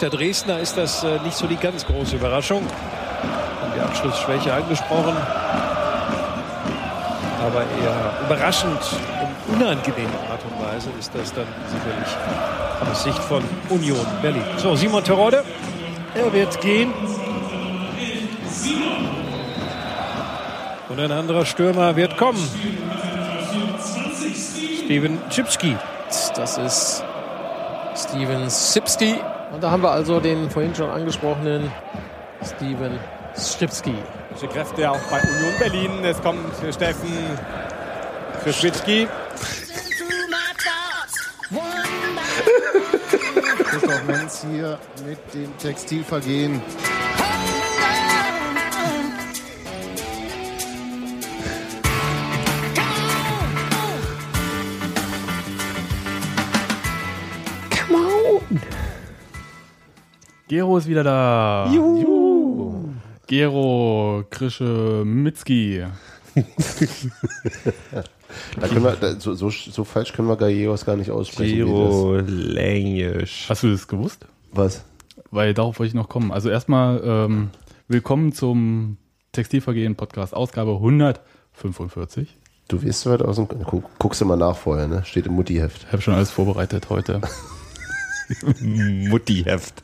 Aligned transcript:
Der 0.00 0.08
Dresdner 0.08 0.58
ist 0.60 0.78
das 0.78 1.04
äh, 1.04 1.18
nicht 1.24 1.36
so 1.36 1.46
die 1.46 1.56
ganz 1.56 1.84
große 1.84 2.16
Überraschung. 2.16 2.66
Die 3.76 3.80
Abschlussschwäche 3.80 4.50
angesprochen. 4.50 5.14
Aber 7.42 7.60
eher 7.60 8.12
überraschend 8.24 8.80
und 9.48 9.56
unangenehme 9.56 10.08
Art 10.30 10.40
und 10.44 10.64
Weise 10.64 10.88
ist 10.98 11.14
das 11.14 11.34
dann 11.34 11.46
sicherlich 11.66 12.90
aus 12.90 13.02
Sicht 13.02 13.18
von 13.18 13.44
Union 13.68 14.06
Berlin. 14.22 14.42
So, 14.56 14.74
Simon 14.74 15.04
Terodde, 15.04 15.44
er 16.14 16.32
wird 16.32 16.58
gehen. 16.62 16.94
Und 20.88 20.98
ein 20.98 21.12
anderer 21.12 21.44
Stürmer 21.44 21.94
wird 21.96 22.16
kommen. 22.16 22.48
Steven 24.84 25.18
Chipski. 25.28 25.76
Das 26.34 26.56
ist 26.56 27.04
Steven 27.94 28.48
Sipski. 28.48 29.16
Und 29.52 29.62
da 29.62 29.70
haben 29.70 29.82
wir 29.82 29.90
also 29.90 30.20
den 30.20 30.48
vorhin 30.50 30.74
schon 30.74 30.90
angesprochenen 30.90 31.70
Steven 32.42 32.98
Schipski. 33.36 33.94
Kräfte 34.52 34.90
auch 34.90 35.00
bei 35.10 35.20
Union 35.20 35.58
Berlin. 35.58 36.04
Es 36.04 36.20
kommt 36.22 36.38
Steffen 36.72 37.12
Krischwitski. 38.42 39.08
Christoph 43.64 44.04
Menz 44.06 44.46
hier 44.50 44.78
mit 45.06 45.18
dem 45.34 45.56
Textilvergehen. 45.58 46.62
Gero 60.50 60.76
ist 60.78 60.88
wieder 60.88 61.04
da. 61.04 61.70
Juhu! 61.72 62.88
Gero 63.28 64.24
Krische 64.30 65.04
Mitzki. 65.06 65.84
Da 66.34 66.42
können 68.66 68.82
wir, 68.82 68.96
da, 68.96 69.20
so, 69.20 69.34
so, 69.34 69.50
so 69.50 69.84
falsch 69.84 70.12
können 70.12 70.26
wir 70.26 70.34
Gallegos 70.34 70.84
gar 70.84 70.96
nicht 70.96 71.12
aussprechen. 71.12 71.52
wie 71.52 71.54
Giro 71.54 72.16
Lengisch. 72.16 73.46
Hast 73.48 73.62
du 73.62 73.70
das 73.70 73.86
gewusst? 73.86 74.26
Was? 74.50 74.84
Weil 75.30 75.54
darauf 75.54 75.78
wollte 75.78 75.86
ich 75.86 75.94
noch 75.94 76.08
kommen. 76.08 76.32
Also 76.32 76.50
erstmal 76.50 77.00
ähm, 77.04 77.50
willkommen 77.86 78.32
zum 78.32 78.96
Textilvergehen 79.30 79.94
Podcast, 79.94 80.34
Ausgabe 80.34 80.72
145. 80.72 82.36
Du 82.66 82.84
weißt 82.84 83.06
was 83.06 83.22
aus 83.22 83.36
dem. 83.36 83.46
Guck, 83.46 83.84
guckst 84.00 84.20
du 84.20 84.24
mal 84.24 84.36
nach 84.36 84.56
vorher, 84.56 84.88
ne? 84.88 85.04
Steht 85.04 85.26
im 85.26 85.34
Mutti-Heft. 85.34 85.84
Ich 85.86 85.92
habe 85.92 86.02
schon 86.02 86.14
alles 86.14 86.32
vorbereitet 86.32 86.90
heute. 86.90 87.20
Muttiheft. 88.60 89.82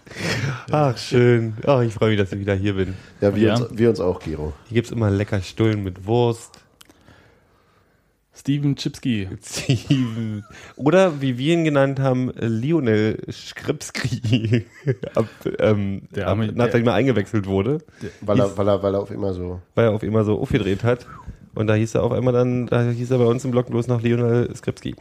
Ach, 0.70 0.96
schön. 0.96 1.54
Ach, 1.66 1.80
ich 1.82 1.92
freue 1.94 2.10
mich, 2.10 2.18
dass 2.18 2.32
ich 2.32 2.38
wieder 2.40 2.54
hier 2.54 2.74
bin. 2.74 2.94
Ja, 3.20 3.34
wir, 3.34 3.42
Ja. 3.48 3.54
Uns, 3.56 3.78
wir 3.78 3.88
uns 3.90 4.00
auch, 4.00 4.20
Giro. 4.20 4.52
Hier 4.68 4.74
gibt 4.76 4.86
es 4.86 4.92
immer 4.92 5.10
lecker 5.10 5.40
Stullen 5.42 5.82
mit 5.82 6.06
Wurst. 6.06 6.60
Steven 8.38 8.76
Chipski. 8.76 9.28
Steven. 9.42 10.44
Oder 10.76 11.20
wie 11.22 11.38
wir 11.38 11.54
ihn 11.54 11.64
genannt 11.64 11.98
haben, 12.00 12.30
Lionel 12.38 13.18
Skripski. 13.32 14.66
ab, 15.14 15.26
ähm, 15.58 16.02
Der 16.14 16.26
ab, 16.28 16.32
arme- 16.38 16.52
nachdem 16.54 16.86
er 16.86 16.94
eingewechselt 16.94 17.46
wurde, 17.46 17.78
Weil 18.20 18.38
er, 18.38 18.56
weil, 18.56 18.68
er, 18.68 18.82
weil 18.82 18.94
er 18.94 19.00
auf 19.00 19.10
immer 19.10 19.32
so. 19.32 19.60
weil 19.74 19.86
er 19.86 19.92
auf 19.92 20.02
immer 20.02 20.24
so 20.24 20.38
aufgedreht 20.38 20.84
hat. 20.84 21.06
Und 21.54 21.66
da 21.68 21.74
hieß 21.74 21.94
er 21.94 22.02
auf 22.02 22.12
einmal 22.12 22.34
dann, 22.34 22.66
da 22.66 22.90
hieß 22.90 23.10
er 23.10 23.18
bei 23.18 23.24
uns 23.24 23.42
im 23.46 23.50
Blog 23.50 23.68
bloß 23.70 23.86
noch 23.88 24.02
Lionel 24.02 24.54
Skripski. 24.54 24.94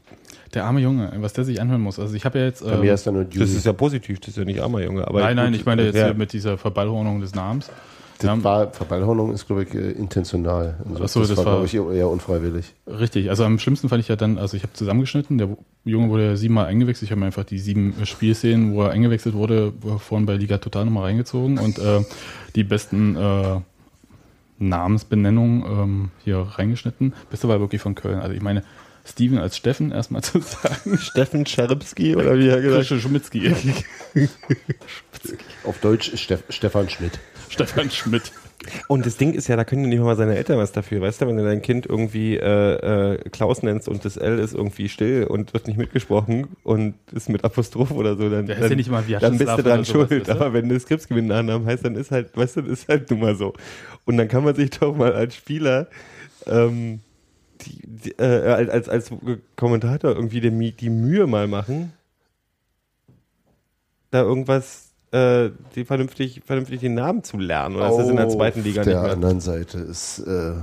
Der 0.56 0.66
arme 0.66 0.80
Junge, 0.80 1.11
was 1.17 1.34
der 1.34 1.44
sich 1.44 1.61
anhören 1.61 1.81
muss. 1.81 2.00
Also 2.00 2.16
ich 2.16 2.25
habe 2.25 2.39
ja 2.39 2.45
jetzt. 2.45 2.64
Bei 2.64 2.73
ähm, 2.73 2.81
mir 2.81 2.94
ist 2.94 3.06
nur 3.06 3.25
Dewey. 3.25 3.39
Das 3.39 3.52
ist 3.52 3.66
ja 3.66 3.73
positiv, 3.73 4.20
das 4.22 4.30
ist 4.30 4.38
ja 4.38 4.45
nicht 4.45 4.61
armer 4.61 4.81
Junge. 4.81 5.08
Aber 5.08 5.20
nein, 5.20 5.36
nein, 5.36 5.52
gut, 5.52 5.59
ich 5.59 5.66
meine 5.66 5.84
jetzt 5.84 5.95
ja. 5.95 6.06
hier 6.06 6.14
mit 6.14 6.31
dieser 6.34 6.58
Verballhornung 6.58 7.22
des 7.22 7.36
Namens. 7.36 7.70
Das 8.20 8.30
haben- 8.30 8.44
war, 8.45 8.72
Verballhornung 8.72 9.33
ist, 9.33 9.45
glaube 9.45 9.64
ich, 9.64 9.73
äh, 9.76 9.92
intentional. 9.92 10.78
Also 10.89 11.03
Ach 11.03 11.08
so, 11.09 11.20
das, 11.20 11.30
das 11.30 11.38
war, 11.39 11.45
war- 11.45 11.66
glaube 11.66 11.92
ich, 11.94 11.98
eher 11.98 12.09
unfreiwillig. 12.09 12.73
Richtig, 12.88 13.30
also 13.30 13.43
am 13.43 13.60
schlimmsten 13.60 13.89
fand 13.89 13.99
ich 13.99 14.08
ja 14.08 14.16
dann, 14.16 14.38
also 14.38 14.55
ich 14.55 14.64
habe 14.64 14.71
zusammengeschnitten, 14.71 15.38
der 15.38 15.49
Junge 15.83 16.10
wurde 16.10 16.26
ja 16.26 16.36
siebenmal 16.38 16.67
eingewechselt, 16.67 17.04
ich 17.08 17.11
habe 17.11 17.20
mir 17.20 17.26
einfach 17.26 17.43
die 17.43 17.60
sieben 17.60 17.93
äh, 18.02 18.05
Spielszenen, 18.05 18.73
wo 18.73 18.83
er 18.83 18.92
eingewechselt 18.92 19.36
wurde, 19.36 19.73
vorhin 19.99 20.26
bei 20.26 20.36
Liga 20.36 20.60
Total 20.60 20.86
nochmal 20.86 21.04
reingezogen 21.04 21.58
und 21.58 21.77
äh, 21.77 22.05
die 22.55 22.64
besten 22.64 23.17
äh, 23.17 23.60
Namensbenennungen 24.60 25.64
ähm, 25.64 26.10
hier 26.23 26.37
reingeschnitten. 26.37 27.14
Beste 27.30 27.49
war 27.49 27.60
wirklich 27.60 27.82
von 27.82 27.95
Köln. 27.95 28.20
Also 28.20 28.33
ich 28.33 28.42
meine, 28.42 28.64
Steven 29.05 29.38
als 29.38 29.55
Steffen 29.55 29.92
erstmal 29.92 30.23
zu 30.23 30.39
sagen. 30.42 30.98
Steffen 30.99 31.45
Scherpski 31.45 32.16
oder 32.16 32.38
wie 32.38 32.48
er 32.48 32.61
gesagt 32.61 32.88
Krische 32.88 32.99
Schmitzki. 32.99 33.54
Auf 35.64 35.80
Deutsch 35.80 36.10
ist 36.10 36.21
Steff, 36.21 36.43
Stefan 36.49 36.89
Schmidt. 36.89 37.20
Stefan 37.49 37.92
Schmidt. 37.92 38.32
Und 38.88 39.05
das 39.05 39.17
Ding 39.17 39.33
ist 39.33 39.48
ja, 39.48 39.55
da 39.55 39.64
können 39.64 39.83
ja 39.83 39.89
nicht 39.89 39.99
mal 39.99 40.16
seine 40.16 40.36
Eltern 40.36 40.58
was 40.58 40.71
dafür. 40.71 41.02
Weißt 41.02 41.21
du, 41.21 41.27
wenn 41.27 41.38
du 41.38 41.43
dein 41.43 41.61
Kind 41.61 41.86
irgendwie 41.86 42.36
äh, 42.36 43.14
äh, 43.14 43.30
Klaus 43.30 43.61
nennst 43.61 43.88
und 43.88 44.04
das 44.05 44.17
L 44.17 44.39
ist 44.39 44.54
irgendwie 44.54 44.89
still 44.89 45.26
und 45.26 45.54
wird 45.54 45.67
nicht 45.67 45.77
mitgesprochen 45.77 46.48
und 46.64 46.95
ist 47.11 47.30
mit 47.30 47.43
Apostroph 47.43 47.92
oder 47.92 48.16
so, 48.16 48.30
dann, 48.30 48.48
dann, 48.48 48.61
ja 48.61 48.76
nicht 48.76 48.89
mal 48.89 49.04
dann 49.20 49.37
bist 49.37 49.58
du 49.58 49.61
dran 49.61 49.83
sowas, 49.83 50.10
schuld. 50.10 50.27
du? 50.27 50.32
Aber 50.32 50.54
wenn 50.54 50.67
du 50.67 50.80
Skripsgewinn 50.80 51.27
Nachnamen 51.27 51.67
heißt, 51.67 51.86
dann 51.86 51.95
ist 51.95 52.11
halt, 52.11 52.36
weißt 52.36 52.58
du, 52.58 52.61
das 52.64 52.80
ist 52.80 52.89
halt 52.89 53.11
nun 53.11 53.20
mal 53.20 53.36
so. 53.36 53.54
Und 54.05 54.17
dann 54.17 54.27
kann 54.27 54.43
man 54.43 54.55
sich 54.55 54.72
doch 54.72 54.95
mal 54.95 55.14
als 55.14 55.36
Spieler 55.36 55.87
ähm, 56.48 57.02
die, 57.65 58.11
äh, 58.11 58.70
als, 58.70 58.89
als, 58.89 59.11
Kommentator 59.55 60.15
irgendwie 60.15 60.42
die, 60.42 60.71
die 60.71 60.89
Mühe 60.89 61.27
mal 61.27 61.48
machen, 61.48 61.93
da 64.11 64.21
irgendwas 64.21 64.89
äh, 65.11 65.52
die 65.75 65.86
vernünftig, 65.86 66.42
vernünftig 66.45 66.80
den 66.80 66.93
Namen 66.93 67.23
zu 67.23 67.37
lernen. 67.37 67.75
Oder 67.75 67.89
ist 67.89 67.98
das 67.98 68.09
in 68.09 68.17
der 68.17 68.30
zweiten 68.30 68.64
Liga 68.64 68.81
Auf 68.81 68.86
der 68.86 68.95
nicht 68.95 69.04
mehr? 69.04 69.11
anderen 69.14 69.39
Seite 69.39 69.80
ist 69.80 70.20
äh, 70.20 70.54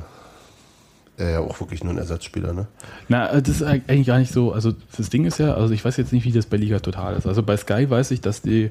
er 1.17 1.31
ja 1.31 1.41
auch 1.41 1.59
wirklich 1.61 1.85
nur 1.85 1.93
ein 1.93 1.99
Ersatzspieler, 1.99 2.53
ne? 2.53 2.67
Na, 3.09 3.31
äh, 3.31 3.43
das 3.43 3.57
ist 3.57 3.63
eigentlich 3.63 4.07
gar 4.07 4.19
nicht 4.19 4.33
so. 4.33 4.53
Also 4.53 4.73
das 4.97 5.11
Ding 5.11 5.25
ist 5.25 5.39
ja, 5.39 5.55
also 5.55 5.73
ich 5.73 5.85
weiß 5.85 5.97
jetzt 5.97 6.13
nicht, 6.13 6.25
wie 6.25 6.33
das 6.33 6.47
bei 6.47 6.57
Liga 6.57 6.81
Total 6.81 7.17
ist. 7.17 7.27
Also 7.27 7.43
bei 7.43 7.57
Sky 7.57 7.89
weiß 7.89 8.11
ich, 8.11 8.21
dass 8.21 8.43
die 8.43 8.71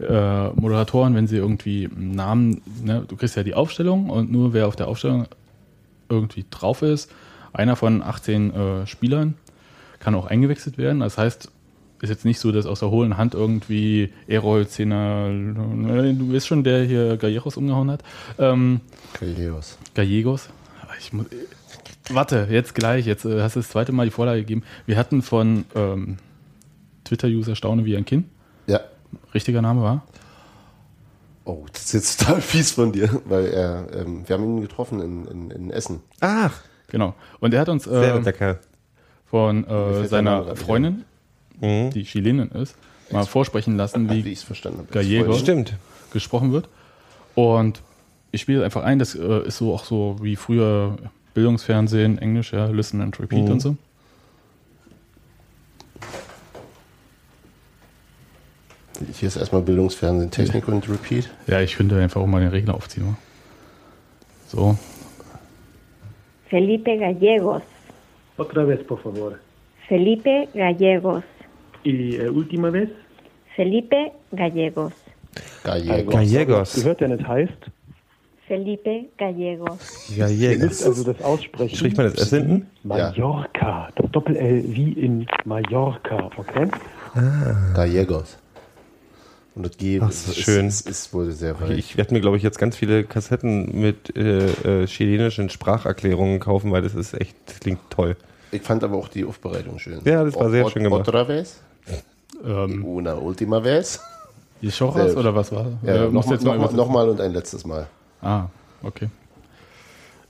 äh, 0.00 0.48
Moderatoren, 0.50 1.14
wenn 1.14 1.26
sie 1.26 1.36
irgendwie 1.36 1.86
einen 1.86 2.14
Namen, 2.14 2.62
ne, 2.84 3.04
du 3.06 3.16
kriegst 3.16 3.36
ja 3.36 3.42
die 3.42 3.54
Aufstellung 3.54 4.10
und 4.10 4.30
nur 4.30 4.52
wer 4.52 4.68
auf 4.68 4.76
der 4.76 4.88
Aufstellung 4.88 5.26
irgendwie 6.08 6.44
drauf 6.50 6.82
ist, 6.82 7.10
einer 7.52 7.76
von 7.76 8.02
18 8.02 8.54
äh, 8.54 8.86
Spielern 8.86 9.34
kann 10.00 10.14
auch 10.14 10.26
eingewechselt 10.26 10.78
werden. 10.78 11.00
Das 11.00 11.18
heißt, 11.18 11.50
ist 12.00 12.10
jetzt 12.10 12.24
nicht 12.24 12.38
so, 12.38 12.52
dass 12.52 12.66
aus 12.66 12.80
der 12.80 12.90
hohlen 12.90 13.16
Hand 13.16 13.34
irgendwie 13.34 14.12
Erol 14.26 14.68
Zehner, 14.68 15.28
ne, 15.30 16.14
du 16.14 16.28
bist 16.28 16.46
schon 16.46 16.62
der 16.62 16.84
hier 16.84 17.16
Gallegos 17.16 17.56
umgehauen 17.56 17.90
hat. 17.90 18.02
Ähm, 18.38 18.80
Gallegos. 19.18 19.78
Gallegos. 19.94 20.48
Ich 21.00 21.12
muss, 21.12 21.26
warte, 22.10 22.48
jetzt 22.50 22.74
gleich. 22.74 23.06
Jetzt 23.06 23.24
äh, 23.24 23.42
hast 23.42 23.56
du 23.56 23.60
das 23.60 23.68
zweite 23.68 23.92
Mal 23.92 24.04
die 24.04 24.10
Vorlage 24.10 24.40
gegeben. 24.40 24.62
Wir 24.86 24.96
hatten 24.96 25.22
von 25.22 25.64
ähm, 25.74 26.18
Twitter-User 27.04 27.56
Staune 27.56 27.84
wie 27.84 27.96
ein 27.96 28.04
Kind. 28.04 28.26
Ja. 28.66 28.80
Richtiger 29.34 29.62
Name 29.62 29.82
war? 29.82 30.06
Oh, 31.44 31.64
das 31.72 31.86
ist 31.86 31.92
jetzt 31.94 32.20
total 32.26 32.40
fies 32.40 32.72
von 32.72 32.92
dir, 32.92 33.22
weil 33.24 33.46
er, 33.46 33.86
ähm, 33.94 34.28
wir 34.28 34.34
haben 34.34 34.44
ihn 34.44 34.60
getroffen 34.60 35.00
in, 35.00 35.26
in, 35.26 35.50
in 35.50 35.70
Essen. 35.70 36.00
Ach, 36.20 36.60
Genau. 36.88 37.14
Und 37.40 37.54
er 37.54 37.60
hat 37.60 37.68
uns 37.68 37.86
äh, 37.86 38.22
von 39.26 39.66
äh, 39.66 40.06
seiner 40.06 40.56
Freundin, 40.56 41.04
Mhm. 41.60 41.90
die 41.90 42.04
Chilenin 42.04 42.50
ist, 42.50 42.76
mal 43.10 43.24
vorsprechen 43.26 43.76
lassen, 43.76 44.08
Wie 44.10 44.24
wie 44.24 44.30
ich 44.32 44.38
es 44.38 44.44
verstanden 44.44 44.78
habe. 44.80 44.92
Gallegos. 44.92 45.40
Stimmt. 45.40 45.74
gesprochen 46.12 46.52
wird. 46.52 46.68
Und 47.34 47.82
ich 48.32 48.40
spiele 48.42 48.64
einfach 48.64 48.82
ein, 48.84 48.98
das 48.98 49.14
äh, 49.14 49.46
ist 49.46 49.58
so 49.58 49.74
auch 49.74 49.84
so 49.84 50.16
wie 50.22 50.36
früher 50.36 50.96
Bildungsfernsehen, 51.34 52.18
Englisch, 52.18 52.52
ja, 52.52 52.66
Listen 52.66 53.00
and 53.00 53.18
Repeat 53.20 53.44
Mhm. 53.44 53.50
und 53.50 53.60
so. 53.60 53.76
Hier 59.14 59.28
ist 59.28 59.36
erstmal 59.36 59.62
Bildungsfernsehen, 59.62 60.30
Technik 60.30 60.66
und 60.66 60.88
Repeat. 60.88 61.30
Ja, 61.46 61.60
ich 61.60 61.76
könnte 61.76 62.00
einfach 62.00 62.20
auch 62.20 62.26
mal 62.26 62.40
den 62.40 62.48
Regler 62.50 62.74
aufziehen. 62.74 63.16
So. 64.48 64.76
Felipe 66.48 66.96
Gallegos. 66.96 67.62
Otra 68.36 68.64
vez, 68.64 68.82
por 68.84 69.00
favor. 69.00 69.38
Felipe 69.88 70.48
Gallegos. 70.54 71.24
Y 71.84 72.16
eh, 72.16 72.30
última 72.30 72.70
vez, 72.70 72.90
Felipe 73.56 74.12
Gallegos. 74.32 74.92
Gallegos. 75.64 76.14
Gallegos. 76.14 76.74
gehört, 76.74 77.00
denn 77.00 77.12
es 77.12 77.26
heißt, 77.26 77.70
Felipe 78.46 79.08
Gallegos. 79.18 80.10
ihr 80.10 80.24
Gallegos. 80.24 80.64
müsst 80.64 80.86
also 80.86 81.12
das 81.12 81.22
aussprechen. 81.22 81.76
Spricht 81.76 81.96
man 81.96 82.06
das 82.06 82.14
S 82.14 82.30
hinten? 82.30 82.66
Mallorca. 82.82 83.90
Das 83.94 84.10
Doppel-L 84.10 84.64
wie 84.68 84.92
in 84.92 85.26
Mallorca, 85.44 86.30
okay? 86.36 86.68
Gallegos. 87.74 88.38
Und 89.54 89.64
das 89.66 89.76
G 89.76 89.98
Ach, 90.00 90.06
das 90.06 90.28
ist 90.28 90.38
ist, 90.38 90.44
schön. 90.44 90.66
Ist, 90.68 90.88
ist 90.88 91.12
wohl 91.12 91.32
sehr 91.32 91.60
weit. 91.60 91.70
Ich 91.78 91.96
werde 91.96 92.14
mir, 92.14 92.20
glaube 92.20 92.36
ich, 92.36 92.42
jetzt 92.42 92.58
ganz 92.58 92.76
viele 92.76 93.02
Kassetten 93.04 93.80
mit 93.80 94.16
äh, 94.16 94.82
äh, 94.82 94.86
chilenischen 94.86 95.50
Spracherklärungen 95.50 96.38
kaufen, 96.38 96.70
weil 96.70 96.82
das 96.82 96.94
ist 96.94 97.14
echt, 97.14 97.34
das 97.46 97.58
klingt 97.60 97.80
toll. 97.90 98.16
Ich 98.52 98.62
fand 98.62 98.84
aber 98.84 98.96
auch 98.96 99.08
die 99.08 99.24
Aufbereitung 99.24 99.78
schön. 99.78 100.00
Ja, 100.04 100.22
das 100.24 100.34
war 100.36 100.50
sehr 100.50 100.64
Ot- 100.64 100.72
schön 100.72 100.84
gemacht. 100.84 101.08
Otra 101.08 101.26
vez? 101.26 101.60
Ähm, 102.44 102.84
Una 102.84 103.14
última 103.16 103.62
vez? 103.64 104.00
Die 104.62 104.70
Schoras 104.70 104.94
Selbst. 104.96 105.16
oder 105.16 105.34
was 105.34 105.50
war? 105.52 105.66
Ja, 105.82 105.94
Oder 105.94 106.04
noch, 106.10 106.26
musst 106.26 106.42
du 106.42 106.46
noch, 106.46 106.72
noch, 106.72 106.72
noch 106.72 107.08
und 107.08 107.20
ein 107.20 107.32
letztes 107.32 107.64
Mal. 107.64 107.88
Ah, 108.22 108.46
okay. 108.82 109.08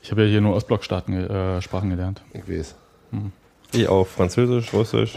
Ich 0.03 0.11
habe 0.11 0.23
ja 0.25 0.29
hier 0.29 0.41
nur 0.41 0.55
Ostblockstaaten 0.55 1.29
äh, 1.29 1.61
Sprachen 1.63 1.91
gelernt. 1.91 2.23
Ich 2.33 2.49
weiß. 2.49 2.75
Ich 3.73 3.89
auch. 3.89 4.07
Französisch, 4.07 4.73
Russisch. 4.73 5.15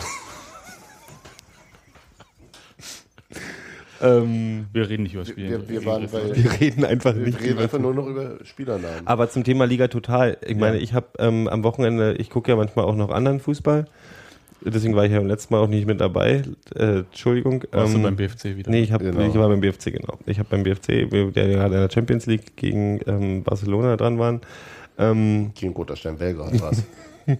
Ähm, 4.01 4.65
Wir 4.73 4.89
reden 4.89 5.03
nicht 5.03 5.13
über 5.13 5.25
Spiele. 5.25 5.49
Wir, 5.49 5.69
wir 5.69 5.85
waren 5.85 6.07
bei. 6.11 6.35
wir 6.35 6.59
reden 6.59 6.85
einfach 6.85 7.15
Wir 7.15 7.25
nicht 7.25 7.39
reden 7.39 7.53
über 7.53 7.61
einfach 7.63 7.79
nur 7.79 7.93
noch 7.93 8.07
über 8.07 8.37
Spielernamen. 8.43 9.05
Aber 9.05 9.29
zum 9.29 9.43
Thema 9.43 9.65
Liga 9.65 9.87
Total. 9.87 10.37
Ich 10.45 10.57
meine, 10.57 10.77
ich 10.77 10.93
habe 10.93 11.07
ähm, 11.19 11.47
am 11.47 11.63
Wochenende, 11.63 12.13
ich 12.17 12.29
gucke 12.29 12.51
ja 12.51 12.57
manchmal 12.57 12.85
auch 12.85 12.95
noch 12.95 13.09
anderen 13.09 13.39
Fußball. 13.39 13.85
Deswegen 14.63 14.95
war 14.95 15.05
ich 15.05 15.11
ja 15.11 15.17
beim 15.17 15.27
letzten 15.27 15.53
Mal 15.55 15.59
auch 15.61 15.67
nicht 15.67 15.87
mit 15.87 15.99
dabei. 15.99 16.43
Äh, 16.75 16.99
Entschuldigung. 16.99 17.63
Warst 17.71 17.95
Ähm, 17.95 18.01
du 18.01 18.07
beim 18.07 18.15
BFC 18.15 18.57
wieder? 18.57 18.69
Nee, 18.69 18.81
ich, 18.83 18.91
hab, 18.91 19.01
Genau. 19.01 19.19
ich 19.27 19.33
war 19.33 19.49
beim 19.49 19.59
BFC, 19.59 19.85
genau. 19.91 20.19
Ich 20.27 20.37
habe 20.37 20.49
beim 20.49 20.61
BFC, 20.61 21.09
der 21.33 21.47
gerade 21.47 21.75
in 21.75 21.81
der 21.81 21.89
Champions 21.91 22.27
League 22.27 22.55
gegen 22.57 22.99
ähm, 23.07 23.43
Barcelona 23.43 23.97
dran 23.97 24.19
waren. 24.19 24.41
Ähm, 24.99 25.51
Gegen 25.55 25.73
Roter 25.73 25.95
Stern 25.95 26.17
Belgrad 26.17 26.61
war 26.61 26.71
es. 26.73 26.83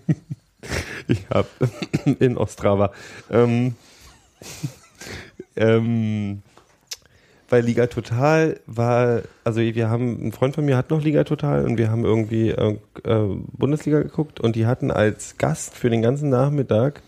ich 1.08 1.28
habe 1.30 1.48
in 2.20 2.38
Ostrava. 2.38 2.92
Ähm, 3.30 3.76
ähm, 5.56 6.42
bei 7.52 7.60
Liga 7.60 7.88
Total 7.88 8.62
war, 8.66 9.24
also 9.44 9.60
wir 9.60 9.90
haben, 9.90 10.26
ein 10.26 10.32
Freund 10.32 10.56
von 10.56 10.64
mir 10.66 10.78
hat 10.78 10.90
noch 10.90 11.04
Liga 11.04 11.26
Total 11.26 11.66
und 11.66 11.78
wir 11.78 11.92
haben 11.92 12.06
irgendwie 12.06 12.50
äh, 12.50 12.78
äh, 13.04 13.38
Bundesliga 13.52 14.02
geguckt 14.02 14.40
und 14.40 14.56
die 14.56 14.66
hatten 14.66 14.90
als 14.90 15.38
Gast 15.38 15.76
für 15.76 15.90
den 15.90 16.02
ganzen 16.02 16.30
Nachmittag, 16.30 17.02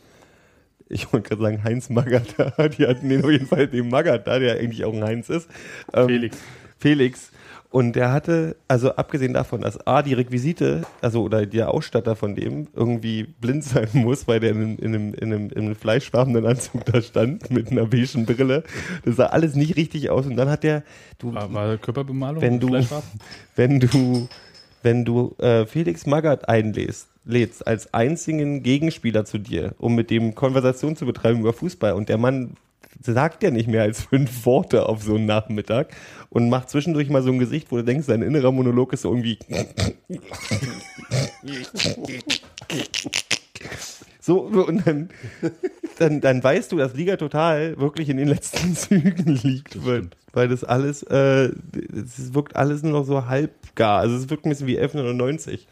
ich 0.90 1.14
wollte 1.14 1.30
gerade 1.30 1.42
sagen 1.42 1.64
Heinz 1.64 1.90
Magath 1.90 2.36
die 2.78 2.86
hatten 2.86 3.08
den 3.08 3.24
auf 3.24 3.32
jeden 3.32 3.48
Fall 3.48 3.68
den 3.68 3.88
Magath 3.88 4.28
da, 4.28 4.38
der 4.38 4.58
eigentlich 4.58 4.84
auch 4.84 4.94
ein 4.94 5.04
Heinz 5.04 5.30
ist. 5.30 5.50
Ähm, 5.94 6.08
Felix. 6.08 6.38
Felix. 6.78 7.32
Und 7.74 7.96
der 7.96 8.12
hatte, 8.12 8.56
also 8.68 8.96
abgesehen 8.98 9.34
davon, 9.34 9.62
dass 9.62 9.88
A, 9.88 10.04
die 10.04 10.14
Requisite, 10.14 10.84
also 11.02 11.24
oder 11.24 11.48
der 11.48 11.72
Ausstatter 11.74 12.16
von 12.16 12.36
dem 12.36 12.68
irgendwie 12.76 13.24
blind 13.24 13.64
sein 13.64 13.88
muss, 13.94 14.28
weil 14.28 14.40
der 14.40 14.52
in, 14.52 14.58
einem- 14.62 14.78
in, 14.78 14.86
einem, 14.94 15.14
in, 15.16 15.34
einem, 15.34 15.50
in 15.50 15.58
einem 15.66 15.76
fleischfarbenen 15.76 16.46
Anzug 16.46 16.86
da 16.86 17.02
stand 17.02 17.50
mit 17.50 17.72
einer 17.72 17.88
beigen 17.88 18.28
Brille. 18.28 18.62
Das 19.06 19.16
sah 19.16 19.26
alles 19.26 19.56
nicht 19.56 19.76
richtig 19.76 20.12
aus. 20.12 20.28
Und 20.28 20.36
dann 20.36 20.50
hat 20.52 20.62
der, 20.64 20.84
du, 21.18 21.34
War, 21.34 21.78
Körperbemalung? 21.80 22.44
wenn 22.44 22.60
du, 22.60 22.68
wenn 23.56 23.80
du, 23.80 24.28
wenn 24.84 25.04
du 25.04 25.34
äh, 25.40 25.66
Felix 25.66 26.06
Magath 26.06 26.48
einlädst, 26.48 27.08
lädst 27.26 27.66
als 27.66 27.92
einzigen 27.92 28.62
Gegenspieler 28.62 29.26
zu 29.26 29.40
dir, 29.40 29.74
um 29.80 29.96
mit 29.96 30.12
dem 30.12 30.36
Konversation 30.36 30.96
zu 30.96 31.08
betreiben 31.08 31.40
über 31.40 31.54
Fußball 31.54 31.94
und 31.94 32.08
der 32.08 32.20
Mann 32.20 32.52
sagt 33.02 33.44
ja 33.44 33.52
nicht 33.52 33.68
mehr 33.68 33.84
als 33.84 34.04
fünf 34.04 34.46
Worte 34.46 34.88
auf 34.88 35.04
so 35.04 35.16
einen 35.16 35.26
Nachmittag 35.26 35.96
und 36.30 36.50
macht 36.50 36.70
zwischendurch 36.70 37.10
mal 37.10 37.22
so 37.22 37.32
ein 37.32 37.40
Gesicht, 37.40 37.72
wo 37.72 37.78
du 37.78 37.84
denkst, 37.84 38.08
sein 38.08 38.22
innerer 38.22 38.52
Monolog 38.52 38.94
ist 38.94 39.02
so 39.02 39.12
irgendwie 39.12 39.40
so 44.20 44.40
und 44.40 44.88
dann, 44.88 45.10
dann, 46.00 46.22
dann 46.22 46.44
weißt 46.44 46.72
du, 46.72 46.78
dass 46.78 46.94
Liga 46.94 47.18
Total 47.18 47.78
wirklich 47.78 48.10
in 48.10 48.18
den 48.18 48.30
letzten 48.30 48.76
Zügen 48.76 49.36
liegt, 49.44 49.86
weil, 49.86 50.10
weil 50.32 50.48
das 50.48 50.64
alles, 50.64 51.04
äh, 51.04 51.52
es 51.94 52.34
wirkt 52.34 52.56
alles 52.56 52.84
nur 52.84 52.94
noch 52.94 53.06
so 53.06 53.26
halbgar. 53.26 54.00
Also 54.00 54.16
es 54.16 54.30
wirkt 54.30 54.46
ein 54.46 54.50
bisschen 54.50 54.68
wie 54.68 54.78
1199 54.78 55.68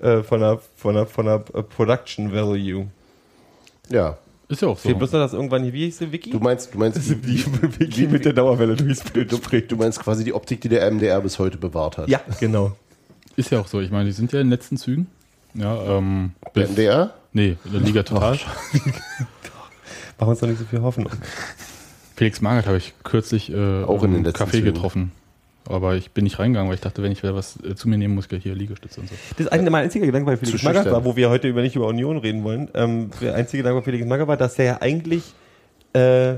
äh, 0.00 0.22
von 0.22 0.40
der, 0.40 0.60
von 0.76 0.94
der, 0.94 1.06
von 1.06 1.26
der 1.26 1.38
Production 1.38 2.32
Value. 2.32 2.88
Ja. 3.90 4.18
Ist 4.48 4.62
ja 4.62 4.68
auch 4.68 4.78
so. 4.78 4.88
Fehlt 4.88 4.98
bloß 4.98 5.12
noch, 5.12 5.20
dass 5.20 5.34
irgendwann 5.34 5.62
hier, 5.62 5.72
wie 5.74 5.84
hieß 5.84 5.98
der 5.98 6.10
Wiki? 6.12 6.30
Du 6.30 6.38
meinst, 6.38 6.72
du 6.72 6.78
meinst, 6.78 6.98
die, 7.10 7.14
die 7.16 7.44
Wiki 7.80 8.06
mit 8.06 8.24
der 8.24 8.32
Dauerwelle 8.32 8.76
durchs 8.76 9.02
Bild 9.10 9.30
du 9.70 9.76
meinst 9.76 10.00
quasi 10.00 10.24
die 10.24 10.32
Optik, 10.32 10.60
die 10.62 10.68
der 10.70 10.90
MDR 10.90 11.20
bis 11.20 11.38
heute 11.38 11.58
bewahrt 11.58 11.98
hat. 11.98 12.08
Ja, 12.08 12.20
genau. 12.40 12.74
Ist 13.36 13.50
ja 13.50 13.60
auch 13.60 13.68
so. 13.68 13.80
Ich 13.80 13.90
meine, 13.90 14.06
die 14.06 14.12
sind 14.12 14.32
ja 14.32 14.40
in 14.40 14.46
den 14.46 14.50
letzten 14.50 14.76
Zügen. 14.78 15.06
Ja, 15.54 15.98
ähm. 15.98 16.32
Der 16.54 16.62
bis- 16.62 16.70
MDR? 16.70 17.14
Nee, 17.32 17.56
in 17.66 17.72
der 17.72 17.80
Liga 17.82 18.02
Total. 18.02 18.38
Machen 20.18 20.30
uns 20.30 20.40
doch 20.40 20.48
nicht 20.48 20.58
so 20.58 20.64
viel 20.64 20.80
Hoffnung. 20.82 21.08
Felix 22.16 22.40
Magath 22.40 22.66
habe 22.66 22.78
ich 22.78 22.94
kürzlich 23.04 23.52
äh, 23.52 23.84
Auch 23.84 24.02
in 24.02 24.12
den 24.12 24.24
letzten 24.24 24.42
Café 24.44 24.50
Zügen. 24.52 24.64
getroffen. 24.74 25.12
Aber 25.68 25.96
ich 25.96 26.12
bin 26.12 26.24
nicht 26.24 26.38
reingegangen, 26.38 26.68
weil 26.68 26.76
ich 26.76 26.80
dachte, 26.80 27.02
wenn 27.02 27.12
ich 27.12 27.22
was 27.22 27.62
äh, 27.62 27.74
zu 27.74 27.88
mir 27.88 27.98
nehmen 27.98 28.14
muss, 28.14 28.26
hier 28.28 28.54
Liegestütze 28.54 29.00
und 29.00 29.08
so. 29.08 29.14
Das 29.36 29.46
ist 29.46 29.52
ein, 29.52 29.64
mein 29.64 29.84
einziger 29.84 30.06
Gedanke 30.06 30.26
bei 30.26 30.36
Felix 30.36 30.62
Magath 30.62 30.90
war, 30.90 31.04
wo 31.04 31.14
wir 31.14 31.28
heute 31.28 31.48
über 31.48 31.60
nicht 31.60 31.76
über 31.76 31.86
Union 31.86 32.16
reden 32.16 32.42
wollen. 32.42 32.68
Ähm, 32.74 33.10
der 33.20 33.34
einzige 33.34 33.62
Gedanke 33.62 33.80
bei 33.80 33.84
Felix 33.84 34.06
Magath 34.06 34.28
war, 34.28 34.36
dass 34.38 34.54
der 34.54 34.64
ja 34.64 34.78
eigentlich 34.80 35.34
äh, 35.92 36.36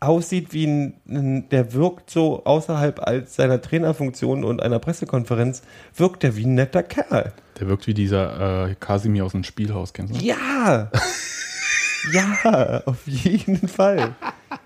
aussieht 0.00 0.52
wie 0.52 0.66
ein, 0.66 0.94
ein, 1.08 1.48
der 1.50 1.72
wirkt 1.74 2.10
so 2.10 2.44
außerhalb 2.44 3.00
als 3.06 3.36
seiner 3.36 3.60
Trainerfunktion 3.60 4.44
und 4.44 4.62
einer 4.62 4.78
Pressekonferenz, 4.78 5.62
wirkt 5.94 6.24
er 6.24 6.36
wie 6.36 6.46
ein 6.46 6.54
netter 6.54 6.82
Kerl. 6.82 7.32
Der 7.60 7.68
wirkt 7.68 7.86
wie 7.86 7.94
dieser 7.94 8.68
äh, 8.68 8.74
Kasimir 8.74 9.24
aus 9.24 9.32
dem 9.32 9.44
Spielhaus, 9.44 9.92
kennst 9.92 10.14
du? 10.14 10.24
Ja! 10.24 10.90
ja, 12.12 12.82
auf 12.86 13.06
jeden 13.06 13.68
Fall. 13.68 14.14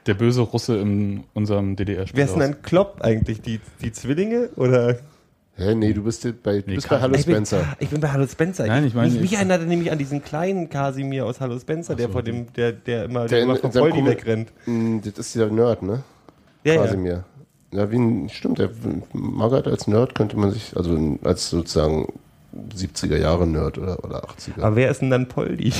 Der 0.07 0.15
böse 0.15 0.43
Russe 0.43 0.77
in 0.79 1.25
unserem 1.35 1.77
Wer 1.79 1.97
ist 2.25 2.35
denn 2.35 2.43
ein 2.43 2.63
Klopp 2.63 2.99
eigentlich? 3.01 3.41
Die, 3.43 3.61
die 3.83 3.93
Zwillinge? 3.93 4.51
Oder? 4.57 4.99
Hä, 5.57 5.75
nee, 5.75 5.93
du 5.93 6.03
bist, 6.05 6.23
bei, 6.43 6.61
du 6.61 6.71
Nee, 6.71 6.77
bist 6.77 6.89
bei 6.89 7.01
Hallo 7.01 7.15
ich, 7.15 7.27
bin, 7.27 7.35
Spencer. 7.35 7.77
ich 7.79 7.91
bin 7.91 8.01
bei 8.01 8.09
Hallo 8.11 8.27
Spencer. 8.27 8.67
Nein, 8.67 8.87
ich 8.87 8.95
meine- 8.95 9.11
Mich, 9.11 9.21
mich 9.21 9.33
erinnert 9.35 9.61
er 9.61 9.67
nämlich 9.67 9.93
an 9.93 9.99
diesen 9.99 10.23
kleinen 10.23 10.71
Kasimir 10.71 11.27
aus 11.27 11.41
Hallo 11.41 11.59
Spencer, 11.59 11.95
der 11.97 12.09
vor 12.09 12.23
dem, 12.23 12.53
der, 12.55 12.73
der 12.73 13.05
immer, 13.05 13.27
Der 13.27 13.41
immer 13.41 13.57
vom 13.57 13.73
Voldi 13.75 14.05
wegrennt. 14.05 14.53
Mm, 14.67 14.99
Das 15.05 15.19
ist 15.19 15.35
der 15.35 15.49
Nerd, 15.49 15.83
ne? 15.83 16.03
Ja, 16.65 16.75
ja. 16.75 16.83
Kasimir. 16.85 17.25
Ja, 17.73 17.91
wie 17.91 17.97
ein, 17.99 18.29
stimmt, 18.31 18.59
der 18.59 18.71
Magath 19.13 19.67
als 19.67 19.87
Nerd 19.87 20.15
könnte 20.15 20.37
man 20.39 20.51
sich, 20.51 20.77
also 20.77 21.19
als 21.25 21.51
sozusagen 21.51 22.13
70er 22.75 23.17
Jahre 23.19 23.47
Nerd 23.47 23.79
oder, 23.79 24.03
oder 24.05 24.25
80er. 24.25 24.63
Aber 24.63 24.77
wer 24.77 24.91
ist 24.91 25.03
denn 25.03 25.11
dann 25.11 25.29
Poldi? 25.29 25.73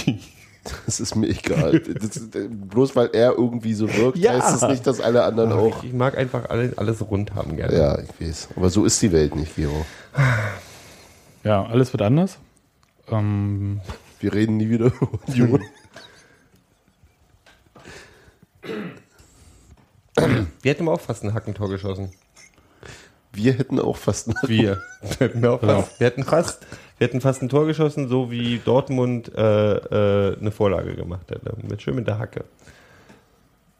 das 0.87 1.01
ist 1.01 1.15
mir 1.17 1.29
egal. 1.29 1.81
Das 1.81 2.17
äh, 2.35 2.49
bloß 2.49 2.95
weil 2.97 3.11
er 3.13 3.33
irgendwie 3.33 3.75
so 3.75 3.93
wirkt, 3.95 4.19
Ja. 4.19 4.33
heißt 4.33 4.63
es 4.63 4.69
nicht, 4.69 4.87
dass 4.87 5.01
alle 5.01 5.25
anderen 5.25 5.53
auch. 5.53 5.83
Ich, 5.83 5.91
ich 5.91 5.95
mag 5.95 6.17
einfach 6.17 6.51
alle, 6.51 6.73
alles 6.77 7.01
rund 7.09 7.35
haben 7.35 7.57
gerne. 7.57 7.77
Ja, 7.77 7.99
ich 7.99 8.21
weiß. 8.21 8.49
Aber 8.57 8.71
so 8.71 8.85
ist 8.85 9.01
die 9.03 9.13
Welt 9.13 9.35
nicht, 9.37 9.57
Gero. 9.57 9.87
Ja, 11.45 11.65
alles 11.65 11.93
wird 11.93 12.03
anders. 12.03 12.39
Ähm, 13.09 13.81
Wir 14.21 14.33
reden 14.35 14.59
nie 14.59 14.69
wieder 14.69 14.87
über 14.87 15.09
Union. 15.27 15.63
Wir 20.63 20.71
hätten 20.71 20.89
auch 20.89 21.01
fast 21.01 21.25
ein 21.25 21.33
Hackentor 21.33 21.71
geschossen. 21.71 22.11
Wir 23.33 23.53
hätten 23.55 23.79
auch 23.79 23.97
fast 23.97 24.29
einen 24.29 24.37
Wir. 24.47 24.83
wir, 25.03 25.29
hätten 25.29 25.47
auch 25.47 25.61
fast, 25.61 26.01
wir, 26.01 26.07
hätten 26.07 26.25
fast, 26.25 26.67
wir 27.01 27.07
hätten 27.09 27.23
fast 27.23 27.41
ein 27.41 27.49
Tor 27.49 27.67
geschossen, 27.67 28.09
so 28.09 28.31
wie 28.31 28.61
Dortmund 28.63 29.33
äh, 29.35 29.73
äh, 29.73 30.37
eine 30.39 30.51
Vorlage 30.51 30.95
gemacht 30.95 31.31
hätte. 31.31 31.55
Mit, 31.67 31.81
schön 31.81 31.95
mit 31.95 32.07
der 32.07 32.19
Hacke. 32.19 32.45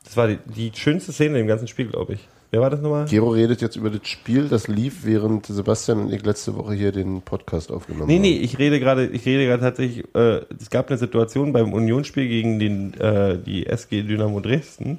Das 0.05 0.17
war 0.17 0.27
die, 0.27 0.39
die 0.57 0.73
schönste 0.75 1.13
Szene 1.13 1.39
im 1.39 1.47
ganzen 1.47 1.69
Spiel, 1.69 1.87
glaube 1.89 2.15
ich. 2.15 2.27
Wer 2.51 2.63
war 2.63 2.71
das 2.71 2.81
nochmal? 2.81 3.05
Gero 3.05 3.29
redet 3.29 3.61
jetzt 3.61 3.77
über 3.77 3.91
das 3.91 4.09
Spiel, 4.09 4.49
das 4.49 4.69
lief, 4.69 5.05
während 5.05 5.45
Sebastian 5.45 5.99
und 6.01 6.13
ich 6.15 6.25
letzte 6.25 6.57
Woche 6.57 6.73
hier 6.73 6.93
den 6.93 7.21
Podcast 7.21 7.71
aufgenommen 7.71 8.07
Nee, 8.09 8.15
haben. 8.15 8.23
nee, 8.23 8.39
ich 8.39 8.59
rede 8.59 8.81
gerade, 8.81 9.07
ich 9.07 9.27
rede 9.27 9.45
gerade 9.45 9.63
tatsächlich, 9.63 10.03
äh, 10.15 10.41
es 10.59 10.71
gab 10.71 10.89
eine 10.89 10.97
Situation 10.97 11.53
beim 11.53 11.75
Unionsspiel 11.75 12.27
gegen 12.27 12.59
den, 12.59 12.95
äh, 12.95 13.37
die 13.39 13.67
SG 13.67 14.03
Dynamo 14.03 14.41
Dresden, 14.41 14.99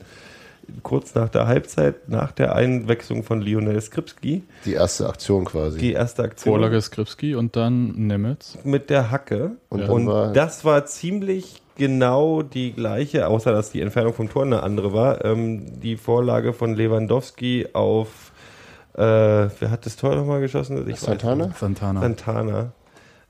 kurz 0.84 1.16
nach 1.16 1.30
der 1.30 1.48
Halbzeit, 1.48 2.10
nach 2.10 2.32
der 2.32 2.56
Einwechslung 2.56 3.24
von 3.24 3.42
Lionel 3.42 3.80
Skripski, 3.82 4.44
Die 4.66 4.74
erste 4.74 5.08
Aktion 5.08 5.46
quasi. 5.46 5.78
die 5.80 5.94
erste 5.94 6.24
Aktion 6.24 6.54
Vorlage 6.54 6.82
Skripski 6.82 7.36
und 7.36 7.56
dann 7.56 7.92
Nemetz. 8.08 8.58
mit 8.64 8.90
der 8.90 9.12
Hacke. 9.12 9.52
Und 9.70 9.82
Und, 9.82 9.88
dann 9.90 10.08
war- 10.08 10.34
das 10.34 10.64
war 10.66 10.86
ziemlich 10.86 11.62
genau 11.76 12.42
die 12.42 12.74
gleiche, 12.74 13.28
außer 13.28 13.52
dass 13.52 13.72
die 13.72 13.82
Entfernung 13.82 14.14
vom 14.14 14.30
Tor 14.30 14.44
eine 14.44 14.64
andere 14.64 14.94
war, 14.94 15.24
ähm, 15.26 15.80
die 15.82 15.98
Vorlage 15.98 16.54
von 16.54 16.76
Lewandowski 16.76 17.68
auf, 17.74 18.32
äh, 18.94 19.00
wer 19.02 19.72
hat 19.72 19.86
das 19.86 19.96
Tor 19.96 20.16
nochmal 20.16 20.42
geschossen? 20.42 20.88
Ich 20.90 21.00
Santana? 21.00 21.52
Santana. 21.60 22.02
Santana. 22.02 22.72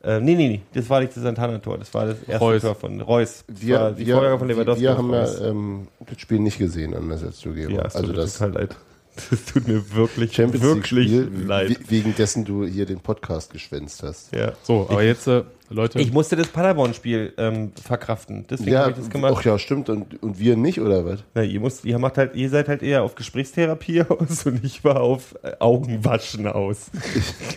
Äh, 0.03 0.20
nee, 0.20 0.36
nee, 0.36 0.48
nee, 0.50 0.62
das 0.74 0.89
war 0.89 1.00
nicht 1.01 1.15
das 1.15 1.22
Santana-Tor, 1.24 1.77
das 1.77 1.93
war 1.93 2.08
das 2.08 2.17
erste 2.24 2.39
Reus. 2.43 2.62
Tor 2.63 2.75
von 2.75 3.01
Reus. 3.01 3.43
Das 3.48 3.62
Wir, 3.62 3.79
war 3.79 3.91
die 3.91 4.05
wir, 4.08 4.15
Vorlage 4.15 4.39
von 4.39 4.48
Lewandowski. 4.48 4.81
wir 4.84 4.98
haben 4.98 5.13
ja 5.13 5.27
ähm, 5.48 5.88
das 6.10 6.20
Spiel 6.20 6.39
nicht 6.39 6.58
gesehen, 6.58 6.93
anders 6.96 7.24
als 7.24 7.39
du, 7.39 7.53
Gero. 7.53 7.72
ja, 7.72 7.81
also 7.84 8.03
tut 8.08 8.17
das 8.17 8.38
total 8.38 8.53
leid. 8.62 8.75
Das 9.29 9.43
tut 9.43 9.67
mir 9.67 9.93
wirklich, 9.93 10.34
Champions 10.34 10.63
wirklich 10.63 10.91
League-Spiel, 10.91 11.46
leid. 11.46 11.70
we- 11.70 11.75
wegen 11.89 12.15
dessen 12.15 12.46
du 12.46 12.65
hier 12.65 12.86
den 12.86 13.01
Podcast 13.01 13.51
geschwänzt 13.51 14.01
hast. 14.03 14.34
Ja. 14.34 14.53
So, 14.63 14.88
aber 14.89 15.03
jetzt, 15.03 15.27
äh, 15.27 15.43
Leute, 15.70 16.00
Ich 16.00 16.13
musste 16.13 16.38
das 16.38 16.48
Paderborn-Spiel 16.48 17.34
ähm, 17.38 17.74
verkraften. 17.75 18.46
Deswegen 18.50 18.72
Ja, 18.72 18.79
habe 18.84 18.91
ich 18.91 18.98
das 18.98 19.10
gemacht. 19.10 19.34
ach 19.38 19.43
ja, 19.43 19.60
stimmt. 19.60 19.89
Und, 19.89 20.24
und 20.24 20.39
wir 20.39 20.55
nicht, 20.55 20.79
oder 20.79 21.05
was? 21.05 21.20
Na, 21.34 21.43
ihr, 21.43 21.60
müsst, 21.60 21.84
ihr, 21.84 22.00
macht 22.00 22.17
halt, 22.17 22.36
ihr 22.38 22.50
seid 22.50 22.70
halt 22.70 22.84
eher 22.84 23.03
auf 23.03 23.15
Gesprächstherapie 23.15 24.01
aus 24.10 24.46
und 24.46 24.63
ich 24.63 24.81
war 24.86 25.01
auf 25.01 25.36
äh, 25.43 25.51
Augenwaschen 25.60 26.48
aus. 26.48 26.89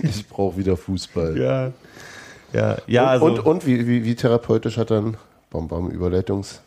Ich 0.03 0.27
brauche 0.27 0.57
wieder 0.57 0.77
Fußball. 0.77 1.39
Ja. 1.39 1.73
Ja, 2.55 2.77
ja 2.87 3.03
und, 3.03 3.09
also. 3.09 3.27
und, 3.27 3.39
und 3.41 3.67
wie, 3.67 3.87
wie, 3.87 4.05
wie 4.05 4.15
therapeutisch 4.15 4.77
hat 4.79 4.91
dann, 4.91 5.17
Bam 5.51 5.69
Bam, 5.69 5.91
Überleitungs, 5.91 6.61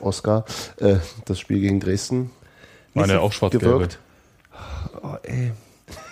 Oscar, 0.00 0.44
äh, 0.80 0.96
das 1.24 1.38
Spiel 1.38 1.60
gegen 1.60 1.80
Dresden 1.80 2.30
Waren 2.94 3.08
ja 3.10 3.16
so 3.16 3.22
auch 3.22 3.32
schwarz-gelbe. 3.32 3.66
gewirkt. 3.74 3.98
Oh, 5.02 5.14
ey. 5.22 5.52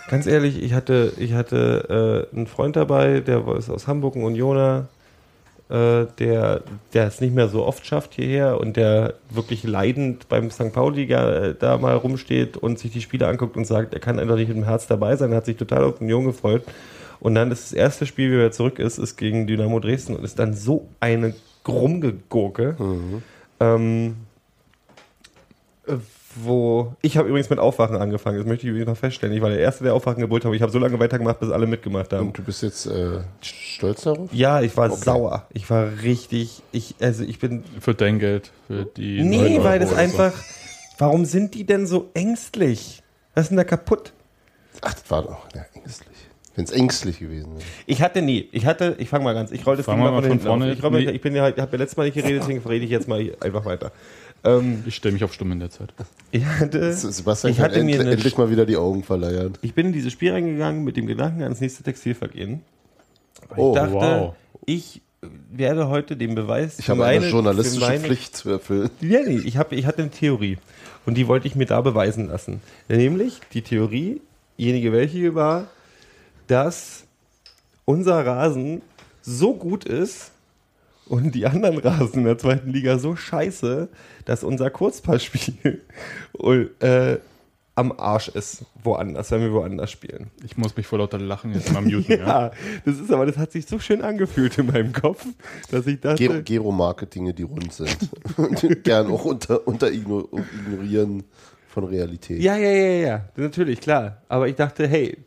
Ganz 0.08 0.26
ehrlich, 0.26 0.62
ich 0.62 0.72
hatte, 0.72 1.12
ich 1.18 1.32
hatte 1.34 2.28
äh, 2.32 2.36
einen 2.36 2.46
Freund 2.46 2.76
dabei, 2.76 3.20
der 3.20 3.46
ist 3.56 3.68
aus 3.68 3.88
Hamburg, 3.88 4.14
ein 4.14 4.22
Unioner, 4.22 4.86
äh, 5.68 6.06
der, 6.20 6.62
der 6.94 7.06
es 7.08 7.20
nicht 7.20 7.34
mehr 7.34 7.48
so 7.48 7.64
oft 7.66 7.84
schafft 7.84 8.14
hierher 8.14 8.60
und 8.60 8.76
der 8.76 9.14
wirklich 9.30 9.64
leidend 9.64 10.28
beim 10.28 10.50
St. 10.52 10.72
Pauli 10.72 11.06
ga- 11.06 11.32
äh, 11.48 11.54
da 11.58 11.76
mal 11.78 11.96
rumsteht 11.96 12.56
und 12.56 12.78
sich 12.78 12.92
die 12.92 13.00
Spiele 13.02 13.26
anguckt 13.26 13.56
und 13.56 13.66
sagt, 13.66 13.92
er 13.94 14.00
kann 14.00 14.20
einfach 14.20 14.36
nicht 14.36 14.46
mit 14.48 14.56
dem 14.56 14.64
Herz 14.64 14.86
dabei 14.86 15.16
sein, 15.16 15.32
er 15.32 15.38
hat 15.38 15.46
sich 15.46 15.56
total 15.56 15.82
auf 15.82 16.00
Union 16.00 16.24
gefreut. 16.24 16.62
Und 17.20 17.34
dann 17.34 17.50
ist 17.50 17.64
das 17.64 17.72
erste 17.72 18.06
Spiel, 18.06 18.30
wie 18.30 18.42
er 18.42 18.52
zurück 18.52 18.78
ist, 18.78 18.98
ist 18.98 19.16
gegen 19.16 19.46
Dynamo 19.46 19.80
Dresden 19.80 20.16
und 20.16 20.24
ist 20.24 20.38
dann 20.38 20.54
so 20.54 20.88
eine 21.00 21.34
Grummgegurke. 21.64 22.76
Ähm, 23.60 24.16
äh, 25.86 25.94
wo 26.38 26.94
ich 27.00 27.16
habe 27.16 27.28
übrigens 27.30 27.48
mit 27.48 27.58
Aufwachen 27.58 27.96
angefangen. 27.96 28.36
Das 28.36 28.46
möchte 28.46 28.66
ich 28.66 28.70
übrigens 28.70 28.88
mal 28.88 28.94
feststellen. 28.94 29.34
Ich 29.34 29.40
war 29.40 29.48
der 29.48 29.58
Erste, 29.58 29.84
der 29.84 29.94
Aufwachen 29.94 30.20
gebrüllt 30.20 30.44
hat. 30.44 30.52
Ich 30.52 30.60
habe 30.60 30.70
so 30.70 30.78
lange 30.78 30.98
weitergemacht, 30.98 31.40
bis 31.40 31.50
alle 31.50 31.66
mitgemacht 31.66 32.12
haben. 32.12 32.26
Und 32.28 32.36
du 32.38 32.42
bist 32.42 32.62
jetzt 32.62 32.84
äh, 32.84 33.20
stolz 33.40 34.02
darauf? 34.02 34.28
Ja, 34.34 34.60
ich 34.60 34.76
war 34.76 34.90
Okay. 34.90 35.00
sauer. 35.02 35.46
Ich 35.54 35.70
war 35.70 35.88
richtig. 36.02 36.62
Ich 36.72 36.94
also 37.00 37.24
ich 37.24 37.38
bin. 37.38 37.64
Für 37.80 37.94
dein 37.94 38.18
Geld, 38.18 38.52
für 38.66 38.84
die 38.84 39.22
Nee, 39.24 39.54
9 39.56 39.64
weil 39.64 39.78
das 39.78 39.88
oder 39.92 39.96
so. 39.96 40.02
einfach. 40.02 40.32
Warum 40.98 41.24
sind 41.24 41.54
die 41.54 41.64
denn 41.64 41.86
so 41.86 42.10
ängstlich? 42.12 43.02
Was 43.34 43.44
ist 43.44 43.48
denn 43.48 43.56
da 43.58 43.64
kaputt? 43.64 44.12
Ach, 44.82 44.92
das 44.92 45.10
war 45.10 45.22
doch 45.22 45.46
ja, 45.54 45.64
ängstlich. 45.74 46.16
Wenn 46.56 46.64
es 46.64 46.72
ängstlich 46.72 47.18
gewesen 47.20 47.52
wäre. 47.52 47.64
Ich 47.86 48.00
hatte 48.02 48.22
nie. 48.22 48.48
Ich 48.52 48.66
hatte. 48.66 48.96
Ich 48.98 49.08
fange 49.10 49.24
mal 49.24 49.34
ganz. 49.34 49.52
Ich 49.52 49.64
roll 49.66 49.76
das 49.76 49.86
Ding 49.86 49.98
wir 49.98 50.10
mal 50.10 50.22
von 50.22 50.30
hinten 50.30 50.44
vorne. 50.46 50.72
Ich, 50.72 50.82
roll 50.82 50.90
mal, 50.90 51.02
Nee. 51.04 51.10
ich 51.10 51.20
bin 51.20 51.34
ja, 51.36 51.48
ich 51.50 51.58
habe 51.58 51.70
ja 51.72 51.78
letztes 51.78 51.96
Mal 51.98 52.04
nicht 52.04 52.14
geredet, 52.14 52.40
deswegen 52.42 52.66
rede 52.66 52.84
ich 52.84 52.90
jetzt 52.90 53.06
mal 53.08 53.20
einfach 53.40 53.64
weiter. 53.66 53.92
Ähm, 54.42 54.82
Ich 54.86 54.94
stelle 54.96 55.12
mich 55.12 55.22
auf 55.24 55.32
Stumm 55.34 55.52
in 55.52 55.60
der 55.60 55.70
Zeit. 55.70 55.92
ich 56.30 56.44
hatte. 56.44 56.92
Sebastian 56.94 57.52
ich 57.52 57.60
hatte 57.60 57.82
mir 57.84 58.00
endlich, 58.00 58.36
mal 58.38 58.50
wieder 58.50 58.64
die 58.66 58.76
Augen 58.76 59.02
verleiern. 59.04 59.52
Ich 59.62 59.74
bin 59.74 59.86
in 59.88 59.92
dieses 59.92 60.12
Spiel 60.12 60.32
reingegangen 60.32 60.82
mit 60.82 60.96
dem 60.96 61.06
Gedanken 61.06 61.42
ans 61.42 61.60
nächste 61.60 61.82
Textilvergehen. 61.82 62.62
Weil 63.50 63.58
Oh, 63.58 63.70
ich 63.72 63.76
dachte, 63.78 63.92
wow. 63.94 64.34
ich 64.64 65.02
werde 65.50 65.88
heute 65.88 66.16
den 66.16 66.34
Beweis 66.34 66.78
Ich 66.78 66.88
habe 66.88 67.04
eine 67.04 67.28
journalistische 67.28 67.84
meine- 67.86 68.00
Pflicht 68.00 68.36
zu 68.36 68.48
erfüllen. 68.50 68.90
Ja, 69.00 69.20
nee, 69.26 69.40
ich, 69.44 69.56
hab, 69.58 69.72
ich 69.72 69.84
hatte 69.84 70.02
eine 70.02 70.10
Theorie. 70.10 70.56
Und 71.04 71.16
die 71.18 71.28
wollte 71.28 71.46
ich 71.48 71.54
mir 71.54 71.66
da 71.66 71.80
beweisen 71.82 72.28
lassen. 72.28 72.60
Nämlich 72.88 73.40
die 73.52 73.62
Theorie, 73.62 74.20
jenige 74.56 74.92
welche 74.92 75.34
war, 75.34 75.66
dass 76.46 77.04
unser 77.84 78.24
Rasen 78.26 78.82
so 79.22 79.54
gut 79.54 79.84
ist 79.84 80.32
und 81.08 81.34
die 81.34 81.46
anderen 81.46 81.78
Rasen 81.78 82.20
in 82.20 82.24
der 82.24 82.38
zweiten 82.38 82.70
Liga 82.70 82.98
so 82.98 83.14
scheiße, 83.16 83.88
dass 84.24 84.42
unser 84.44 84.70
Kurzpassspiel 84.70 85.82
äh, 86.80 87.16
am 87.78 87.92
Arsch 87.92 88.28
ist, 88.28 88.64
woanders, 88.82 89.30
wenn 89.30 89.42
wir 89.42 89.52
woanders 89.52 89.90
spielen. 89.90 90.30
Ich 90.44 90.56
muss 90.56 90.74
mich 90.76 90.86
vor 90.86 90.98
lauter 90.98 91.18
Lachen 91.18 91.52
jetzt 91.52 91.70
mal 91.72 91.82
muten. 91.82 92.04
ja. 92.08 92.16
Ja, 92.16 92.50
das 92.86 92.98
ist 92.98 93.12
aber, 93.12 93.26
das 93.26 93.36
hat 93.36 93.52
sich 93.52 93.66
so 93.66 93.78
schön 93.78 94.00
angefühlt 94.02 94.56
in 94.56 94.66
meinem 94.66 94.92
Kopf, 94.94 95.26
dass 95.70 95.86
ich 95.86 96.00
dachte, 96.00 96.24
Gero- 96.24 96.42
Gero-Marketinge, 96.42 97.34
die 97.34 97.42
rund 97.42 97.72
sind. 97.74 97.96
Und 98.38 98.82
gern 98.82 99.08
auch 99.08 99.26
unter, 99.26 99.68
unter 99.68 99.88
igno- 99.88 100.26
ignorieren 100.66 101.24
von 101.68 101.84
Realität. 101.84 102.40
Ja, 102.40 102.56
ja, 102.56 102.70
ja, 102.70 103.06
ja, 103.08 103.24
natürlich, 103.36 103.80
klar. 103.82 104.22
Aber 104.28 104.48
ich 104.48 104.54
dachte, 104.56 104.88
hey, 104.88 105.18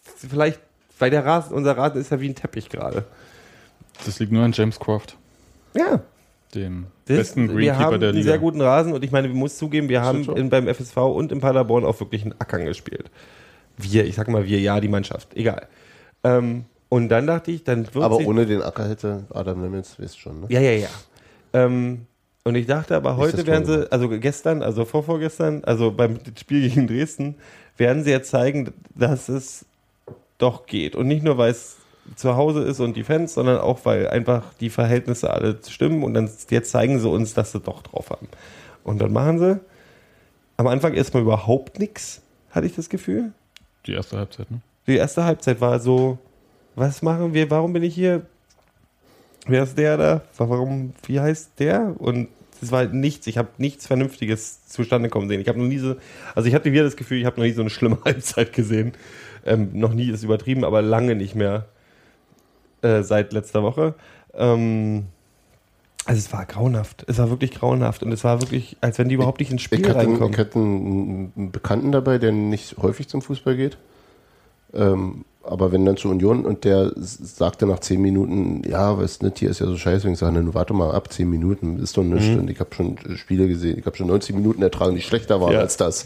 vielleicht, 0.00 0.60
weil 0.98 1.10
der 1.10 1.24
Rasen, 1.24 1.54
unser 1.54 1.76
Rasen 1.76 2.00
ist 2.00 2.10
ja 2.10 2.20
wie 2.20 2.28
ein 2.28 2.34
Teppich 2.34 2.68
gerade. 2.68 3.04
Das 4.04 4.18
liegt 4.18 4.32
nur 4.32 4.44
an 4.44 4.52
James 4.52 4.78
Croft, 4.78 5.16
Ja, 5.74 6.00
dem 6.54 6.86
das, 7.06 7.16
besten 7.18 7.48
wir 7.48 7.54
Greenkeeper 7.54 7.78
haben 7.78 8.00
der 8.00 8.08
einen 8.10 8.18
Liga. 8.18 8.30
sehr 8.30 8.38
guten 8.38 8.60
Rasen 8.60 8.92
und 8.92 9.04
ich 9.04 9.10
meine, 9.12 9.28
wir 9.28 9.34
muss 9.34 9.56
zugeben, 9.56 9.88
wir 9.88 10.02
haben 10.02 10.24
in, 10.36 10.50
beim 10.50 10.68
FSV 10.68 10.96
und 10.96 11.32
in 11.32 11.40
Paderborn 11.40 11.84
auch 11.84 11.98
wirklich 12.00 12.22
einen 12.22 12.34
Ackern 12.38 12.64
gespielt. 12.64 13.10
Wir, 13.76 14.04
ich 14.06 14.14
sag 14.14 14.28
mal 14.28 14.46
wir, 14.46 14.60
ja, 14.60 14.80
die 14.80 14.88
Mannschaft, 14.88 15.34
egal. 15.34 15.66
Ähm, 16.24 16.64
und 16.88 17.08
dann 17.08 17.26
dachte 17.26 17.50
ich, 17.50 17.64
dann 17.64 17.92
wird 17.94 18.04
Aber 18.04 18.18
ohne 18.18 18.46
den 18.46 18.62
Acker 18.62 18.88
hätte 18.88 19.24
Adam 19.30 19.60
Nemitz, 19.60 19.98
wisst 19.98 20.18
schon, 20.20 20.40
ne? 20.40 20.46
Ja, 20.50 20.60
ja, 20.60 20.72
ja. 20.72 20.88
Ähm, 21.52 22.06
und 22.44 22.54
ich 22.54 22.66
dachte 22.66 22.94
aber, 22.94 23.16
heute 23.16 23.44
werden 23.46 23.66
sie, 23.66 23.90
also 23.90 24.08
gestern, 24.08 24.62
also 24.62 24.84
vorvorgestern, 24.84 25.64
also 25.64 25.90
beim 25.90 26.18
Spiel 26.38 26.68
gegen 26.68 26.86
Dresden, 26.86 27.34
werden 27.76 28.04
sie 28.04 28.12
ja 28.12 28.22
zeigen, 28.22 28.72
dass 28.94 29.28
es 29.28 29.66
doch 30.38 30.66
geht. 30.66 30.96
Und 30.96 31.06
nicht 31.08 31.22
nur, 31.22 31.38
weil 31.38 31.50
es 31.50 31.76
zu 32.14 32.36
Hause 32.36 32.62
ist 32.62 32.80
und 32.80 32.96
die 32.96 33.02
Fans, 33.02 33.34
sondern 33.34 33.58
auch, 33.58 33.84
weil 33.84 34.08
einfach 34.08 34.54
die 34.60 34.70
Verhältnisse 34.70 35.30
alle 35.30 35.58
stimmen 35.68 36.04
und 36.04 36.14
dann 36.14 36.30
jetzt 36.50 36.70
zeigen 36.70 37.00
sie 37.00 37.08
uns, 37.08 37.34
dass 37.34 37.52
sie 37.52 37.60
doch 37.60 37.82
drauf 37.82 38.10
haben. 38.10 38.28
Und 38.84 39.00
dann 39.00 39.12
machen 39.12 39.38
sie 39.38 39.60
am 40.56 40.66
Anfang 40.68 40.94
erstmal 40.94 41.22
überhaupt 41.22 41.78
nichts, 41.78 42.22
hatte 42.50 42.66
ich 42.66 42.76
das 42.76 42.88
Gefühl. 42.88 43.32
Die 43.86 43.92
erste 43.92 44.18
Halbzeit, 44.18 44.50
ne? 44.50 44.60
Die 44.86 44.96
erste 44.96 45.24
Halbzeit 45.24 45.60
war 45.60 45.80
so, 45.80 46.18
was 46.76 47.02
machen 47.02 47.34
wir, 47.34 47.50
warum 47.50 47.72
bin 47.72 47.82
ich 47.82 47.94
hier? 47.94 48.22
Wer 49.46 49.64
ist 49.64 49.76
der 49.76 49.96
da? 49.96 50.22
Warum, 50.36 50.92
wie 51.06 51.18
heißt 51.18 51.52
der? 51.58 51.94
Und 51.98 52.28
es 52.62 52.72
war 52.72 52.84
nichts, 52.84 53.26
ich 53.26 53.38
habe 53.38 53.48
nichts 53.58 53.86
Vernünftiges 53.86 54.66
zustande 54.66 55.08
kommen 55.08 55.28
sehen. 55.28 55.40
Ich 55.40 55.48
habe 55.48 55.58
noch 55.58 55.66
nie 55.66 55.78
so, 55.78 55.96
also 56.34 56.48
ich 56.48 56.54
hatte 56.54 56.72
wieder 56.72 56.84
das 56.84 56.96
Gefühl, 56.96 57.18
ich 57.18 57.26
habe 57.26 57.38
noch 57.38 57.46
nie 57.46 57.52
so 57.52 57.60
eine 57.60 57.70
schlimme 57.70 57.98
Halbzeit 58.04 58.52
gesehen. 58.52 58.92
Ähm, 59.46 59.70
noch 59.72 59.94
nie 59.94 60.10
ist 60.10 60.22
übertrieben, 60.24 60.64
aber 60.64 60.82
lange 60.82 61.14
nicht 61.14 61.34
mehr 61.34 61.66
äh, 62.82 63.02
seit 63.02 63.32
letzter 63.32 63.62
Woche. 63.62 63.94
Ähm, 64.34 65.04
also 66.04 66.18
es 66.18 66.32
war 66.32 66.44
grauenhaft. 66.46 67.04
Es 67.08 67.18
war 67.18 67.30
wirklich 67.30 67.52
grauenhaft 67.52 68.02
und 68.02 68.12
es 68.12 68.22
war 68.24 68.40
wirklich, 68.42 68.76
als 68.80 68.98
wenn 68.98 69.08
die 69.08 69.14
überhaupt 69.14 69.40
nicht 69.40 69.50
ins 69.50 69.62
Spiel 69.62 69.80
Ich 69.80 69.88
hatte, 69.88 69.98
reinkommen. 69.98 70.32
ich 70.32 70.38
hatte 70.38 70.58
einen 70.58 71.50
Bekannten 71.52 71.90
dabei, 71.92 72.18
der 72.18 72.32
nicht 72.32 72.76
häufig 72.78 73.08
zum 73.08 73.22
Fußball 73.22 73.56
geht. 73.56 73.78
Ähm, 74.74 75.24
aber 75.42 75.70
wenn 75.70 75.84
dann 75.84 75.96
zur 75.96 76.10
Union 76.10 76.44
und 76.44 76.64
der 76.64 76.92
sagte 76.96 77.66
nach 77.66 77.78
zehn 77.78 78.00
Minuten, 78.00 78.62
ja, 78.68 78.98
weißt 78.98 79.22
du, 79.22 79.30
hier 79.36 79.50
ist 79.50 79.60
ja 79.60 79.66
so 79.66 79.76
scheiße, 79.76 80.06
und 80.08 80.14
ich 80.14 80.18
sage, 80.18 80.54
warte 80.54 80.74
mal 80.74 80.92
ab, 80.92 81.12
zehn 81.12 81.30
Minuten 81.30 81.78
ist 81.78 81.96
doch 81.96 82.02
nichts. 82.02 82.26
Mhm. 82.28 82.38
Und 82.40 82.50
ich 82.50 82.58
habe 82.58 82.74
schon 82.74 82.96
Spiele 83.16 83.46
gesehen, 83.46 83.78
ich 83.78 83.86
habe 83.86 83.96
schon 83.96 84.08
90 84.08 84.34
Minuten 84.34 84.62
ertragen, 84.62 84.96
die 84.96 85.02
schlechter 85.02 85.40
waren 85.40 85.52
Ja. 85.52 85.60
als 85.60 85.76
das. 85.76 86.04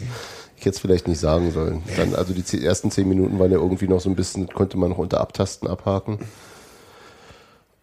Ich 0.61 0.67
es 0.67 0.79
vielleicht 0.79 1.07
nicht 1.07 1.19
sagen 1.19 1.49
sollen. 1.49 1.81
Dann, 1.97 2.13
also 2.13 2.33
die 2.33 2.63
ersten 2.63 2.91
zehn 2.91 3.09
Minuten 3.09 3.39
waren 3.39 3.51
ja 3.51 3.57
irgendwie 3.57 3.87
noch 3.87 3.99
so 3.99 4.11
ein 4.11 4.15
bisschen, 4.15 4.47
konnte 4.47 4.77
man 4.77 4.91
noch 4.91 4.99
unter 4.99 5.19
Abtasten 5.19 5.67
abhaken. 5.67 6.19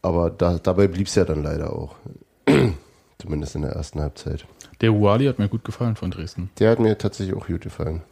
Aber 0.01 0.31
da, 0.31 0.61
dabei 0.63 0.87
blieb 0.87 1.09
es 1.09 1.17
ja 1.17 1.25
dann 1.25 1.43
leider 1.43 1.73
auch. 1.73 1.97
Zumindest 3.19 3.57
in 3.57 3.63
der 3.63 3.73
ersten 3.73 4.01
Halbzeit. 4.01 4.47
Der 4.81 4.93
Uali 4.93 5.27
hat 5.27 5.41
mir 5.41 5.49
gut 5.49 5.65
gefallen 5.65 5.97
von 5.97 6.13
Dresden. 6.13 6.51
Der 6.61 6.71
hat 6.71 6.79
mir 6.79 6.97
tatsächlich 6.97 7.37
auch 7.37 7.49
gut 7.49 7.63
gefallen. 7.63 8.03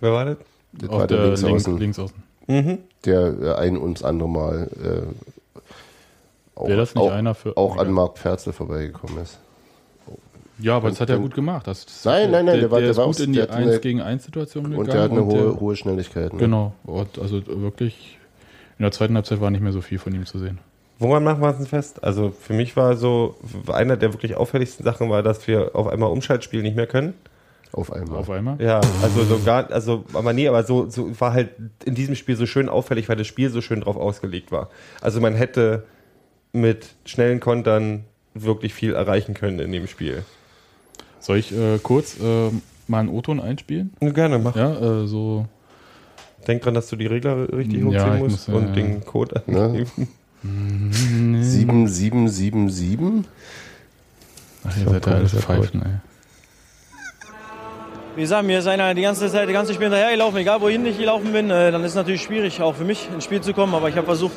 Wer 0.00 0.12
war 0.12 0.24
das? 0.24 0.36
Das 0.74 0.88
Auf 0.88 1.00
war 1.00 1.06
der, 1.08 1.16
der 1.16 1.26
links, 1.26 1.42
Linksaußen, 1.42 1.78
links 1.78 1.98
außen. 1.98 2.22
Mhm. 2.46 2.78
der 3.04 3.40
äh, 3.40 3.54
ein 3.56 3.76
und 3.76 3.98
das 3.98 4.04
andere 4.04 4.28
Mal 4.28 4.68
äh, 4.84 6.58
auch, 6.58 6.68
Wäre 6.68 6.78
das 6.78 6.94
nicht 6.94 7.02
auch, 7.02 7.10
einer 7.10 7.34
für. 7.34 7.56
auch 7.56 7.76
an 7.76 7.90
Marc 7.90 8.14
Perzel 8.14 8.52
vorbeigekommen 8.52 9.18
ist. 9.20 9.40
Ja, 10.58 10.76
aber 10.76 10.90
das 10.90 11.00
hat 11.00 11.08
er 11.10 11.16
dann- 11.16 11.22
gut 11.22 11.34
gemacht. 11.34 11.66
Das, 11.66 11.86
das 11.86 12.04
Nein, 12.04 12.30
nein, 12.30 12.44
nein, 12.44 12.54
der, 12.54 12.56
der 12.62 12.70
war- 12.70 12.78
der 12.78 12.86
der 12.86 12.90
ist 12.92 12.96
war 12.98 13.06
gut 13.06 13.14
aus- 13.16 13.20
in 13.20 13.32
die 13.32 13.38
der 13.38 13.48
hat 13.48 13.56
1 13.56 13.68
eine- 13.70 13.80
gegen 13.80 14.00
1 14.00 14.24
Situation 14.24 14.64
gegangen. 14.64 14.80
Und 14.80 14.92
der 14.92 15.02
hat 15.02 15.10
eine 15.10 15.24
hohe, 15.24 15.34
der- 15.52 15.60
hohe 15.60 15.76
Schnelligkeit. 15.76 16.32
Ne? 16.32 16.38
Genau. 16.38 16.72
Und 16.84 17.18
also 17.18 17.42
wirklich, 17.46 18.18
in 18.78 18.82
der 18.82 18.92
zweiten 18.92 19.14
Halbzeit 19.14 19.40
war 19.40 19.50
nicht 19.50 19.62
mehr 19.62 19.72
so 19.72 19.80
viel 19.80 19.98
von 19.98 20.14
ihm 20.14 20.26
zu 20.26 20.38
sehen. 20.38 20.58
Woran 20.98 21.24
machen 21.24 21.40
wir 21.40 21.48
es 21.50 21.56
denn 21.56 21.66
fest? 21.66 22.04
Also 22.04 22.30
für 22.30 22.52
mich 22.52 22.76
war 22.76 22.96
so, 22.96 23.34
einer 23.72 23.96
der 23.96 24.12
wirklich 24.12 24.36
auffälligsten 24.36 24.84
Sachen 24.84 25.10
war, 25.10 25.22
dass 25.24 25.48
wir 25.48 25.74
auf 25.74 25.88
einmal 25.88 26.10
Umschaltspiel 26.10 26.62
nicht 26.62 26.76
mehr 26.76 26.86
können. 26.86 27.14
Auf 27.72 27.90
einmal. 27.92 28.18
Auf 28.18 28.28
einmal. 28.30 28.60
Ja, 28.60 28.80
also 29.02 29.24
so 29.24 29.40
gar, 29.42 29.70
also, 29.72 30.04
aber 30.12 30.32
nee, 30.34 30.46
aber 30.46 30.62
so, 30.62 30.90
so 30.90 31.18
war 31.18 31.32
halt 31.32 31.48
in 31.86 31.94
diesem 31.94 32.14
Spiel 32.14 32.36
so 32.36 32.44
schön 32.46 32.68
auffällig, 32.68 33.08
weil 33.08 33.16
das 33.16 33.26
Spiel 33.26 33.48
so 33.48 33.62
schön 33.62 33.80
drauf 33.80 33.96
ausgelegt 33.96 34.52
war. 34.52 34.68
Also 35.00 35.20
man 35.22 35.34
hätte 35.34 35.84
mit 36.52 36.88
schnellen 37.06 37.40
Kontern 37.40 38.04
wirklich 38.34 38.74
viel 38.74 38.94
erreichen 38.94 39.32
können 39.34 39.58
in 39.58 39.72
dem 39.72 39.86
Spiel. 39.86 40.22
Soll 41.22 41.38
ich 41.38 41.52
äh, 41.52 41.78
kurz 41.82 42.18
äh, 42.20 42.50
mal 42.88 42.98
einen 43.00 43.08
O-Ton 43.08 43.40
einspielen? 43.40 43.92
Gerne, 44.00 44.38
mach. 44.38 44.54
Ja, 44.56 45.02
äh, 45.02 45.06
so. 45.06 45.46
Denk 46.46 46.62
dran, 46.62 46.74
dass 46.74 46.88
du 46.88 46.96
die 46.96 47.06
Regler 47.06 47.50
richtig 47.52 47.78
Ja, 47.78 47.84
hochziehen 47.86 48.14
ich 48.16 48.22
musst 48.22 48.48
muss, 48.48 48.60
und 48.60 48.68
ja. 48.68 48.72
den 48.74 49.04
Code 49.04 49.42
Ne? 49.46 49.62
angeben. 49.62 50.08
7777. 50.42 52.98
Ach, 54.64 54.76
ihr 54.76 54.88
seid 54.90 55.06
ja 55.06 55.12
alles 55.12 55.34
Pfeifen, 55.34 55.82
ey. 55.82 55.92
Wie 58.14 58.20
gesagt, 58.22 58.46
mir 58.46 58.58
ist 58.58 58.66
einer 58.66 58.92
die 58.92 59.00
ganze 59.02 59.30
Zeit, 59.30 59.48
die 59.48 59.54
ganze 59.54 59.72
Spiel 59.72 59.86
hinterhergelaufen, 59.86 60.38
egal 60.38 60.60
wohin 60.60 60.84
ich 60.84 60.98
gelaufen 60.98 61.32
bin. 61.32 61.48
Äh, 61.50 61.72
dann 61.72 61.82
ist 61.82 61.92
es 61.92 61.96
natürlich 61.96 62.22
schwierig, 62.22 62.60
auch 62.60 62.74
für 62.74 62.84
mich 62.84 63.08
ins 63.14 63.24
Spiel 63.24 63.40
zu 63.40 63.54
kommen. 63.54 63.74
Aber 63.74 63.88
ich 63.88 63.96
habe 63.96 64.04
versucht, 64.06 64.34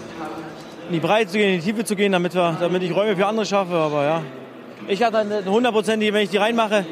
in 0.87 0.93
die 0.93 0.99
Breite 0.99 1.31
zu 1.31 1.37
gehen, 1.37 1.55
in 1.55 1.59
die 1.59 1.65
Tiefe 1.65 1.83
zu 1.83 1.95
gehen, 1.95 2.11
damit, 2.13 2.33
wir, 2.35 2.55
damit 2.59 2.83
ich 2.83 2.95
Räume 2.95 3.15
für 3.17 3.25
andere 3.25 3.45
schaffe. 3.45 3.73
Aber 3.73 4.03
ja, 4.05 4.21
ich 4.87 5.03
hatte 5.03 5.19
eine 5.19 5.45
hundertprozentige, 5.45 6.13
wenn 6.13 6.23
ich 6.23 6.29
die 6.29 6.37
reinmache. 6.37 6.85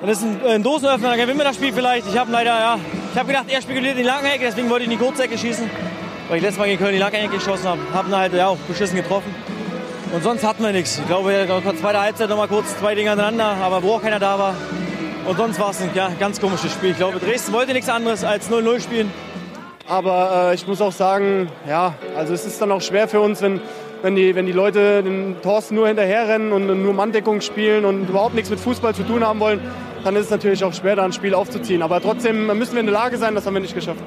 Dann 0.00 0.10
ist 0.10 0.22
ein, 0.22 0.40
ein 0.46 0.62
Dosenöffner, 0.62 1.10
dann 1.10 1.18
gewinnen 1.18 1.38
wir 1.38 1.44
das 1.44 1.56
Spiel 1.56 1.72
vielleicht. 1.72 2.06
Ich 2.08 2.16
habe 2.16 2.30
leider, 2.30 2.50
ja, 2.50 2.78
ich 3.12 3.18
habe 3.18 3.26
gedacht, 3.26 3.46
er 3.48 3.60
spekuliert 3.60 3.96
in 3.96 4.02
die 4.02 4.08
lange 4.08 4.28
deswegen 4.40 4.70
wollte 4.70 4.84
ich 4.84 4.90
in 4.92 4.98
die 4.98 5.04
kurze 5.04 5.24
Ecke 5.24 5.36
schießen. 5.36 5.68
Weil 6.28 6.36
ich 6.36 6.42
letztes 6.42 6.58
Mal 6.58 6.66
gegen 6.66 6.78
Köln 6.78 6.92
die 6.92 6.98
lange 6.98 7.28
geschossen 7.28 7.66
habe. 7.66 7.80
Haben 7.92 8.14
halt 8.14 8.34
ja, 8.34 8.48
auch 8.48 8.56
beschissen 8.68 8.96
getroffen. 8.96 9.34
Und 10.12 10.22
sonst 10.22 10.44
hatten 10.44 10.62
wir 10.62 10.72
nichts. 10.72 10.98
Ich 10.98 11.06
glaube, 11.06 11.32
zweiten 11.80 11.98
Halbzeit 11.98 12.28
noch 12.28 12.36
mal 12.36 12.48
kurz 12.48 12.78
zwei 12.78 12.94
Dinge 12.94 13.10
aneinander, 13.10 13.56
aber 13.62 13.82
wo 13.82 13.94
auch 13.94 14.02
keiner 14.02 14.18
da 14.18 14.38
war, 14.38 14.54
Und 15.26 15.36
sonst 15.36 15.58
war 15.58 15.70
es 15.70 15.80
ein 15.82 15.90
ja, 15.94 16.10
ganz 16.18 16.40
komisches 16.40 16.72
Spiel. 16.72 16.90
Ich 16.90 16.96
glaube, 16.96 17.18
Dresden 17.18 17.52
wollte 17.52 17.72
nichts 17.72 17.88
anderes 17.88 18.24
als 18.24 18.50
0-0 18.50 18.80
spielen. 18.80 19.12
Aber 19.86 20.50
äh, 20.50 20.54
ich 20.54 20.66
muss 20.66 20.80
auch 20.80 20.92
sagen, 20.92 21.50
ja, 21.66 21.94
also 22.16 22.34
es 22.34 22.46
ist 22.46 22.60
dann 22.60 22.72
auch 22.72 22.82
schwer 22.82 23.08
für 23.08 23.20
uns, 23.20 23.42
wenn, 23.42 23.60
wenn, 24.02 24.14
die, 24.14 24.34
wenn 24.34 24.46
die 24.46 24.52
Leute 24.52 25.02
den 25.02 25.36
Thorsten 25.42 25.74
nur 25.74 25.88
hinterherrennen 25.88 26.52
und 26.52 26.66
nur 26.82 26.94
Manndeckung 26.94 27.40
spielen 27.40 27.84
und 27.84 28.08
überhaupt 28.08 28.34
nichts 28.34 28.50
mit 28.50 28.60
Fußball 28.60 28.94
zu 28.94 29.02
tun 29.02 29.24
haben 29.24 29.40
wollen, 29.40 29.60
dann 30.04 30.14
ist 30.16 30.26
es 30.26 30.30
natürlich 30.30 30.62
auch 30.64 30.72
schwer, 30.72 30.96
da 30.96 31.04
ein 31.04 31.12
Spiel 31.12 31.34
aufzuziehen. 31.34 31.82
Aber 31.82 32.00
trotzdem 32.00 32.46
müssen 32.46 32.74
wir 32.74 32.80
in 32.80 32.86
der 32.86 32.94
Lage 32.94 33.18
sein, 33.18 33.34
das 33.34 33.46
haben 33.46 33.54
wir 33.54 33.60
nicht 33.60 33.74
geschafft. 33.74 34.02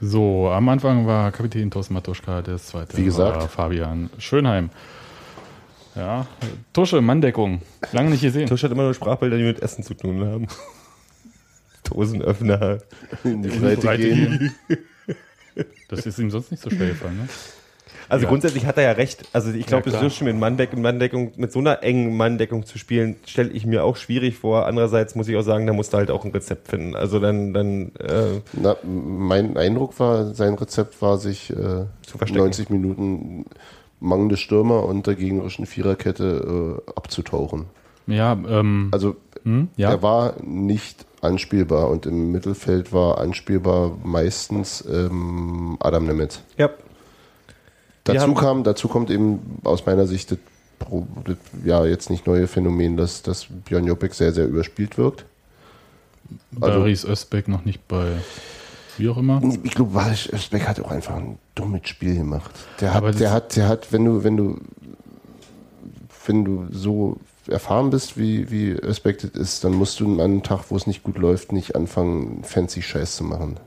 So, 0.00 0.50
am 0.50 0.68
Anfang 0.68 1.06
war 1.06 1.32
Kapitän 1.32 1.70
Thorsten 1.70 1.94
Matuschka, 1.94 2.42
das 2.42 2.66
zweite 2.66 2.96
Wie 2.96 3.04
gesagt. 3.04 3.36
war 3.36 3.48
Fabian 3.48 4.10
Schönheim. 4.18 4.70
Ja, 5.94 6.26
Tusche, 6.74 7.00
Manndeckung. 7.00 7.62
Lange 7.92 8.10
nicht 8.10 8.20
gesehen. 8.20 8.46
Tusch 8.46 8.62
hat 8.62 8.70
immer 8.70 8.82
nur 8.82 8.92
Sprachbilder, 8.92 9.38
die 9.38 9.44
mit 9.44 9.62
Essen 9.62 9.82
zu 9.82 9.94
tun 9.94 10.22
haben. 10.26 10.46
Dosenöffner. 11.84 12.78
In 13.24 13.42
die 13.42 13.48
Breite 13.48 13.96
gehen. 13.96 14.54
Das 15.88 16.04
ist 16.04 16.18
ihm 16.18 16.30
sonst 16.30 16.50
nicht 16.50 16.62
so 16.62 16.68
schwer 16.68 16.88
gefallen, 16.88 17.16
ne? 17.16 17.28
Also 18.08 18.24
Ja. 18.24 18.28
grundsätzlich 18.30 18.66
hat 18.66 18.76
er 18.76 18.84
ja 18.84 18.92
recht. 18.92 19.24
Also 19.32 19.50
ich 19.52 19.66
glaube, 19.66 19.90
Ja, 19.90 19.96
es 19.98 20.02
ist 20.06 20.16
schon 20.16 20.26
mit 20.26 20.38
Manndeckung, 20.38 20.80
Manndeckung, 20.82 21.32
mit 21.36 21.52
so 21.52 21.58
einer 21.58 21.82
engen 21.82 22.16
Manndeckung 22.16 22.64
zu 22.66 22.78
spielen, 22.78 23.16
stelle 23.26 23.50
ich 23.50 23.66
mir 23.66 23.84
auch 23.84 23.96
schwierig 23.96 24.36
vor. 24.38 24.66
Andererseits 24.66 25.14
muss 25.14 25.28
ich 25.28 25.36
auch 25.36 25.42
sagen, 25.42 25.66
da 25.66 25.72
musst 25.72 25.92
du 25.92 25.96
halt 25.98 26.10
auch 26.10 26.24
ein 26.24 26.30
Rezept 26.30 26.68
finden. 26.68 26.94
Also 26.94 27.18
dann, 27.18 27.52
dann 27.52 27.92
äh, 27.98 28.40
Na, 28.52 28.76
mein 28.84 29.56
Eindruck 29.56 29.98
war, 29.98 30.34
sein 30.34 30.54
Rezept 30.54 31.00
war, 31.02 31.18
sich 31.18 31.50
äh, 31.50 31.54
Zu 32.02 32.18
verstecken. 32.18 32.38
90 32.44 32.70
Minuten 32.70 33.46
mangelnde 34.00 34.36
Stürmer 34.36 34.84
und 34.84 35.06
der 35.06 35.14
gegnerischen 35.14 35.66
Viererkette 35.66 36.78
äh, 36.86 36.90
abzutauchen. 36.94 37.64
Ja, 38.06 38.32
ähm, 38.48 38.88
Also 38.92 39.16
hm, 39.42 39.68
ja. 39.76 39.90
er 39.90 40.02
war 40.02 40.34
nicht 40.44 41.06
anspielbar 41.22 41.88
und 41.90 42.06
im 42.06 42.30
Mittelfeld 42.30 42.92
war 42.92 43.18
anspielbar 43.18 43.96
meistens 44.04 44.84
ähm, 44.88 45.76
Adam 45.80 46.06
Nemeth. 46.06 46.42
ja. 46.56 46.70
Dazu 48.14 48.34
kam, 48.34 48.64
dazu 48.64 48.88
kommt 48.88 49.10
eben 49.10 49.60
aus 49.64 49.84
meiner 49.86 50.06
Sicht 50.06 50.30
das, 50.30 50.38
ja 51.64 51.84
jetzt 51.84 52.10
nicht 52.10 52.26
neue 52.26 52.46
Phänomen, 52.46 52.96
dass, 52.96 53.22
dass 53.22 53.46
Björn 53.64 53.86
Jopek 53.86 54.14
sehr, 54.14 54.32
sehr 54.32 54.46
überspielt 54.46 54.98
wirkt. 54.98 55.24
also- 56.60 56.80
Baris 56.80 57.04
Özbek 57.04 57.48
noch 57.48 57.64
nicht 57.64 57.86
bei 57.88 58.12
wie 58.98 59.08
auch 59.10 59.18
immer. 59.18 59.42
Ich 59.62 59.72
glaube, 59.72 59.92
Barisch 59.92 60.32
Özbek 60.32 60.66
hat 60.66 60.80
auch 60.80 60.90
einfach 60.90 61.16
ein 61.16 61.38
dummes 61.54 61.86
Spiel 61.88 62.16
gemacht. 62.16 62.50
Der 62.80 62.94
hat, 62.94 63.20
der 63.20 63.30
hat, 63.30 63.56
der 63.56 63.68
hat, 63.68 63.92
wenn 63.92 64.04
du, 64.04 64.24
wenn 64.24 64.36
du, 64.36 64.58
wenn 66.26 66.44
du 66.44 66.66
so 66.70 67.18
erfahren 67.46 67.90
bist, 67.90 68.18
wie, 68.18 68.50
wie 68.50 68.70
Özbek 68.70 69.18
das 69.18 69.30
ist, 69.32 69.64
dann 69.64 69.74
musst 69.74 70.00
du 70.00 70.14
an 70.14 70.20
einem 70.20 70.42
Tag, 70.42 70.64
wo 70.70 70.76
es 70.76 70.86
nicht 70.86 71.02
gut 71.02 71.18
läuft, 71.18 71.52
nicht 71.52 71.76
anfangen, 71.76 72.42
fancy 72.42 72.82
Scheiß 72.82 73.16
zu 73.16 73.24
machen. 73.24 73.58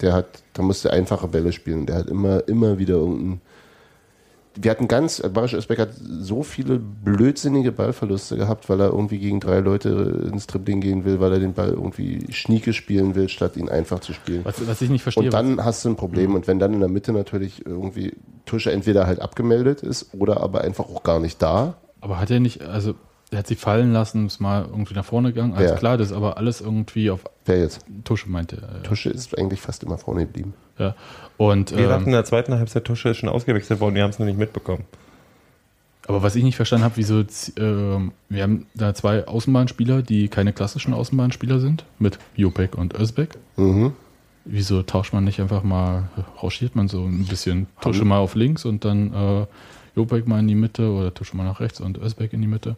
Der 0.00 0.12
hat, 0.12 0.26
da 0.52 0.62
musst 0.62 0.84
du 0.84 0.90
einfache 0.90 1.26
Bälle 1.26 1.52
spielen. 1.52 1.86
Der 1.86 1.96
hat 1.96 2.08
immer, 2.08 2.46
immer 2.48 2.78
wieder 2.78 2.94
irgendein. 2.94 3.40
Wir 4.58 4.70
hatten 4.70 4.88
ganz, 4.88 5.22
Barisch 5.22 5.54
Özbek 5.54 5.78
hat 5.78 5.90
so 5.94 6.42
viele 6.42 6.78
blödsinnige 6.78 7.72
Ballverluste 7.72 8.36
gehabt, 8.36 8.68
weil 8.68 8.80
er 8.80 8.86
irgendwie 8.88 9.18
gegen 9.18 9.40
drei 9.40 9.60
Leute 9.60 10.28
ins 10.32 10.46
Dribbling 10.46 10.80
gehen 10.80 11.04
will, 11.04 11.20
weil 11.20 11.32
er 11.32 11.38
den 11.38 11.52
Ball 11.52 11.70
irgendwie 11.70 12.32
schnieke 12.32 12.72
spielen 12.72 13.14
will, 13.14 13.28
statt 13.28 13.56
ihn 13.56 13.68
einfach 13.68 14.00
zu 14.00 14.12
spielen. 14.12 14.44
Was, 14.44 14.66
was 14.66 14.80
ich 14.80 14.90
nicht 14.90 15.02
verstehe. 15.02 15.24
Und 15.24 15.32
dann 15.32 15.64
hast 15.64 15.84
du 15.84 15.90
ein 15.90 15.96
Problem. 15.96 16.34
Und 16.34 16.46
wenn 16.46 16.58
dann 16.58 16.72
in 16.72 16.80
der 16.80 16.88
Mitte 16.88 17.12
natürlich 17.12 17.66
irgendwie 17.66 18.14
Tusche 18.46 18.72
entweder 18.72 19.06
halt 19.06 19.20
abgemeldet 19.20 19.82
ist 19.82 20.14
oder 20.14 20.40
aber 20.40 20.62
einfach 20.62 20.84
auch 20.84 21.02
gar 21.02 21.20
nicht 21.20 21.42
da. 21.42 21.74
Aber 22.00 22.20
hat 22.20 22.30
er 22.30 22.40
nicht, 22.40 22.62
also 22.62 22.94
er 23.30 23.38
hat 23.38 23.46
sie 23.46 23.56
fallen 23.56 23.92
lassen, 23.92 24.26
ist 24.26 24.40
mal 24.40 24.62
irgendwie 24.64 24.94
nach 24.94 25.04
vorne 25.04 25.32
gegangen. 25.32 25.54
Alles 25.54 25.72
Wer? 25.72 25.78
klar, 25.78 25.96
das 25.98 26.08
ist 26.10 26.16
aber 26.16 26.36
alles 26.36 26.60
irgendwie 26.60 27.10
auf 27.10 27.24
Wer 27.44 27.58
jetzt? 27.60 27.84
Tusche 28.04 28.28
meinte 28.28 28.56
er. 28.56 28.76
Ja. 28.76 28.82
Tusche 28.82 29.10
ist 29.10 29.36
eigentlich 29.36 29.60
fast 29.60 29.82
immer 29.82 29.98
vorne 29.98 30.26
geblieben. 30.26 30.54
ja. 30.78 30.94
Und 31.36 31.76
Wir 31.76 31.88
dachten 31.88 32.02
in 32.04 32.08
ähm, 32.08 32.12
der 32.12 32.24
zweiten 32.24 32.54
Halbzeit, 32.54 32.84
Tusche 32.84 33.10
ist 33.10 33.18
schon 33.18 33.28
ausgewechselt 33.28 33.80
worden, 33.80 33.94
die 33.96 34.02
haben 34.02 34.10
es 34.10 34.18
noch 34.18 34.26
nicht 34.26 34.38
mitbekommen. 34.38 34.84
aber 36.06 36.22
was 36.22 36.36
ich 36.36 36.44
nicht 36.44 36.56
verstanden 36.56 36.84
habe, 36.84 36.96
wieso 36.96 37.24
ähm, 37.58 38.12
wir 38.28 38.42
haben 38.42 38.66
da 38.74 38.94
zwei 38.94 39.26
Außenbahnspieler, 39.26 40.02
die 40.02 40.28
keine 40.28 40.52
klassischen 40.52 40.94
Außenbahnspieler 40.94 41.58
sind, 41.60 41.84
mit 41.98 42.18
Jopek 42.36 42.78
und 42.78 42.94
Özbek. 42.98 43.36
Mhm. 43.56 43.92
Wieso 44.44 44.82
tauscht 44.84 45.12
man 45.12 45.24
nicht 45.24 45.40
einfach 45.40 45.64
mal, 45.64 46.08
rauschiert 46.40 46.76
man 46.76 46.86
so 46.86 47.04
ein 47.04 47.26
bisschen 47.26 47.66
Tusche 47.80 48.04
mal 48.04 48.18
auf 48.18 48.36
links 48.36 48.64
und 48.64 48.84
dann 48.84 49.12
äh, 49.12 49.46
Jopek 49.96 50.28
mal 50.28 50.38
in 50.38 50.46
die 50.46 50.54
Mitte 50.54 50.88
oder 50.90 51.12
Tusche 51.12 51.36
mal 51.36 51.42
nach 51.44 51.58
rechts 51.58 51.80
und 51.80 51.98
Özbek 51.98 52.32
in 52.32 52.40
die 52.40 52.46
Mitte? 52.46 52.76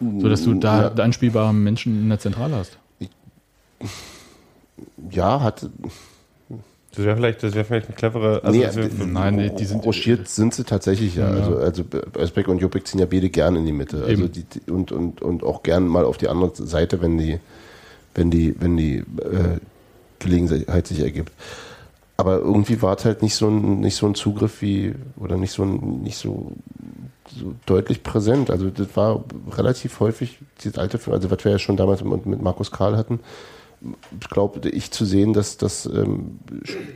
So 0.00 0.28
dass 0.28 0.44
du 0.44 0.54
da 0.54 0.92
Ja. 0.94 1.02
anspielbare 1.04 1.52
Menschen 1.52 2.00
in 2.02 2.08
der 2.08 2.18
Zentrale 2.18 2.56
hast. 2.56 2.78
Ja, 5.10 5.40
hat. 5.40 5.68
Das 6.94 7.04
wäre 7.04 7.16
vielleicht, 7.16 7.42
das 7.42 7.54
wäre 7.54 7.64
vielleicht 7.64 7.86
eine 7.88 7.96
clevere. 7.96 8.42
Also 8.42 8.58
nee, 8.58 8.64
wär- 8.64 8.88
d- 8.88 9.06
nein, 9.06 9.36
nee, 9.36 9.50
die 9.50 9.64
sind- 9.64 9.84
rochiert 9.84 10.28
sind 10.28 10.54
sie 10.54 10.64
tatsächlich 10.64 11.16
ja. 11.16 11.28
Ja. 11.28 11.44
Also, 11.44 11.56
also 11.58 11.84
Özbek 12.16 12.48
und 12.48 12.58
Jopek 12.60 12.86
ziehen 12.86 12.98
ja 13.00 13.06
beide 13.06 13.28
gern 13.28 13.56
in 13.56 13.66
die 13.66 13.72
Mitte. 13.72 14.02
Also 14.04 14.24
Eben. 14.24 14.32
die- 14.32 14.70
und, 14.70 14.90
und, 14.92 15.22
und 15.22 15.42
auch 15.44 15.62
gern 15.62 15.86
mal 15.86 16.04
auf 16.04 16.16
die 16.16 16.28
andere 16.28 16.52
Seite, 16.54 17.00
wenn 17.00 17.18
die, 17.18 17.38
wenn 18.14 18.30
die, 18.30 18.54
wenn 18.60 18.76
die 18.76 18.96
äh, 18.98 19.58
Gelegenheit 20.18 20.86
sich 20.86 21.00
ergibt. 21.00 21.32
Aber 22.16 22.38
irgendwie 22.38 22.82
war 22.82 22.96
es 22.96 23.04
halt 23.04 23.22
nicht 23.22 23.36
so 23.36 23.48
ein, 23.48 23.78
nicht 23.80 23.94
so 23.94 24.06
ein 24.06 24.16
Zugriff 24.16 24.60
wie, 24.60 24.94
oder 25.18 25.36
nicht 25.36 25.52
so 25.52 25.62
ein, 25.62 26.02
nicht 26.02 26.16
so, 26.18 26.50
so 27.30 27.54
deutlich 27.66 28.02
präsent. 28.02 28.50
Also 28.50 28.70
das 28.70 28.96
war 28.96 29.24
relativ 29.50 30.00
häufig, 30.00 30.38
dieses 30.62 30.78
alte, 30.78 31.00
also 31.10 31.30
was 31.30 31.44
wir 31.44 31.52
ja 31.52 31.58
schon 31.58 31.76
damals 31.76 32.02
mit, 32.02 32.26
mit 32.26 32.42
Markus 32.42 32.70
Karl 32.70 32.96
hatten, 32.96 33.20
glaubte 34.28 34.68
ich 34.68 34.90
zu 34.90 35.04
sehen, 35.04 35.32
dass, 35.32 35.56
dass, 35.56 35.86
ähm, 35.86 36.40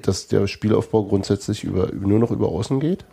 dass 0.02 0.26
der 0.26 0.46
Spielaufbau 0.46 1.04
grundsätzlich 1.04 1.64
über, 1.64 1.92
nur 1.92 2.18
noch 2.18 2.30
über 2.30 2.48
Außen 2.48 2.80
geht. 2.80 3.04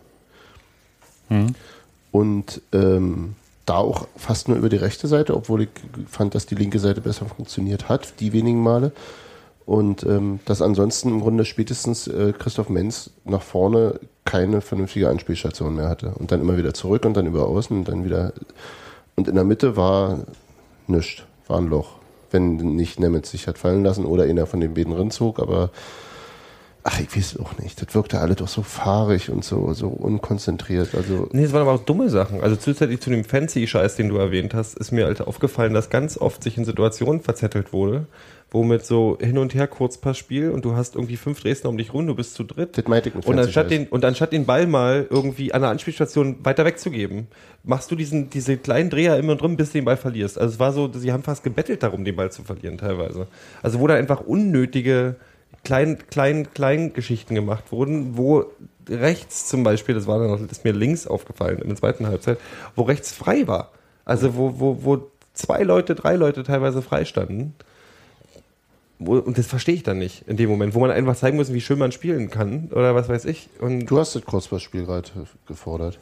Und 2.10 2.60
ähm, 2.72 3.36
da 3.66 3.76
auch 3.76 4.08
fast 4.16 4.48
nur 4.48 4.56
über 4.56 4.68
die 4.68 4.76
rechte 4.76 5.06
Seite, 5.06 5.36
obwohl 5.36 5.62
ich 5.62 5.68
fand, 6.08 6.34
dass 6.34 6.46
die 6.46 6.56
linke 6.56 6.80
Seite 6.80 7.00
besser 7.00 7.26
funktioniert 7.26 7.88
hat, 7.88 8.18
die 8.18 8.32
wenigen 8.32 8.62
Male. 8.62 8.92
Und 9.64 10.02
ähm, 10.02 10.40
dass 10.46 10.62
ansonsten 10.62 11.10
im 11.10 11.20
Grunde 11.20 11.44
spätestens 11.44 12.08
äh, 12.08 12.32
Christoph 12.36 12.68
Menz 12.68 13.10
nach 13.24 13.42
vorne 13.42 14.00
keine 14.30 14.60
vernünftige 14.60 15.08
Anspielstation 15.08 15.74
mehr 15.74 15.88
hatte. 15.88 16.12
Und 16.14 16.30
dann 16.30 16.40
immer 16.40 16.56
wieder 16.56 16.72
zurück 16.72 17.04
und 17.04 17.16
dann 17.16 17.26
über 17.26 17.46
außen 17.46 17.76
und 17.76 17.88
dann 17.88 18.04
wieder. 18.04 18.32
Und 19.16 19.26
in 19.26 19.34
der 19.34 19.42
Mitte 19.42 19.76
war 19.76 20.20
nichts, 20.86 21.24
war 21.48 21.58
ein 21.58 21.66
Loch. 21.66 21.96
Wenn 22.30 22.54
nicht 22.56 23.00
Nemetz 23.00 23.32
sich 23.32 23.48
hat 23.48 23.58
fallen 23.58 23.82
lassen 23.82 24.04
oder 24.04 24.22
einer 24.22 24.46
von 24.46 24.60
den 24.60 24.74
beiden 24.74 24.92
rinzog, 24.92 25.40
aber 25.40 25.70
ach, 26.84 27.00
ich 27.00 27.16
weiß 27.16 27.40
auch 27.40 27.58
nicht. 27.58 27.82
Das 27.82 27.92
wirkte 27.92 28.20
alle 28.20 28.36
doch 28.36 28.46
so 28.46 28.62
fahrig 28.62 29.30
und 29.30 29.44
so, 29.44 29.72
so 29.72 29.88
unkonzentriert. 29.88 30.94
Also 30.94 31.28
Nee, 31.32 31.42
es 31.42 31.52
waren 31.52 31.62
aber 31.62 31.72
auch 31.72 31.84
dumme 31.84 32.08
Sachen. 32.08 32.40
Also 32.40 32.54
zusätzlich 32.54 33.00
zu 33.00 33.10
dem 33.10 33.24
Fancy-Scheiß, 33.24 33.96
den 33.96 34.10
du 34.10 34.16
erwähnt 34.16 34.54
hast, 34.54 34.78
ist 34.78 34.92
mir 34.92 35.06
halt 35.06 35.20
aufgefallen, 35.22 35.74
dass 35.74 35.90
ganz 35.90 36.16
oft 36.16 36.44
sich 36.44 36.56
in 36.56 36.64
Situationen 36.64 37.20
verzettelt 37.20 37.72
wurde, 37.72 38.06
wo 38.50 38.64
mit 38.64 38.84
so 38.84 39.16
hin 39.20 39.38
und 39.38 39.54
her 39.54 39.68
Kurzpassspiel 39.68 40.50
und 40.50 40.64
du 40.64 40.74
hast 40.74 40.96
irgendwie 40.96 41.16
fünf 41.16 41.40
Dresdner 41.40 41.70
um 41.70 41.78
dich 41.78 41.94
rum, 41.94 42.06
du 42.06 42.14
bist 42.14 42.34
zu 42.34 42.42
dritt. 42.42 42.76
das 42.76 42.86
meinte 42.86 43.08
ich 43.08 43.14
mit 43.14 43.26
Und 43.26 43.38
anstatt, 43.38 43.70
den, 43.70 43.86
und 43.86 44.04
anstatt 44.04 44.32
den 44.32 44.44
Ball 44.44 44.66
mal 44.66 45.06
irgendwie 45.08 45.52
an 45.52 45.62
der 45.62 45.70
Anspielstation 45.70 46.44
weiter 46.44 46.64
wegzugeben, 46.64 47.28
machst 47.62 47.90
du 47.90 47.96
diesen, 47.96 48.30
diese 48.30 48.56
kleinen 48.56 48.90
Dreher 48.90 49.16
immer 49.18 49.36
drin, 49.36 49.56
bis 49.56 49.68
du 49.68 49.78
den 49.78 49.84
Ball 49.84 49.96
verlierst. 49.96 50.38
Also 50.38 50.54
es 50.54 50.58
war 50.58 50.72
so, 50.72 50.90
sie 50.92 51.12
haben 51.12 51.22
fast 51.22 51.44
gebettelt 51.44 51.82
darum, 51.82 52.04
den 52.04 52.16
Ball 52.16 52.32
zu 52.32 52.42
verlieren 52.42 52.78
teilweise. 52.78 53.28
Also 53.62 53.78
wo 53.78 53.86
da 53.86 53.94
einfach 53.94 54.20
unnötige 54.20 55.16
klein, 55.62 55.98
klein, 56.10 56.52
klein 56.52 56.92
Geschichten 56.92 57.34
gemacht 57.34 57.70
wurden, 57.70 58.16
wo 58.16 58.46
rechts 58.88 59.46
zum 59.46 59.62
Beispiel, 59.62 59.94
das 59.94 60.06
war 60.06 60.18
dann 60.18 60.28
noch, 60.28 60.40
das 60.40 60.50
ist 60.58 60.64
mir 60.64 60.72
links 60.72 61.06
aufgefallen 61.06 61.58
in 61.58 61.68
der 61.68 61.76
zweiten 61.76 62.06
Halbzeit, 62.06 62.38
wo 62.74 62.82
rechts 62.82 63.12
frei 63.12 63.46
war. 63.46 63.70
Also 64.04 64.34
wo, 64.36 64.58
wo, 64.58 64.78
wo 64.82 65.10
zwei 65.34 65.62
Leute, 65.62 65.94
drei 65.94 66.16
Leute 66.16 66.42
teilweise 66.42 66.82
frei 66.82 67.04
standen. 67.04 67.54
Wo, 69.02 69.16
und 69.16 69.38
das 69.38 69.46
verstehe 69.46 69.74
ich 69.74 69.82
dann 69.82 69.98
nicht 69.98 70.24
in 70.28 70.36
dem 70.36 70.50
Moment, 70.50 70.74
wo 70.74 70.80
man 70.80 70.90
einfach 70.90 71.16
zeigen 71.16 71.36
muss, 71.38 71.52
wie 71.54 71.60
schön 71.62 71.78
man 71.78 71.90
spielen 71.90 72.28
kann 72.30 72.68
oder 72.70 72.94
was 72.94 73.08
weiß 73.08 73.24
ich. 73.24 73.48
Und 73.58 73.86
Du 73.86 73.98
hast 73.98 74.14
das 74.14 74.24
Kurzpassspiel 74.26 74.84
gerade 74.84 75.08
gefordert. 75.48 75.98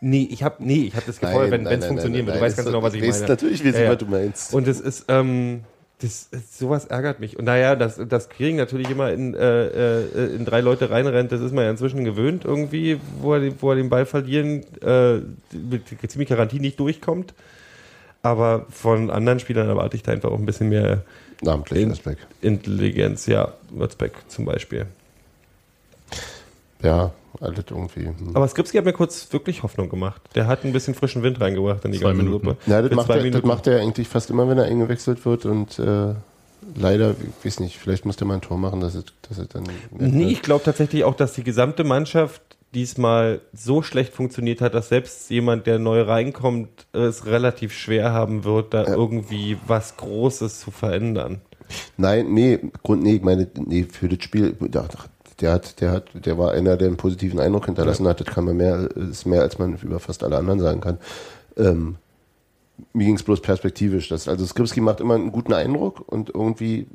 nee, 0.00 0.28
ich 0.30 0.42
habe 0.42 0.56
nee, 0.58 0.86
ich 0.88 0.94
habe 0.96 1.06
das 1.06 1.20
gefordert, 1.20 1.50
wenn 1.52 1.66
es 1.66 1.86
funktionieren 1.86 2.26
wird. 2.26 2.36
Du 2.36 2.40
weißt 2.40 2.56
ganz 2.56 2.66
genau, 2.66 2.82
was 2.82 2.94
ich 2.94 3.00
meine. 3.00 3.26
Natürlich 3.28 3.64
weiß 3.64 3.74
ich, 3.76 3.80
Ja, 3.82 3.90
was 3.90 3.98
du 3.98 4.06
meinst. 4.06 4.54
Und 4.54 4.68
es 4.68 4.80
ist, 4.80 5.04
ähm, 5.08 5.60
das, 6.00 6.28
ist- 6.32 6.58
sowas 6.58 6.84
ärgert 6.86 7.20
mich. 7.20 7.38
Und 7.38 7.44
naja, 7.44 7.76
dass 7.76 8.00
das 8.08 8.28
Kriegen 8.28 8.56
natürlich 8.56 8.90
immer 8.90 9.12
in, 9.12 9.34
äh, 9.34 9.66
äh, 10.02 10.34
in 10.34 10.44
drei 10.44 10.60
Leute 10.60 10.90
reinrennt, 10.90 11.30
das 11.32 11.40
ist 11.40 11.52
man 11.52 11.64
ja 11.64 11.70
inzwischen 11.70 12.04
gewöhnt 12.04 12.44
irgendwie, 12.44 12.98
wo 13.20 13.34
er, 13.34 13.40
den- 13.40 13.54
wo 13.60 13.70
er 13.70 13.76
den 13.76 13.88
Ball 13.88 14.04
verlieren, 14.04 14.64
äh, 14.82 15.20
mit 15.56 15.84
ziemlich 16.10 16.28
Garantie 16.28 16.58
nicht 16.60 16.78
durchkommt. 16.80 17.34
Aber 18.24 18.64
von 18.70 19.10
anderen 19.10 19.38
Spielern 19.38 19.68
erwarte 19.68 19.96
ich 19.96 20.02
da 20.02 20.10
einfach 20.12 20.30
auch 20.30 20.38
ein 20.38 20.46
bisschen 20.46 20.70
mehr 20.70 21.02
Namentlich 21.42 21.82
In- 21.82 21.90
Respekt. 21.90 22.26
Intelligenz. 22.40 23.26
Ja, 23.26 23.52
Würzbeck 23.70 24.12
zum 24.28 24.46
Beispiel. 24.46 24.86
Ja, 26.82 27.10
alles 27.40 27.64
irgendwie. 27.70 28.06
hm. 28.06 28.30
Aber 28.34 28.48
Skripski 28.48 28.78
hat 28.78 28.84
mir 28.86 28.92
kurz 28.94 29.30
wirklich 29.32 29.62
Hoffnung 29.62 29.90
gemacht. 29.90 30.22
Der 30.34 30.46
hat 30.46 30.64
ein 30.64 30.72
bisschen 30.72 30.94
frischen 30.94 31.22
Wind 31.22 31.38
reingebracht 31.40 31.84
in 31.84 31.92
die 31.92 31.98
Zwei 31.98 32.08
ganze 32.12 32.22
Minuten. 32.22 32.46
Suppe. 32.48 32.58
Ja, 32.70 32.80
das 32.80 32.92
macht, 32.92 33.06
zwei 33.06 33.18
er, 33.18 33.30
das 33.30 33.42
macht 33.42 33.66
er 33.66 33.80
eigentlich 33.80 34.08
fast 34.08 34.30
immer, 34.30 34.48
wenn 34.48 34.56
er 34.58 34.64
eingewechselt 34.64 35.24
wird 35.26 35.44
und 35.44 35.78
äh, 35.78 36.14
leider, 36.76 37.10
ich 37.40 37.44
weiß 37.46 37.60
nicht, 37.60 37.78
vielleicht 37.78 38.06
muss 38.06 38.16
der 38.16 38.26
mal 38.26 38.34
ein 38.34 38.40
Tor 38.40 38.56
machen, 38.56 38.80
dass 38.80 38.94
es, 38.94 39.04
dass 39.28 39.36
es 39.38 39.48
dann. 39.48 39.64
Nee, 39.90 40.28
ich 40.32 40.40
glaube 40.42 40.64
tatsächlich 40.64 41.04
auch, 41.04 41.14
dass 41.14 41.34
die 41.34 41.44
gesamte 41.44 41.84
Mannschaft 41.84 42.40
diesmal 42.74 43.40
so 43.52 43.82
schlecht 43.82 44.12
funktioniert 44.12 44.60
hat, 44.60 44.74
dass 44.74 44.88
selbst 44.88 45.30
jemand, 45.30 45.66
der 45.66 45.78
neu 45.78 46.02
reinkommt, 46.02 46.86
es 46.92 47.26
relativ 47.26 47.72
schwer 47.72 48.12
haben 48.12 48.44
wird, 48.44 48.74
da 48.74 48.84
irgendwie 48.86 49.56
was 49.66 49.96
Großes 49.96 50.60
zu 50.60 50.70
verändern. 50.70 51.40
Nein, 51.96 52.32
nee, 52.34 52.58
Grund, 52.82 53.02
nee, 53.02 53.16
ich 53.16 53.22
meine, 53.22 53.48
nee, 53.66 53.84
für 53.90 54.08
das 54.08 54.22
Spiel, 54.22 54.52
der, 54.60 54.88
der 55.40 55.52
hat, 55.52 55.80
der 55.80 55.90
hat, 55.90 56.10
der 56.14 56.38
war 56.38 56.52
einer, 56.52 56.76
der 56.76 56.88
einen 56.88 56.96
positiven 56.96 57.40
Eindruck 57.40 57.66
hinterlassen 57.66 58.06
hat, 58.06 58.20
das 58.20 58.26
kann 58.26 58.44
man 58.44 58.56
mehr, 58.56 58.88
ist 58.96 59.26
mehr, 59.26 59.42
als 59.42 59.58
man 59.58 59.76
über 59.76 59.98
fast 59.98 60.22
alle 60.22 60.36
anderen 60.36 60.60
sagen 60.60 60.80
kann. 60.80 60.98
Ähm, 61.56 61.96
mir 62.92 63.06
ging 63.06 63.16
es 63.16 63.22
bloß 63.22 63.40
perspektivisch. 63.40 64.08
Das, 64.08 64.28
also 64.28 64.44
Skripski 64.44 64.80
macht 64.80 65.00
immer 65.00 65.14
einen 65.14 65.32
guten 65.32 65.52
Eindruck 65.52 66.02
und 66.06 66.30
irgendwie 66.30 66.86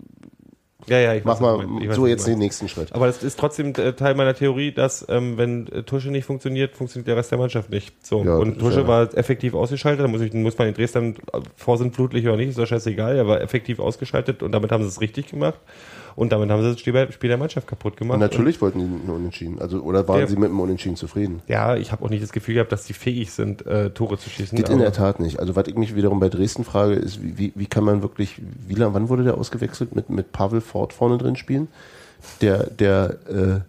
Ja, 0.87 0.97
ja, 0.97 1.13
ich 1.13 1.25
mach 1.25 1.39
mal. 1.39 1.65
Ich 1.81 1.93
so 1.93 2.07
jetzt 2.07 2.25
den 2.25 2.39
nächsten 2.39 2.69
Schritt. 2.69 2.93
Aber 2.93 3.07
das 3.07 3.21
ist 3.21 3.37
trotzdem 3.37 3.73
äh, 3.75 3.93
Teil 3.93 4.15
meiner 4.15 4.33
Theorie, 4.33 4.71
dass 4.71 5.05
ähm, 5.09 5.37
wenn 5.37 5.67
äh, 5.67 5.83
Tusche 5.83 6.09
nicht 6.09 6.25
funktioniert, 6.25 6.75
funktioniert 6.75 7.07
der 7.07 7.17
Rest 7.17 7.31
der 7.31 7.37
Mannschaft 7.37 7.69
nicht. 7.69 8.05
So. 8.05 8.23
Ja, 8.23 8.37
und 8.37 8.59
Tusche 8.59 8.81
ja. 8.81 8.87
war 8.87 9.17
effektiv 9.17 9.53
ausgeschaltet, 9.53 10.05
da 10.05 10.07
muss, 10.07 10.21
ich, 10.21 10.33
muss 10.33 10.57
man 10.57 10.69
in 10.69 10.73
Dresden 10.73 11.15
äh, 11.33 11.41
vorsintflutlich 11.55 12.25
oder 12.27 12.37
nicht, 12.37 12.49
ist 12.49 12.57
doch 12.57 12.65
scheißegal, 12.65 13.17
er 13.17 13.27
war 13.27 13.41
effektiv 13.41 13.79
ausgeschaltet 13.79 14.41
und 14.41 14.53
damit 14.53 14.71
haben 14.71 14.83
sie 14.83 14.89
es 14.89 15.01
richtig 15.01 15.27
gemacht. 15.27 15.59
Und 16.15 16.31
damit 16.31 16.49
haben 16.49 16.61
sie 16.61 16.71
das 16.71 16.79
Spiel, 16.79 17.29
der 17.29 17.37
Mannschaft 17.37 17.67
kaputt 17.67 17.97
gemacht. 17.97 18.15
Und 18.15 18.21
natürlich 18.21 18.61
wollten 18.61 18.79
die 18.79 18.85
einen 18.85 19.09
Unentschieden. 19.09 19.59
Also, 19.59 19.81
oder 19.81 20.07
waren 20.07 20.19
Der- 20.19 20.27
sie 20.27 20.35
mit 20.35 20.49
dem 20.49 20.59
Unentschieden 20.59 20.95
zufrieden? 20.95 21.35
Und, 21.35 21.49
ja, 21.49 21.75
ich 21.75 21.91
habe 21.91 22.03
auch 22.03 22.09
nicht 22.09 22.23
das 22.23 22.31
Gefühl 22.31 22.55
gehabt, 22.55 22.71
dass 22.71 22.85
die 22.85 22.93
fähig 22.93 23.31
sind, 23.31 23.65
äh, 23.65 23.89
Tore 23.91 24.17
zu 24.17 24.29
schießen. 24.29 24.59
Das 24.61 24.69
in 24.69 24.79
der 24.79 24.93
Tat 24.93 25.19
nicht. 25.19 25.39
Also 25.39 25.55
was 25.55 25.67
ich 25.67 25.75
mich 25.75 25.95
wiederum 25.95 26.19
bei 26.19 26.29
Dresden 26.29 26.63
frage, 26.63 26.93
ist, 26.93 27.21
wie, 27.23 27.37
wie, 27.37 27.53
wie 27.55 27.65
kann 27.67 27.83
man 27.83 28.01
wirklich, 28.01 28.41
wie 28.67 28.75
lang, 28.75 28.93
wann 28.93 29.09
wurde 29.09 29.23
der 29.23 29.37
ausgewechselt 29.37 29.95
mit, 29.95 30.09
mit 30.09 30.31
Pavel 30.31 30.61
Ford 30.61 30.93
vorne 30.93 31.17
drin 31.17 31.35
spielen? 31.35 31.67
Der, 32.41 32.67
der, 32.67 33.17
äh, 33.29 33.59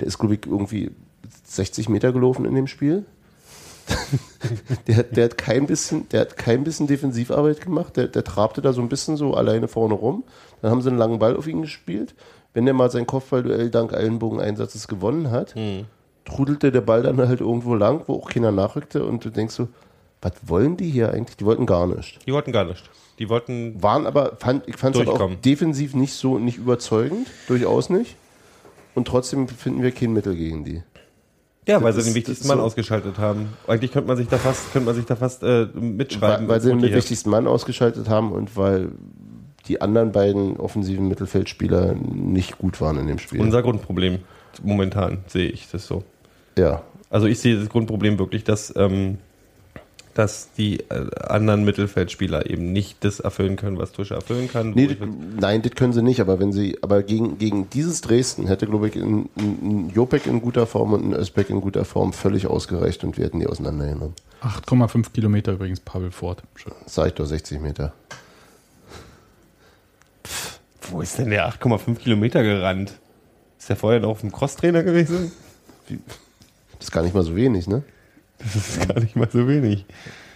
der 0.00 0.06
ist, 0.06 0.18
glaube 0.18 0.34
ich, 0.34 0.46
irgendwie 0.46 0.90
60 1.44 1.88
Meter 1.88 2.12
gelaufen 2.12 2.44
in 2.44 2.54
dem 2.54 2.66
Spiel. 2.66 3.04
Der, 4.86 4.96
hat- 4.96 5.16
der 5.16 5.24
hat 5.26 5.38
kein 5.38 5.66
bisschen, 5.66 6.08
der 6.10 6.20
hat 6.22 6.36
kein 6.36 6.64
bisschen 6.64 6.86
Defensivarbeit 6.86 7.60
gemacht. 7.60 7.96
Der, 7.96 8.08
der 8.08 8.24
trabte 8.24 8.60
da 8.62 8.72
so 8.72 8.80
ein 8.82 8.88
bisschen 8.88 9.16
so 9.16 9.34
alleine 9.34 9.68
vorne 9.68 9.94
rum. 9.94 10.24
Dann 10.62 10.70
haben 10.70 10.82
sie 10.82 10.88
einen 10.88 10.98
langen 10.98 11.18
Ball 11.18 11.36
auf 11.36 11.46
ihn 11.46 11.62
gespielt. 11.62 12.14
Wenn 12.54 12.64
der 12.64 12.74
mal 12.74 12.90
sein 12.90 13.06
Kopfballduell 13.06 13.70
dank 13.70 13.92
Ellenbogeneinsatzes 13.92 14.88
gewonnen 14.88 15.30
hat, 15.30 15.54
trudelte 16.24 16.72
der 16.72 16.80
Ball 16.80 17.02
dann 17.02 17.18
halt 17.28 17.40
irgendwo 17.40 17.74
lang, 17.74 18.02
wo 18.06 18.14
auch 18.14 18.30
keiner 18.30 18.50
nachrückte 18.52 19.04
und 19.04 19.24
du 19.24 19.30
denkst 19.30 19.54
so, 19.54 19.68
was 20.22 20.32
wollen 20.46 20.76
die 20.76 20.88
hier 20.90 21.12
eigentlich? 21.12 21.36
Die 21.36 21.44
wollten 21.44 21.66
gar 21.66 21.86
nicht. 21.86 22.18
Die 22.26 22.32
wollten 22.32 22.52
gar 22.52 22.64
nicht. 22.64 22.88
Die 23.18 23.28
wollten 23.28 23.82
Waren 23.82 24.06
aber, 24.06 24.36
fand, 24.38 24.66
ich 24.68 24.76
fand 24.76 24.96
es 24.96 25.00
halt 25.00 25.08
auch 25.10 25.18
defensiv 25.42 25.94
nicht 25.94 26.14
so, 26.14 26.38
nicht 26.38 26.56
überzeugend, 26.58 27.28
durchaus 27.46 27.90
nicht. 27.90 28.16
Und 28.94 29.06
trotzdem 29.06 29.46
finden 29.48 29.82
wir 29.82 29.92
kein 29.92 30.12
Mittel 30.14 30.34
gegen 30.34 30.64
die. 30.64 30.82
Ja, 31.68 31.82
weil 31.82 31.92
Das 31.92 32.04
sie 32.04 32.10
den 32.10 32.14
wichtigsten 32.14 32.46
Mann 32.48 32.58
so- 32.58 32.64
ausgeschaltet 32.64 33.18
haben. 33.18 33.48
Eigentlich 33.66 33.92
könnte 33.92 34.06
man 34.08 34.16
sich 34.16 34.28
da 34.28 34.38
fast, 34.38 34.72
könnte 34.72 34.86
man 34.86 34.94
sich 34.94 35.04
da 35.04 35.16
fast 35.16 35.42
äh, 35.42 35.66
mitschreiben. 35.74 36.46
Weil, 36.46 36.54
weil 36.54 36.60
sie 36.60 36.70
den 36.70 36.82
wichtigsten 36.82 37.30
Mann 37.30 37.46
ausgeschaltet 37.46 38.08
haben 38.08 38.32
und 38.32 38.56
weil 38.56 38.90
die 39.66 39.80
anderen 39.80 40.12
beiden 40.12 40.58
offensiven 40.58 41.08
Mittelfeldspieler 41.08 41.94
nicht 41.94 42.58
gut 42.58 42.80
waren 42.80 42.98
in 42.98 43.08
dem 43.08 43.18
Spiel. 43.18 43.40
Unser 43.40 43.62
Grundproblem 43.62 44.20
momentan 44.62 45.18
sehe 45.26 45.48
ich 45.48 45.68
das 45.70 45.86
so. 45.86 46.02
ja. 46.56 46.82
Also 47.08 47.26
ich 47.28 47.38
sehe 47.38 47.56
das 47.56 47.68
Grundproblem 47.68 48.18
wirklich, 48.18 48.42
dass, 48.42 48.74
ähm, 48.76 49.18
dass 50.16 50.50
die 50.52 50.80
äh, 50.88 51.10
anderen 51.28 51.66
Mittelfeldspieler 51.66 52.48
eben 52.48 52.72
nicht 52.72 53.04
das 53.04 53.20
erfüllen 53.20 53.56
können, 53.56 53.76
was 53.76 53.92
Tusche 53.92 54.14
erfüllen 54.14 54.50
kann. 54.50 54.70
Nee, 54.70 54.86
das, 54.86 54.96
nein, 55.38 55.60
das 55.60 55.72
können 55.72 55.92
sie 55.92 56.02
nicht, 56.02 56.20
aber 56.20 56.40
wenn 56.40 56.52
sie, 56.52 56.78
aber 56.80 57.02
gegen, 57.02 57.36
gegen 57.36 57.68
dieses 57.68 58.00
Dresden 58.00 58.46
hätte, 58.46 58.66
glaube 58.66 58.88
ich, 58.88 58.96
ein, 58.96 59.28
ein, 59.36 59.58
ein 59.62 59.90
Jopek 59.90 60.26
in 60.26 60.40
guter 60.40 60.66
Form 60.66 60.94
und 60.94 61.04
ein 61.04 61.12
Özbek 61.12 61.50
in 61.50 61.60
guter 61.60 61.84
Form 61.84 62.14
völlig 62.14 62.46
ausgereicht 62.46 63.04
und 63.04 63.18
wir 63.18 63.26
hätten 63.26 63.40
die 63.40 63.46
auseinandergenommen. 63.46 64.14
8,5 64.40 65.12
Kilometer 65.12 65.52
übrigens 65.52 65.80
Pavel 65.80 66.10
Ford. 66.10 66.42
Schön. 66.54 66.72
Sag 66.86 67.08
ich 67.08 67.14
doch 67.14 67.26
60 67.26 67.60
Meter. 67.60 67.92
wo 70.90 71.02
ist 71.02 71.18
denn 71.18 71.28
der 71.28 71.46
8,5 71.46 71.96
Kilometer 71.96 72.42
gerannt? 72.42 72.94
Ist 73.58 73.68
der 73.68 73.76
vorher 73.76 74.00
noch 74.00 74.08
auf 74.08 74.20
dem 74.22 74.32
Crosstrainer 74.32 74.82
gewesen? 74.82 75.30
Das 75.88 76.86
ist 76.86 76.90
gar 76.90 77.02
nicht 77.02 77.14
mal 77.14 77.22
so 77.22 77.36
wenig, 77.36 77.66
ne? 77.66 77.82
Das 78.38 78.54
ist 78.56 78.88
gar 78.88 79.00
nicht 79.00 79.16
mal 79.16 79.28
so 79.30 79.48
wenig. 79.48 79.84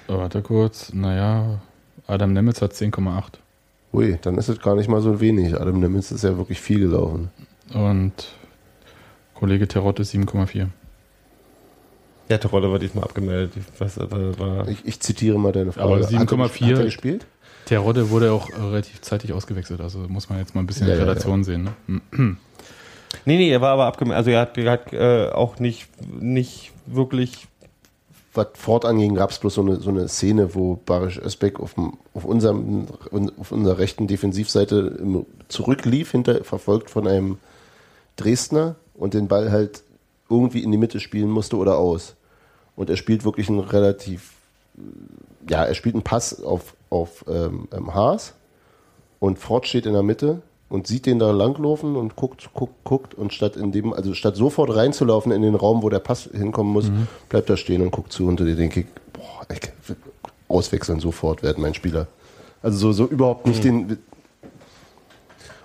Warte 0.07 0.43
kurz. 0.43 0.93
Naja, 0.93 1.61
Adam 2.07 2.33
Nemitz 2.33 2.61
hat 2.63 2.73
10,8. 2.73 3.23
Ui, 3.93 4.19
dann 4.23 4.39
ist 4.39 4.49
es 4.49 4.61
gar 4.61 4.75
nicht 4.77 4.89
mal 4.89 5.01
so 5.01 5.21
wenig. 5.21 5.55
Adam 5.61 5.81
Nemitz 5.81 6.11
ist 6.11 6.25
ja 6.25 6.37
wirklich 6.37 6.61
viel 6.61 6.81
gelaufen. 6.81 7.31
Und 7.75 8.13
Kollege 9.35 9.69
Terotte 9.69 10.03
7,4. 10.03 10.67
Ja, 12.29 12.39
Terodde 12.39 12.71
war 12.71 12.79
diesmal 12.79 13.05
abgemeldet. 13.05 13.53
Was 13.79 13.99
aber 13.99 14.39
war. 14.39 14.69
Ich, 14.69 14.85
ich 14.85 15.01
zitiere 15.01 15.39
mal 15.39 15.53
deine 15.53 15.73
Frage. 15.73 15.87
Aber 15.87 15.97
Hat 16.05 16.13
er- 16.13 16.21
7,4 16.21 16.65
Hat 16.73 16.79
er 16.79 16.85
gespielt? 16.85 17.27
Terodde 17.67 18.11
wurde 18.11 18.33
auch 18.33 18.49
äh, 18.51 18.55
relativ 18.61 19.01
zeitig 19.03 19.33
ausgewechselt, 19.33 19.81
also 19.81 19.99
muss 20.09 20.29
man 20.29 20.39
jetzt 20.39 20.55
mal 20.55 20.63
ein 20.63 20.67
bisschen 20.67 20.89
Ja, 20.89 20.95
in 20.95 21.01
ja, 21.01 21.07
Relation 21.07 21.45
sehen. 21.45 21.65
Ne? 21.65 22.37
Nee, 23.25 23.37
nee, 23.37 23.51
er 23.51 23.61
war 23.61 23.73
aber 23.73 23.87
abgemeldet. 23.87 24.19
Also 24.19 24.31
er 24.31 24.41
hat, 24.41 24.57
er 24.59 24.71
hat 24.73 24.93
äh, 24.93 25.29
auch 25.31 25.59
nicht, 25.59 25.89
nicht 26.21 26.73
wirklich. 26.87 27.47
Was 28.33 28.49
Ford 28.55 28.85
anging, 28.85 29.17
gab 29.17 29.31
es 29.31 29.39
bloß 29.39 29.55
so 29.55 29.63
eine, 29.63 29.77
so 29.77 29.91
eine 29.91 30.07
Szene, 30.09 30.55
wo 30.55 30.77
Barisch 30.77 31.19
Özbek 31.19 31.59
auf, 31.59 31.77
auf, 32.15 32.25
auf 32.25 33.53
unserer 33.53 33.79
rechten 33.79 34.07
Defensivseite 34.07 35.25
zurücklief, 35.49 36.13
hinter, 36.13 36.45
verfolgt 36.45 36.91
von 36.91 37.09
einem 37.09 37.39
Dresdner 38.17 38.77
und 38.95 39.15
den 39.15 39.27
Ball 39.27 39.51
halt 39.51 39.83
irgendwie 40.29 40.63
in 40.63 40.71
die 40.71 40.79
Mitte 40.79 41.01
spielen 41.01 41.31
musste 41.31 41.57
oder 41.57 41.77
aus. 41.77 42.15
Und 42.77 42.89
er 42.89 42.97
spielt 42.97 43.25
wirklich 43.25 43.49
einen 43.49 43.59
relativ, 43.59 44.35
ja, 45.49 45.65
er 45.65 45.75
spielt 45.75 45.97
einen 45.97 46.05
Pass 46.05 46.43
auf, 46.43 46.75
auf 46.89 47.25
ähm, 47.29 47.69
ähm, 47.73 47.93
Haas 47.95 48.35
und 49.19 49.39
Ford 49.39 49.67
steht 49.67 49.87
in 49.87 49.93
der 49.93 50.03
Mitte 50.03 50.43
und 50.71 50.87
sieht 50.87 51.05
den 51.05 51.19
da 51.19 51.33
langlaufen 51.33 51.97
und 51.97 52.17
guckt, 52.17 52.49
guckt, 52.55 52.85
guckt 52.85 53.15
und 53.15 53.35
statt 53.35 53.57
in 53.57 53.73
dem, 53.73 53.93
also 53.93 54.15
statt 54.15 54.37
sofort 54.37 54.75
reinzulaufen 54.75 55.33
in 55.33 55.43
den 55.43 55.57
Raum, 55.57 55.83
wo 55.83 55.91
der 55.91 55.99
Pass 55.99 56.31
hinkommen 56.33 56.73
muss, 56.73 56.91
bleibt 57.29 57.51
er 57.51 57.59
stehen 57.59 57.83
und 57.83 57.91
guckt 57.91 58.13
zu 58.13 58.27
und 58.27 58.41
da 58.41 58.45
denke 58.45 58.81
ich, 58.81 58.87
boah, 59.13 59.47
ich 59.53 59.97
auswechseln 60.49 61.01
sofort 61.01 61.43
werden 61.43 61.63
mein 61.63 61.75
Spieler. 61.75 62.07
Also 62.63 62.79
so, 62.79 62.93
so 62.93 63.07
überhaupt 63.07 63.47
nicht 63.47 63.65
den. 63.65 63.99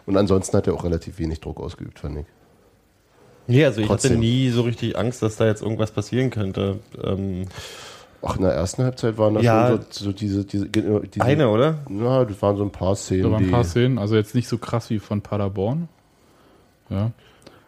Und 0.06 0.18
ansonsten 0.18 0.56
hat 0.58 0.68
er 0.68 0.74
auch 0.74 0.84
relativ 0.84 1.20
wenig 1.20 1.40
Druck 1.40 1.60
ausgeübt, 1.60 2.00
fand 2.00 2.20
ich. 2.20 2.26
Nee, 3.48 3.66
also 3.66 3.82
ich 3.82 3.90
hatte 3.90 4.16
nie 4.16 4.50
so 4.50 4.62
richtig 4.62 4.98
Angst, 4.98 5.22
dass 5.22 5.36
da 5.36 5.46
jetzt 5.46 5.62
irgendwas 5.62 5.92
passieren 5.92 6.32
könnte. 6.32 6.80
Ähm, 7.04 7.46
Ach, 8.28 8.36
in 8.38 8.42
der 8.42 8.54
ersten 8.54 8.84
Halbzeit 8.84 9.18
waren 9.18 9.36
das 9.36 9.44
Ja. 9.44 9.68
schon 9.70 9.80
so, 9.92 10.06
so 10.06 10.12
diese, 10.12 10.46
diese, 10.46 10.68
diese. 10.68 11.22
eine, 11.22 11.50
oder? 11.50 11.80
Ja, 11.90 12.26
das 12.26 12.42
waren 12.42 12.58
so 12.58 12.64
ein 12.64 12.72
paar 12.72 12.96
Szenen. 12.96 13.24
Da 13.24 13.32
waren 13.32 13.44
ein 13.46 13.52
paar 13.52 13.64
Szenen, 13.64 13.98
also 14.00 14.16
jetzt 14.16 14.34
nicht 14.36 14.48
so 14.48 14.58
krass 14.58 14.90
wie 14.90 15.00
von 15.00 15.22
Paderborn. 15.22 15.88
Ja. 16.90 17.12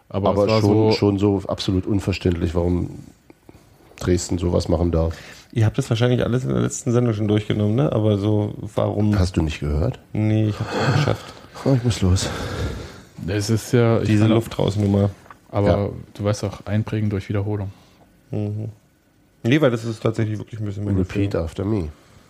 Aber, 0.10 0.30
aber 0.30 0.44
es 0.46 0.50
war 0.52 0.62
schon, 0.62 0.70
so, 0.70 0.92
schon 0.92 1.20
so 1.20 1.42
absolut 1.48 1.86
unverständlich, 1.86 2.56
warum 2.56 2.90
Dresden 4.00 4.38
sowas 4.38 4.68
machen 4.70 4.92
darf. 4.92 5.16
Ihr 5.52 5.66
habt 5.66 5.78
das 5.78 5.90
wahrscheinlich 5.90 6.24
alles 6.24 6.44
in 6.44 6.50
der 6.52 6.62
letzten 6.62 6.92
Sendung 6.92 7.14
schon 7.14 7.28
durchgenommen, 7.28 7.76
ne? 7.76 7.92
Aber 7.92 8.18
so, 8.18 8.54
warum? 8.76 9.18
Hast 9.18 9.38
du 9.38 9.42
nicht 9.42 9.60
gehört? 9.60 10.00
Nee, 10.14 10.50
ich 10.50 10.60
hab's 10.60 10.74
nicht 10.76 10.94
geschafft. 10.96 11.34
Oh, 11.66 11.74
ich 11.76 11.84
muss 11.84 12.02
los. 12.02 12.30
es 13.28 13.50
ist 13.50 13.74
ja, 13.74 14.00
ich 14.00 14.08
Diese 14.08 14.24
meine, 14.24 14.36
Luftrausnummer. 14.36 15.10
aber 15.50 15.68
Ja. 15.68 15.90
du 16.14 16.24
weißt 16.24 16.44
auch, 16.44 16.66
einprägen 16.68 17.10
durch 17.10 17.28
Wiederholung. 17.30 17.72
Mhm. 18.30 18.70
Nee, 19.48 19.62
weil 19.62 19.72
das 19.72 19.86
ist 19.86 20.02
tatsächlich 20.02 20.38
wirklich 20.38 20.60
ein 20.60 20.66
bisschen 20.66 20.86
mein 20.86 20.98
Repeat 20.98 21.32
Gefühl. 21.32 21.42
after 21.44 21.66
me. 21.66 21.90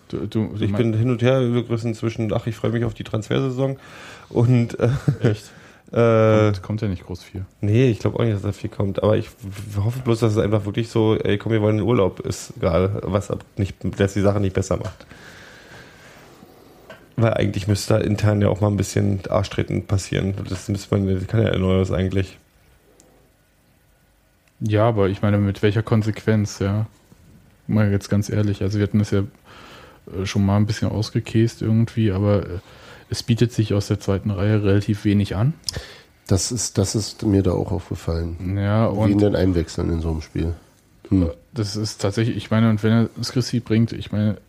Du, 0.10 0.26
du, 0.26 0.48
du 0.48 0.64
Ich 0.64 0.74
bin 0.74 0.94
hin 0.94 1.10
und 1.10 1.22
her 1.22 1.42
gerissen 1.42 1.94
zwischen, 1.94 2.32
ach, 2.34 2.48
ich 2.48 2.56
freue 2.56 2.72
mich 2.72 2.86
auf 2.86 2.94
die 2.94 3.04
Transfersaison 3.04 3.78
und 4.30 4.80
äh, 4.80 4.90
echt. 5.22 5.52
äh, 5.92 6.46
Kommt, 6.46 6.64
kommt 6.64 6.82
ja 6.82 6.88
nicht 6.88 7.06
groß 7.06 7.24
viel. 7.24 7.46
nee, 7.62 7.90
ich 7.90 8.00
glaube 8.00 8.20
auch 8.20 8.24
nicht, 8.24 8.36
dass 8.36 8.42
da 8.42 8.52
viel 8.52 8.70
kommt. 8.70 9.04
Aber 9.04 9.18
ich 9.18 9.30
hoffe 9.78 10.00
bloß, 10.00 10.20
dass 10.20 10.34
es 10.34 10.38
einfach 10.38 10.66
wirklich 10.66 10.90
so, 10.90 11.16
ey, 11.18 11.38
komm, 11.38 11.52
wir 11.52 11.62
wollen 11.62 11.78
in 11.78 11.84
den 11.84 11.88
Urlaub 11.88 12.20
ist 12.22 12.54
gerade, 12.60 13.02
was 13.04 13.30
nicht, 13.58 13.76
das 13.98 14.14
die 14.14 14.22
Sache 14.22 14.40
nicht 14.40 14.54
besser 14.54 14.78
macht. 14.78 15.06
Weil 17.18 17.34
eigentlich 17.34 17.68
müsste 17.68 17.96
da 17.96 18.00
intern 18.00 18.42
ja 18.42 18.48
auch 18.48 18.62
mal 18.62 18.68
ein 18.68 18.78
bisschen 18.78 19.22
Arschtreten 19.28 19.88
passieren. 19.88 20.36
Das 20.48 20.70
müsste 20.70 20.96
man, 20.96 21.14
das 21.14 21.28
kann 21.28 21.42
ja 21.42 21.50
Erneuers 21.50 21.92
eigentlich. 21.92 22.38
Ja, 24.60 24.88
aber 24.88 25.10
ich 25.10 25.22
meine, 25.22 25.38
mit 25.38 25.62
welcher 25.64 25.84
Konsequenz, 25.84 26.60
ja? 26.60 26.86
Mal 27.68 27.92
jetzt 27.92 28.10
ganz 28.10 28.30
ehrlich, 28.30 28.62
also 28.62 28.80
wir 28.80 28.84
hatten 28.84 29.00
das 29.00 29.12
ja 29.12 29.20
äh, 29.20 30.26
schon 30.26 30.46
mal 30.46 30.58
ein 30.58 30.66
bisschen 30.66 30.90
ausgekäst 30.90 31.62
irgendwie, 31.62 32.12
aber 32.12 32.44
äh, 32.44 32.60
es 33.10 33.24
bietet 33.24 33.52
sich 33.52 33.74
aus 33.74 33.88
der 33.88 34.00
zweiten 34.00 34.32
Reihe 34.32 34.64
relativ 34.64 35.06
wenig 35.06 35.36
an. 35.36 35.54
Das 36.28 36.52
ist, 36.52 36.78
das 36.78 36.96
ist 36.96 37.24
mir 37.24 37.44
da 37.44 37.52
auch 37.52 37.72
aufgefallen. 37.72 38.58
Ja, 38.58 38.88
und 38.88 39.22
denn 39.22 39.36
einwechseln 39.36 39.90
in 39.92 40.02
so 40.02 40.12
einem 40.12 40.22
Spiel? 40.22 40.54
Hm. 41.10 41.30
das 41.54 41.78
ist 41.78 42.02
tatsächlich, 42.02 42.36
ich 42.36 42.52
meine, 42.52 42.70
und 42.70 42.84
wenn 42.84 42.92
er 42.92 43.24
Skripski 43.24 43.62
bringt, 43.62 43.94
ich 43.94 44.12
meine, 44.12 44.40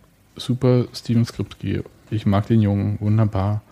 super 0.40 0.86
Steven 0.92 1.24
Skripski. 1.24 1.82
Ich 2.10 2.26
mag 2.26 2.46
den 2.46 2.62
Jungen, 2.62 2.98
wunderbar. 3.00 3.62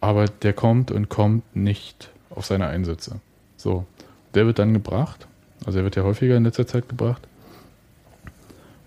Aber 0.00 0.26
der 0.26 0.52
kommt 0.52 0.90
und 0.90 1.08
kommt 1.08 1.56
nicht 1.56 2.10
auf 2.30 2.46
seine 2.46 2.66
Einsätze. 2.66 3.20
So, 3.56 3.86
der 4.34 4.46
wird 4.46 4.58
dann 4.58 4.74
gebracht. 4.74 5.26
Also 5.64 5.78
er 5.78 5.84
wird 5.84 5.96
ja 5.96 6.04
häufiger 6.04 6.36
in 6.36 6.44
letzter 6.44 6.66
Zeit 6.66 6.88
gebracht. 6.88 7.26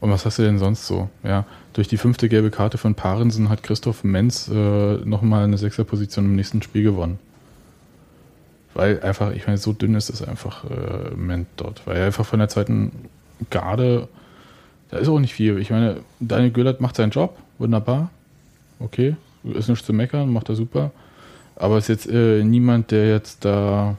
Und 0.01 0.09
was 0.09 0.25
hast 0.25 0.39
du 0.39 0.43
denn 0.43 0.57
sonst 0.57 0.87
so? 0.87 1.09
Ja, 1.23 1.45
durch 1.73 1.87
die 1.87 1.97
fünfte 1.97 2.27
gelbe 2.27 2.49
Karte 2.49 2.79
von 2.79 2.95
Parensen 2.95 3.49
hat 3.49 3.61
Christoph 3.61 4.03
Menz 4.03 4.49
äh, 4.49 4.95
nochmal 5.05 5.43
eine 5.43 5.59
Sechserposition 5.59 6.25
im 6.25 6.35
nächsten 6.35 6.61
Spiel 6.63 6.83
gewonnen. 6.83 7.19
Weil 8.73 8.99
einfach, 9.01 9.31
ich 9.31 9.45
meine, 9.45 9.59
so 9.59 9.73
dünn 9.73 9.93
ist 9.93 10.09
es 10.09 10.23
einfach 10.23 10.63
äh, 10.63 11.09
im 11.11 11.19
Moment 11.21 11.47
dort. 11.55 11.85
Weil 11.85 11.97
er 11.97 12.07
einfach 12.07 12.25
von 12.25 12.39
der 12.39 12.49
zweiten 12.49 12.91
Garde, 13.51 14.07
da 14.89 14.97
ist 14.97 15.07
auch 15.07 15.19
nicht 15.19 15.35
viel. 15.35 15.59
Ich 15.59 15.69
meine, 15.69 15.97
Daniel 16.19 16.51
Göllert 16.51 16.81
macht 16.81 16.95
seinen 16.95 17.11
Job, 17.11 17.37
wunderbar. 17.59 18.09
Okay, 18.79 19.15
ist 19.43 19.69
nichts 19.69 19.85
zu 19.85 19.93
meckern, 19.93 20.33
macht 20.33 20.49
er 20.49 20.55
super. 20.55 20.91
Aber 21.55 21.77
ist 21.77 21.89
jetzt 21.89 22.09
äh, 22.09 22.43
niemand, 22.43 22.89
der 22.89 23.07
jetzt 23.07 23.45
da, 23.45 23.97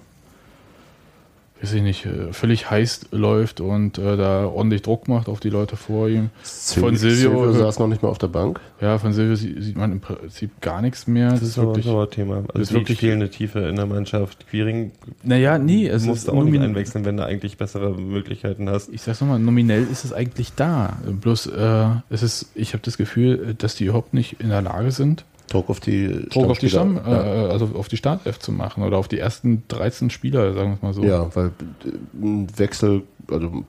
weiß 1.63 1.75
ich 1.75 1.83
nicht, 1.83 2.07
äh, 2.07 2.33
völlig 2.33 2.71
heiß 2.71 3.07
läuft 3.13 3.61
und 3.61 3.99
äh, 3.99 4.17
da 4.17 4.47
ordentlich 4.47 4.83
Druck 4.83 5.07
macht 5.09 5.29
auf 5.29 5.41
die 5.41 5.49
Leute 5.51 5.77
vor 5.77 6.09
ihm. 6.09 6.31
Von 6.43 6.97
Silvio, 6.97 7.51
äh, 7.51 7.55
saß 7.55 7.79
noch 7.79 7.87
nicht 7.87 8.03
mal 8.03 8.09
auf 8.09 8.19
der 8.19 8.27
Bank. 8.29 8.61
Ja, 8.81 8.99
von 8.99 9.13
Silvio 9.13 9.37
sie- 9.37 9.61
sieht 9.63 9.77
man 9.77 9.93
im 9.93 10.01
Prinzip 10.01 10.61
gar 10.61 10.83
nichts 10.83 11.07
mehr. 11.07 11.31
Das, 11.31 11.43
ist 11.43 11.59
aber 11.59 11.77
wirklich, 11.77 11.87
ein 11.87 12.11
Thema. 12.11 12.37
Also 12.37 12.49
das 12.55 12.63
ist 12.63 12.73
wirklich 12.73 12.99
fehlende 12.99 13.31
Tiefe 13.31 13.61
in 13.61 13.77
der 13.77 13.87
Mannschaft. 13.87 14.47
Quiring 14.51 14.91
Naja, 15.23 15.59
nie. 15.59 15.87
Es 15.87 16.05
musst 16.05 16.25
ist 16.25 16.29
auch 16.31 16.43
nicht 16.43 16.61
einwechseln, 16.61 17.05
wenn 17.05 17.17
du 17.17 17.25
eigentlich 17.25 17.57
bessere 17.57 17.93
Möglichkeiten 17.95 18.69
hast. 18.69 18.89
Ich 18.93 19.03
sag's 19.03 19.21
nochmal, 19.21 19.39
nominell 19.39 19.87
ist 19.91 20.05
es 20.05 20.13
eigentlich 20.13 20.53
da. 20.57 20.97
Bloß 21.07 21.47
äh, 21.47 21.87
es 22.11 22.23
ist, 22.23 22.51
ich 22.55 22.73
habe 22.73 22.83
das 22.85 22.97
Gefühl, 22.97 23.55
dass 23.57 23.77
die 23.77 23.85
überhaupt 23.85 24.15
nicht 24.15 24.41
in 24.41 24.49
der 24.49 24.63
Lage 24.63 24.91
sind, 24.91 25.25
Druck 25.49 25.69
auf 25.71 25.81
die 25.81 26.27
Druck 26.31 26.49
auf 26.51 26.59
die 26.59 26.71
Stamm, 26.71 26.93
Stammspieler. 26.99 27.49
äh, 27.49 27.53
also 27.53 27.71
auf 27.75 27.89
die 27.89 27.97
Startelf 27.97 28.39
zu 28.39 28.53
machen 28.53 28.83
oder 28.85 28.97
auf 28.97 29.09
die 29.09 29.19
ersten 29.19 29.63
13 29.69 30.11
Spieler, 30.11 30.55
sagen 30.55 30.71
wir 30.71 30.75
es 30.77 30.83
mal 30.83 30.95
so. 30.95 31.05
Ja, 31.05 31.35
weil 31.35 31.47
äh, 31.49 31.89
ein 32.23 32.49
Wechsel, 32.59 33.03
also 33.31 33.65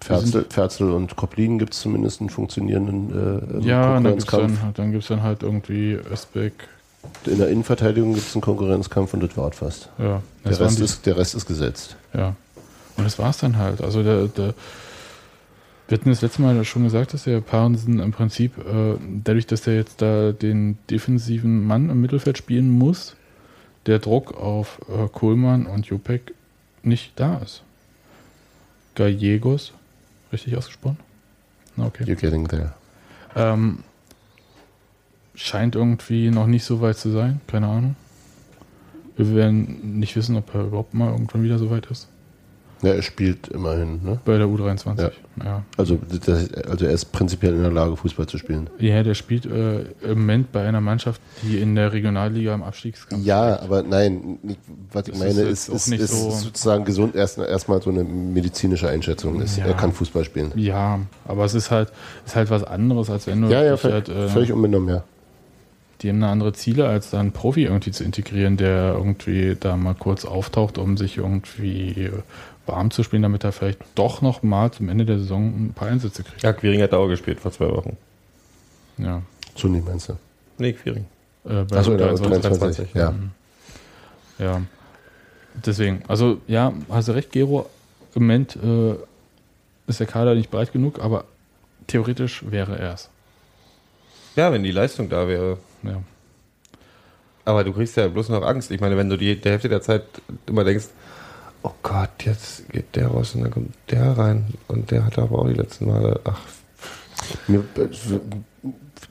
Ferzel, 0.00 0.46
Ferzel 0.48 0.90
und 0.92 1.16
Koplin 1.16 1.58
gibt 1.58 1.74
es 1.74 1.80
zumindest 1.80 2.20
einen 2.20 2.30
funktionierenden 2.30 3.60
äh, 3.60 3.66
Ja, 3.66 3.94
dann 3.94 4.04
gibt's 4.04 4.26
Konkurrenzkampf. 4.26 4.62
dann, 4.62 4.72
dann 4.84 4.92
gibt's 4.92 5.08
dann 5.08 5.22
halt 5.22 5.42
irgendwie 5.42 5.92
Özbeck. 6.10 6.52
In 7.26 7.38
der 7.38 7.48
Innenverteidigung 7.48 8.14
gibt 8.14 8.26
es 8.26 8.34
einen 8.34 8.42
Konkurrenzkampf 8.42 9.12
und 9.14 9.22
das 9.22 9.36
war's 9.36 9.56
fast. 9.56 9.88
Ja, 9.98 10.22
Der 10.44 10.50
das 10.52 10.60
Rest, 10.60 10.80
ist, 10.80 11.06
der 11.06 11.16
Rest 11.18 11.34
ist 11.34 11.46
gesetzt. 11.46 11.96
Ja. 12.14 12.34
Und 12.96 13.04
das 13.04 13.18
war's 13.18 13.38
dann 13.38 13.56
halt. 13.58 13.82
Also 13.82 14.02
der, 14.02 14.26
der 14.28 14.54
wir 15.90 15.98
hatten 15.98 16.08
das 16.08 16.22
letzte 16.22 16.40
Mal 16.40 16.64
schon 16.64 16.84
gesagt, 16.84 17.14
dass 17.14 17.24
der 17.24 17.40
Parensen 17.40 17.98
im 17.98 18.12
Prinzip, 18.12 18.56
äh, 18.58 18.94
dadurch, 19.24 19.48
dass 19.48 19.66
er 19.66 19.74
jetzt 19.74 20.00
da 20.00 20.30
den 20.30 20.78
defensiven 20.88 21.66
Mann 21.66 21.90
im 21.90 22.00
Mittelfeld 22.00 22.38
spielen 22.38 22.70
muss, 22.70 23.16
der 23.86 23.98
Druck 23.98 24.32
auf 24.36 24.80
äh, 24.88 25.08
Kohlmann 25.08 25.66
und 25.66 25.86
Jopek 25.86 26.32
nicht 26.84 27.18
da 27.18 27.38
ist. 27.38 27.64
Gallegos, 28.94 29.72
richtig 30.32 30.56
ausgesprochen? 30.56 30.98
Na, 31.74 31.86
Okay. 31.86 32.04
You're 32.04 32.14
getting 32.14 32.46
there. 32.46 32.72
Ähm, 33.34 33.80
scheint 35.34 35.74
irgendwie 35.74 36.30
noch 36.30 36.46
nicht 36.46 36.62
so 36.62 36.80
weit 36.80 36.98
zu 36.98 37.10
sein, 37.10 37.40
keine 37.48 37.66
Ahnung. 37.66 37.96
Wir 39.16 39.34
werden 39.34 39.98
nicht 39.98 40.14
wissen, 40.14 40.36
ob 40.36 40.54
er 40.54 40.66
überhaupt 40.66 40.94
mal 40.94 41.10
irgendwann 41.10 41.42
wieder 41.42 41.58
so 41.58 41.68
weit 41.68 41.86
ist. 41.86 42.06
Ja, 42.82 42.94
er 42.94 43.02
spielt 43.02 43.48
immerhin, 43.48 44.00
ne? 44.02 44.18
Bei 44.24 44.38
der 44.38 44.46
U23. 44.46 44.98
Ja. 45.00 45.10
Ja. 45.44 45.62
Also, 45.76 45.98
das, 46.24 46.52
also 46.64 46.86
er 46.86 46.92
ist 46.92 47.12
prinzipiell 47.12 47.54
in 47.54 47.62
der 47.62 47.70
Lage, 47.72 47.96
Fußball 47.96 48.26
zu 48.26 48.38
spielen. 48.38 48.68
Ja, 48.78 49.02
der 49.02 49.14
spielt 49.14 49.44
äh, 49.46 49.80
im 50.02 50.18
Moment 50.20 50.50
bei 50.52 50.66
einer 50.66 50.80
Mannschaft, 50.80 51.20
die 51.42 51.58
in 51.60 51.74
der 51.74 51.92
Regionalliga 51.92 52.54
im 52.54 52.62
Abstiegskampf 52.62 53.24
Ja, 53.24 53.60
aber 53.60 53.82
nein, 53.82 54.38
was 54.92 55.08
ich 55.08 55.12
Das 55.12 55.18
meine, 55.18 55.40
ist 55.42 55.68
ist, 55.68 55.88
ist, 55.88 56.00
ist 56.00 56.10
so- 56.10 56.30
sozusagen 56.30 56.84
gesund 56.84 57.14
erst 57.14 57.38
erstmal 57.38 57.82
so 57.82 57.90
eine 57.90 58.02
medizinische 58.04 58.88
Einschätzung 58.88 59.40
ist. 59.42 59.56
Ja. 59.58 59.66
Er 59.66 59.74
kann 59.74 59.92
Fußball 59.92 60.24
spielen. 60.24 60.52
Ja, 60.56 61.00
aber 61.26 61.44
es 61.44 61.54
ist 61.54 61.70
halt, 61.70 61.92
ist 62.24 62.34
halt 62.36 62.50
was 62.50 62.64
anderes, 62.64 63.10
als 63.10 63.26
wenn 63.26 63.42
du 63.42 63.48
Ja, 63.48 63.62
ja, 63.62 63.76
völlig, 63.76 63.94
halt, 63.94 64.08
äh, 64.08 64.28
völlig 64.28 64.52
unbenommen, 64.52 64.88
ja. 64.88 65.04
Die 66.02 66.08
haben 66.08 66.16
eine 66.16 66.28
andere 66.28 66.52
Ziele, 66.52 66.88
als 66.88 67.10
da 67.10 67.20
einen 67.20 67.32
Profi 67.32 67.64
irgendwie 67.64 67.90
zu 67.90 68.04
integrieren, 68.04 68.56
der 68.56 68.94
irgendwie 68.94 69.56
da 69.58 69.76
mal 69.76 69.94
kurz 69.94 70.24
auftaucht, 70.24 70.78
um 70.78 70.96
sich 70.96 71.18
irgendwie 71.18 72.10
warm 72.66 72.90
zu 72.90 73.02
spielen, 73.02 73.22
damit 73.22 73.44
er 73.44 73.52
vielleicht 73.52 73.80
doch 73.94 74.22
noch 74.22 74.42
mal 74.42 74.70
zum 74.70 74.88
Ende 74.88 75.04
der 75.04 75.18
Saison 75.18 75.46
ein 75.46 75.72
paar 75.74 75.88
Einsätze 75.88 76.22
kriegt. 76.22 76.42
Ja, 76.42 76.52
Quiring 76.52 76.80
hat 76.80 76.94
auch 76.94 77.08
gespielt 77.08 77.40
vor 77.40 77.52
zwei 77.52 77.68
Wochen. 77.68 77.96
Ja. 78.98 79.22
Nicht 79.62 79.86
meinst 79.86 80.08
du? 80.08 80.16
Nee, 80.58 80.72
Quiring. 80.72 81.04
Äh, 81.44 81.66
Achso, 81.74 81.96
der 81.96 82.08
ja, 82.08 82.14
23. 82.14 82.40
23, 82.40 82.94
ja. 82.94 83.10
Mhm. 83.10 83.30
Ja. 84.38 84.62
Deswegen, 85.66 86.02
also 86.08 86.40
ja, 86.46 86.72
hast 86.88 87.08
du 87.08 87.12
recht, 87.12 87.32
Gero. 87.32 87.68
Im 88.14 88.22
Moment 88.22 88.56
äh, 88.56 88.94
ist 89.86 90.00
der 90.00 90.06
Kader 90.06 90.34
nicht 90.34 90.50
breit 90.50 90.72
genug, 90.72 91.00
aber 91.00 91.24
theoretisch 91.86 92.44
wäre 92.50 92.78
er 92.78 92.94
es. 92.94 93.10
Ja, 94.36 94.52
wenn 94.52 94.62
die 94.62 94.70
Leistung 94.70 95.08
da 95.08 95.28
wäre. 95.28 95.58
Ja. 95.82 96.02
Aber 97.44 97.64
du 97.64 97.72
kriegst 97.72 97.96
ja 97.96 98.08
bloß 98.08 98.28
noch 98.28 98.42
Angst. 98.42 98.70
Ich 98.70 98.80
meine, 98.80 98.96
wenn 98.96 99.08
du 99.08 99.16
die, 99.16 99.40
die 99.40 99.48
Hälfte 99.48 99.68
der 99.68 99.82
Zeit 99.82 100.04
immer 100.46 100.64
denkst, 100.64 100.88
oh 101.62 101.72
Gott, 101.82 102.10
jetzt 102.24 102.68
geht 102.70 102.94
der 102.96 103.08
raus 103.08 103.34
und 103.34 103.42
dann 103.42 103.50
kommt 103.50 103.74
der 103.90 104.16
rein. 104.16 104.54
Und 104.68 104.90
der 104.90 105.04
hat 105.04 105.18
aber 105.18 105.38
auch 105.38 105.48
die 105.48 105.54
letzten 105.54 105.86
Male, 105.86 106.20
ach, 106.24 106.40
Mir, 107.48 107.64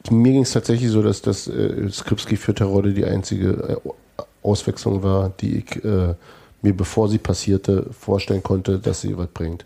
mir 0.09 0.31
ging 0.31 0.41
es 0.41 0.51
tatsächlich 0.51 0.89
so, 0.89 1.01
dass 1.01 1.21
das 1.21 1.47
äh, 1.47 1.89
Skripski 1.89 2.37
für 2.37 2.53
Terodde 2.53 2.93
die 2.93 3.05
einzige 3.05 3.81
äh, 3.85 4.19
Auswechslung 4.41 5.03
war, 5.03 5.29
die 5.39 5.57
ich 5.59 5.83
äh, 5.83 6.15
mir, 6.61 6.73
bevor 6.73 7.07
sie 7.09 7.17
passierte, 7.17 7.87
vorstellen 7.91 8.43
konnte, 8.43 8.79
dass 8.79 9.01
sie 9.01 9.17
was 9.17 9.27
bringt. 9.27 9.65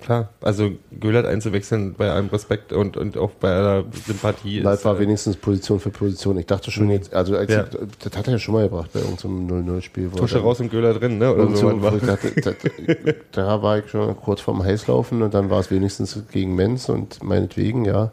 Klar. 0.00 0.28
Also 0.40 0.70
Göllert 0.98 1.26
einzuwechseln 1.26 1.94
bei 1.94 2.10
allem 2.10 2.28
Respekt 2.28 2.72
und, 2.72 2.96
und 2.96 3.16
auch 3.16 3.30
bei 3.32 3.50
aller 3.50 3.84
Sympathie. 4.06 4.60
Das 4.62 4.84
war 4.84 4.96
äh, 4.96 5.00
wenigstens 5.00 5.36
Position 5.36 5.80
für 5.80 5.90
Position. 5.90 6.38
Ich 6.38 6.46
dachte 6.46 6.70
schon 6.70 6.90
jetzt, 6.90 7.14
also 7.14 7.36
als 7.36 7.50
Ja. 7.50 7.64
ich, 7.64 7.78
das 7.98 8.16
hat 8.16 8.26
er 8.26 8.34
ja 8.34 8.38
schon 8.38 8.54
mal 8.54 8.64
gebracht 8.64 8.90
bei 8.92 9.00
irgendeinem 9.00 9.46
0-0-Spiel. 9.68 10.10
wo 10.12 10.16
er 10.16 10.20
Tusche 10.20 10.38
raus 10.38 10.60
und 10.60 10.70
Göller 10.70 10.94
drin, 10.94 11.18
ne? 11.18 11.32
Oder 11.34 11.54
so. 11.56 11.70
ich 11.70 12.02
dachte, 12.02 12.32
da, 12.40 13.12
da 13.32 13.62
war 13.62 13.78
ich 13.78 13.88
schon 13.90 14.16
kurz 14.16 14.40
vorm 14.40 14.62
Heißlaufen 14.62 15.22
und 15.22 15.34
dann 15.34 15.50
war 15.50 15.60
es 15.60 15.70
wenigstens 15.70 16.18
gegen 16.30 16.54
Menz 16.54 16.88
und 16.88 17.22
meinetwegen, 17.22 17.84
ja. 17.84 18.12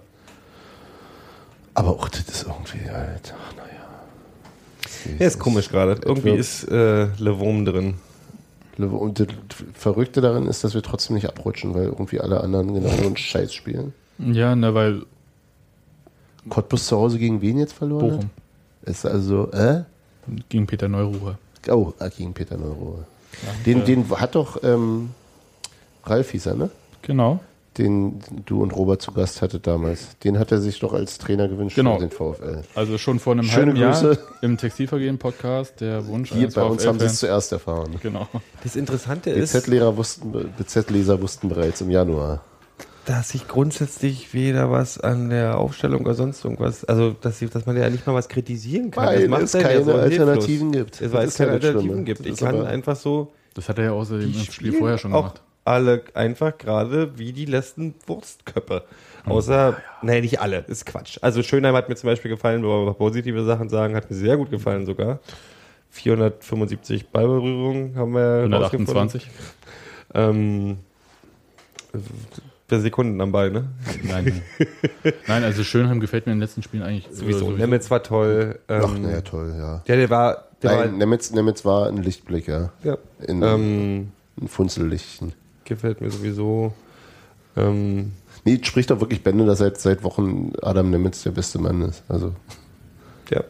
Aber 1.74 1.90
auch 1.90 2.10
das 2.10 2.22
ist 2.22 2.48
irgendwie, 2.48 2.90
Alter, 2.90 3.36
naja. 3.56 5.18
Ja, 5.20 5.28
ist 5.28 5.40
komisch 5.40 5.70
gerade. 5.70 6.00
Irgendwie 6.04 6.32
ist 6.32 6.64
äh, 6.70 7.06
Le 7.18 7.40
Wurm 7.40 7.66
drin. 7.66 7.96
Und 8.78 9.20
das 9.20 9.28
Verrückte 9.74 10.22
daran 10.22 10.48
ist, 10.48 10.64
dass 10.64 10.74
wir 10.74 10.84
trotzdem 10.84 11.16
nicht 11.16 11.28
abrutschen, 11.28 11.74
weil 11.74 11.86
irgendwie 11.86 12.20
alle 12.20 12.42
anderen 12.42 12.74
genau 12.74 12.90
so 12.90 13.08
einen 13.08 13.18
Scheiß 13.18 13.54
spielen. 13.54 13.94
Ja, 14.20 14.56
ne, 14.56 14.74
weil 14.74 15.04
Cottbus 16.50 16.88
zu 16.88 16.98
Hause 16.98 17.20
gegen 17.20 17.42
wen 17.42 17.58
jetzt 17.58 17.74
verloren? 17.74 18.08
Bochum 18.08 18.24
Hat? 18.24 18.90
Ist 18.90 19.06
also, 19.06 19.52
äh? 19.52 19.84
gegen 20.50 20.68
Peter 20.68 20.88
Neuruhr. 20.88 21.38
Oh, 21.70 21.94
ah, 22.00 22.10
gegen 22.10 22.34
Peter 22.34 22.58
Neuruhr. 22.58 23.06
Den, 23.66 23.84
den 23.86 24.10
hat 24.10 24.36
doch 24.36 24.64
ähm, 24.64 25.10
Ralf 26.04 26.32
hieß 26.32 26.48
er, 26.48 26.56
ne? 26.56 26.70
Genau. 27.02 27.40
Den 27.78 28.20
du 28.46 28.62
und 28.64 28.72
Robert 28.76 29.02
zu 29.02 29.12
Gast 29.12 29.42
hattet 29.42 29.68
damals. 29.68 30.18
Den 30.24 30.40
hat 30.40 30.52
er 30.52 30.60
sich 30.60 30.80
doch 30.80 30.94
als 30.94 31.18
Trainer 31.20 31.48
gewünscht 31.48 31.76
Genau. 31.76 31.96
für 32.00 32.08
den 32.08 32.12
VfL. 32.12 32.62
Also 32.76 32.98
schon 32.98 33.20
vor 33.20 33.34
einem 33.34 33.44
Schöne 33.44 33.68
halben 33.68 33.76
Jahr 33.78 33.92
Grüße. 33.94 34.20
im 34.42 34.58
Textilvergehen-Podcast 34.58 35.80
der 35.82 36.08
Wunsch 36.08 36.32
Hier 36.32 36.50
bei 36.50 36.64
uns 36.64 36.86
haben 36.86 37.00
sie 37.00 37.06
es 37.06 37.20
zuerst 37.20 37.52
erfahren. 37.52 37.96
Genau. 38.02 38.28
Das 38.64 38.76
Interessante 38.76 39.30
ist, 39.30 39.54
BZ-Lehrer 39.54 39.96
wussten, 39.98 40.32
BZ-Leser 40.58 41.22
wussten 41.22 41.50
bereits 41.50 41.82
im 41.82 41.92
Januar. 41.92 42.42
dass 43.06 43.30
sich 43.30 43.48
grundsätzlich 43.48 44.34
weder 44.34 44.70
was 44.70 45.00
an 45.00 45.30
der 45.30 45.58
Aufstellung 45.58 46.02
oder 46.02 46.14
sonst 46.14 46.44
irgendwas, 46.44 46.84
also 46.84 47.12
dass, 47.22 47.40
dass 47.40 47.66
man 47.66 47.78
ja 47.78 47.90
nicht 47.90 48.06
mal 48.06 48.14
was 48.14 48.28
kritisieren 48.28 48.92
kann. 48.92 49.06
Weil 49.06 49.22
Das 49.22 49.30
macht 49.30 49.42
es 49.44 49.52
keine 49.54 49.84
so 49.84 49.94
Alternativen 49.94 50.74
hilflos. 50.74 50.92
gibt. 50.92 50.94
Es, 50.96 51.00
Das 51.00 51.14
weil 51.14 51.28
es 51.28 51.36
keine 51.38 51.52
Alternativen 51.52 51.88
Schlimme. 51.90 52.04
gibt. 52.04 52.26
Ich 52.26 52.38
kann 52.38 52.66
einfach 52.66 52.96
so. 52.98 53.32
Das 53.54 53.70
hat 53.70 53.78
er 53.78 53.86
ja 53.86 53.92
außerdem 53.94 54.34
im 54.34 54.40
Spiel 54.52 54.74
vorher 54.74 54.98
schon 54.98 55.12
gemacht. 55.12 55.42
Alle 55.68 56.02
einfach 56.14 56.58
gerade 56.58 57.18
wie 57.20 57.34
die 57.34 57.46
letzten 57.46 57.94
Wurstköppe. 58.06 58.84
Außer, 59.26 59.78
nee, 60.02 60.22
nicht 60.22 60.40
alle, 60.40 60.60
ist 60.68 60.86
Quatsch. 60.86 61.18
Also 61.22 61.44
Schönheim 61.44 61.76
hat 61.76 61.90
mir 61.90 61.96
zum 61.96 62.08
Beispiel 62.10 62.32
gefallen, 62.32 62.64
wo 62.64 62.86
wir 62.86 62.94
positive 62.94 63.44
Sachen 63.44 63.68
sagen, 63.70 63.96
hat 63.96 64.10
mir 64.10 64.16
sehr 64.16 64.38
gut 64.38 64.50
gefallen 64.50 64.86
sogar. 64.86 65.20
475 65.90 67.10
Ballberührungen 67.10 67.96
haben 67.96 68.14
wir 68.14 68.44
128. 68.44 69.28
Ähm, 70.14 70.78
per 72.68 72.80
Sekunden 72.82 73.20
am 73.22 73.32
Ball, 73.32 73.50
ne? 73.52 73.70
Nein. 74.04 74.42
Nein, 75.28 75.44
also 75.44 75.64
Schönheim 75.64 76.00
gefällt 76.00 76.26
mir 76.26 76.34
in 76.34 76.38
den 76.40 76.44
letzten 76.44 76.64
Spielen 76.64 76.84
eigentlich 76.84 77.08
Sowieso. 77.12 77.52
äh, 77.52 77.58
Nemitz 77.58 77.90
war 77.90 78.04
toll. 78.04 78.60
Ähm, 78.68 78.82
Ach, 78.86 78.98
naja, 78.98 79.22
toll, 79.22 79.56
ja. 79.58 79.82
Ja, 79.86 79.96
der 79.96 80.10
war 80.10 80.44
Der 80.62 80.72
war- 80.72 80.86
Nein, 80.86 80.98
Nemitz, 80.98 81.32
Nemitz 81.32 81.64
war 81.66 81.88
ein 81.88 81.98
Lichtblick, 81.98 82.48
ja. 82.48 82.72
Ja. 82.84 82.98
In, 83.26 83.42
Ähm, 83.42 84.12
ein 84.42 84.48
Funzellichtchen. 84.48 85.34
Gefällt 85.68 86.02
mir 86.02 86.10
sowieso. 86.10 86.74
Ähm, 87.56 88.14
Nee, 88.48 88.62
spricht 88.64 88.90
doch 88.92 89.02
wirklich 89.02 89.24
Bände, 89.24 89.46
dass 89.46 89.58
seit, 89.58 89.78
seit 89.78 90.04
Wochen 90.06 90.54
Adam 90.62 90.90
Nemitz 90.90 91.24
der 91.24 91.32
beste 91.32 91.60
Mann 91.60 91.82
ist. 91.82 92.02
Also 92.08 92.34
ja. 93.30 93.44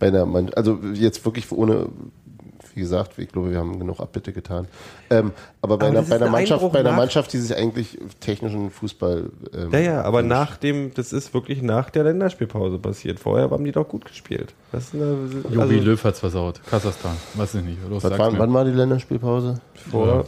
bei 0.00 0.08
einer 0.08 0.26
Mann, 0.26 0.50
also 0.54 0.80
jetzt 0.92 1.24
wirklich 1.24 1.50
ohne, 1.52 1.86
wie 2.74 2.80
gesagt, 2.80 3.16
ich 3.16 3.28
glaube, 3.28 3.52
wir 3.52 3.58
haben 3.58 3.78
genug 3.78 4.00
Abbitte 4.00 4.32
getan. 4.32 4.66
Ähm, 5.08 5.30
aber 5.62 5.78
bei 5.78 5.86
Aber 5.86 5.98
einer, 5.98 6.08
bei 6.08 6.16
einer 6.16 6.26
ein 6.26 6.32
Mannschaft, 6.32 6.60
Einbruch 6.60 6.72
bei 6.72 6.80
einer 6.80 6.92
Mannschaft, 6.92 7.32
die 7.32 7.38
sich 7.38 7.56
eigentlich 7.56 7.98
technischen 8.18 8.72
Fußball. 8.72 9.30
Ähm, 9.54 9.70
Ja, 9.70 9.78
ja, 9.78 10.02
aber 10.02 10.22
nach 10.22 10.56
dem, 10.56 10.92
das 10.94 11.12
ist 11.12 11.32
wirklich 11.32 11.62
nach 11.62 11.90
der 11.90 12.02
Länderspielpause 12.02 12.78
passiert. 12.78 13.20
Vorher 13.20 13.50
haben 13.50 13.64
die 13.64 13.70
doch 13.70 13.88
gut 13.88 14.04
gespielt. 14.04 14.52
Das 14.72 14.92
eine, 14.92 15.16
Jogi 15.44 15.60
also 15.60 15.74
Löw 15.74 16.02
hat's 16.02 16.18
versaut. 16.18 16.60
Kasachstan. 16.68 17.16
Weiß 17.34 17.54
ich 17.54 17.62
nicht. 17.62 17.78
Los, 17.88 18.02
mir. 18.02 18.18
wann 18.18 18.52
war 18.52 18.64
die 18.64 18.72
Länderspielpause? 18.72 19.60
vor, 19.90 20.26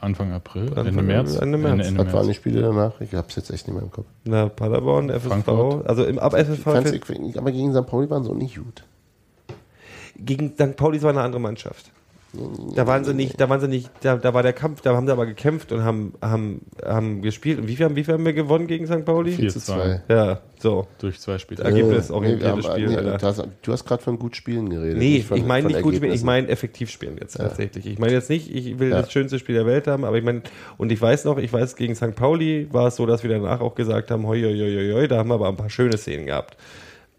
Anfang 0.00 0.32
April, 0.32 0.68
Anfang- 0.68 0.86
Ende 0.86 1.02
März. 1.02 1.36
Ende 1.36 1.58
März. 1.58 1.92
Was 1.96 2.12
waren 2.12 2.28
die 2.28 2.34
Spiele 2.34 2.60
danach? 2.62 3.00
Ich 3.00 3.14
hab's 3.14 3.34
jetzt 3.36 3.50
echt 3.50 3.66
nicht 3.66 3.74
mehr 3.74 3.82
im 3.82 3.90
Kopf. 3.90 4.06
na, 4.24 4.48
Paderborn, 4.48 5.08
FSV, 5.10 5.26
Frankfurt. 5.28 5.86
also 5.88 6.04
im, 6.04 6.18
ab 6.18 6.32
FSV 6.34 6.92
ich, 6.92 7.38
aber 7.38 7.50
gegen 7.52 7.72
St. 7.74 7.86
Pauli 7.86 8.08
waren 8.10 8.22
sie 8.24 8.30
auch 8.30 8.34
nicht 8.34 8.56
gut. 8.56 8.84
gegen 10.18 10.52
St. 10.54 10.76
Pauli 10.76 11.00
war 11.02 11.10
eine 11.10 11.22
andere 11.22 11.40
Mannschaft. 11.40 11.90
Da 12.74 12.86
waren 12.86 13.04
sie 13.04 13.14
nicht, 13.14 13.40
da 13.40 13.48
waren 13.48 13.60
sie 13.60 13.68
nicht, 13.68 13.90
da, 14.02 14.16
da 14.16 14.34
war 14.34 14.42
der 14.42 14.52
Kampf, 14.52 14.80
da 14.80 14.94
haben 14.94 15.06
sie 15.06 15.12
aber 15.12 15.26
gekämpft 15.26 15.72
und 15.72 15.82
haben, 15.82 16.14
haben, 16.22 16.62
haben 16.84 17.22
gespielt. 17.22 17.58
Und 17.58 17.68
wie 17.68 17.76
viel, 17.76 17.86
haben- 17.86 17.96
wie 17.96 18.04
viel 18.04 18.14
haben 18.14 18.24
wir 18.24 18.32
gewonnen 18.32 18.66
gegen 18.66 18.86
St. 18.86 19.04
Pauli? 19.04 19.32
4 19.32 19.48
zu 19.48 19.60
zu 19.60 19.72
2. 19.72 20.02
Ja, 20.08 20.40
so. 20.58 20.86
Durch 20.98 21.20
zwei 21.20 21.38
Spiele. 21.38 21.64
Ergebnisorientiertes 21.64 22.64
nee, 22.66 22.70
Spiel, 22.72 22.88
Nee, 22.88 22.96
Alter. 22.96 23.46
du 23.62 23.72
hast, 23.72 23.84
gerade 23.86 24.02
von 24.02 24.18
gut 24.18 24.36
Spielen 24.36 24.68
geredet. 24.70 24.98
Nee, 24.98 25.20
von- 25.20 25.36
ich 25.38 25.44
meine 25.46 25.66
nicht 25.68 25.82
gut 25.82 25.94
spielen, 25.96 26.12
ich 26.12 26.22
meine 26.24 26.48
effektiv 26.48 26.90
spielen 26.90 27.16
jetzt 27.20 27.36
tatsächlich. 27.36 27.86
Ich 27.86 27.98
meine 27.98 28.12
jetzt 28.12 28.30
nicht, 28.30 28.54
ich 28.54 28.78
will 28.78 28.90
Ja. 28.90 29.00
das 29.02 29.12
schönste 29.12 29.38
Spiel 29.38 29.54
der 29.54 29.66
Welt 29.66 29.86
haben, 29.86 30.04
aber 30.04 30.16
ich 30.18 30.24
meine, 30.24 30.42
und 30.78 30.92
ich 30.92 31.00
weiß 31.00 31.24
noch, 31.24 31.38
ich 31.38 31.52
weiß, 31.52 31.76
gegen 31.76 31.94
St. 31.94 32.14
Pauli 32.14 32.68
war 32.72 32.88
es 32.88 32.96
so, 32.96 33.06
dass 33.06 33.22
wir 33.22 33.30
danach 33.30 33.60
auch 33.60 33.74
gesagt 33.74 34.10
haben, 34.10 34.26
hoi, 34.26 34.40
hoi, 34.42 34.54
hoi, 34.58 34.92
hoi, 34.94 35.08
da 35.08 35.18
haben 35.18 35.28
wir 35.30 35.34
aber 35.34 35.48
ein 35.48 35.56
paar 35.56 35.70
schöne 35.70 35.96
Szenen 35.96 36.26
gehabt. 36.26 36.56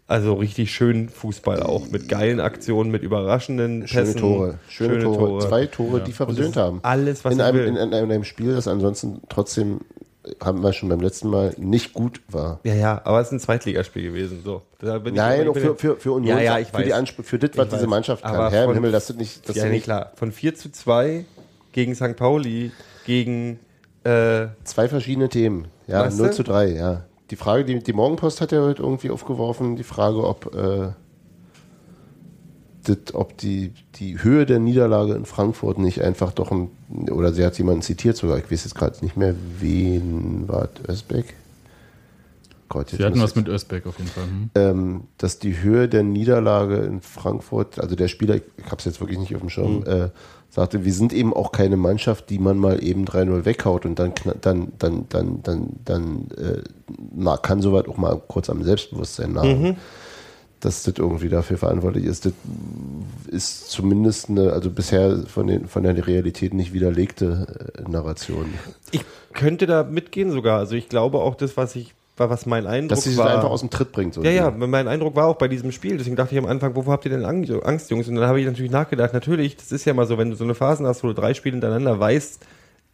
Also 0.08 0.32
richtig 0.34 0.72
schön 0.72 1.10
Fußball 1.10 1.62
auch, 1.62 1.90
mit 1.90 2.08
geilen 2.08 2.40
Aktionen, 2.40 2.90
mit 2.90 3.02
überraschenden 3.02 3.86
Schöne 3.86 4.04
Pässen. 4.06 4.20
Tore. 4.20 4.58
Schöne, 4.70 5.02
Tore. 5.02 5.46
Zwei 5.46 5.66
Tore, 5.66 6.00
die 6.02 6.12
versöhnt 6.12 6.56
haben. 6.56 6.80
Alles, 6.82 7.26
was 7.26 7.34
in 7.34 7.42
einem, 7.42 7.66
in, 7.66 7.76
in 7.76 7.92
einem 7.94 8.24
Spiel, 8.24 8.54
das 8.54 8.66
ansonsten 8.66 9.20
trotzdem, 9.28 9.80
haben 10.42 10.62
wir 10.62 10.72
schon 10.72 10.88
beim 10.88 11.00
letzten 11.00 11.28
Mal, 11.28 11.54
nicht 11.58 11.92
gut 11.92 12.22
war. 12.30 12.58
Ja, 12.64 12.72
ja, 12.74 13.00
aber 13.04 13.20
es 13.20 13.26
ist 13.28 13.32
ein 13.34 13.40
Zweitligaspiel 13.40 14.02
gewesen. 14.02 14.40
So. 14.42 14.62
Nein, 14.80 15.46
auch 15.46 15.54
für, 15.54 15.76
für, 15.76 15.96
für 15.96 16.12
Union, 16.12 16.38
Ja, 16.38 16.42
ja, 16.42 16.58
ich 16.58 16.68
für, 16.68 16.82
die 16.82 16.90
weiß. 16.90 16.96
Ansp 16.98 17.22
für 17.22 17.38
das, 17.38 17.50
was 17.56 17.66
Ich 17.66 17.72
diese 17.74 17.82
weiß. 17.82 17.90
Mannschaft 17.90 18.22
kann. 18.22 18.34
Aber 18.34 18.50
Herr 18.50 18.62
im 18.64 18.68
von- 18.68 18.74
Himmel, 18.76 18.92
das 18.92 19.10
ist 19.10 19.18
nicht, 19.18 19.46
das 19.46 19.56
ja, 19.56 19.66
ist 19.66 19.70
nicht 19.70 19.84
klar. 19.84 20.12
Von 20.14 20.32
4 20.32 20.54
zu 20.54 20.72
2 20.72 21.26
gegen 21.72 21.94
St. 21.94 22.16
Pauli, 22.16 22.72
gegen 23.04 23.58
äh, 24.04 24.46
zwei 24.64 24.88
verschiedene 24.88 25.28
Themen. 25.28 25.68
Ja, 25.86 26.06
Weißt 26.06 26.16
0 26.18 26.28
du? 26.28 26.34
zu 26.34 26.42
3, 26.44 26.68
ja. 26.72 27.04
Die 27.30 27.36
Frage, 27.36 27.64
die, 27.64 27.78
die 27.80 27.92
Morgenpost 27.92 28.40
hat 28.40 28.52
ja 28.52 28.62
heute 28.62 28.82
irgendwie 28.82 29.10
aufgeworfen, 29.10 29.76
die 29.76 29.84
Frage, 29.84 30.24
ob, 30.24 30.54
äh, 30.54 30.92
das, 32.84 33.14
ob 33.14 33.36
die, 33.36 33.72
die 33.96 34.22
Höhe 34.22 34.46
der 34.46 34.58
Niederlage 34.58 35.14
in 35.14 35.26
Frankfurt 35.26 35.78
nicht 35.78 36.02
einfach 36.02 36.32
doch, 36.32 36.50
ein, 36.50 36.70
oder 37.10 37.32
sie 37.32 37.44
hat 37.44 37.58
jemanden 37.58 37.82
zitiert 37.82 38.16
sogar, 38.16 38.38
ich 38.38 38.50
weiß 38.50 38.64
jetzt 38.64 38.74
gerade 38.74 39.02
nicht 39.02 39.16
mehr, 39.16 39.34
wen 39.58 40.48
war 40.48 40.68
Özbeck? 40.88 41.34
Gott, 42.68 42.90
Sie 42.90 43.02
hatten 43.02 43.20
was 43.20 43.34
mit 43.34 43.48
Özbeck 43.48 43.86
auf 43.86 43.98
jeden 43.98 44.10
Fall. 44.10 44.24
Hm. 44.24 44.50
ähm, 44.54 45.00
dass 45.16 45.38
die 45.38 45.62
Höhe 45.62 45.88
der 45.88 46.02
Niederlage 46.02 46.76
in 46.76 47.00
Frankfurt, 47.00 47.78
also 47.78 47.96
der 47.96 48.08
Spieler, 48.08 48.36
ich 48.36 48.64
habe 48.66 48.76
es 48.76 48.84
jetzt 48.84 49.00
wirklich 49.00 49.18
nicht 49.18 49.34
auf 49.34 49.40
dem 49.40 49.48
Schirm, 49.48 49.84
äh, 49.86 50.10
sagte, 50.50 50.84
wir 50.84 50.92
sind 50.92 51.12
eben 51.12 51.34
auch 51.34 51.52
keine 51.52 51.76
Mannschaft, 51.76 52.30
die 52.30 52.38
man 52.38 52.58
mal 52.58 52.82
eben 52.82 53.04
3-0 53.04 53.44
weghaut 53.44 53.84
und 53.84 53.98
dann 53.98 54.12
dann 54.40 54.72
dann 54.78 55.06
dann 55.08 55.42
dann 55.42 55.68
dann 55.84 56.28
äh, 56.36 56.62
na, 57.14 57.36
kann 57.36 57.60
soweit 57.60 57.88
auch 57.88 57.96
mal 57.96 58.20
kurz 58.28 58.48
am 58.50 58.62
Selbstbewusstsein 58.62 59.32
nagen. 59.32 59.76
Dass 60.60 60.82
das 60.82 60.94
irgendwie 60.98 61.28
dafür 61.28 61.56
verantwortlich 61.56 62.04
ist, 62.04 62.26
das 62.26 62.32
ist 63.28 63.70
zumindest 63.70 64.28
eine, 64.28 64.52
also 64.52 64.70
bisher 64.70 65.24
von, 65.28 65.46
den, 65.46 65.68
von 65.68 65.84
der 65.84 66.04
Realität 66.04 66.52
nicht 66.52 66.72
widerlegte 66.72 67.70
äh, 67.78 67.88
Narration. 67.88 68.46
Ich 68.90 69.04
könnte 69.34 69.66
da 69.66 69.84
mitgehen 69.84 70.32
sogar. 70.32 70.58
Also 70.58 70.74
ich 70.74 70.88
glaube 70.88 71.18
auch 71.18 71.36
das, 71.36 71.56
was 71.56 71.76
ich, 71.76 71.94
was 72.18 72.46
mein 72.46 72.66
Eindruck 72.66 72.90
Dass 72.90 73.04
sie 73.04 73.10
sich 73.10 73.18
war. 73.18 73.34
einfach 73.34 73.50
aus 73.50 73.60
dem 73.60 73.70
Tritt 73.70 73.92
bringt. 73.92 74.14
So 74.14 74.22
ja, 74.22 74.30
ja, 74.30 74.50
mein 74.50 74.88
Eindruck 74.88 75.14
war 75.16 75.26
auch 75.26 75.36
bei 75.36 75.48
diesem 75.48 75.72
Spiel. 75.72 75.96
Deswegen 75.98 76.16
dachte 76.16 76.34
ich 76.34 76.38
am 76.38 76.46
Anfang, 76.46 76.74
wovor 76.74 76.92
habt 76.94 77.04
ihr 77.04 77.10
denn 77.10 77.24
Ang- 77.24 77.48
Angst, 77.62 77.90
Jungs? 77.90 78.08
Und 78.08 78.16
dann 78.16 78.26
habe 78.26 78.40
ich 78.40 78.46
natürlich 78.46 78.70
nachgedacht, 78.72 79.12
natürlich, 79.12 79.56
das 79.56 79.72
ist 79.72 79.84
ja 79.84 79.94
mal 79.94 80.06
so, 80.06 80.18
wenn 80.18 80.30
du 80.30 80.36
so 80.36 80.44
eine 80.44 80.54
Phasen 80.54 80.86
hast, 80.86 81.02
wo 81.04 81.08
du 81.08 81.14
drei 81.14 81.34
Spiele 81.34 81.54
hintereinander 81.54 81.98
weißt, 81.98 82.40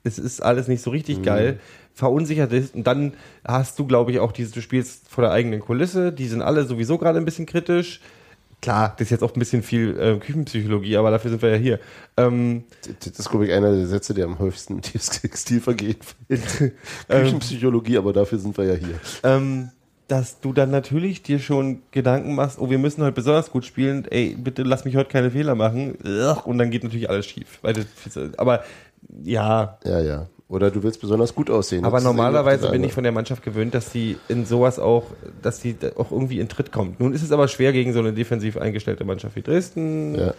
es 0.06 0.18
ist 0.18 0.42
alles 0.42 0.68
nicht 0.68 0.82
so 0.82 0.90
richtig 0.90 1.22
geil, 1.22 1.58
verunsichert 1.94 2.52
ist. 2.52 2.74
Und 2.74 2.86
dann 2.86 3.14
hast 3.46 3.78
du, 3.78 3.86
glaube 3.86 4.10
ich, 4.12 4.18
auch 4.20 4.32
dieses, 4.32 4.52
du 4.52 4.60
spielst 4.60 5.08
vor 5.08 5.22
der 5.22 5.30
eigenen 5.32 5.60
Kulisse, 5.60 6.12
die 6.12 6.26
sind 6.26 6.42
alle 6.42 6.64
sowieso 6.64 6.98
gerade 6.98 7.18
ein 7.18 7.24
bisschen 7.24 7.46
kritisch. 7.46 8.00
Klar, 8.64 8.94
das 8.96 9.08
ist 9.08 9.10
jetzt 9.10 9.22
auch 9.22 9.34
ein 9.34 9.38
bisschen 9.38 9.62
viel 9.62 9.94
äh, 10.00 10.16
Küchenpsychologie, 10.18 10.96
aber 10.96 11.10
dafür 11.10 11.30
sind 11.30 11.42
wir 11.42 11.50
ja 11.50 11.56
hier. 11.56 11.80
Ähm, 12.16 12.64
Das 13.00 13.18
ist, 13.18 13.28
glaube 13.28 13.44
ich, 13.44 13.52
einer 13.52 13.70
der 13.70 13.86
Sätze, 13.86 14.14
der 14.14 14.24
am 14.24 14.38
häufigsten 14.38 14.76
im 14.76 14.80
Textil 14.82 15.60
vergeht. 15.60 15.98
Küchenpsychologie, 17.08 17.98
aber 17.98 18.14
dafür 18.14 18.38
sind 18.38 18.56
wir 18.56 18.64
ja 18.64 18.74
hier. 18.74 18.98
ähm, 19.22 19.68
dass 20.08 20.40
du 20.40 20.54
dann 20.54 20.70
natürlich 20.70 21.22
dir 21.22 21.38
schon 21.40 21.82
Gedanken 21.90 22.34
machst, 22.34 22.58
oh, 22.58 22.70
wir 22.70 22.78
müssen 22.78 23.02
heute 23.02 23.12
besonders 23.12 23.50
gut 23.50 23.66
spielen, 23.66 24.06
ey, 24.10 24.34
bitte 24.38 24.62
lass 24.62 24.86
mich 24.86 24.96
heute 24.96 25.10
keine 25.10 25.30
Fehler 25.30 25.54
machen. 25.54 25.96
Und 26.44 26.56
dann 26.56 26.70
geht 26.70 26.84
natürlich 26.84 27.10
alles 27.10 27.26
schief. 27.26 27.58
Weil 27.60 27.84
aber 28.38 28.64
ja, 29.22 29.78
Ja, 29.84 30.00
ja. 30.00 30.26
Oder 30.48 30.70
du 30.70 30.82
willst 30.82 31.00
besonders 31.00 31.34
gut 31.34 31.48
aussehen. 31.48 31.84
aber 31.86 32.00
normalerweise 32.00 32.70
bin 32.70 32.84
ich 32.84 32.92
von 32.92 33.02
der 33.02 33.12
Mannschaft 33.12 33.42
gewöhnt, 33.42 33.74
dass 33.74 33.90
die 33.90 34.18
in 34.28 34.44
sowas 34.44 34.78
auch, 34.78 35.04
dass 35.42 35.60
die 35.60 35.78
da 35.78 35.88
auch 35.96 36.10
irgendwie 36.12 36.38
in 36.38 36.48
Tritt 36.50 36.70
kommt. 36.70 37.00
Nun 37.00 37.14
ist 37.14 37.22
es 37.22 37.32
aber 37.32 37.48
schwer 37.48 37.72
gegen 37.72 37.92
so 37.94 37.98
eine 38.00 38.12
defensiv 38.12 38.58
eingestellte 38.58 39.04
Mannschaft 39.04 39.36
wie 39.36 39.42
Dresden, 39.42 40.14
Ja. 40.16 40.34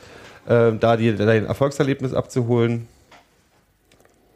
ähm, 0.47 0.79
da 0.79 0.95
dir 0.95 1.15
dein 1.15 1.45
Erfolgserlebnis 1.45 2.13
abzuholen. 2.13 2.87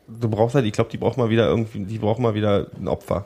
Du 0.08 0.28
brauchst 0.28 0.56
halt, 0.56 0.66
ich 0.66 0.74
glaube, 0.74 0.90
die 0.90 0.98
braucht 0.98 1.18
mal 1.18 1.30
wieder 1.30 1.48
irgendwie, 1.48 1.86
die 1.86 2.00
braucht 2.00 2.20
mal 2.20 2.34
wieder 2.34 2.66
ein 2.80 2.88
Opfer. 2.88 3.26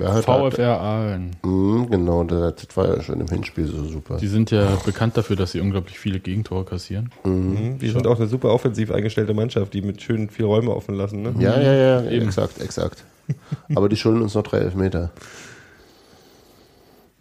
Hat- 0.00 0.24
VfR 0.24 0.80
Aalen. 0.80 1.36
Mhm, 1.42 1.90
genau, 1.90 2.24
das, 2.24 2.66
war 2.74 2.96
ja 2.96 3.02
schon 3.02 3.20
im 3.20 3.28
Hinspiel 3.28 3.66
so 3.66 3.84
super. 3.84 4.16
Die 4.16 4.26
sind 4.26 4.50
ja 4.50 4.76
bekannt 4.86 5.16
dafür, 5.16 5.36
dass 5.36 5.52
sie 5.52 5.60
unglaublich 5.60 5.98
viele 5.98 6.18
Gegentore 6.18 6.64
kassieren. 6.64 7.10
Mhm. 7.24 7.78
Die 7.78 7.88
sind 7.90 8.06
auch 8.06 8.16
eine 8.18 8.26
super 8.26 8.50
offensiv 8.50 8.90
eingestellte 8.90 9.34
Mannschaft, 9.34 9.74
die 9.74 9.82
mit 9.82 10.00
schön 10.00 10.30
viel 10.30 10.46
Räume 10.46 10.74
offen 10.74 10.94
lassen. 10.94 11.22
Ne? 11.22 11.34
Ja, 11.38 11.60
ja, 11.60 11.74
ja, 11.74 12.00
exakt, 12.04 12.60
exakt. 12.60 13.04
Aber 13.74 13.88
die 13.88 13.96
schulden 13.96 14.22
uns 14.22 14.34
noch 14.34 14.42
drei 14.42 14.58
Elfmeter. 14.58 15.10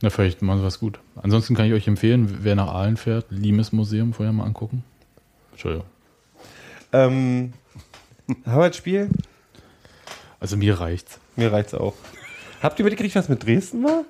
Na, 0.01 0.09
vielleicht 0.09 0.41
machen 0.41 0.59
sie 0.59 0.65
was 0.65 0.79
gut. 0.79 0.99
Ansonsten 1.21 1.55
kann 1.55 1.65
ich 1.67 1.73
euch 1.73 1.87
empfehlen, 1.87 2.39
wer 2.41 2.55
nach 2.55 2.69
Aalen 2.69 2.97
fährt, 2.97 3.25
Limes 3.29 3.71
Museum 3.71 4.13
vorher 4.13 4.33
mal 4.33 4.45
angucken. 4.45 4.83
Entschuldigung. 5.51 5.85
Ähm, 6.93 7.53
Harvard-Spiel? 8.45 9.09
Also 10.39 10.57
mir 10.57 10.79
reicht's. 10.79 11.19
Mir 11.35 11.51
reicht's 11.51 11.73
auch. 11.73 11.93
Habt 12.61 12.79
ihr 12.79 12.85
mitgekriegt, 12.85 13.15
was 13.15 13.29
mit 13.29 13.45
Dresden 13.45 13.83
war? 13.83 14.05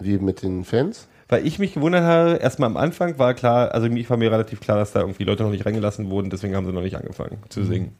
Wie 0.00 0.18
mit 0.18 0.42
den 0.42 0.64
Fans? 0.64 1.08
Weil 1.28 1.46
ich 1.46 1.58
mich 1.58 1.74
gewundert 1.74 2.02
habe, 2.02 2.34
erstmal 2.36 2.68
am 2.68 2.76
Anfang 2.76 3.18
war 3.18 3.32
klar, 3.34 3.72
also 3.72 3.86
ich 3.86 4.10
war 4.10 4.16
mir 4.16 4.30
relativ 4.30 4.60
klar, 4.60 4.76
dass 4.76 4.92
da 4.92 5.00
irgendwie 5.00 5.24
Leute 5.24 5.42
noch 5.42 5.50
nicht 5.50 5.64
reingelassen 5.64 6.10
wurden, 6.10 6.30
deswegen 6.30 6.54
haben 6.54 6.66
sie 6.66 6.72
noch 6.72 6.82
nicht 6.82 6.96
angefangen 6.96 7.38
zu 7.48 7.64
singen. 7.64 7.96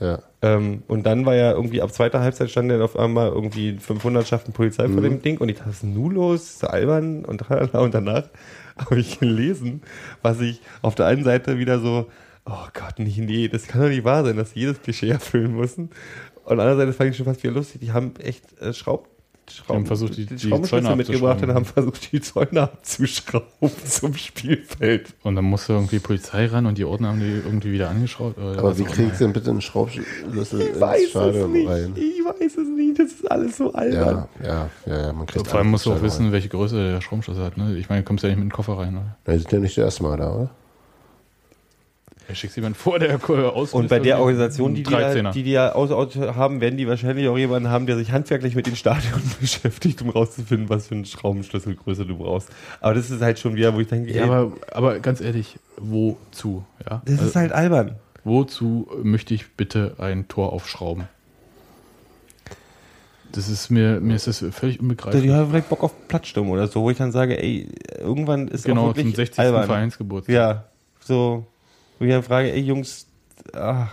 Ja. 0.00 0.20
Ähm, 0.42 0.84
und 0.86 1.06
dann 1.06 1.26
war 1.26 1.34
ja 1.34 1.52
irgendwie 1.52 1.82
ab 1.82 1.92
zweiter 1.92 2.20
Halbzeit 2.20 2.50
stand 2.50 2.70
dann 2.70 2.82
auf 2.82 2.96
einmal 2.96 3.30
irgendwie 3.30 3.78
500 3.78 4.28
Schaften 4.28 4.52
Polizei 4.52 4.88
vor 4.88 5.02
dem 5.02 5.22
Ding 5.22 5.38
und 5.38 5.48
ich 5.48 5.56
dachte, 5.56 5.70
was 5.70 5.76
ist 5.78 5.84
nun 5.84 6.12
los? 6.14 6.42
Ist 6.42 6.58
so 6.60 6.68
albern 6.68 7.24
und 7.24 7.42
und 7.50 7.94
danach 7.94 8.24
habe 8.78 9.00
ich 9.00 9.18
gelesen, 9.18 9.82
was 10.22 10.40
ich 10.40 10.60
auf 10.82 10.94
der 10.94 11.06
einen 11.06 11.24
Seite 11.24 11.58
wieder 11.58 11.80
so, 11.80 12.06
oh 12.48 12.66
Gott, 12.72 12.98
nicht, 12.98 13.18
nee, 13.18 13.48
das 13.48 13.66
kann 13.66 13.82
doch 13.82 13.88
nicht 13.88 14.04
wahr 14.04 14.24
sein, 14.24 14.36
dass 14.36 14.52
sie 14.52 14.60
jedes 14.60 14.80
Klischee 14.80 15.10
erfüllen 15.10 15.56
müssen. 15.56 15.90
Und 16.48 16.60
andererseits 16.60 16.96
fand 16.96 17.10
ich 17.10 17.16
schon 17.16 17.26
fast 17.26 17.42
wieder 17.42 17.52
lustig, 17.54 17.80
die 17.80 17.92
haben 17.92 18.12
echt 18.18 18.42
äh, 18.60 18.72
Schraub, 18.72 19.08
Schrauben, 19.50 19.80
haben 19.80 19.86
versucht, 19.86 20.16
die- 20.18 20.26
die 20.26 20.38
Schraubenschlüssel 20.38 20.82
Zäune 20.84 20.96
mitgebracht 20.96 21.42
und 21.42 21.54
haben 21.54 21.64
versucht, 21.64 22.12
die 22.12 22.20
Zäune 22.20 22.62
abzuschrauben 22.62 23.70
zum 23.84 24.14
Spielfeld. 24.14 25.14
Und 25.22 25.36
dann 25.36 25.44
musste 25.46 25.72
irgendwie 25.72 25.98
Polizei 26.00 26.46
ran 26.46 26.66
und 26.66 26.76
die 26.76 26.84
Ordner 26.84 27.08
haben 27.08 27.20
die 27.20 27.26
irgendwie 27.44 27.72
wieder 27.72 27.88
angeschraubt. 27.88 28.36
oder 28.36 28.58
Aber 28.58 28.76
wie 28.78 28.84
kriegst 28.84 29.20
du 29.20 29.24
denn 29.24 29.32
bitte 29.32 29.48
einen 29.50 29.62
Schraubschlüssel 29.62 30.60
Ich 30.60 30.68
ins 30.70 30.80
weiß 30.80 31.14
es 31.14 31.46
nicht, 31.48 31.68
rein? 31.68 31.94
ich 31.96 32.24
weiß 32.24 32.56
es 32.58 32.68
nicht, 32.76 32.98
das 32.98 33.06
ist 33.12 33.30
alles 33.30 33.56
so 33.56 33.72
albern. 33.72 34.28
Ja, 34.42 34.46
ja, 34.46 34.70
ja, 34.86 35.06
ja, 35.06 35.12
man 35.14 35.26
kriegt 35.26 35.46
Vor 35.48 35.58
allem 35.58 35.70
musst 35.70 35.86
du 35.86 35.90
auch 35.92 35.94
ins 35.96 36.04
wissen, 36.04 36.30
welche 36.32 36.48
Größe 36.50 36.76
der 36.92 37.00
Schraubenschlüssel 37.00 37.42
hat. 37.44 37.56
Ne? 37.56 37.74
Ich 37.78 37.88
meine, 37.88 38.02
du 38.02 38.06
kommst 38.06 38.24
ja 38.24 38.28
nicht 38.28 38.38
mit 38.38 38.48
dem 38.48 38.52
Koffer 38.52 38.74
rein. 38.78 38.94
Oder? 38.96 39.00
Rein. 39.00 39.14
Na, 39.26 39.32
die 39.32 39.38
sind 39.38 39.52
ja 39.52 39.58
nicht 39.60 39.78
das 39.78 39.84
erste 39.84 40.02
Mal 40.02 40.16
da, 40.18 40.30
oder? 40.34 40.50
Er 42.28 42.34
schickt 42.34 42.54
jemanden 42.56 42.78
vor 42.78 42.98
der 42.98 43.18
Aus 43.30 43.72
Und 43.72 43.88
bei 43.88 43.98
der 44.00 44.18
Organisation, 44.20 44.74
die 44.74 44.82
die, 44.82 44.92
ja, 44.92 44.98
13er. 44.98 45.32
die, 45.32 45.42
die 45.44 45.50
ja 45.52 45.72
aus, 45.72 45.90
aus 45.90 46.14
haben, 46.14 46.60
werden 46.60 46.76
die 46.76 46.86
wahrscheinlich 46.86 47.26
auch 47.26 47.38
jemanden 47.38 47.70
haben, 47.70 47.86
der 47.86 47.96
sich 47.96 48.12
handwerklich 48.12 48.54
mit 48.54 48.66
den 48.66 48.76
Stadionen 48.76 49.22
beschäftigt, 49.40 50.02
um 50.02 50.10
rauszufinden, 50.10 50.68
was 50.68 50.88
für 50.88 50.94
eine 50.94 51.06
Schraubenschlüsselgröße 51.06 52.04
du 52.04 52.18
brauchst. 52.18 52.50
Aber 52.82 52.92
das 52.92 53.10
ist 53.10 53.22
halt 53.22 53.38
schon 53.38 53.54
wieder, 53.56 53.74
wo 53.74 53.80
ich 53.80 53.88
denke, 53.88 54.12
Ja, 54.12 54.24
ey, 54.24 54.28
aber, 54.30 54.52
aber 54.72 55.00
ganz 55.00 55.22
ehrlich, 55.22 55.58
wozu? 55.78 56.64
Ja? 56.88 57.00
das 57.06 57.22
ist 57.22 57.34
halt 57.34 57.52
albern. 57.52 57.96
Wozu 58.24 58.86
möchte 59.02 59.32
ich 59.32 59.52
bitte 59.56 59.94
ein 59.98 60.28
Tor 60.28 60.52
aufschrauben? 60.52 61.04
Das 63.32 63.48
ist 63.48 63.70
mir, 63.70 64.00
mir 64.00 64.16
ist 64.16 64.26
das 64.26 64.44
völlig 64.50 64.76
Die 64.76 64.80
unbegreiflich. 64.82 65.30
haben 65.30 65.50
vielleicht 65.50 65.68
Bock 65.68 65.82
auf 65.82 66.08
Plattsturm 66.08 66.50
oder 66.50 66.66
so, 66.66 66.82
wo 66.82 66.90
ich 66.90 66.96
dann 66.98 67.12
sage, 67.12 67.42
ey, 67.42 67.68
irgendwann 67.98 68.48
ist 68.48 68.64
Genau, 68.64 68.82
auch 68.84 68.96
wirklich 68.96 69.14
zum 69.14 69.16
60. 69.16 69.38
albern. 69.38 69.64
Vereinsgeburtstag. 69.66 70.34
Ja, 70.34 70.64
so, 71.00 71.46
wo 71.98 72.04
ich 72.04 72.10
dann 72.10 72.22
frage, 72.22 72.52
ey 72.52 72.60
Jungs, 72.60 73.06
ach. 73.52 73.90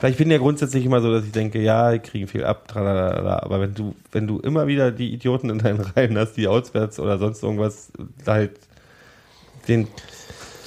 Weil 0.00 0.12
ich 0.12 0.16
bin 0.16 0.30
ja 0.30 0.38
grundsätzlich 0.38 0.84
immer 0.84 1.00
so, 1.00 1.12
dass 1.12 1.24
ich 1.24 1.32
denke, 1.32 1.60
ja, 1.60 1.90
die 1.90 1.98
kriegen 1.98 2.28
viel 2.28 2.44
ab, 2.44 2.68
tralalala. 2.68 3.42
aber 3.42 3.60
wenn 3.60 3.74
du, 3.74 3.96
wenn 4.12 4.28
du 4.28 4.38
immer 4.38 4.68
wieder 4.68 4.92
die 4.92 5.12
Idioten 5.12 5.50
in 5.50 5.58
deinen 5.58 5.80
Reihen 5.80 6.16
hast, 6.16 6.34
die 6.34 6.46
auswärts 6.46 7.00
oder 7.00 7.18
sonst 7.18 7.42
irgendwas 7.42 7.90
halt 8.26 8.52
den 9.66 9.88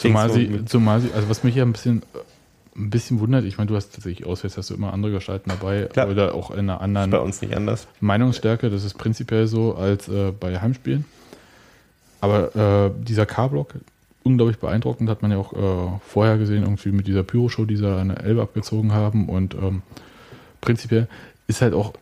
Zumal 0.02 0.32
sie, 0.32 0.66
zumal 0.66 1.00
sie, 1.00 1.12
also 1.14 1.30
was 1.30 1.44
mich 1.44 1.56
ja 1.56 1.64
ein 1.64 1.74
bisschen, 1.74 2.02
ein 2.76 2.90
bisschen 2.90 3.20
wundert, 3.20 3.46
ich 3.46 3.58
meine, 3.58 3.68
du 3.68 3.76
hast 3.76 3.94
tatsächlich 3.94 4.26
auswärts, 4.26 4.58
hast 4.58 4.72
du 4.72 4.74
immer 4.74 4.94
andere 4.94 5.12
Gestalten 5.12 5.50
dabei 5.50 5.84
Klar. 5.84 6.10
oder 6.10 6.34
auch 6.34 6.50
in 6.50 6.60
einer 6.60 6.76
ist 6.76 6.82
anderen 6.82 7.12
bei 7.12 7.20
uns 7.20 7.42
nicht 7.42 7.56
anders. 7.56 7.88
Meinungsstärke, 8.00 8.72
das 8.72 8.84
ist 8.84 8.96
prinzipiell 8.96 9.46
so 9.46 9.76
als 9.76 10.08
äh, 10.08 10.32
bei 10.32 10.60
Heimspielen. 10.60 11.06
Aber 12.20 12.56
äh, 12.56 13.04
dieser 13.04 13.28
K-Block, 13.28 13.76
unglaublich 14.24 14.60
beeindruckend, 14.60 15.10
hat 15.10 15.22
man 15.22 15.32
ja 15.32 15.38
auch 15.38 15.54
äh, 15.54 16.00
vorher 16.08 16.38
gesehen, 16.38 16.64
irgendwie 16.64 16.92
mit 16.92 17.08
dieser 17.08 17.24
Pyro-Show, 17.24 17.66
die 17.66 17.78
sie 17.78 17.88
eine 17.88 18.18
Elbe 18.20 18.42
abgezogen 18.42 18.94
haben. 18.94 19.30
Und 19.30 19.54
ähm, 19.56 19.82
prinzipiell 20.62 21.08
ist 21.48 21.62
halt 21.62 21.74
auch 21.74 21.94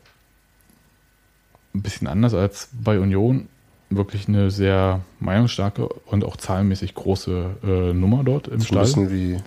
ein 1.74 1.82
bisschen 1.82 2.08
anders 2.08 2.34
als 2.34 2.70
bei 2.74 3.00
Union. 3.00 3.48
Wirklich 3.92 4.28
eine 4.28 4.52
sehr 4.52 5.02
meinungsstarke 5.20 5.88
und 6.06 6.24
auch 6.24 6.38
zahlenmäßig 6.38 6.94
große 6.94 7.50
äh, 7.64 7.94
Nummer 7.94 8.24
dort 8.24 8.48
im 8.48 8.60
So 8.60 8.66
ein 8.66 8.68
Stall. 8.68 8.82
bisschen 8.84 9.12
wie 9.12 9.38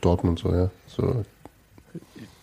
Dortmund 0.00 0.38
so, 0.38 0.54
ja. 0.54 0.70
So, 0.86 1.24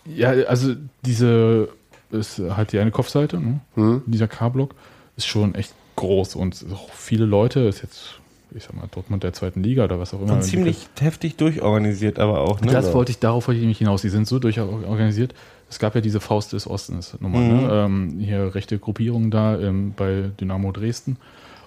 Ja, 0.04 0.30
also 0.30 0.74
diese 1.06 1.68
ist 2.10 2.38
halt 2.40 2.72
die 2.72 2.78
eine 2.78 2.90
Kopfseite, 2.90 3.40
ne? 3.40 3.60
hm? 3.74 4.02
dieser 4.06 4.28
K-Block 4.28 4.74
ist 5.16 5.26
schon 5.26 5.54
echt 5.54 5.72
groß 5.96 6.34
und 6.34 6.62
auch 6.74 6.90
viele 6.90 7.24
Leute, 7.24 7.60
ist 7.60 7.82
jetzt, 7.82 8.19
ich 8.54 8.64
sag 8.64 8.74
mal, 8.74 8.86
Dortmund 8.90 9.22
der 9.22 9.32
zweiten 9.32 9.62
Liga 9.62 9.84
oder 9.84 9.98
was 9.98 10.12
auch 10.14 10.20
immer. 10.22 10.34
Und 10.34 10.42
ziemlich 10.42 10.88
heftig 10.98 11.36
durchorganisiert, 11.36 12.18
aber 12.18 12.40
auch, 12.40 12.60
ne? 12.60 12.72
Das 12.72 12.92
wollte 12.92 13.12
ich, 13.12 13.18
darauf 13.18 13.46
wollte 13.48 13.58
ich 13.58 13.62
nämlich 13.62 13.78
hinaus. 13.78 14.02
Die 14.02 14.08
sind 14.08 14.26
so 14.26 14.38
durchorganisiert. 14.38 15.34
Es 15.68 15.78
gab 15.78 15.94
ja 15.94 16.00
diese 16.00 16.20
Faust 16.20 16.52
des 16.52 16.66
Ostens 16.68 17.16
Nummer, 17.20 17.38
Mhm. 17.38 17.48
ne? 17.62 17.68
ähm, 17.72 18.18
hier 18.20 18.54
rechte 18.54 18.78
Gruppierung 18.78 19.30
da 19.30 19.58
ähm, 19.58 19.94
bei 19.96 20.30
Dynamo 20.40 20.72
Dresden. 20.72 21.16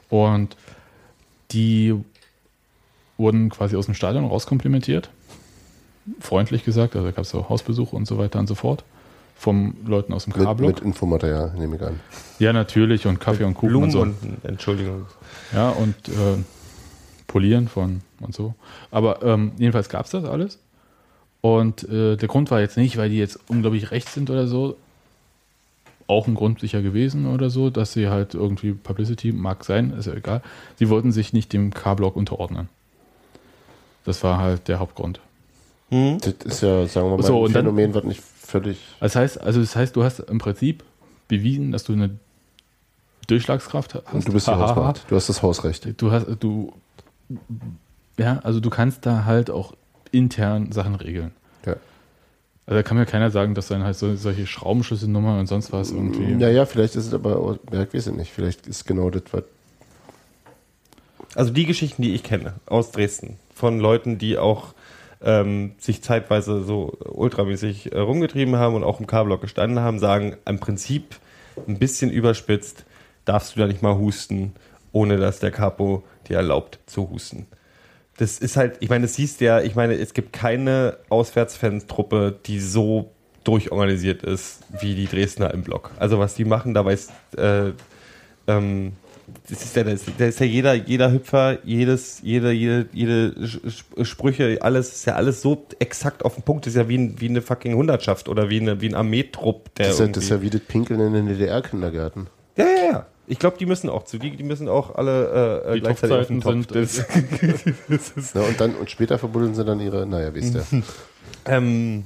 Und 0.09 0.57
die 1.51 1.95
wurden 3.17 3.49
quasi 3.49 3.75
aus 3.75 3.85
dem 3.85 3.93
Stadion 3.95 4.25
rauskomplimentiert. 4.25 5.09
Freundlich 6.19 6.65
gesagt, 6.65 6.95
also 6.95 7.07
da 7.07 7.11
gab 7.13 7.23
es 7.23 7.29
so 7.29 7.47
Hausbesuche 7.47 7.95
und 7.95 8.05
so 8.07 8.17
weiter 8.17 8.39
und 8.39 8.47
so 8.47 8.55
fort. 8.55 8.83
Vom 9.35 9.75
Leuten 9.85 10.13
aus 10.13 10.25
dem 10.25 10.33
mit, 10.35 10.43
K-Block. 10.45 10.67
mit 10.75 10.79
Infomaterial, 10.81 11.53
nehme 11.57 11.75
ich 11.77 11.81
an. 11.81 11.99
Ja, 12.39 12.53
natürlich. 12.53 13.07
Und 13.07 13.19
Kaffee 13.19 13.43
und 13.45 13.53
Kuchen 13.55 13.69
Blumen 13.69 13.83
und 13.85 13.91
so. 13.91 14.01
und, 14.01 14.15
Entschuldigung. 14.43 15.05
Ja, 15.53 15.69
und 15.69 15.95
äh, 16.09 16.37
Polieren 17.33 17.67
von 17.67 18.01
und 18.21 18.35
so. 18.35 18.53
Aber 18.91 19.23
ähm, 19.23 19.53
jedenfalls 19.57 19.89
gab 19.89 20.05
es 20.05 20.11
das 20.11 20.23
alles. 20.23 20.59
Und 21.41 21.83
äh, 21.89 22.15
der 22.15 22.27
Grund 22.29 22.51
war 22.51 22.61
jetzt 22.61 22.77
nicht, 22.77 22.95
weil 22.95 23.09
die 23.09 23.17
jetzt 23.17 23.39
unglaublich 23.47 23.89
rechts 23.89 24.13
sind 24.13 24.29
oder 24.29 24.45
so. 24.45 24.77
Auch 26.05 26.27
ein 26.27 26.35
Grund 26.35 26.59
sicher 26.59 26.83
gewesen 26.83 27.25
oder 27.25 27.49
so, 27.49 27.69
dass 27.71 27.93
sie 27.93 28.07
halt 28.07 28.35
irgendwie 28.35 28.73
Publicity 28.73 29.31
mag 29.31 29.65
sein, 29.65 29.91
ist 29.97 30.05
ja 30.05 30.13
egal. 30.13 30.41
Sie 30.77 30.89
wollten 30.89 31.11
sich 31.11 31.33
nicht 31.33 31.51
dem 31.53 31.73
K-Block 31.73 32.15
unterordnen. 32.15 32.69
Das 34.05 34.23
war 34.23 34.37
halt 34.37 34.67
der 34.67 34.77
Hauptgrund. 34.79 35.19
Hm? 35.89 36.19
Das 36.21 36.33
ist 36.45 36.61
ja, 36.61 36.85
sagen 36.85 37.09
wir 37.09 37.17
mal, 37.17 37.23
So, 37.23 37.37
ein 37.39 37.43
und 37.45 37.55
dann- 37.55 37.65
Phänomen, 37.65 37.95
was 37.95 38.03
nicht 38.03 38.21
völlig. 38.21 38.77
Das 38.99 39.15
heißt, 39.15 39.41
also 39.41 39.59
das 39.59 39.75
heißt, 39.75 39.95
du 39.95 40.03
hast 40.03 40.19
im 40.19 40.37
Prinzip 40.37 40.83
bewiesen, 41.27 41.71
dass 41.71 41.83
du 41.83 41.93
eine 41.93 42.11
Durchschlagskraft 43.27 43.95
hast. 43.95 44.13
Und 44.13 44.27
du 44.27 44.33
bist 44.33 44.47
Hahaha. 44.47 44.75
Hausmacht. 44.75 45.05
Du 45.09 45.15
hast 45.15 45.29
das 45.29 45.41
Hausrecht. 45.41 45.99
Du 46.01 46.11
hast, 46.11 46.27
du, 46.41 46.73
ja, 48.17 48.39
also 48.43 48.59
du 48.59 48.69
kannst 48.69 49.05
da 49.05 49.25
halt 49.25 49.49
auch 49.49 49.73
intern 50.11 50.71
Sachen 50.71 50.95
regeln. 50.95 51.31
Ja. 51.65 51.75
Also 52.65 52.77
da 52.79 52.83
kann 52.83 52.97
mir 52.97 53.05
keiner 53.05 53.31
sagen, 53.31 53.55
dass 53.55 53.67
dann 53.67 53.83
halt 53.83 53.95
so, 53.95 54.15
solche 54.15 54.47
Schraubenschlüsselnummern 54.47 55.39
und 55.39 55.47
sonst 55.47 55.71
was 55.73 55.91
irgendwie. 55.91 56.35
Naja, 56.35 56.65
vielleicht 56.65 56.95
ist 56.95 57.07
es 57.07 57.13
aber, 57.13 57.59
ja, 57.71 57.83
ich 57.83 57.93
weiß 57.93 58.07
es 58.07 58.13
nicht. 58.13 58.31
Vielleicht 58.31 58.67
ist 58.67 58.85
genau 58.85 59.09
das, 59.09 59.23
was. 59.31 59.43
Also 61.35 61.51
die 61.51 61.65
Geschichten, 61.65 62.03
die 62.03 62.13
ich 62.13 62.23
kenne 62.23 62.53
aus 62.67 62.91
Dresden, 62.91 63.37
von 63.55 63.79
Leuten, 63.79 64.19
die 64.19 64.37
auch 64.37 64.73
ähm, 65.23 65.71
sich 65.79 66.03
zeitweise 66.03 66.63
so 66.63 66.97
ultramäßig 67.05 67.91
äh, 67.91 67.99
rumgetrieben 67.99 68.55
haben 68.55 68.75
und 68.75 68.83
auch 68.83 68.99
im 68.99 69.07
K-Block 69.07 69.41
gestanden 69.41 69.79
haben, 69.79 69.99
sagen 69.99 70.35
im 70.45 70.59
Prinzip 70.59 71.15
ein 71.67 71.79
bisschen 71.79 72.11
überspitzt, 72.11 72.85
darfst 73.25 73.55
du 73.55 73.59
da 73.59 73.67
nicht 73.67 73.81
mal 73.81 73.97
husten, 73.97 74.53
ohne 74.91 75.17
dass 75.17 75.39
der 75.39 75.51
Capo 75.51 76.03
dir 76.29 76.37
erlaubt 76.37 76.79
zu 76.85 77.09
husten. 77.09 77.47
Das 78.17 78.37
ist 78.37 78.57
halt, 78.57 78.77
ich 78.79 78.89
meine, 78.89 79.03
das 79.03 79.15
siehst 79.15 79.41
ja, 79.41 79.61
ich 79.61 79.75
meine, 79.75 79.95
es 79.95 80.13
gibt 80.13 80.33
keine 80.33 80.97
Auswärtsfans-Truppe, 81.09 82.39
die 82.45 82.59
so 82.59 83.11
durchorganisiert 83.43 84.23
ist 84.23 84.61
wie 84.79 84.95
die 84.95 85.07
Dresdner 85.07 85.53
im 85.53 85.63
Block. 85.63 85.91
Also 85.97 86.19
was 86.19 86.35
die 86.35 86.45
machen, 86.45 86.73
da 86.73 86.85
weiß, 86.85 87.09
äh, 87.37 87.71
ähm, 88.47 88.93
das 89.49 89.63
ist 89.63 89.75
ja, 89.75 89.83
das, 89.83 90.03
da 90.17 90.25
ist 90.25 90.39
ja 90.39 90.45
jeder, 90.45 90.73
jeder 90.73 91.11
Hüpfer, 91.11 91.59
jedes, 91.63 92.21
jede, 92.21 92.51
jede, 92.51 92.87
jede 92.91 93.33
Sprüche, 94.03 94.59
alles 94.61 94.93
ist 94.93 95.05
ja 95.05 95.15
alles 95.15 95.41
so 95.41 95.65
exakt 95.79 96.25
auf 96.25 96.35
den 96.35 96.43
Punkt. 96.43 96.65
Das 96.65 96.73
ist 96.73 96.77
ja 96.77 96.89
wie, 96.89 96.97
ein, 96.97 97.19
wie 97.19 97.29
eine 97.29 97.41
fucking 97.41 97.73
Hundertschaft 97.75 98.27
oder 98.29 98.49
wie, 98.49 98.59
eine, 98.59 98.81
wie 98.81 98.89
ein 98.89 98.95
Armeetrupp, 98.95 99.73
der 99.75 99.87
Das 99.87 99.95
ist, 99.95 99.99
ja, 100.01 100.07
das 100.07 100.23
ist 100.25 100.29
ja 100.29 100.41
wie 100.41 100.49
das 100.49 100.61
Pinkeln 100.61 100.99
in 100.99 101.13
den 101.13 101.27
DDR-Kindergärten. 101.27 102.27
ja, 102.57 102.65
ja, 102.65 102.91
ja. 102.91 103.05
Ich 103.33 103.39
glaube, 103.39 103.57
die 103.57 103.65
müssen 103.65 103.89
auch 103.89 104.03
zu, 104.03 104.19
die, 104.19 104.35
die 104.37 104.43
müssen 104.43 104.69
auch 104.69 104.93
alle 104.93 105.63
äh, 105.65 105.73
Die 105.73 105.79
gleichzeitig 105.81 106.17
auf 106.17 106.27
den 106.27 106.41
Topf. 106.41 106.51
sind, 106.51 106.75
Das, 106.75 107.05
das 107.89 108.09
ist, 108.15 108.35
Ja, 108.35 108.41
und 108.41 108.61
dann 108.61 108.75
und 108.75 108.91
später 108.91 109.17
verbuddeln 109.17 109.55
sie 109.55 109.65
dann 109.65 109.79
ihre, 109.79 110.05
naja, 110.05 110.33
wisst 110.35 110.53
ihr. 110.53 110.63
ähm, 111.45 112.03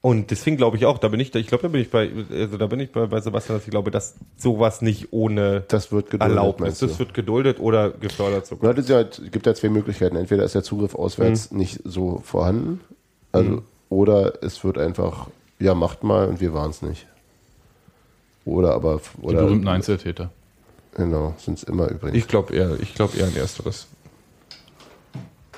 und 0.00 0.30
deswegen 0.30 0.56
glaube 0.56 0.76
ich 0.76 0.84
auch, 0.86 0.98
da 0.98 1.08
bin 1.08 1.18
ich, 1.18 1.34
ich 1.34 1.46
glaube, 1.48 1.62
da 1.62 1.68
bin 1.68 1.80
ich 1.80 1.90
bei, 1.90 2.10
also 2.30 2.58
da 2.58 2.66
bin 2.66 2.78
ich 2.78 2.92
bei, 2.92 3.06
bei 3.06 3.20
Sebastian, 3.20 3.58
dass 3.58 3.64
ich 3.64 3.70
glaube, 3.72 3.90
dass 3.90 4.14
sowas 4.36 4.82
nicht 4.82 5.12
ohne 5.12 5.64
Das 5.66 5.90
wird 5.90 6.10
geduldet, 6.10 6.36
erlaubt 6.36 6.60
ist. 6.60 6.80
Das 6.80 6.96
wird 7.00 7.12
geduldet 7.12 7.58
oder 7.58 7.90
gefördert 7.90 8.46
sogar. 8.46 8.78
Ist 8.78 8.88
ja, 8.88 9.00
es 9.00 9.20
gibt 9.32 9.46
ja 9.46 9.54
zwei 9.54 9.68
Möglichkeiten. 9.70 10.14
Entweder 10.14 10.44
ist 10.44 10.54
der 10.54 10.62
Zugriff 10.62 10.94
auswärts 10.94 11.50
nicht 11.50 11.80
so 11.84 12.20
vorhanden, 12.24 12.80
also, 13.32 13.50
Mhm. 13.50 13.62
oder 13.88 14.44
es 14.44 14.62
wird 14.62 14.78
einfach, 14.78 15.26
ja, 15.58 15.74
macht 15.74 16.04
mal 16.04 16.28
und 16.28 16.40
wir 16.40 16.54
waren 16.54 16.70
es 16.70 16.82
nicht. 16.82 17.08
Oder 18.44 18.74
aber, 18.74 19.00
die 19.16 19.26
oder, 19.26 19.42
berühmten 19.42 19.68
Einzeltäter. 19.68 20.30
genau, 20.94 21.34
sind 21.38 21.58
es 21.58 21.64
immer 21.64 21.88
übrigens. 21.88 22.18
Ich 22.18 22.28
glaube 22.28 22.54
eher, 22.54 22.78
ich 22.80 22.94
glaube 22.94 23.16
eher 23.16 23.26
an 23.26 23.36
ersteres. 23.36 23.86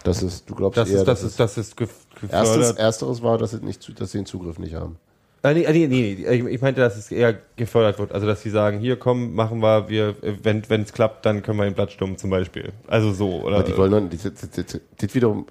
das 0.05 0.22
ist, 0.22 0.49
du 0.49 0.55
glaubst 0.55 0.78
Das 0.78 0.89
eher, 0.89 0.99
ist, 0.99 1.09
das 1.09 1.20
dass 1.20 1.28
ist, 1.28 1.41
das 1.41 1.59
ist 1.59 2.32
Erstes, 2.32 2.72
ersteres 2.72 3.22
war, 3.22 3.39
dass, 3.39 3.53
es 3.53 3.62
nicht, 3.62 4.01
dass 4.01 4.12
sie 4.12 4.18
den 4.18 4.26
Zugriff 4.26 4.59
nicht 4.59 4.74
haben. 4.74 4.97
Ah, 5.43 5.53
nee, 5.53 5.64
ah, 5.66 5.70
nee, 5.70 5.87
nee, 5.87 6.16
nee. 6.18 6.34
Ich, 6.34 6.45
ich 6.45 6.61
meinte, 6.61 6.80
dass 6.80 6.97
es 6.97 7.12
eher 7.12 7.39
gefördert 7.55 8.01
wird. 8.01 8.11
Also, 8.11 8.26
dass 8.26 8.43
sie 8.43 8.51
sagen, 8.51 8.80
hier, 8.80 8.97
komm, 8.99 9.34
machen 9.34 9.61
wir, 9.61 9.89
wir, 9.89 10.16
wenn 10.43 10.82
es 10.82 10.93
klappt, 10.93 11.24
dann 11.24 11.43
können 11.43 11.59
wir 11.59 11.64
den 11.64 11.74
Platz 11.74 11.93
stummen 11.93 12.18
zum 12.18 12.30
Beispiel. 12.30 12.72
Also 12.89 13.12
so, 13.12 13.43
oder? 13.43 13.59
Aber 13.59 13.64
die 13.64 13.76
wollen 13.76 13.93
dann, 13.93 14.11
das, 14.11 14.22
das, 14.22 14.51
das, 14.51 14.80
das 14.97 15.14
wiederum, 15.14 15.47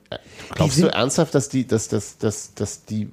glaubst 0.54 0.82
du 0.82 0.88
ernsthaft, 0.88 1.34
dass 1.34 1.48
die, 1.48 1.66
dass, 1.66 1.88
dass, 1.88 2.18
dass, 2.18 2.54
dass 2.56 2.84
die 2.84 3.08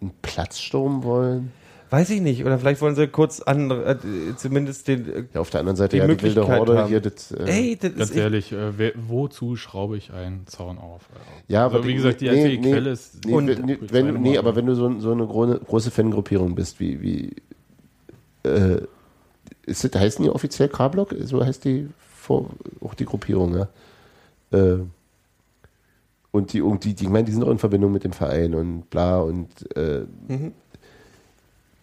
einen 0.00 0.12
Platzsturm 0.22 1.02
wollen? 1.02 1.52
Weiß 1.90 2.10
ich 2.10 2.20
nicht. 2.20 2.44
Oder 2.44 2.58
vielleicht 2.58 2.80
wollen 2.82 2.94
sie 2.94 3.08
kurz 3.08 3.40
andere, 3.40 3.92
äh, 3.92 4.36
zumindest 4.36 4.88
den, 4.88 5.08
äh, 5.08 5.24
Ja, 5.32 5.40
auf 5.40 5.48
der 5.50 5.60
anderen 5.60 5.76
Seite, 5.76 5.96
Die 5.96 5.98
ja, 5.98 6.04
die 6.06 6.10
wilde 6.10 6.24
Möglichkeit 6.40 6.58
Horde 6.58 6.78
haben. 6.78 6.88
hier, 6.88 7.00
das, 7.00 7.32
äh, 7.32 7.44
ey, 7.46 7.76
das 7.80 7.94
Ganz 7.94 8.10
ist, 8.10 8.16
ehrlich, 8.16 8.52
äh, 8.52 8.76
wer, 8.78 8.92
wozu 9.08 9.56
schraube 9.56 9.96
ich 9.96 10.12
einen 10.12 10.46
Zaun 10.46 10.76
auf? 10.78 11.08
Ja, 11.48 11.64
also, 11.64 11.76
aber 11.76 11.84
wie 11.86 11.88
die- 11.90 11.94
gesagt, 11.96 12.20
die 12.20 12.26
nee, 12.28 12.30
einzige 12.44 12.60
nee, 12.62 12.70
Quelle 12.72 12.90
ist. 12.90 13.24
Nee, 13.24 13.32
Und- 13.32 13.48
wenn, 13.48 13.64
nee, 13.64 13.78
wenn, 13.80 14.06
du- 14.08 14.18
nee, 14.20 14.36
aber 14.38 14.54
wenn 14.54 14.66
du 14.66 14.74
so, 14.74 15.00
so 15.00 15.12
eine 15.12 15.26
große, 15.26 15.60
große 15.66 15.90
Fangruppierung 15.90 16.54
bist, 16.54 16.78
wie, 16.78 17.00
wie 17.00 17.36
äh, 18.48 18.82
ist 19.64 19.84
das, 19.84 20.00
heißen 20.00 20.22
die 20.22 20.30
offiziell 20.30 20.68
K-Block? 20.68 21.14
So 21.24 21.44
heißt 21.44 21.64
die 21.64 21.88
vor, 22.16 22.50
auch 22.80 22.94
die 22.94 23.04
Gruppierung, 23.06 23.56
ja. 23.56 23.68
Äh, 24.50 24.78
und 26.30 26.52
die, 26.52 26.60
und 26.60 26.84
die, 26.84 26.94
die, 26.94 27.04
ich 27.04 27.10
meine, 27.10 27.24
die 27.24 27.32
sind 27.32 27.42
auch 27.44 27.50
in 27.50 27.58
Verbindung 27.58 27.92
mit 27.92 28.04
dem 28.04 28.12
Verein 28.12 28.54
und 28.54 28.90
bla 28.90 29.20
und 29.20 29.48
äh, 29.76 30.04
Mhm. 30.28 30.52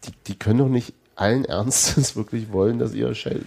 Die, 0.07 0.11
die 0.27 0.35
können 0.39 0.59
doch 0.59 0.69
nicht 0.69 0.93
allen 1.15 1.45
Ernstes 1.45 2.15
wirklich 2.15 2.51
wollen, 2.51 2.77
dass 2.79 2.93
ihr 2.93 3.13
Scheiß. 3.13 3.37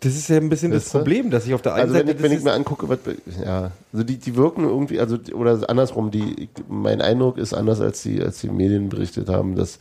Das 0.00 0.14
ist 0.14 0.28
ja 0.28 0.36
ein 0.36 0.48
bisschen 0.48 0.70
das? 0.70 0.90
Problem, 0.90 1.30
dass 1.30 1.46
ich 1.46 1.54
auf 1.54 1.62
der 1.62 1.74
einen 1.74 1.82
Also 1.82 1.94
wenn 1.94 2.06
Seite. 2.06 2.16
ich, 2.18 2.22
wenn 2.22 2.30
das 2.30 2.38
ich 2.38 2.44
mir 2.44 2.52
angucke, 2.52 2.88
was, 2.88 2.98
ja, 3.44 3.72
also 3.92 4.04
die, 4.04 4.18
die 4.18 4.36
wirken 4.36 4.64
irgendwie, 4.64 5.00
also 5.00 5.18
oder 5.32 5.68
andersrum, 5.68 6.10
die, 6.10 6.48
mein 6.68 7.00
Eindruck 7.00 7.38
ist 7.38 7.52
anders, 7.52 7.80
als 7.80 8.02
die, 8.02 8.22
als 8.22 8.40
die 8.40 8.48
Medien 8.48 8.88
berichtet 8.88 9.28
haben, 9.28 9.56
dass 9.56 9.78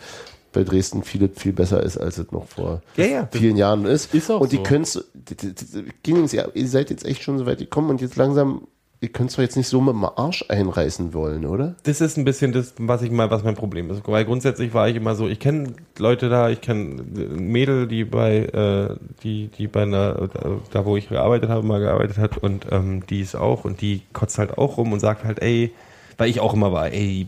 bei 0.53 0.63
Dresden 0.63 1.03
vieles 1.03 1.31
viel 1.35 1.53
besser 1.53 1.81
ist, 1.83 1.97
als 1.97 2.17
es 2.19 2.31
noch 2.31 2.47
vor 2.47 2.81
Ja, 2.95 3.05
ja. 3.05 3.29
vielen 3.31 3.57
Jahren 3.57 3.85
ist. 3.85 4.13
Ist 4.13 4.29
auch 4.31 4.41
und 4.41 4.51
die 4.51 4.57
so. 4.57 4.63
können 4.63 4.83
es, 4.83 6.33
ihr 6.53 6.67
seid 6.67 6.89
jetzt 6.89 7.05
echt 7.05 7.23
schon 7.23 7.37
so 7.39 7.45
weit 7.45 7.57
gekommen 7.59 7.89
und 7.89 8.01
jetzt 8.01 8.15
langsam, 8.15 8.67
ihr 9.03 9.09
könnt 9.09 9.31
es 9.31 9.35
doch 9.35 9.43
jetzt 9.43 9.57
nicht 9.57 9.67
so 9.67 9.81
mit 9.81 9.93
dem 9.93 10.05
Arsch 10.05 10.45
einreißen 10.47 11.13
wollen, 11.13 11.45
oder? 11.45 11.75
das 11.83 11.99
ist 11.99 12.17
ein 12.17 12.23
bisschen 12.23 12.53
das, 12.53 12.73
was 12.77 13.01
ich 13.01 13.11
mal, 13.11 13.29
was 13.29 13.43
mein 13.43 13.55
Problem 13.55 13.91
ist. 13.91 14.07
Weil 14.07 14.23
grundsätzlich 14.23 14.73
war 14.73 14.87
ich 14.87 14.95
immer 14.95 15.13
so, 15.15 15.27
ich 15.27 15.41
kenne 15.41 15.73
Leute 15.97 16.29
da, 16.29 16.49
ich 16.49 16.61
kenne 16.61 17.03
Mädel, 17.03 17.85
die 17.87 18.05
bei, 18.05 18.45
äh, 18.45 18.95
die, 19.21 19.49
die 19.57 19.67
bei 19.67 19.81
einer, 19.81 20.29
da 20.71 20.85
wo 20.85 20.95
ich 20.95 21.09
gearbeitet 21.09 21.49
habe, 21.49 21.67
mal 21.67 21.81
gearbeitet 21.81 22.17
hat 22.17 22.37
und 22.37 22.65
ähm, 22.71 23.05
die 23.05 23.19
ist 23.19 23.35
auch 23.35 23.65
und 23.65 23.81
die 23.81 24.03
kotzt 24.13 24.37
halt 24.37 24.57
auch 24.57 24.77
rum 24.77 24.93
und 24.93 25.01
sagt 25.01 25.25
halt, 25.25 25.41
ey, 25.41 25.73
weil 26.17 26.29
ich 26.29 26.39
auch 26.39 26.53
immer 26.53 26.71
war, 26.71 26.87
ey, 26.87 27.27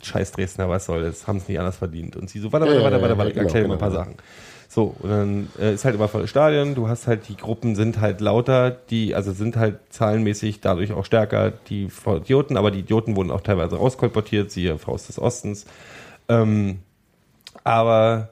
scheiß 0.00 0.30
Dresdner, 0.30 0.68
was 0.68 0.86
soll 0.86 1.02
das, 1.02 1.26
haben 1.26 1.38
es 1.38 1.48
nicht 1.48 1.58
anders 1.58 1.78
verdient. 1.78 2.14
Und 2.14 2.30
sie 2.30 2.38
so, 2.38 2.52
warte, 2.52 2.66
Ja, 2.66 2.80
warte, 2.80 2.84
ja, 2.84 2.84
warte, 2.84 2.96
ja, 2.96 3.02
warte, 3.02 3.18
warte, 3.18 3.30
ja, 3.30 3.34
ich 3.34 3.42
erkläre 3.42 3.64
genau, 3.64 3.76
dir 3.76 3.80
mal 3.80 3.88
ein 3.88 3.92
paar 3.92 4.04
genau. 4.04 4.04
Sachen. 4.04 4.14
So, 4.72 4.94
und 5.00 5.10
dann 5.10 5.48
äh, 5.58 5.74
ist 5.74 5.84
halt 5.84 5.96
immer 5.96 6.06
volles 6.06 6.30
Stadion, 6.30 6.76
du 6.76 6.86
hast 6.86 7.08
halt, 7.08 7.28
die 7.28 7.36
Gruppen 7.36 7.74
sind 7.74 8.00
halt 8.00 8.20
lauter, 8.20 8.70
die, 8.70 9.16
also 9.16 9.32
sind 9.32 9.56
halt 9.56 9.80
zahlenmäßig 9.90 10.60
dadurch 10.60 10.92
auch 10.92 11.04
stärker, 11.04 11.50
die 11.50 11.88
Idioten, 12.06 12.56
aber 12.56 12.70
die 12.70 12.78
Idioten 12.78 13.16
wurden 13.16 13.32
auch 13.32 13.40
teilweise 13.40 13.74
rauskolportiert, 13.74 14.52
siehe 14.52 14.78
Faust 14.78 15.08
des 15.08 15.18
Ostens. 15.18 15.66
Ähm, 16.28 16.78
aber 17.64 18.28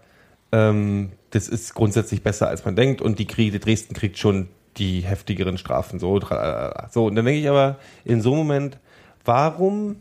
ähm, 0.53 1.11
das 1.30 1.49
ist 1.49 1.74
grundsätzlich 1.74 2.22
besser, 2.22 2.47
als 2.47 2.64
man 2.64 2.76
denkt 2.76 3.03
und 3.03 3.18
die 3.18 3.26
Kriege, 3.26 3.59
Dresden 3.59 3.95
kriegt 3.95 4.16
schon 4.16 4.49
die 4.76 5.01
heftigeren 5.01 5.59
Strafen. 5.59 5.99
So, 5.99 6.20
tralala. 6.20 6.89
so 6.93 7.07
und 7.07 7.16
dann 7.16 7.24
denke 7.24 7.41
ich 7.41 7.49
aber 7.49 7.78
in 8.05 8.20
so 8.20 8.30
einem 8.30 8.39
Moment, 8.39 8.78
warum, 9.24 9.97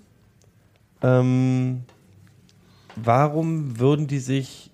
ähm, 1.02 1.82
warum 2.96 3.80
würden 3.80 4.06
die 4.06 4.20
sich 4.20 4.70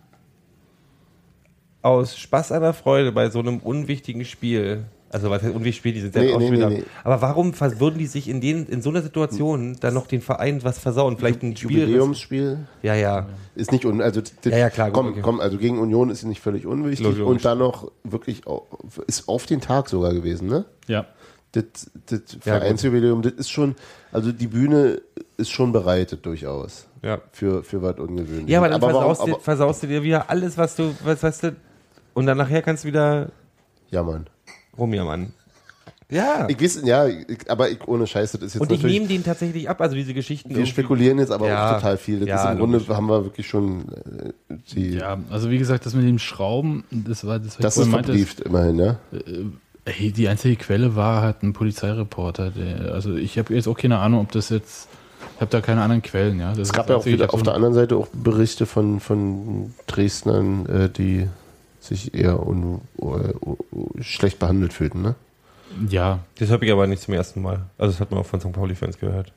aus 1.84 2.18
Spaß 2.18 2.52
an 2.52 2.62
der 2.62 2.74
Freude 2.74 3.12
bei 3.12 3.30
so 3.30 3.40
einem 3.40 3.60
unwichtigen 3.60 4.26
Spiel, 4.26 4.86
also 5.10 5.30
was 5.30 5.44
heißt 5.44 5.54
unwichtiges 5.54 5.76
Spiel, 5.76 5.94
die 5.94 6.00
sind 6.02 6.16
ja 6.16 6.22
Nee, 6.24 6.34
auch 6.34 6.40
nee, 6.40 6.48
schon 6.48 6.56
wieder, 6.56 6.70
nee, 6.70 6.78
nee. 6.78 6.84
aber 7.04 7.22
warum 7.22 7.54
würden 7.60 8.00
die 8.00 8.08
sich 8.08 8.28
in, 8.28 8.42
den, 8.42 8.66
in 8.66 8.82
so 8.82 8.90
einer 8.90 9.02
Situation 9.04 9.78
dann 9.80 9.94
noch 9.94 10.08
den 10.08 10.22
Verein 10.22 10.64
was 10.64 10.80
versauen? 10.80 11.18
Vielleicht 11.18 11.44
ein 11.44 11.56
Spiel. 11.56 11.82
Jubiläumsspiel 11.82 12.60
Ja, 12.82 12.96
ja. 12.96 13.28
ist 13.54 13.72
nicht 13.72 13.86
un, 13.86 14.02
also 14.02 14.22
Ja, 14.46 14.58
ja, 14.58 14.70
klar, 14.72 14.88
gut, 14.90 14.96
komm, 14.96 15.08
okay. 15.12 15.22
komm, 15.22 15.40
also 15.40 15.58
gegen 15.60 15.78
Union 15.78 16.10
ist 16.10 16.24
nicht 16.24 16.42
völlig 16.42 16.66
unwichtig 16.66 17.06
Logisch. 17.06 17.22
und 17.22 17.46
dann 17.46 17.60
noch 17.60 17.92
wirklich 18.04 18.42
ist 19.06 19.28
auf 19.30 19.46
den 19.46 19.62
Tag 19.62 19.88
sogar 19.90 20.14
gewesen, 20.14 20.48
ne? 20.48 20.66
Ja. 20.88 21.06
Das, 21.52 21.92
das 22.08 22.22
Ja, 22.34 22.40
Vereinsjubiläum, 22.58 23.22
das 23.22 23.34
ist 23.34 23.52
schon, 23.52 23.76
also 24.12 24.32
die 24.32 24.48
Bühne 24.48 25.02
ist 25.38 25.52
schon 25.52 25.72
bereitet 25.72 26.26
durchaus 26.26 26.88
Ja. 27.04 27.20
für, 27.32 27.64
für 27.64 27.80
was 27.84 28.00
Ungewöhnliches. 28.00 28.50
Ja, 28.50 28.58
aber 28.58 28.70
dann 28.70 28.82
warum- 28.82 28.96
versaust, 28.96 29.22
aber, 29.22 29.32
du, 29.34 29.40
versaust 29.40 29.84
du 29.84 29.88
dir 29.88 30.02
wieder 30.02 30.28
alles, 30.32 30.58
was 30.58 30.76
du, 30.76 30.96
was 31.04 31.22
weißt 31.22 31.44
du, 31.44 31.56
und 32.14 32.26
dann 32.26 32.38
nachher 32.38 32.62
kannst 32.62 32.84
du 32.84 32.88
wieder 32.90 33.30
ja, 33.92 34.04
Mann. 34.04 34.28
rumjammern. 34.78 35.34
Ja. 36.10 36.48
Ich 36.48 36.62
weiß, 36.62 36.82
ja, 36.84 37.08
ich, 37.08 37.50
aber 37.50 37.70
ich, 37.72 37.88
ohne 37.88 38.06
Scheiße, 38.06 38.38
das 38.38 38.48
ist 38.48 38.54
jetzt 38.56 38.62
und 38.62 38.72
ich 38.72 38.84
nehme 38.84 39.08
den 39.08 39.24
tatsächlich 39.24 39.68
ab, 39.68 39.82
also 39.82 39.96
diese 39.96 40.14
Geschichten. 40.14 40.50
wir 40.50 40.58
irgendwie- 40.58 40.70
spekulieren 40.72 41.18
jetzt 41.18 41.32
aber 41.32 41.48
Ja. 41.48 41.72
auch 41.72 41.76
total 41.76 41.98
viel. 41.98 42.20
Das 42.20 42.28
Ja, 42.30 42.44
ist 42.46 42.52
im 42.52 42.58
Grunde, 42.60 42.78
logisch. 42.78 42.96
haben 42.96 43.08
wir 43.08 43.24
wirklich 43.24 43.48
schon 43.48 43.86
äh, 43.92 44.34
die, 44.76 44.96
Ja, 44.98 45.18
also 45.32 45.50
wie 45.50 45.58
gesagt, 45.58 45.86
das 45.88 45.96
mit 45.96 46.06
dem 46.06 46.20
Schrauben, 46.20 46.84
das 46.92 47.26
war 47.26 47.40
das, 47.40 47.58
was 47.58 47.58
das 47.58 47.78
ich 47.78 47.82
ist 47.84 47.90
vorhin 47.90 47.92
meinte, 47.92 48.08
verbrieft 48.12 48.40
immerhin, 48.42 48.78
ja. 48.80 48.96
Ey, 49.86 50.12
die 50.12 50.28
einzige 50.28 50.56
Quelle 50.56 50.96
war 50.96 51.22
halt 51.24 51.42
ein 51.42 51.54
Polizeireporter. 51.54 52.52
Der, 52.52 52.94
also 52.94 53.16
ich 53.16 53.38
habe 53.40 53.54
jetzt 53.54 53.68
auch 53.68 53.78
keine 53.78 53.98
Ahnung, 53.98 54.22
ob 54.22 54.32
das 54.32 54.50
jetzt. 54.50 54.88
Ich 55.36 55.42
habe 55.42 55.50
da 55.52 55.62
keine 55.62 55.82
anderen 55.82 56.02
Quellen, 56.04 56.40
ja. 56.40 56.52
Das 56.52 56.68
Es 56.70 56.74
gab 56.74 56.90
ja 56.90 56.96
auch 56.98 57.06
wieder 57.06 57.34
auf 57.34 57.40
so 57.40 57.44
der 57.46 57.56
anderen 57.56 57.74
Seite 57.74 57.96
auch 57.98 58.08
Berichte 58.14 58.66
von, 58.66 59.00
von 59.00 59.74
Dresdnern, 59.88 60.66
äh, 60.68 60.90
die 60.90 61.28
sich 61.84 62.14
eher 62.14 62.46
un, 62.46 62.82
äh, 63.02 64.02
schlecht 64.02 64.40
behandelt 64.40 64.74
fühlten, 64.74 65.02
ne? 65.02 65.16
Ja, 65.90 66.20
Das 66.38 66.52
habe 66.52 66.66
ich 66.66 66.72
aber 66.72 66.86
nicht 66.88 67.02
zum 67.02 67.14
ersten 67.16 67.42
Mal. 67.42 67.62
Also 67.78 67.94
das 67.94 68.00
hat 68.00 68.12
man 68.12 68.20
auch 68.20 68.26
von 68.26 68.40
St. 68.40 68.52
Pauli-Fans 68.52 69.00
gehört. 69.00 69.32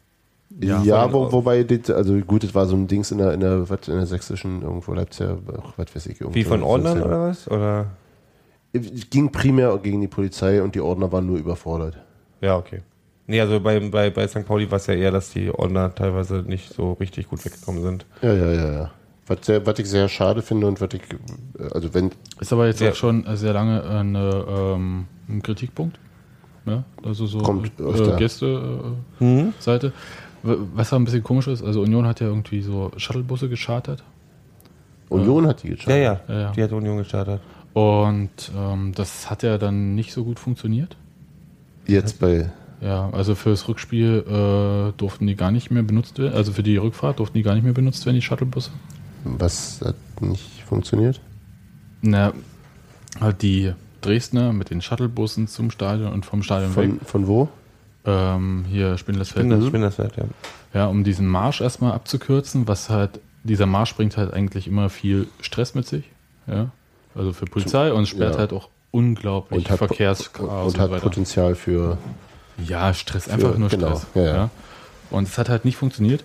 Ja, 0.61 0.83
Ja, 0.83 1.13
wo, 1.13 1.25
von- 1.25 1.33
wobei, 1.33 1.63
das, 1.65 1.91
also 1.91 2.15
gut, 2.19 2.43
das 2.45 2.55
war 2.55 2.67
so 2.67 2.77
ein 2.77 2.87
Dings 2.87 3.11
in 3.11 3.19
der, 3.19 3.33
in 3.33 3.41
der, 3.41 3.69
was, 3.69 3.89
in 3.89 3.95
der 3.97 4.07
sächsischen, 4.07 4.63
irgendwo 4.63 4.93
Leipziger, 4.93 5.39
ach, 5.59 5.73
was 5.77 5.95
weiß 5.95 6.07
ich. 6.07 6.19
Wie 6.33 6.45
von 6.45 6.63
Ordnern 6.63 6.99
oder? 6.99 7.07
oder 7.07 7.21
was? 7.29 7.49
Oder? 7.51 7.87
Es 8.73 9.09
ging 9.11 9.33
primär 9.33 9.77
gegen 9.79 10.01
die 10.03 10.09
Polizei 10.09 10.63
und 10.63 10.75
die 10.75 10.81
Ordner 10.81 11.11
waren 11.11 11.27
nur 11.27 11.39
überfordert. 11.39 11.97
Ja, 12.43 12.57
okay. 12.57 12.81
Nee, 13.27 13.41
also 13.41 13.59
bei, 13.61 13.81
bei, 13.81 14.11
bei 14.11 14.29
St. 14.29 14.47
Pauli 14.47 14.71
war 14.71 14.77
es 14.77 14.87
ja 14.87 14.95
eher, 14.95 15.11
dass 15.11 15.31
die 15.31 15.51
Ordner 15.51 15.95
teilweise 15.95 16.45
nicht 16.47 16.73
so 16.73 16.93
richtig 16.93 17.29
gut 17.29 17.45
weggekommen 17.45 17.83
sind. 17.83 18.07
Ja, 18.23 18.33
ja, 18.35 18.53
ja, 18.53 18.73
ja. 18.73 18.91
Was, 19.29 19.39
sehr, 19.43 19.67
was 19.67 19.79
ich 19.79 19.89
sehr 19.89 20.09
schade 20.09 20.41
finde 20.43 20.67
und 20.69 20.81
was 20.81 20.89
ich, 20.95 21.03
äh, 21.59 21.73
also 21.75 21.93
wenn, 21.95 22.11
ist 22.41 22.53
aber 22.53 22.67
jetzt 22.67 22.81
Ja. 22.81 22.91
auch 22.91 22.95
schon 22.95 23.25
sehr 23.37 23.53
lange 23.53 23.83
eine, 23.85 24.45
ähm, 24.49 25.07
ein 25.29 25.43
Kritikpunkt. 25.43 25.99
Ja, 26.65 26.85
also 27.05 27.27
so 27.27 27.41
äh. 27.41 28.17
Gäste-Seite. 28.19 29.93
Was 30.43 30.93
aber 30.93 31.01
ein 31.01 31.05
bisschen 31.05 31.23
komisch 31.25 31.49
ist, 31.49 31.63
also 31.65 31.81
Union 31.83 32.07
hat 32.07 32.21
ja 32.21 32.27
irgendwie 32.29 32.61
so 32.63 32.91
Shuttlebusse 32.97 33.49
geschartert. 33.49 34.03
Union 35.09 35.47
hat 35.47 35.63
die 35.63 35.71
geschafft. 35.71 35.89
Ja, 35.89 35.97
ja. 35.97 36.21
Ja. 36.29 36.53
Die 36.53 36.63
hat 36.63 36.73
Union 36.73 36.99
gestartet. 36.99 37.41
Und 37.73 38.31
ähm, 38.57 38.93
das 38.95 39.29
hat 39.31 39.43
ja 39.43 39.59
dann 39.59 39.95
nicht 39.95 40.13
so 40.13 40.25
gut 40.25 40.39
funktioniert. 40.39 40.97
Jetzt 41.87 42.21
bei, 42.21 42.51
Ja, 42.81 43.11
also 43.11 43.35
fürs 43.35 43.69
Rückspiel 43.69 44.25
äh, 44.27 44.93
durften 44.97 45.27
die 45.27 45.37
gar 45.37 45.51
nicht 45.51 45.71
mehr 45.71 45.83
benutzt 45.83 46.19
werden. 46.19 46.35
Also 46.35 46.53
für 46.53 46.63
die 46.63 46.77
Rückfahrt 46.77 47.19
durften 47.19 47.39
die 47.39 47.43
gar 47.43 47.55
nicht 47.55 47.65
mehr 47.65 47.73
benutzt 47.75 48.05
werden, 48.07 48.17
die 48.17 48.23
Shuttlebusse. 48.23 48.71
Was 49.39 49.81
hat 49.85 49.97
nicht 50.21 50.63
funktioniert? 50.69 51.21
Na, 52.03 52.33
halt 53.21 53.43
die 53.43 53.73
Dresdner 54.01 54.53
mit 54.53 54.71
den 54.71 54.81
Shuttlebussen 54.83 55.49
zum 55.49 55.71
Stadion 55.71 56.13
und 56.13 56.25
vom 56.27 56.43
Stadion 56.43 56.75
weg. 56.77 56.91
Von, 56.99 57.01
von 57.07 57.27
wo? 57.27 57.49
Ähm, 58.05 58.65
hier 58.69 58.97
Spindlersfeld. 58.99 59.47
Spindler, 59.47 59.67
Spindersfeld, 59.67 60.17
ja. 60.17 60.25
Ja, 60.75 60.87
um 60.87 61.03
diesen 61.05 61.27
Marsch 61.27 61.61
erstmal 61.61 61.93
abzukürzen, 61.93 62.69
was 62.69 62.89
halt, 62.91 63.19
dieser 63.43 63.67
Marsch 63.67 63.95
bringt 63.97 64.17
halt 64.17 64.33
eigentlich 64.33 64.69
immer 64.69 64.91
viel 64.91 65.27
Stress 65.41 65.75
mit 65.75 65.87
sich. 65.89 66.05
Ja. 66.47 66.71
Also 67.15 67.33
für 67.33 67.47
Polizei 67.47 67.93
und 67.93 68.07
sperrt 68.07 68.35
Ja. 68.35 68.41
halt 68.41 68.53
auch 68.53 68.69
unglaublich 68.93 69.65
Und 69.65 69.71
hat, 69.71 69.79
Verkehrschaos 69.79 70.75
und 70.75 70.79
hat 70.79 70.89
so 70.89 70.95
weiter. 70.95 71.03
Potenzial 71.03 71.55
für, 71.55 71.99
Ja, 72.65 72.95
Stress, 72.95 73.29
einfach 73.29 73.59
nur 73.59 73.69
genau, 73.69 73.97
Stress. 73.97 74.07
ja, 74.15 74.23
ja. 74.25 74.51
Und 75.11 75.27
es 75.29 75.37
hat 75.39 75.49
halt 75.49 75.65
nicht 75.65 75.77
funktioniert. 75.77 76.25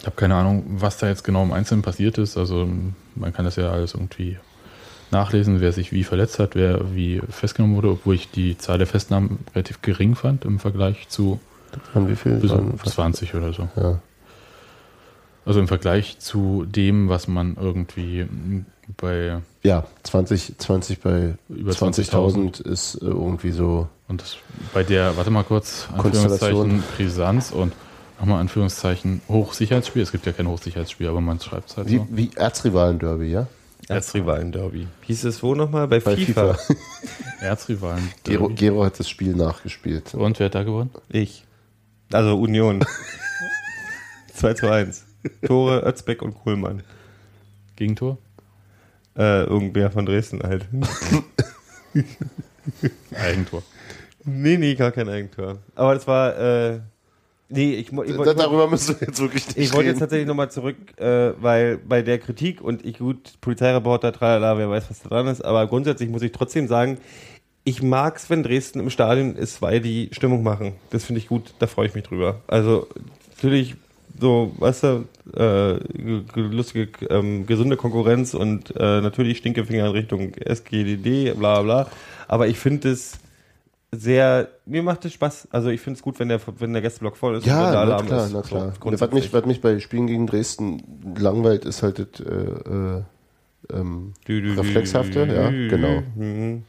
Ich 0.00 0.06
habe 0.06 0.16
keine 0.16 0.34
Ahnung, 0.34 0.64
was 0.78 0.96
da 0.96 1.08
jetzt 1.08 1.24
genau 1.24 1.42
im 1.42 1.52
Einzelnen 1.52 1.82
passiert 1.82 2.16
ist. 2.18 2.38
Also 2.38 2.68
man 3.14 3.32
kann 3.32 3.44
das 3.44 3.56
ja 3.56 3.70
alles 3.70 3.94
irgendwie 3.94 4.38
nachlesen, 5.10 5.60
wer 5.60 5.72
sich 5.72 5.92
wie 5.92 6.04
verletzt 6.04 6.38
hat, 6.38 6.54
wer 6.54 6.94
wie 6.94 7.20
festgenommen 7.28 7.76
wurde, 7.76 7.90
obwohl 7.90 8.14
ich 8.14 8.30
die 8.30 8.56
Zahl 8.56 8.78
der 8.78 8.86
Festnahmen 8.86 9.40
relativ 9.54 9.82
gering 9.82 10.14
fand 10.14 10.44
im 10.44 10.58
Vergleich 10.58 11.08
zu 11.08 11.38
an 11.94 12.08
wie 12.08 12.16
viel? 12.16 12.42
waren 12.48 12.78
zu 12.78 12.90
20 12.90 13.34
oder 13.34 13.52
so. 13.52 13.68
Ja. 13.76 14.00
Also 15.44 15.60
im 15.60 15.68
Vergleich 15.68 16.18
zu 16.18 16.64
dem, 16.66 17.08
was 17.08 17.28
man 17.28 17.56
irgendwie 17.60 18.26
bei 18.96 19.40
Ja, 19.62 19.84
20, 20.02 20.58
20 20.58 21.00
bei 21.00 21.34
Über 21.48 21.72
20.000 21.72 22.66
ist 22.66 22.96
äh, 22.96 23.06
irgendwie 23.06 23.50
so. 23.50 23.88
und 24.08 24.22
bei 24.74 24.82
der, 24.82 25.16
warte 25.16 25.30
mal 25.30 25.44
kurz, 25.44 25.88
Konstellation. 25.96 26.62
Anführungszeichen 26.62 26.82
Brisanz 26.96 27.50
und 27.52 27.72
nochmal 28.20 28.40
Anführungszeichen 28.40 29.22
Hochsicherheitsspiel. 29.28 30.02
Es 30.02 30.12
gibt 30.12 30.26
ja 30.26 30.32
kein 30.32 30.46
Hochsicherheitsspiel, 30.46 31.08
aber 31.08 31.20
man 31.20 31.40
schreibt 31.40 31.70
es 31.70 31.76
halt 31.76 31.88
Wie, 31.88 31.96
so. 31.96 32.06
wie 32.10 32.30
Erzrivalen-Derby, 32.36 33.30
ja? 33.30 33.46
Erzrivalen-Derby. 33.88 34.86
Hieß 35.02 35.24
es 35.24 35.42
wo 35.42 35.54
nochmal? 35.54 35.88
Bei, 35.88 36.00
Bei 36.00 36.16
FIFA. 36.16 36.54
FIFA. 36.54 36.74
Erzrivalen. 37.40 38.12
Gero, 38.22 38.48
Gero 38.50 38.84
hat 38.84 39.00
das 39.00 39.08
Spiel 39.08 39.34
nachgespielt. 39.34 40.14
Und 40.14 40.38
wer 40.38 40.46
hat 40.46 40.54
da 40.54 40.62
gewonnen? 40.62 40.90
Ich. 41.08 41.44
Also 42.12 42.38
Union. 42.38 42.84
2 44.34 44.54
zu 44.54 44.70
1. 44.70 45.06
Tore, 45.46 45.82
Özbeck 45.86 46.22
und 46.22 46.34
Kuhlmann. 46.34 46.82
Gegentor? 47.76 48.18
Äh, 49.16 49.44
irgendwer 49.44 49.90
von 49.90 50.06
Dresden 50.06 50.42
halt. 50.42 50.66
Eigentor. 53.20 53.62
nee, 54.24 54.56
nee, 54.56 54.74
gar 54.74 54.92
kein 54.92 55.08
Eigentor. 55.08 55.58
Aber 55.74 55.94
das 55.94 56.06
war, 56.06 56.38
äh, 56.38 56.80
nee, 57.50 57.74
ich, 57.74 57.88
ich, 57.88 57.92
wollte- 57.96 58.34
darüber 58.34 58.68
müssen 58.68 58.98
wir 59.00 59.06
jetzt 59.08 59.20
wirklich 59.20 59.46
nicht 59.48 59.58
Ich 59.58 59.72
wollte 59.72 59.90
jetzt 59.90 59.98
tatsächlich 59.98 60.26
nochmal 60.26 60.50
zurück, 60.50 60.76
äh, 60.98 61.32
weil 61.40 61.76
bei 61.78 62.02
der 62.02 62.18
Kritik 62.18 62.60
und 62.62 62.84
ich 62.86 62.98
gut, 62.98 63.34
Polizeireporter, 63.40 64.12
tralala, 64.12 64.56
wer 64.58 64.70
weiß, 64.70 64.84
was 64.88 65.02
da 65.02 65.08
dran 65.10 65.26
ist, 65.26 65.42
aber 65.44 65.66
grundsätzlich 65.66 66.08
muss 66.08 66.22
ich 66.22 66.32
trotzdem 66.32 66.66
sagen, 66.68 66.98
ich 67.64 67.82
mag's, 67.82 68.30
wenn 68.30 68.42
Dresden 68.42 68.80
im 68.80 68.88
Stadion 68.90 69.36
ist, 69.36 69.60
weil 69.60 69.80
die 69.80 70.08
Stimmung 70.12 70.42
machen. 70.42 70.72
Das 70.90 71.04
finde 71.04 71.18
ich 71.20 71.28
gut, 71.28 71.52
da 71.58 71.66
freue 71.66 71.86
ich 71.88 71.94
mich 71.94 72.04
drüber. 72.04 72.40
Also 72.46 72.86
natürlich 73.36 73.74
so, 74.18 74.52
weißt 74.58 74.82
du, 74.82 75.04
äh, 75.34 75.78
ge- 75.96 76.22
ge- 76.34 76.42
lustige, 76.50 76.88
ähm, 77.10 77.46
gesunde 77.46 77.76
Konkurrenz 77.76 78.34
und 78.34 78.74
äh, 78.76 79.00
natürlich 79.00 79.38
Stinkefinger 79.38 79.86
in 79.86 79.92
Richtung 79.92 80.34
SGDD, 80.34 81.32
bla 81.38 81.62
bla. 81.62 81.90
Aber 82.28 82.48
ich 82.48 82.58
finde 82.58 82.90
es 82.90 83.18
sehr, 83.92 84.48
mir 84.66 84.82
macht 84.82 85.04
es 85.04 85.12
Spaß. 85.14 85.48
Also 85.50 85.68
ich 85.70 85.80
finde 85.80 85.98
es 85.98 86.02
gut, 86.02 86.18
wenn 86.20 86.28
der, 86.28 86.40
wenn 86.58 86.72
der 86.72 86.82
Gästeblock 86.82 87.16
voll 87.16 87.36
ist 87.36 87.44
und 87.44 87.50
wenn 87.50 87.56
Ja, 87.58 87.70
der 87.72 87.80
na 87.80 87.80
Alarm 87.80 88.06
klar, 88.06 88.26
ist. 88.26 88.32
na 88.32 88.42
So, 88.42 88.48
klar. 88.48 88.68
was, 88.68 88.80
grundsätzlich. 88.80 89.24
mich, 89.24 89.32
was 89.32 89.46
mich 89.46 89.60
bei 89.60 89.78
Spielen 89.80 90.06
gegen 90.06 90.26
Dresden 90.26 90.82
langweilt, 91.18 91.64
ist 91.64 91.82
halt 91.82 91.98
das 91.98 92.20
äh, 92.24 92.32
äh, 92.32 93.02
ähm, 93.72 94.14
Dü, 94.28 94.40
dü, 94.42 94.54
dü, 94.54 94.60
Reflexhafte, 94.60 95.26
dü, 95.26 95.34
ja, 95.34 95.50
genau. 95.50 96.02
mhm. 96.14 96.64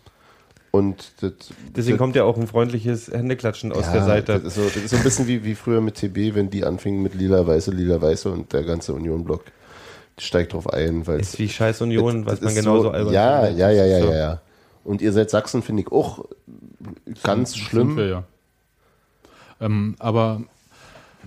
Und 0.71 1.11
das, 1.21 1.33
Deswegen 1.75 1.97
das, 1.97 1.99
kommt 1.99 2.15
ja 2.15 2.23
auch 2.23 2.37
ein 2.37 2.47
freundliches 2.47 3.09
Händeklatschen 3.11 3.73
aus 3.73 3.87
ja, 3.87 3.93
der 3.93 4.03
Seite. 4.03 4.33
Das 4.39 4.43
ist, 4.43 4.55
so, 4.55 4.63
das 4.63 4.77
ist 4.77 4.89
so 4.91 4.95
ein 4.95 5.03
bisschen 5.03 5.27
wie, 5.27 5.43
wie 5.43 5.55
früher 5.55 5.81
mit 5.81 5.95
TB, 5.95 6.33
wenn 6.35 6.49
die 6.49 6.63
anfingen 6.63 7.01
mit 7.03 7.13
lila-weiße, 7.13 7.71
lila-weiße 7.71 8.31
und 8.31 8.53
der 8.53 8.63
ganze 8.63 8.93
Union-Block 8.93 9.43
steigt 10.17 10.53
drauf 10.53 10.71
ein. 10.71 11.05
Weil 11.07 11.19
ist 11.19 11.37
wie 11.39 11.49
Scheiß 11.49 11.81
Union, 11.81 12.25
was 12.25 12.39
man 12.41 12.55
genauso 12.55 12.83
so, 12.83 12.91
albern 12.91 13.13
Ja, 13.13 13.47
ja, 13.49 13.69
ja, 13.69 13.85
ja, 13.85 13.99
So. 13.99 14.11
ja, 14.11 14.15
ja. 14.17 14.41
Und 14.83 15.01
ihr 15.01 15.11
seid 15.13 15.29
Sachsen, 15.29 15.61
finde 15.61 15.83
ich 15.83 15.91
auch 15.91 16.25
ganz 17.23 17.53
Sind 17.53 17.61
schlimm. 17.63 17.97
wir, 17.97 18.07
ja. 18.07 18.23
Ähm, 19.59 19.95
aber 19.99 20.41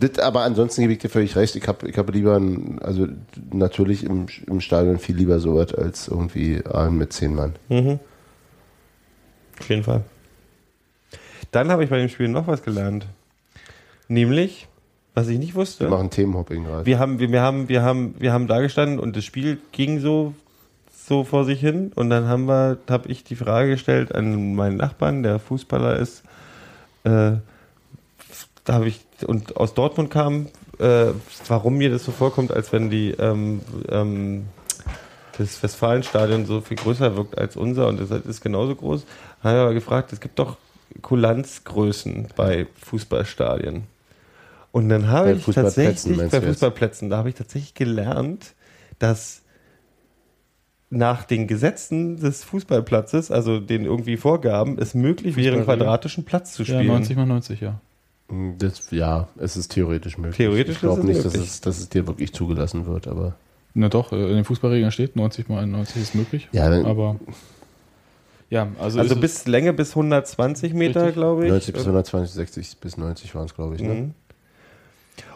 Das, 0.01 0.19
aber 0.19 0.43
ansonsten 0.43 0.81
gebe 0.81 0.93
ich 0.93 0.99
dir 0.99 1.09
völlig 1.09 1.37
recht. 1.37 1.55
Ich 1.55 1.69
habe 1.69 1.89
ich 1.89 1.97
hab 1.97 2.13
lieber, 2.13 2.37
ein, 2.37 2.81
also 2.83 3.07
natürlich 3.53 4.03
im, 4.05 4.27
im 4.47 4.61
Stadion 4.61 4.99
viel 4.99 5.17
lieber 5.17 5.39
sowas 5.39 5.73
als 5.73 6.09
irgendwie 6.09 6.65
Aalen 6.67 6.99
mit 6.99 7.13
zehn 7.13 7.35
Mann. 7.35 7.55
Mhm. 7.69 8.01
Auf 9.61 9.69
jeden 9.71 9.85
Fall. 9.85 10.03
Dann 11.53 11.71
habe 11.71 11.85
ich 11.85 11.91
bei 11.91 11.99
dem 11.99 12.09
Spiel 12.09 12.27
noch 12.27 12.49
was 12.49 12.65
gelernt. 12.65 13.07
Nämlich, 14.09 14.67
was 15.15 15.29
ich 15.29 15.39
nicht 15.39 15.55
wusste. 15.55 15.85
Wir 15.85 15.91
machen 15.91 16.11
Themenhopping 16.11 16.65
gerade. 16.65 16.87
Wir 16.87 16.99
haben, 16.99 17.21
wir, 17.21 17.31
wir 17.31 17.43
haben, 17.43 17.69
wir 17.69 17.83
haben, 17.83 18.17
wir 18.19 18.33
haben 18.33 18.49
da 18.49 18.61
gestanden 18.61 18.99
und 18.99 19.15
das 19.15 19.25
Spiel 19.25 19.59
ging 19.71 20.01
so, 20.01 20.35
so 21.07 21.25
vor 21.25 21.45
sich 21.45 21.61
hin. 21.61 21.93
Und 21.95 22.11
dann 22.11 22.29
haben 22.29 22.47
wir, 22.47 22.79
habe 22.89 23.09
ich 23.09 23.25
die 23.25 23.37
Frage 23.37 23.71
gestellt 23.71 24.15
an 24.15 24.55
meinen 24.55 24.77
Nachbarn, 24.77 25.23
der 25.23 25.39
Fußballer 25.39 25.97
ist. 25.97 26.23
Äh, 27.05 27.33
da 28.65 28.73
habe 28.73 28.89
ich 28.89 29.01
und 29.27 29.57
aus 29.57 29.75
Dortmund 29.75 30.11
kam, 30.11 30.47
äh, 30.79 31.07
warum 31.49 31.77
mir 31.77 31.91
das 31.91 32.05
so 32.05 32.13
vorkommt, 32.13 32.53
als 32.53 32.73
wenn 32.73 32.91
die 32.91 33.11
ähm, 33.11 33.61
ähm, 33.91 34.47
das 35.37 35.63
Westfalenstadion 35.63 36.47
so 36.47 36.61
viel 36.61 36.77
größer 36.77 37.17
wirkt 37.17 37.37
als 37.37 37.57
unser 37.57 37.89
und 37.89 38.01
das 38.01 38.11
ist 38.11 38.41
genauso 38.41 38.75
groß. 38.75 39.05
Habe 39.43 39.57
ich 39.57 39.63
aber 39.63 39.75
gefragt, 39.75 40.13
es 40.13 40.21
gibt 40.21 40.39
doch 40.39 40.57
Kulanzgrößen 41.03 42.29
bei 42.37 42.67
Fußballstadien. 42.83 43.85
Und 44.73 44.89
dann 44.89 45.09
habe 45.09 45.33
ich 45.33 45.45
tatsächlich 45.45 46.31
bei? 46.31 46.41
Fußballplätzen, 46.41 47.11
da 47.11 47.19
habe 47.19 47.29
ich 47.29 47.35
tatsächlich 47.35 47.75
gelernt, 47.75 48.55
dass 48.99 49.43
nach 50.95 51.25
den 51.25 51.47
Gesetzen 51.47 52.17
des 52.17 52.45
Fußballplatzes, 52.45 53.31
also 53.31 53.61
den 53.61 53.85
irgendwie 53.85 54.17
Vorgaben, 54.17 54.79
es 54.79 54.95
möglich 54.95 55.37
wäre, 55.37 55.57
einen 55.57 55.65
quadratischen 55.65 56.25
Platz 56.25 56.53
zu 56.53 56.63
ja, 56.63 56.75
spielen. 56.79 56.87
90 56.87 57.17
mal 57.17 57.27
90, 57.27 57.61
ja. 57.61 57.81
Das, 58.59 58.91
ja, 58.91 59.29
es 59.39 59.57
ist 59.57 59.73
theoretisch 59.73 60.17
möglich. 60.17 60.37
Theoretisch 60.37 60.77
ich 60.77 60.81
glaube 60.81 61.05
nicht, 61.05 61.25
dass 61.25 61.35
es, 61.35 61.61
dass 61.61 61.79
es 61.79 61.89
dir 61.91 62.07
wirklich 62.07 62.33
zugelassen 62.33 62.87
wird, 62.87 63.07
aber. 63.07 63.35
Na 63.75 63.89
doch, 63.89 64.13
äh, 64.13 64.17
in 64.17 64.37
den 64.37 64.45
Fußballregeln 64.45 64.91
steht 64.93 65.17
90 65.17 65.49
mal 65.49 65.59
91 65.63 66.01
ist 66.01 66.15
möglich. 66.15 66.49
Ja, 66.53 66.71
dann- 66.71 66.87
aber 66.87 67.17
ja, 68.51 68.69
also, 68.79 69.01
Also 69.01 69.17
bis 69.17 69.47
Länge 69.47 69.73
bis 69.73 69.97
120 69.97 70.75
Meter, 70.75 71.13
glaube 71.13 71.45
ich. 71.45 71.51
90 71.51 71.75
bis 71.75 71.83
120, 71.83 72.35
60 72.35 72.77
bis 72.79 72.97
90 72.97 73.35
waren 73.35 73.47
es, 73.47 73.55
glaube 73.55 73.75
ich. 73.75 73.83
Ne? 73.83 73.95
Mhm. 73.95 74.15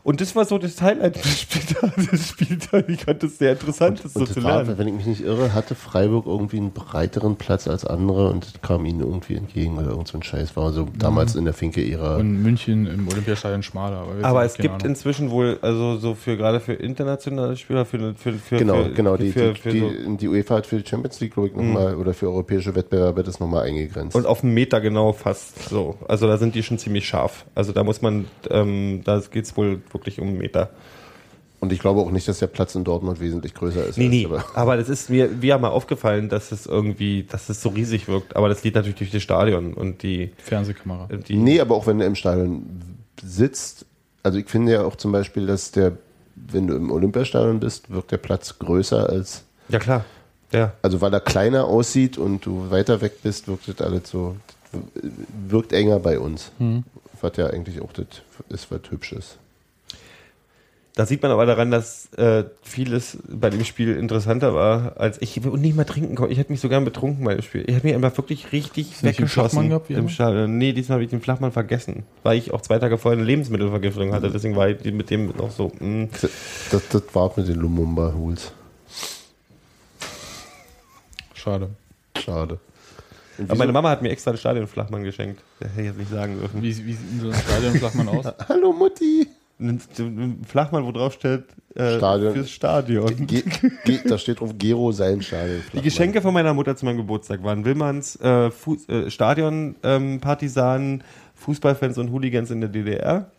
Und 0.08 0.22
das 0.22 0.34
war 0.34 0.46
so 0.46 0.56
das 0.56 0.80
Highlight 0.80 1.16
des 1.22 1.40
Spieltags. 1.42 2.06
des 2.10 2.28
Spieltags. 2.28 2.88
Ich 2.88 3.04
fand 3.04 3.22
das 3.22 3.36
sehr 3.36 3.52
interessant, 3.52 4.02
das 4.02 4.14
so 4.14 4.20
Und 4.20 4.28
zu 4.28 4.36
das 4.36 4.44
war, 4.44 4.62
lernen. 4.62 4.78
wenn 4.78 4.88
ich 4.88 4.94
mich 4.94 5.04
nicht 5.04 5.20
irre, 5.20 5.52
hatte 5.52 5.74
Freiburg 5.74 6.24
irgendwie 6.24 6.56
einen 6.56 6.72
breiteren 6.72 7.36
Platz 7.36 7.68
als 7.68 7.84
andere 7.84 8.30
und 8.30 8.46
das 8.46 8.62
kam 8.62 8.86
ihnen 8.86 9.00
irgendwie 9.00 9.34
entgegen 9.34 9.76
oder 9.76 9.88
irgend 9.88 10.08
so 10.08 10.16
ein 10.16 10.22
Scheiß. 10.22 10.56
War 10.56 10.72
so 10.72 10.88
damals 10.98 11.34
in 11.34 11.44
der 11.44 11.52
Finke-Ära. 11.52 12.16
Und 12.16 12.42
München 12.42 12.86
im 12.86 13.06
Olympiastadion 13.06 13.62
schmaler. 13.62 13.98
Aber, 13.98 14.26
Aber 14.26 14.44
es 14.46 14.54
gibt 14.54 14.76
Ahnung. 14.76 14.86
inzwischen 14.86 15.30
wohl, 15.30 15.58
also 15.60 15.98
so 15.98 16.14
für 16.14 16.38
gerade 16.38 16.60
für 16.60 16.72
internationale 16.72 17.58
Spieler, 17.58 17.84
für, 17.84 18.14
für, 18.14 18.32
für 18.32 18.56
Genau, 18.56 18.84
für, 18.84 18.90
genau. 18.92 19.18
Die, 19.18 19.30
für, 19.30 19.52
die, 19.52 19.60
für 19.60 19.70
die, 19.72 19.80
so, 19.80 20.16
die 20.16 20.28
UEFA 20.28 20.54
hat 20.56 20.66
für 20.66 20.78
die 20.78 20.88
Champions 20.88 21.20
League, 21.20 21.34
glaube 21.34 21.48
ich, 21.48 21.54
nochmal, 21.54 21.96
oder 21.96 22.14
für 22.14 22.28
europäische 22.28 22.74
Wettbewerbe 22.74 23.22
das 23.24 23.40
nochmal 23.40 23.66
eingegrenzt. 23.66 24.16
und 24.16 24.24
auf 24.24 24.42
einen 24.42 24.54
Meter 24.54 24.80
genau 24.80 25.12
fast 25.12 25.68
so. 25.68 25.98
Also 26.08 26.26
da 26.26 26.38
sind 26.38 26.54
die 26.54 26.62
schon 26.62 26.78
ziemlich 26.78 27.06
scharf. 27.06 27.44
Also 27.54 27.72
da 27.72 27.84
muss 27.84 28.00
man, 28.00 28.24
ähm, 28.48 29.02
da 29.04 29.20
geht 29.30 29.44
es 29.44 29.54
wohl 29.54 29.82
wirklich 29.98 30.20
um 30.20 30.28
einen 30.28 30.38
Meter. 30.38 30.70
Und 31.60 31.72
ich 31.72 31.80
glaube 31.80 32.00
auch 32.00 32.12
nicht, 32.12 32.28
dass 32.28 32.38
der 32.38 32.46
Platz 32.46 32.76
in 32.76 32.84
Dortmund 32.84 33.18
wesentlich 33.20 33.52
größer 33.52 33.84
ist. 33.84 33.98
Nee, 33.98 34.08
nee. 34.08 34.24
aber- 34.26 34.44
Aber 34.54 34.76
das 34.76 34.88
ist 34.88 35.10
mir, 35.10 35.26
mir 35.28 35.58
mal 35.58 35.68
aufgefallen, 35.70 36.28
dass 36.28 36.52
es 36.52 36.66
irgendwie, 36.66 37.24
dass 37.24 37.48
es 37.48 37.60
so 37.60 37.70
riesig 37.70 38.06
wirkt. 38.06 38.36
Aber 38.36 38.48
das 38.48 38.62
liegt 38.62 38.76
natürlich 38.76 38.98
durch 38.98 39.10
das 39.10 39.22
Stadion 39.24 39.74
und 39.74 40.04
die, 40.04 40.30
Fernsehkamera. 40.38 41.08
die 41.28 41.34
Nee, 41.36 41.60
aber 41.60 41.74
auch 41.74 41.86
wenn 41.88 41.98
du 41.98 42.04
im 42.04 42.14
Stadion 42.14 42.62
sitzt, 43.20 43.86
also 44.22 44.38
ich 44.38 44.48
finde 44.48 44.72
ja 44.72 44.84
auch 44.84 44.94
zum 44.94 45.10
Beispiel, 45.10 45.46
dass 45.46 45.72
der, 45.72 45.92
wenn 46.36 46.68
du 46.68 46.76
im 46.76 46.92
Olympiastadion 46.92 47.58
bist, 47.58 47.90
wirkt 47.90 48.12
der 48.12 48.18
Platz 48.18 48.56
größer 48.60 49.08
als, 49.08 49.42
Ja, 49.68 49.80
klar. 49.80 50.04
Ja. 50.52 50.72
also 50.82 51.00
weil 51.00 51.12
er 51.12 51.20
kleiner 51.20 51.64
aussieht 51.64 52.16
und 52.18 52.46
du 52.46 52.70
weiter 52.70 53.00
weg 53.00 53.20
bist, 53.24 53.48
wirkt 53.48 53.66
das 53.68 53.80
alles 53.84 54.08
so, 54.08 54.36
wirkt 55.48 55.72
enger 55.72 55.98
bei 55.98 56.18
uns. 56.20 56.52
Mhm. 56.60 56.84
Was 57.20 57.36
ja 57.36 57.48
eigentlich 57.48 57.80
auch 57.80 57.92
das 57.92 58.06
ist, 58.48 58.70
was 58.70 58.80
Hübsches. 58.90 59.38
Da 60.98 61.06
sieht 61.06 61.22
man 61.22 61.30
aber 61.30 61.46
daran, 61.46 61.70
dass 61.70 62.12
äh, 62.14 62.42
vieles 62.60 63.18
bei 63.28 63.50
dem 63.50 63.64
Spiel 63.64 63.96
interessanter 63.96 64.52
war, 64.52 64.96
als 64.96 65.22
ich 65.22 65.40
und 65.46 65.60
nicht 65.62 65.76
mal 65.76 65.84
trinken 65.84 66.16
konnte. 66.16 66.32
Ich 66.32 66.40
hätte 66.40 66.50
mich 66.50 66.60
sogar 66.60 66.80
betrunken 66.80 67.24
bei 67.24 67.34
dem 67.34 67.42
Spiel. 67.42 67.62
Ich 67.68 67.76
habe 67.76 67.86
mich 67.86 67.94
einfach 67.94 68.18
wirklich 68.18 68.50
richtig 68.50 68.90
Hast 68.94 69.04
weggeschossen 69.04 69.68
gehabt, 69.68 69.88
im? 69.90 70.08
Stadion. 70.08 70.58
Nee, 70.58 70.72
diesmal 70.72 70.96
habe 70.96 71.04
ich 71.04 71.10
den 71.10 71.20
Flachmann 71.20 71.52
vergessen, 71.52 72.02
weil 72.24 72.36
ich 72.36 72.52
auch 72.52 72.62
zwei 72.62 72.80
Tage 72.80 72.98
vorher 72.98 73.16
eine 73.16 73.24
Lebensmittelvergiftung 73.24 74.12
hatte. 74.12 74.28
Deswegen 74.28 74.56
war 74.56 74.70
ich 74.70 74.92
mit 74.92 75.08
dem 75.10 75.26
noch 75.36 75.52
so. 75.52 75.68
mm. 75.78 76.00
Mh. 76.02 76.08
Das, 76.72 76.88
das 76.88 77.02
war 77.12 77.32
mit 77.36 77.46
den 77.46 77.60
Lumumba-Hools. 77.60 78.50
Schade. 81.34 81.70
Schade. 82.18 82.58
Und 83.38 83.48
Aber 83.48 83.58
meine 83.58 83.70
Mama 83.70 83.90
hat 83.90 84.02
mir 84.02 84.10
extra 84.10 84.32
einen 84.32 84.38
Stadionflachmann 84.38 85.04
geschenkt. 85.04 85.44
Das 85.60 85.70
hätte 85.70 85.80
ich 85.80 85.86
jetzt 85.86 85.98
nicht 85.98 86.10
sagen 86.10 86.40
dürfen. 86.40 86.60
Wie, 86.60 86.76
wie 86.76 86.92
sieht 86.92 87.12
denn 87.12 87.20
so 87.20 87.28
ein 87.30 87.34
Stadionflachmann 87.34 88.08
aus? 88.08 88.26
Hallo 88.48 88.72
Mutti! 88.72 89.28
Ein 89.60 89.80
ein 89.98 90.42
Flachmann, 90.46 90.84
wo 90.84 90.92
drauf 90.92 91.14
steht 91.14 91.44
äh, 91.74 91.96
Stadion. 91.96 92.32
fürs 92.34 92.50
Stadion. 92.50 93.26
Ge 93.26 93.42
Ge 93.84 93.98
da 94.08 94.16
steht 94.16 94.38
drauf 94.40 94.52
Gero 94.56 94.92
sein 94.92 95.20
Stadion. 95.20 95.62
Die 95.72 95.82
Geschenke 95.82 96.22
von 96.22 96.32
meiner 96.32 96.54
Mutter 96.54 96.76
zu 96.76 96.84
meinem 96.84 96.98
Geburtstag 96.98 97.42
waren 97.42 97.64
Willmanns 97.64 98.16
äh, 98.22 98.46
äh, 98.48 99.10
Stadion 99.10 99.74
ähm, 99.82 100.20
Partisanen, 100.20 101.02
Fußballfans 101.34 101.98
und 101.98 102.12
Hooligans 102.12 102.50
in 102.52 102.60
der 102.60 102.70
DDR. 102.70 103.30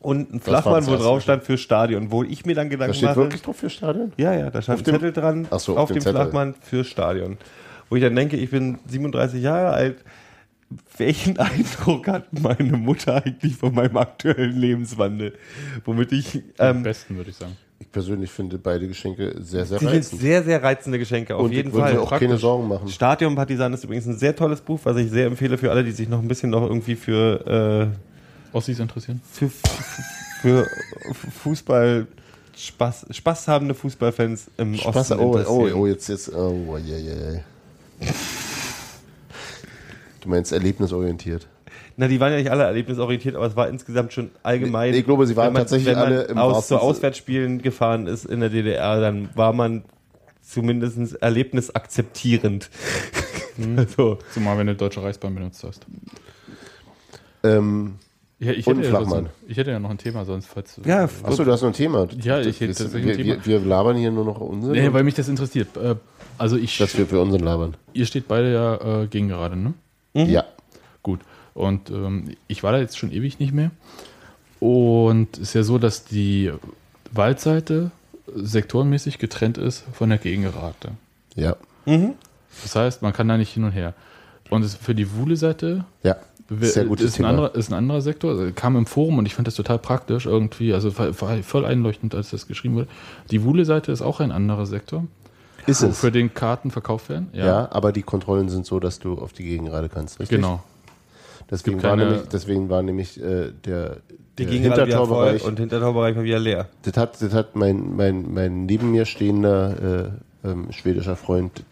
Und 0.00 0.32
ein 0.32 0.40
Flachmann, 0.40 0.86
wo 0.86 0.94
drauf 0.94 1.22
stand 1.22 1.42
für 1.42 1.58
Stadion, 1.58 2.12
wo 2.12 2.22
ich 2.22 2.46
mir 2.46 2.54
dann 2.54 2.68
Da 2.68 2.74
Gedanken 2.76 2.94
steht 2.94 3.08
mache. 3.08 3.16
wirklich 3.16 3.42
drauf 3.42 3.56
für 3.56 3.68
Stadion? 3.68 4.12
Ja, 4.16 4.32
ja, 4.34 4.50
da 4.50 4.62
stand 4.62 4.78
Auf 4.78 4.82
ein 4.86 4.92
dem- 4.92 4.94
Zettel 4.94 5.12
dran 5.12 5.48
Ach 5.50 5.58
so, 5.58 5.72
auf, 5.72 5.90
auf 5.90 5.92
dem. 5.92 6.00
Flachmann 6.02 6.54
für 6.60 6.84
Stadion. 6.84 7.36
Wo 7.90 7.96
ich 7.96 8.02
dann 8.02 8.14
denke, 8.14 8.36
ich 8.36 8.50
bin 8.50 8.78
37 8.86 9.42
Jahre 9.42 9.70
alt. 9.70 9.96
Welchen 10.98 11.38
Eindruck 11.38 12.08
hat 12.08 12.32
meine 12.40 12.76
Mutter 12.76 13.24
eigentlich 13.24 13.56
von 13.56 13.74
meinem 13.74 13.96
aktuellen 13.96 14.58
Lebenswandel? 14.58 15.34
Womit 15.84 16.12
ich 16.12 16.42
Am 16.58 16.78
ähm, 16.78 16.82
besten, 16.82 17.16
würde 17.16 17.30
ich 17.30 17.36
sagen. 17.36 17.56
Ich 17.80 17.90
persönlich 17.92 18.30
finde 18.30 18.58
beide 18.58 18.88
Geschenke 18.88 19.36
sehr, 19.38 19.64
sehr 19.64 19.78
die 19.78 19.84
sind 19.86 19.94
reizend. 19.94 20.20
sehr, 20.20 20.42
sehr 20.42 20.62
reizende 20.62 20.98
Geschenke, 20.98 21.36
auf 21.36 21.44
Und 21.44 21.52
jeden 21.52 21.68
ich 21.68 21.74
würde 21.74 21.86
Fall. 21.86 21.94
mir 21.94 22.02
auch 22.02 22.18
keine 22.18 22.36
Sorgen 22.36 22.66
machen. 22.66 22.88
Stadion 22.88 23.34
Partisan 23.36 23.72
ist 23.72 23.84
übrigens 23.84 24.06
ein 24.06 24.18
sehr 24.18 24.34
tolles 24.34 24.60
Buch, 24.60 24.80
was 24.82 24.96
ich 24.96 25.10
sehr 25.10 25.26
empfehle 25.26 25.56
für 25.56 25.70
alle, 25.70 25.84
die 25.84 25.92
sich 25.92 26.08
noch 26.08 26.20
ein 26.20 26.26
bisschen 26.26 26.50
noch 26.50 26.62
irgendwie 26.62 26.96
für, 26.96 27.92
äh, 28.52 28.56
Ossis 28.56 28.80
interessieren? 28.80 29.20
für, 29.32 29.48
für 30.42 30.66
Fußball 31.42 32.06
Spaß, 32.56 33.06
Spaß 33.10 33.48
habende 33.48 33.74
Fußballfans 33.74 34.48
im 34.56 34.74
Spaß, 34.74 35.12
Osten 35.12 35.20
oh, 35.20 35.38
oh, 35.46 35.68
oh, 35.74 35.86
jetzt, 35.86 36.08
jetzt, 36.08 36.34
oh, 36.34 36.76
yeah, 36.84 36.98
yeah, 36.98 37.32
yeah. 38.00 38.14
Du 40.20 40.28
meinst 40.28 40.52
erlebnisorientiert. 40.52 41.46
Na, 41.96 42.08
die 42.08 42.18
waren 42.20 42.32
ja 42.32 42.38
nicht 42.38 42.50
alle 42.50 42.64
erlebnisorientiert, 42.64 43.34
aber 43.36 43.46
es 43.46 43.56
war 43.56 43.68
insgesamt 43.68 44.12
schon 44.12 44.30
allgemein. 44.42 44.92
Nee, 44.92 44.98
ich 44.98 45.04
glaube, 45.04 45.26
sie 45.26 45.36
waren 45.36 45.52
man, 45.52 45.62
tatsächlich 45.62 45.88
wenn 45.88 45.94
man 45.98 46.04
alle 46.12 46.22
im 46.22 46.38
aus, 46.38 46.68
zu 46.68 46.78
Auswärtsspielen 46.80 47.60
gefahren 47.60 48.06
ist 48.06 48.24
in 48.24 48.40
der 48.40 48.48
DDR, 48.50 49.00
dann 49.00 49.28
war 49.34 49.52
man 49.52 49.84
zumindest 50.42 51.14
erlebnisakzeptierend. 51.20 52.70
also, 53.76 54.18
Zumal, 54.32 54.58
wenn 54.58 54.66
du 54.68 54.74
Deutsche 54.76 55.02
Reichsbahn 55.02 55.34
benutzt 55.34 55.62
hast. 55.64 55.84
Ähm, 57.42 57.96
Ja, 58.40 58.52
ich, 58.52 58.66
Und 58.68 58.76
hätte 58.76 58.80
ein 58.80 58.84
ja 58.84 58.90
Flachmann. 59.00 59.24
sonst- 59.24 59.30
ich 59.48 59.56
hätte 59.56 59.70
ja 59.72 59.80
noch 59.80 59.90
ein 59.90 59.98
Thema 59.98 60.24
sonst, 60.24 60.46
falls 60.46 60.76
du- 60.76 60.82
Ja, 60.88 61.08
achso, 61.24 61.42
du 61.44 61.50
hast 61.50 61.62
noch 61.62 61.70
ein 61.70 61.74
Thema. 61.74 62.06
Ja, 62.22 62.38
ich 62.40 62.60
hätte 62.60 62.68
das- 62.68 62.78
tatsächlich 62.78 63.12
ein 63.12 63.18
wir, 63.18 63.34
Thema. 63.34 63.46
wir, 63.46 63.60
wir 63.62 63.68
labern 63.68 63.96
hier 63.96 64.12
nur 64.12 64.24
noch 64.24 64.40
Unsinn. 64.40 64.72
Nee, 64.72 64.92
weil 64.92 65.02
mich 65.02 65.14
das 65.14 65.28
interessiert. 65.28 65.76
Äh, 65.76 65.96
Also 66.38 66.56
ich. 66.56 66.78
dass 66.78 66.96
wir 66.96 67.06
für 67.06 67.20
unseren 67.20 67.40
labern. 67.42 67.76
Ihr 67.92 68.06
steht 68.06 68.28
beide 68.28 68.52
ja 68.52 69.02
äh, 69.02 69.06
gegen 69.08 69.28
gerade, 69.28 69.56
ne? 69.56 69.74
Ja. 70.26 70.44
Gut. 71.02 71.20
Und 71.54 71.90
ähm, 71.90 72.36
ich 72.46 72.62
war 72.62 72.72
da 72.72 72.78
jetzt 72.78 72.98
schon 72.98 73.12
ewig 73.12 73.38
nicht 73.38 73.52
mehr. 73.52 73.70
Und 74.60 75.36
es 75.36 75.48
ist 75.48 75.54
ja 75.54 75.62
so, 75.62 75.78
dass 75.78 76.04
die 76.04 76.52
Waldseite 77.12 77.90
sektorenmäßig 78.34 79.18
getrennt 79.18 79.58
ist 79.58 79.84
von 79.92 80.08
der 80.08 80.18
Gegengerade. 80.18 80.92
Ja. 81.34 81.56
Das 82.62 82.76
heißt, 82.76 83.02
man 83.02 83.12
kann 83.12 83.28
da 83.28 83.36
nicht 83.36 83.52
hin 83.52 83.64
und 83.64 83.72
her. 83.72 83.94
Und 84.50 84.62
es 84.64 84.74
für 84.74 84.94
die 84.94 85.12
Wuhle-Seite 85.14 85.84
Ja. 86.02 86.16
Sehr 86.60 86.86
gutes 86.86 87.04
ist, 87.06 87.12
ein 87.12 87.16
Thema. 87.18 87.28
anderer, 87.28 87.54
ist 87.54 87.70
ein 87.70 87.74
anderer 87.74 88.00
Sektor. 88.00 88.30
Also, 88.30 88.50
kam 88.54 88.74
im 88.76 88.86
Forum 88.86 89.18
und 89.18 89.26
ich 89.26 89.34
fand 89.34 89.46
das 89.46 89.54
total 89.54 89.78
praktisch 89.78 90.24
irgendwie. 90.24 90.72
Also 90.72 90.90
voll 90.90 91.64
einleuchtend, 91.66 92.14
als 92.14 92.30
das 92.30 92.46
geschrieben 92.46 92.74
wurde. 92.74 92.88
Die 93.30 93.44
Wuhle-Seite 93.44 93.92
ist 93.92 94.00
auch 94.00 94.20
ein 94.20 94.32
anderer 94.32 94.64
Sektor. 94.64 95.06
Ist 95.68 95.82
wo 95.82 95.86
es. 95.88 95.98
Für 96.00 96.10
den 96.12 96.34
Karten 96.34 96.70
verkauft 96.70 97.08
werden. 97.08 97.28
Ja. 97.32 97.70
aber 97.70 97.92
die 97.92 98.02
Kontrollen 98.02 98.48
sind 98.48 98.66
so, 98.66 98.80
dass 98.80 98.98
du 98.98 99.14
auf 99.18 99.32
die 99.32 99.44
Gegengerade 99.44 99.88
kannst, 99.88 100.18
richtig? 100.20 100.36
Genau. 100.36 100.62
Deswegen 101.50 101.82
war, 101.82 101.96
nämlich, 101.96 102.22
deswegen 102.30 102.68
war 102.68 102.82
nämlich 102.82 103.18
äh, 103.22 103.52
der, 103.64 103.98
Die 104.38 104.44
der 104.44 104.48
Hintertorbereich. 104.60 105.44
und 105.44 105.58
Hintertorbereich 105.58 106.14
war 106.16 106.22
wieder 106.22 106.38
leer. 106.38 106.68
Das 106.82 106.96
hat, 106.98 107.22
das 107.22 107.32
hat 107.32 107.56
mein, 107.56 107.96
mein, 107.96 108.32
mein 108.34 108.66
neben 108.66 108.90
mir 108.90 109.06
stehender 109.06 110.10
äh, 110.44 110.48
ähm, 110.48 110.70
schwedischer 110.72 111.16
Freund 111.16 111.64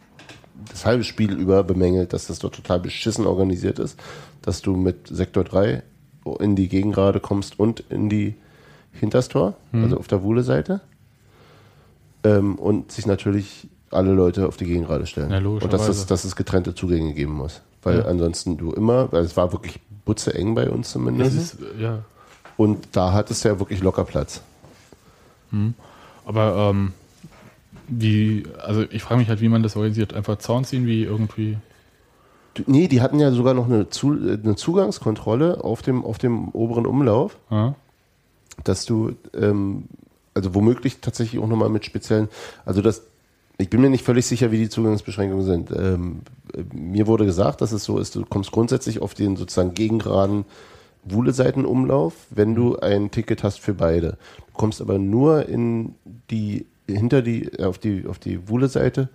das 0.71 0.87
halbe 0.87 1.05
Spiel 1.05 1.33
über 1.35 1.63
bemängelt, 1.63 2.13
dass 2.15 2.27
das 2.27 2.39
dort 2.39 2.55
total 2.55 2.81
beschissen 2.81 3.27
organisiert 3.27 3.79
ist, 3.79 4.01
dass 4.41 4.63
du 4.63 4.75
mit 4.77 5.07
Sektor 5.09 5.45
3 5.45 5.83
in 6.41 6.57
die 6.57 6.69
Gegengrade 6.69 7.21
kommst 7.21 7.59
und 7.59 7.81
in 7.91 8.09
die 8.09 8.35
Hinterstor, 8.93 9.55
Mhm. 9.73 9.85
also 9.85 9.99
auf 9.99 10.09
der 10.09 10.23
Wuhle-Seite. 10.23 10.81
Ähm, 12.25 12.55
und 12.57 12.91
sich 12.93 13.07
natürlich 13.07 13.69
alle 13.91 14.13
Leute 14.13 14.47
auf 14.49 14.57
die 14.57 14.65
Gegengrade 14.67 15.07
stellen. 15.07 15.31
Ja, 15.31 15.39
und 15.39 15.73
dass 15.73 15.89
es, 15.89 16.07
dass 16.07 16.25
es 16.25 16.37
getrennte 16.37 16.75
Zugänge 16.75 17.15
geben 17.15 17.33
muss. 17.33 17.61
Weil 17.83 17.99
Ja. 18.01 18.05
ansonsten 18.07 18.57
du 18.57 18.73
immer, 18.73 19.13
weil 19.13 19.23
es 19.25 19.37
war 19.37 19.53
wirklich 19.53 19.81
butze 20.05 20.35
eng 20.35 20.55
bei 20.55 20.69
uns 20.71 20.91
zumindest. 20.91 21.37
ist, 21.37 21.57
äh, 21.79 21.83
ja. 21.83 21.99
Und 22.57 22.89
da 22.93 23.13
hat 23.13 23.31
es 23.31 23.43
ja 23.43 23.59
wirklich 23.59 23.81
locker 23.83 24.05
Platz. 24.05 24.41
Aber 26.25 26.71
ähm, 26.71 26.93
wie, 27.89 28.45
also 28.63 28.83
ich 28.91 29.03
frage 29.03 29.21
mich 29.21 29.29
halt, 29.29 29.41
wie 29.41 29.49
man 29.49 29.63
das 29.63 29.77
organisiert. 29.77 30.13
Einfach 30.15 30.39
Zaun 30.39 30.65
ziehen, 30.65 30.87
wie 30.87 31.05
irgendwie. 31.05 31.57
Nee, 32.67 32.89
die 32.89 33.01
hatten 33.01 33.21
ja 33.21 33.31
sogar 33.33 33.55
noch 33.55 33.67
eine, 33.67 33.89
Zu 33.91 34.15
äh, 34.15 34.39
eine 34.43 34.57
Zugangskontrolle 34.57 35.63
auf 35.63 35.83
dem, 35.83 36.05
auf 36.05 36.19
dem 36.19 36.49
oberen 36.49 36.87
Umlauf, 36.87 37.37
Ja? 37.51 37.75
dass 38.65 38.87
du, 38.87 39.13
ähm, 39.35 39.85
also 40.35 40.55
womöglich 40.55 41.01
tatsächlich 41.01 41.41
auch 41.43 41.47
nochmal 41.47 41.69
mit 41.69 41.85
speziellen, 41.85 42.29
also 42.65 42.81
das, 42.83 43.03
ich 43.59 43.71
bin 43.71 43.81
mir 43.81 43.91
nicht 43.91 44.05
völlig 44.05 44.27
sicher, 44.27 44.51
wie 44.51 44.59
die 44.59 44.69
Zugangsbeschränkungen 44.69 45.45
sind. 45.45 45.71
Ähm, 45.71 46.21
äh, 46.55 46.63
mir 46.75 47.07
wurde 47.07 47.25
gesagt, 47.25 47.61
dass 47.61 47.73
es 47.73 47.85
so 47.85 47.99
ist, 47.99 48.15
du 48.15 48.25
kommst 48.25 48.53
grundsätzlich 48.53 49.01
auf 49.01 49.15
den 49.15 49.37
sozusagen 49.37 49.75
gegengeraden 49.75 50.45
Wuhle-Seitenumlauf, 51.05 52.15
wenn 52.31 52.55
du 52.55 52.77
ein 52.77 53.11
Ticket 53.11 53.43
hast 53.45 53.61
für 53.61 53.75
beide. 53.75 54.19
Du 54.49 54.53
kommst 54.55 54.81
aber 54.81 54.99
nur 54.99 55.49
in 55.49 55.95
die, 56.31 56.67
hinter 56.87 57.23
die, 57.23 57.45
äh, 57.45 57.65
auf 57.65 57.79
die, 57.79 58.07
auf 58.07 58.19
die 58.19 58.49
Wuhle-Seite, 58.49 59.09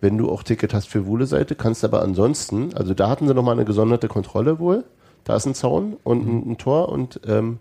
wenn 0.00 0.16
du 0.16 0.30
auch 0.30 0.44
Ticket 0.44 0.74
hast 0.74 0.88
für 0.88 1.06
Wuhle-Seite, 1.06 1.56
kannst 1.56 1.84
aber 1.84 2.02
ansonsten, 2.02 2.74
also 2.74 2.94
da 2.94 3.08
hatten 3.08 3.26
sie 3.26 3.34
nochmal 3.34 3.54
eine 3.54 3.64
gesonderte 3.64 4.06
Kontrolle 4.06 4.60
wohl. 4.60 4.84
Da 5.24 5.34
ist 5.34 5.46
ein 5.46 5.54
Zaun 5.54 5.96
und 6.04 6.26
ein, 6.26 6.52
ein 6.52 6.58
Tor 6.58 6.88
und 6.88 7.20
ähm, 7.26 7.58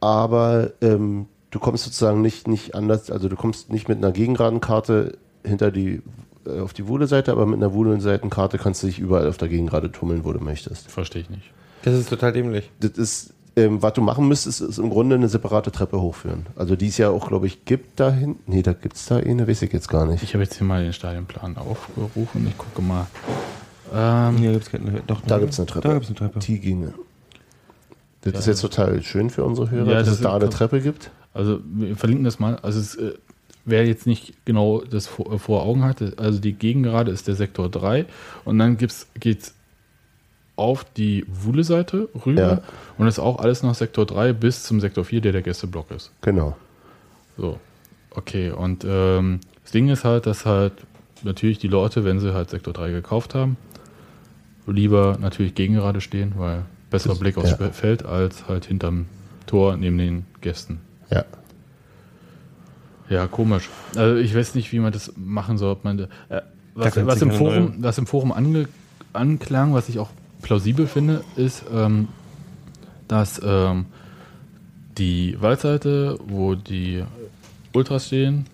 aber 0.00 0.70
ähm, 0.80 1.26
du 1.50 1.58
kommst 1.58 1.84
sozusagen 1.84 2.20
nicht, 2.22 2.48
nicht 2.48 2.74
anders, 2.74 3.10
also 3.10 3.28
du 3.28 3.36
kommst 3.36 3.70
nicht 3.70 3.88
mit 3.88 3.98
einer 3.98 4.12
gegengeraden 4.12 4.60
Karte 4.60 5.18
hinter 5.44 5.70
die 5.70 6.02
äh, 6.46 6.60
auf 6.60 6.72
die 6.72 6.86
Wuhle-Seite, 6.88 7.32
aber 7.32 7.46
mit 7.46 7.56
einer 7.56 7.72
Wuhle-Seitenkarte 7.72 8.58
kannst 8.58 8.82
du 8.82 8.86
dich 8.86 8.98
überall 8.98 9.28
auf 9.28 9.38
der 9.38 9.48
Gegengrade 9.48 9.90
tummeln, 9.92 10.24
wo 10.24 10.32
du 10.32 10.40
möchtest. 10.40 10.90
Verstehe 10.90 11.22
ich 11.22 11.30
nicht. 11.30 11.50
Das 11.82 11.94
ist 11.94 12.08
total 12.08 12.32
dämlich. 12.32 12.70
Das 12.80 12.92
ist, 12.92 13.32
ähm, 13.56 13.82
was 13.82 13.92
du 13.94 14.02
machen 14.02 14.28
müsstest, 14.28 14.60
ist 14.60 14.78
im 14.78 14.90
Grunde 14.90 15.14
eine 15.16 15.28
separate 15.28 15.70
Treppe 15.70 16.00
hochführen. 16.00 16.46
Also 16.56 16.76
die 16.76 16.88
es 16.88 16.98
ja 16.98 17.10
auch, 17.10 17.28
glaube 17.28 17.46
ich, 17.46 17.64
gibt 17.64 18.00
da 18.00 18.10
hinten. 18.10 18.50
Nee, 18.50 18.62
da 18.62 18.72
gibt 18.72 18.96
es 18.96 19.06
da 19.06 19.16
eine, 19.16 19.46
weiß 19.48 19.62
ich 19.62 19.72
jetzt 19.72 19.88
gar 19.88 20.04
nicht. 20.06 20.22
Ich 20.22 20.34
habe 20.34 20.44
jetzt 20.44 20.56
hier 20.56 20.66
mal 20.66 20.82
den 20.82 20.92
Stadionplan 20.92 21.56
aufgerufen. 21.56 22.46
Ich 22.48 22.58
gucke 22.58 22.82
mal. 22.82 23.06
Ähm, 23.94 24.36
Hier 24.36 24.52
gibt's 24.52 24.70
keine, 24.70 25.02
doch, 25.06 25.22
Da 25.26 25.38
gibt 25.38 25.52
es 25.52 25.58
eine 25.58 25.66
Treppe. 25.66 25.88
Da 25.88 25.94
gibt's 25.94 26.08
eine 26.08 26.16
Treppe. 26.16 26.38
Die 26.40 26.60
ginge. 26.60 26.92
Das 28.22 28.40
ist 28.40 28.46
jetzt 28.46 28.60
total 28.60 29.02
schön 29.02 29.30
für 29.30 29.44
unsere 29.44 29.70
Hörer, 29.70 29.88
Ja, 29.88 29.94
dass 29.98 30.06
das 30.06 30.14
es 30.16 30.20
da 30.20 30.34
eine 30.34 30.50
Treppe 30.50 30.80
gibt. 30.80 31.10
Also 31.38 31.60
wir 31.64 31.96
verlinken 31.96 32.24
das 32.24 32.40
mal. 32.40 32.56
Also 32.56 32.80
es, 32.80 32.96
äh, 32.96 33.14
wer 33.64 33.86
jetzt 33.86 34.08
nicht 34.08 34.34
genau 34.44 34.82
das 34.82 35.06
vor, 35.06 35.32
äh, 35.32 35.38
vor 35.38 35.62
Augen 35.62 35.84
hatte, 35.84 36.14
also 36.16 36.40
die 36.40 36.52
Gegengerade 36.52 37.12
ist 37.12 37.28
der 37.28 37.36
Sektor 37.36 37.68
3 37.68 38.06
und 38.44 38.58
dann 38.58 38.76
geht 38.76 38.90
es 38.90 39.54
auf 40.56 40.84
die 40.96 41.24
Wuhle-Seite 41.28 42.08
rüber 42.26 42.42
Ja. 42.42 42.62
und 42.98 43.06
das 43.06 43.14
ist 43.14 43.20
auch 43.20 43.38
alles 43.38 43.62
nach 43.62 43.76
Sektor 43.76 44.04
3 44.04 44.32
bis 44.32 44.64
zum 44.64 44.80
Sektor 44.80 45.04
4, 45.04 45.20
der 45.20 45.30
der 45.30 45.42
Gästeblock 45.42 45.92
ist. 45.92 46.10
Genau. 46.22 46.56
So, 47.36 47.60
okay. 48.10 48.50
Und 48.50 48.84
ähm, 48.84 49.38
das 49.62 49.70
Ding 49.70 49.90
ist 49.90 50.02
halt, 50.02 50.26
dass 50.26 50.44
halt 50.44 50.72
natürlich 51.22 51.60
die 51.60 51.68
Leute, 51.68 52.04
wenn 52.04 52.18
sie 52.18 52.34
halt 52.34 52.50
Sektor 52.50 52.74
3 52.74 52.90
gekauft 52.90 53.36
haben, 53.36 53.56
lieber 54.66 55.18
natürlich 55.20 55.54
gegengerade 55.54 56.00
stehen, 56.00 56.32
weil 56.36 56.64
besserer 56.90 57.14
Blick 57.14 57.38
aufs 57.38 57.50
ja. 57.50 57.70
Feld 57.70 58.04
als 58.04 58.48
halt 58.48 58.64
hinterm 58.64 59.06
Tor 59.46 59.76
neben 59.76 59.98
den 59.98 60.26
Gästen. 60.40 60.80
Ja. 61.10 61.24
Ja, 63.08 63.26
komisch. 63.26 63.68
Also 63.96 64.16
ich 64.16 64.34
weiß 64.34 64.54
nicht, 64.54 64.72
wie 64.72 64.80
man 64.80 64.92
das 64.92 65.12
machen 65.16 65.56
soll. 65.56 65.72
Ob 65.72 65.84
man, 65.84 65.98
äh, 65.98 66.40
was, 66.74 66.94
was, 67.06 67.22
im 67.22 67.30
Forum, 67.30 67.74
was 67.78 67.96
im 67.98 68.06
Forum 68.06 68.32
ange, 68.32 68.68
anklang, 69.12 69.72
was 69.72 69.88
ich 69.88 69.98
auch 69.98 70.10
plausibel 70.42 70.86
finde, 70.86 71.24
ist, 71.36 71.64
ähm, 71.72 72.08
dass 73.08 73.40
ähm, 73.42 73.86
die 74.98 75.40
Waldseite, 75.40 76.18
wo 76.26 76.54
die 76.54 77.02
Ultras 77.72 78.06
stehen, 78.06 78.46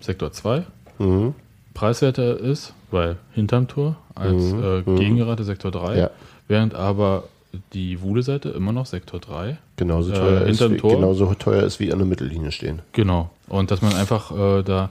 Sektor 0.00 0.32
2, 0.32 0.64
Mhm. 0.98 1.34
preiswerter 1.74 2.38
ist, 2.40 2.72
weil 2.90 3.16
hinterm 3.32 3.68
Tor, 3.68 3.96
als 4.14 4.42
Mhm. 4.52 4.62
äh, 4.62 4.78
Mhm. 4.90 4.96
Gegengerade 4.98 5.44
Sektor 5.44 5.70
3, 5.70 5.96
Ja. 5.98 6.10
während 6.48 6.74
aber 6.74 7.24
die 7.72 8.00
Wuhle-Seite 8.02 8.50
immer 8.50 8.72
noch 8.72 8.86
Sektor 8.86 9.20
3 9.20 9.58
Genauso 9.76 10.12
Äh, 10.12 10.14
teuer, 10.14 10.40
ist, 10.42 10.46
hinterm 10.60 10.72
wie, 10.74 10.76
Tor? 10.78 10.94
genauso 10.96 11.34
teuer 11.34 11.62
ist 11.62 11.80
wie 11.80 11.92
an 11.92 11.98
der 11.98 12.06
Mittellinie 12.06 12.52
stehen. 12.52 12.80
Genau. 12.92 13.30
Und 13.48 13.70
dass 13.70 13.82
man 13.82 13.94
einfach 13.94 14.30
äh, 14.30 14.62
da 14.62 14.90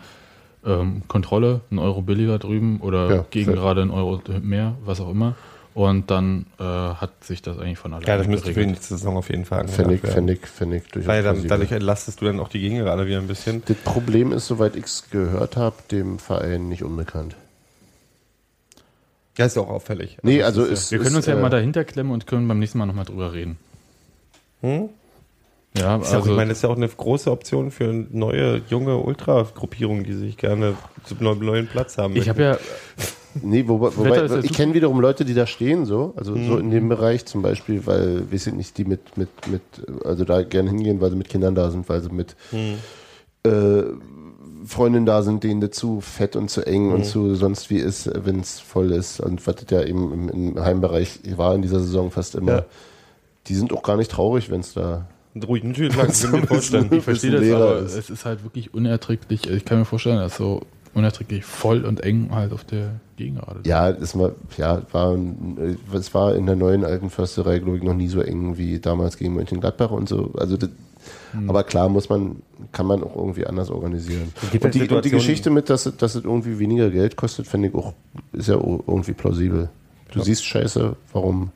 ähm, 0.65 1.03
Kontrolle, 1.07 1.61
einen 1.69 1.79
Euro 1.79 2.01
billiger 2.01 2.39
drüben 2.39 2.79
oder 2.81 3.09
Ja, 3.15 3.25
gegen 3.29 3.45
fair. 3.45 3.55
gerade 3.55 3.81
einen 3.81 3.91
Euro 3.91 4.21
mehr, 4.41 4.75
was 4.83 4.99
auch 4.99 5.09
immer. 5.11 5.35
Und 5.73 6.09
dann 6.09 6.45
äh, 6.57 6.63
hat 6.63 7.23
sich 7.25 7.41
das 7.41 7.59
eigentlich 7.59 7.77
von 7.77 7.93
alleine 7.93 8.07
Ja, 8.09 8.17
das 8.17 8.27
müsste 8.27 8.45
für 8.45 8.51
die 8.51 8.55
geregelt. 8.55 8.75
nächste 8.77 8.95
Saison 8.95 9.17
auf 9.17 9.29
jeden 9.29 9.43
Fall 9.43 9.67
fände 9.67 9.93
ich 9.95 10.01
durchaus 10.01 11.05
Weil 11.07 11.21
dann, 11.21 11.45
dadurch 11.47 11.71
entlastest 11.73 12.21
du 12.21 12.25
dann 12.25 12.39
auch 12.39 12.47
die 12.47 12.61
Gegengerade 12.61 13.05
wieder 13.07 13.17
ein 13.17 13.27
bisschen. 13.27 13.61
Das 13.65 13.75
Problem 13.77 14.31
ist, 14.31 14.47
soweit 14.47 14.77
ich 14.77 14.85
es 14.85 15.09
gehört 15.09 15.57
habe, 15.57 15.75
dem 15.91 16.17
Verein 16.17 16.69
nicht 16.69 16.83
unbekannt. 16.83 17.35
Ja, 19.37 19.45
ist 19.45 19.55
ja 19.55 19.61
auch 19.61 19.69
auffällig. 19.69 20.17
Nee, 20.23 20.39
das 20.39 20.47
also 20.47 20.63
ist 20.63 20.71
ist, 20.71 20.91
Wir 20.91 20.99
können 20.99 21.09
ist, 21.11 21.15
uns 21.17 21.25
ja 21.25 21.35
äh, 21.37 21.41
mal 21.41 21.49
dahinter 21.49 21.83
klemmen 21.83 22.11
und 22.13 22.25
können 22.27 22.47
beim 22.47 22.59
nächsten 22.59 22.77
Mal 22.77 22.85
nochmal 22.85 23.05
drüber 23.05 23.33
reden. 23.33 23.57
Hm? 24.61 24.89
Ja, 25.77 25.97
Ist 25.97 26.11
ja 26.13 26.19
auch, 26.19 26.21
also 26.21 26.29
ich 26.31 26.35
meine, 26.37 26.49
das 26.49 26.59
ist 26.59 26.61
ja 26.63 26.69
auch 26.69 26.77
eine 26.77 26.87
große 26.87 27.29
Option 27.29 27.69
für 27.69 27.91
neue, 27.91 28.61
junge 28.69 28.97
Ultra-Gruppierungen, 28.97 30.05
die 30.05 30.13
sich 30.13 30.37
gerne 30.37 30.75
zu 31.03 31.15
einem 31.19 31.39
neuen 31.39 31.67
Platz 31.67 31.97
haben. 31.97 32.15
ich 32.15 32.29
habe 32.29 32.41
ja, 32.41 32.57
Nee, 33.41 33.67
wobei, 33.67 33.89
wobei 33.97 34.39
ich 34.39 34.53
kenne 34.53 34.73
wiederum 34.73 35.01
Leute, 35.01 35.25
die 35.25 35.33
da 35.33 35.45
stehen, 35.45 35.85
so, 35.85 36.13
also 36.15 36.35
so 36.35 36.53
Mhm. 36.53 36.59
in 36.59 36.71
dem 36.71 36.87
Bereich 36.89 37.25
zum 37.25 37.41
Beispiel, 37.41 37.85
weil, 37.85 38.31
wir 38.31 38.39
sind 38.39 38.55
nicht, 38.55 38.77
die 38.77 38.85
mit, 38.85 39.17
mit, 39.17 39.27
mit, 39.47 39.61
also 40.05 40.23
da 40.23 40.41
gerne 40.43 40.69
hingehen, 40.69 41.01
weil 41.01 41.09
sie 41.09 41.17
mit 41.17 41.27
Kindern 41.27 41.53
da 41.53 41.69
sind, 41.69 41.89
weil 41.89 42.01
sie 42.01 42.09
mit 42.09 42.37
Mhm. 42.53 42.77
äh, 43.45 43.83
Freundinnen 44.65 45.05
da 45.05 45.21
sind, 45.23 45.43
denen 45.43 45.61
das 45.61 45.71
zu 45.71 46.01
fett 46.01 46.35
und 46.35 46.49
zu 46.49 46.65
eng 46.65 46.91
und 46.91 46.99
Mhm. 46.99 47.03
zu 47.03 47.35
sonst 47.35 47.69
wie 47.69 47.77
ist, 47.77 48.09
wenn 48.25 48.39
es 48.39 48.59
voll 48.59 48.91
ist. 48.91 49.19
Und 49.19 49.45
was 49.47 49.55
das 49.55 49.65
ja 49.69 49.83
eben 49.83 50.11
im, 50.11 50.29
im 50.29 50.59
Heimbereich 50.63 51.19
war 51.37 51.53
in 51.55 51.61
dieser 51.61 51.79
Saison 51.79 52.11
fast 52.11 52.35
immer. 52.35 52.51
Ja. 52.51 52.65
Die 53.47 53.55
sind 53.55 53.71
auch 53.73 53.83
gar 53.83 53.97
nicht 53.97 54.11
traurig, 54.11 54.49
wenn 54.49 54.61
es 54.61 54.73
da. 54.73 55.05
Ruhig, 55.47 55.63
natürlich, 55.63 55.93
kann 55.97 56.09
ich 56.09 56.31
mir 56.31 56.47
vorstellen. 56.47 56.87
ich 56.91 57.03
verstehe 57.03 57.31
das, 57.31 57.51
aber 57.51 57.79
ist. 57.79 57.95
es 57.95 58.09
ist 58.09 58.25
halt 58.25 58.43
wirklich 58.43 58.73
unerträglich. 58.73 59.49
Ich 59.49 59.65
kann 59.65 59.79
mir 59.79 59.85
vorstellen, 59.85 60.17
dass 60.17 60.37
so 60.37 60.61
unerträglich 60.93 61.43
voll 61.43 61.83
und 61.83 62.01
eng 62.01 62.29
halt 62.31 62.53
auf 62.53 62.63
der 62.63 63.01
Gegengerade. 63.17 63.59
Ja, 63.65 63.91
das 63.91 64.17
war, 64.17 64.31
ja, 64.57 64.81
war, 64.93 65.17
es 65.93 66.13
war 66.13 66.35
in 66.35 66.45
der 66.45 66.55
neuen 66.55 66.85
alten 66.85 67.09
Försterei, 67.09 67.59
glaube 67.59 67.77
ich, 67.77 67.83
noch 67.83 67.93
nie 67.93 68.07
so 68.07 68.21
eng 68.21 68.57
wie 68.57 68.79
damals 68.79 69.17
gegen 69.17 69.33
Mönchengladbach 69.33 69.91
und 69.91 70.07
so. 70.07 70.31
Also, 70.37 70.55
das, 70.55 70.69
Hm. 71.31 71.49
aber 71.49 71.63
klar, 71.63 71.89
muss 71.89 72.09
man, 72.09 72.37
kann 72.71 72.85
man 72.85 73.03
auch 73.03 73.15
irgendwie 73.15 73.45
anders 73.45 73.69
organisieren. 73.69 74.31
Und 74.53 74.63
halt 74.63 74.73
die, 74.75 74.87
und 74.89 75.05
die 75.05 75.09
Geschichte 75.11 75.49
mit, 75.49 75.69
dass, 75.69 75.85
es- 75.85 75.97
dass 75.97 76.15
es 76.15 76.23
irgendwie 76.23 76.59
weniger 76.59 76.89
Geld 76.89 77.15
kostet, 77.15 77.47
finde 77.47 77.69
ich 77.69 77.75
auch, 77.75 77.93
ist 78.33 78.47
ja 78.47 78.55
irgendwie 78.55 79.13
plausibel. 79.13 79.69
Du 80.11 80.21
siehst 80.21 80.45
Scheiße, 80.45 80.95
warum? 81.13 81.51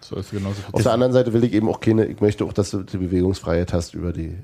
So 0.00 0.16
ist 0.16 0.30
genauso 0.30 0.56
Auf 0.72 0.82
der 0.82 0.92
anderen 0.92 1.12
Seite 1.12 1.32
will 1.32 1.42
ich 1.42 1.52
eben 1.52 1.68
auch 1.68 1.80
keine, 1.80 2.04
ich 2.06 2.20
möchte 2.20 2.44
auch, 2.44 2.52
dass 2.52 2.70
du 2.70 2.82
die 2.82 2.98
Bewegungsfreiheit 2.98 3.72
hast 3.72 3.94
über 3.94 4.12
die. 4.12 4.34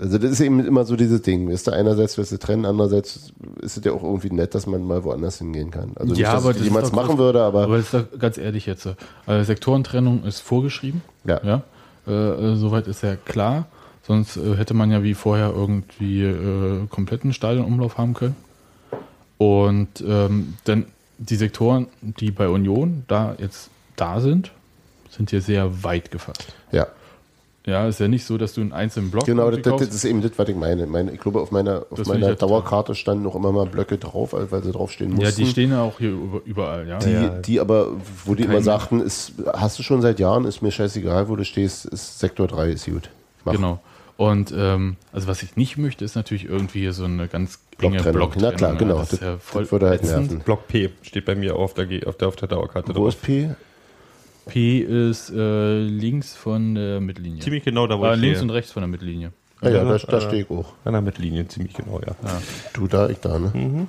Also 0.00 0.18
das 0.18 0.30
ist 0.32 0.40
eben 0.40 0.58
immer 0.64 0.84
so 0.84 0.96
dieses 0.96 1.22
Ding. 1.22 1.50
Ist 1.50 1.68
da 1.68 1.72
einerseits 1.72 2.16
willst 2.18 2.32
du 2.32 2.38
trennen, 2.38 2.64
andererseits 2.64 3.32
ist 3.60 3.76
es 3.76 3.84
ja 3.84 3.92
auch 3.92 4.02
irgendwie 4.02 4.30
nett, 4.30 4.54
dass 4.54 4.66
man 4.66 4.82
mal 4.84 5.04
woanders 5.04 5.38
hingehen 5.38 5.70
kann. 5.70 5.92
Also 5.96 6.14
nicht, 6.14 6.24
dass 6.24 6.44
ich 6.46 6.52
das 6.56 6.64
jemals 6.64 6.90
machen 6.92 7.18
würde, 7.18 7.42
aber, 7.42 7.64
Aber 7.64 7.76
das 7.76 7.86
ist 7.86 7.94
doch 7.94 8.18
ganz 8.18 8.38
ehrlich 8.38 8.66
jetzt. 8.66 8.82
so. 8.82 8.94
Also 9.26 9.44
Sektorentrennung 9.44 10.24
ist 10.24 10.40
vorgeschrieben. 10.40 11.02
ja. 11.24 11.40
Ja. 11.44 11.62
Äh, 12.06 12.12
äh, 12.12 12.56
soweit 12.56 12.86
ist 12.88 13.02
ja 13.02 13.16
klar. 13.16 13.66
Sonst 14.06 14.36
äh, 14.36 14.56
hätte 14.56 14.74
man 14.74 14.90
ja 14.90 15.02
wie 15.02 15.14
vorher 15.14 15.50
irgendwie 15.54 16.22
äh, 16.22 16.86
kompletten 16.90 17.32
Stadionumlauf 17.32 17.96
haben 17.98 18.14
können. 18.14 18.36
Und 19.38 20.02
ähm, 20.06 20.54
dann 20.64 20.86
die 21.18 21.36
Sektoren, 21.36 21.86
die 22.02 22.30
bei 22.30 22.48
Union 22.48 23.04
da 23.08 23.34
jetzt 23.38 23.70
da 23.96 24.20
sind, 24.20 24.50
sind 25.10 25.30
hier 25.30 25.40
sehr 25.40 25.82
weit 25.84 26.10
gefasst. 26.10 26.54
Ja. 26.72 26.86
Ja, 27.66 27.88
ist 27.88 27.98
ja 27.98 28.08
nicht 28.08 28.26
so, 28.26 28.36
dass 28.36 28.52
du 28.52 28.60
einen 28.60 28.72
einzelnen 28.74 29.10
Block 29.10 29.24
Genau, 29.24 29.50
das, 29.50 29.62
das, 29.62 29.94
ist 29.94 30.04
eben 30.04 30.20
das, 30.20 30.32
was 30.36 30.46
ich 30.50 30.56
meine. 30.56 30.86
meine 30.86 31.12
ich 31.12 31.20
glaube, 31.20 31.40
auf 31.40 31.50
meiner, 31.50 31.86
auf 31.88 31.96
Das 31.96 32.08
meiner 32.08 32.28
ja. 32.28 32.34
Dauerkarte 32.34 32.94
standen 32.94 33.22
noch 33.22 33.34
immer 33.34 33.52
mal 33.52 33.64
Blöcke 33.64 33.96
drauf, 33.96 34.34
weil 34.34 34.62
sie 34.62 34.70
draufstehen 34.70 35.12
mussten. 35.12 35.24
Ja, 35.24 35.30
die 35.30 35.46
stehen 35.46 35.70
ja 35.70 35.80
auch 35.82 35.98
hier 35.98 36.10
über- 36.10 36.42
überall, 36.44 36.86
ja. 36.86 36.98
Die, 36.98 37.30
die 37.42 37.60
aber, 37.60 37.88
wo 38.26 38.34
die 38.34 38.42
immer 38.42 38.54
Kein- 38.54 38.64
sagten, 38.64 39.00
ist, 39.00 39.32
hast 39.54 39.78
du 39.78 39.82
schon 39.82 40.02
seit 40.02 40.20
Jahren, 40.20 40.44
ist 40.44 40.60
mir 40.60 40.72
scheißegal, 40.72 41.30
wo 41.30 41.36
du 41.36 41.44
stehst, 41.46 41.86
ist 41.86 42.18
Sektor 42.18 42.48
3 42.48 42.68
ist 42.72 42.84
gut. 42.84 43.08
Mach. 43.46 43.54
Genau. 43.54 43.80
Und 44.16 44.54
ähm, 44.56 44.96
also 45.12 45.26
was 45.26 45.42
ich 45.42 45.56
nicht 45.56 45.76
möchte, 45.76 46.04
ist 46.04 46.14
natürlich 46.14 46.44
irgendwie 46.44 46.80
hier 46.80 46.92
so 46.92 47.04
eine 47.04 47.26
ganz 47.26 47.58
enge 47.80 47.90
Blocktrennung. 47.96 48.12
Blocktrennung. 48.30 48.50
Na 48.52 48.56
klar, 48.56 48.74
genau. 48.76 48.98
Das 48.98 49.12
ist 49.12 49.22
ja 49.22 49.34
Das- 49.34 49.42
voll 49.42 49.62
das 49.64 49.72
würde 49.72 49.88
halt 49.88 50.04
nerven. 50.04 50.38
Block 50.40 50.68
P 50.68 50.90
steht 51.02 51.24
bei 51.24 51.34
mir 51.34 51.56
auf 51.56 51.74
der, 51.74 51.88
auf 52.06 52.16
der, 52.16 52.28
auf 52.28 52.36
der 52.36 52.48
Dauerkarte 52.48 52.90
Wo 52.94 53.00
drauf. 53.00 53.08
ist 53.08 53.22
P? 53.22 53.50
P 54.46 54.78
ist 54.80 55.30
äh, 55.30 55.78
links 55.82 56.34
von 56.36 56.74
der 56.76 57.00
Mittellinie. 57.00 57.40
Ziemlich 57.40 57.64
genau 57.64 57.86
da, 57.86 57.98
wo 57.98 58.04
Ah, 58.04 58.14
ich 58.14 58.20
links 58.20 58.38
stehe. 58.38 58.42
und 58.44 58.50
rechts 58.54 58.70
von 58.72 58.82
der 58.82 58.88
Mittellinie. 58.88 59.32
Ah 59.60 59.68
ja, 59.68 59.82
da, 59.84 59.96
Ja, 59.96 59.98
da 60.06 60.18
äh, 60.18 60.20
stehe 60.20 60.42
ich 60.42 60.50
auch. 60.50 60.74
An 60.84 60.92
der 60.92 61.02
Mittellinie, 61.02 61.48
ziemlich 61.48 61.72
genau, 61.74 62.00
ja. 62.06 62.14
Du 62.74 62.86
da, 62.86 63.08
ich 63.08 63.18
da, 63.18 63.38
ne? 63.38 63.86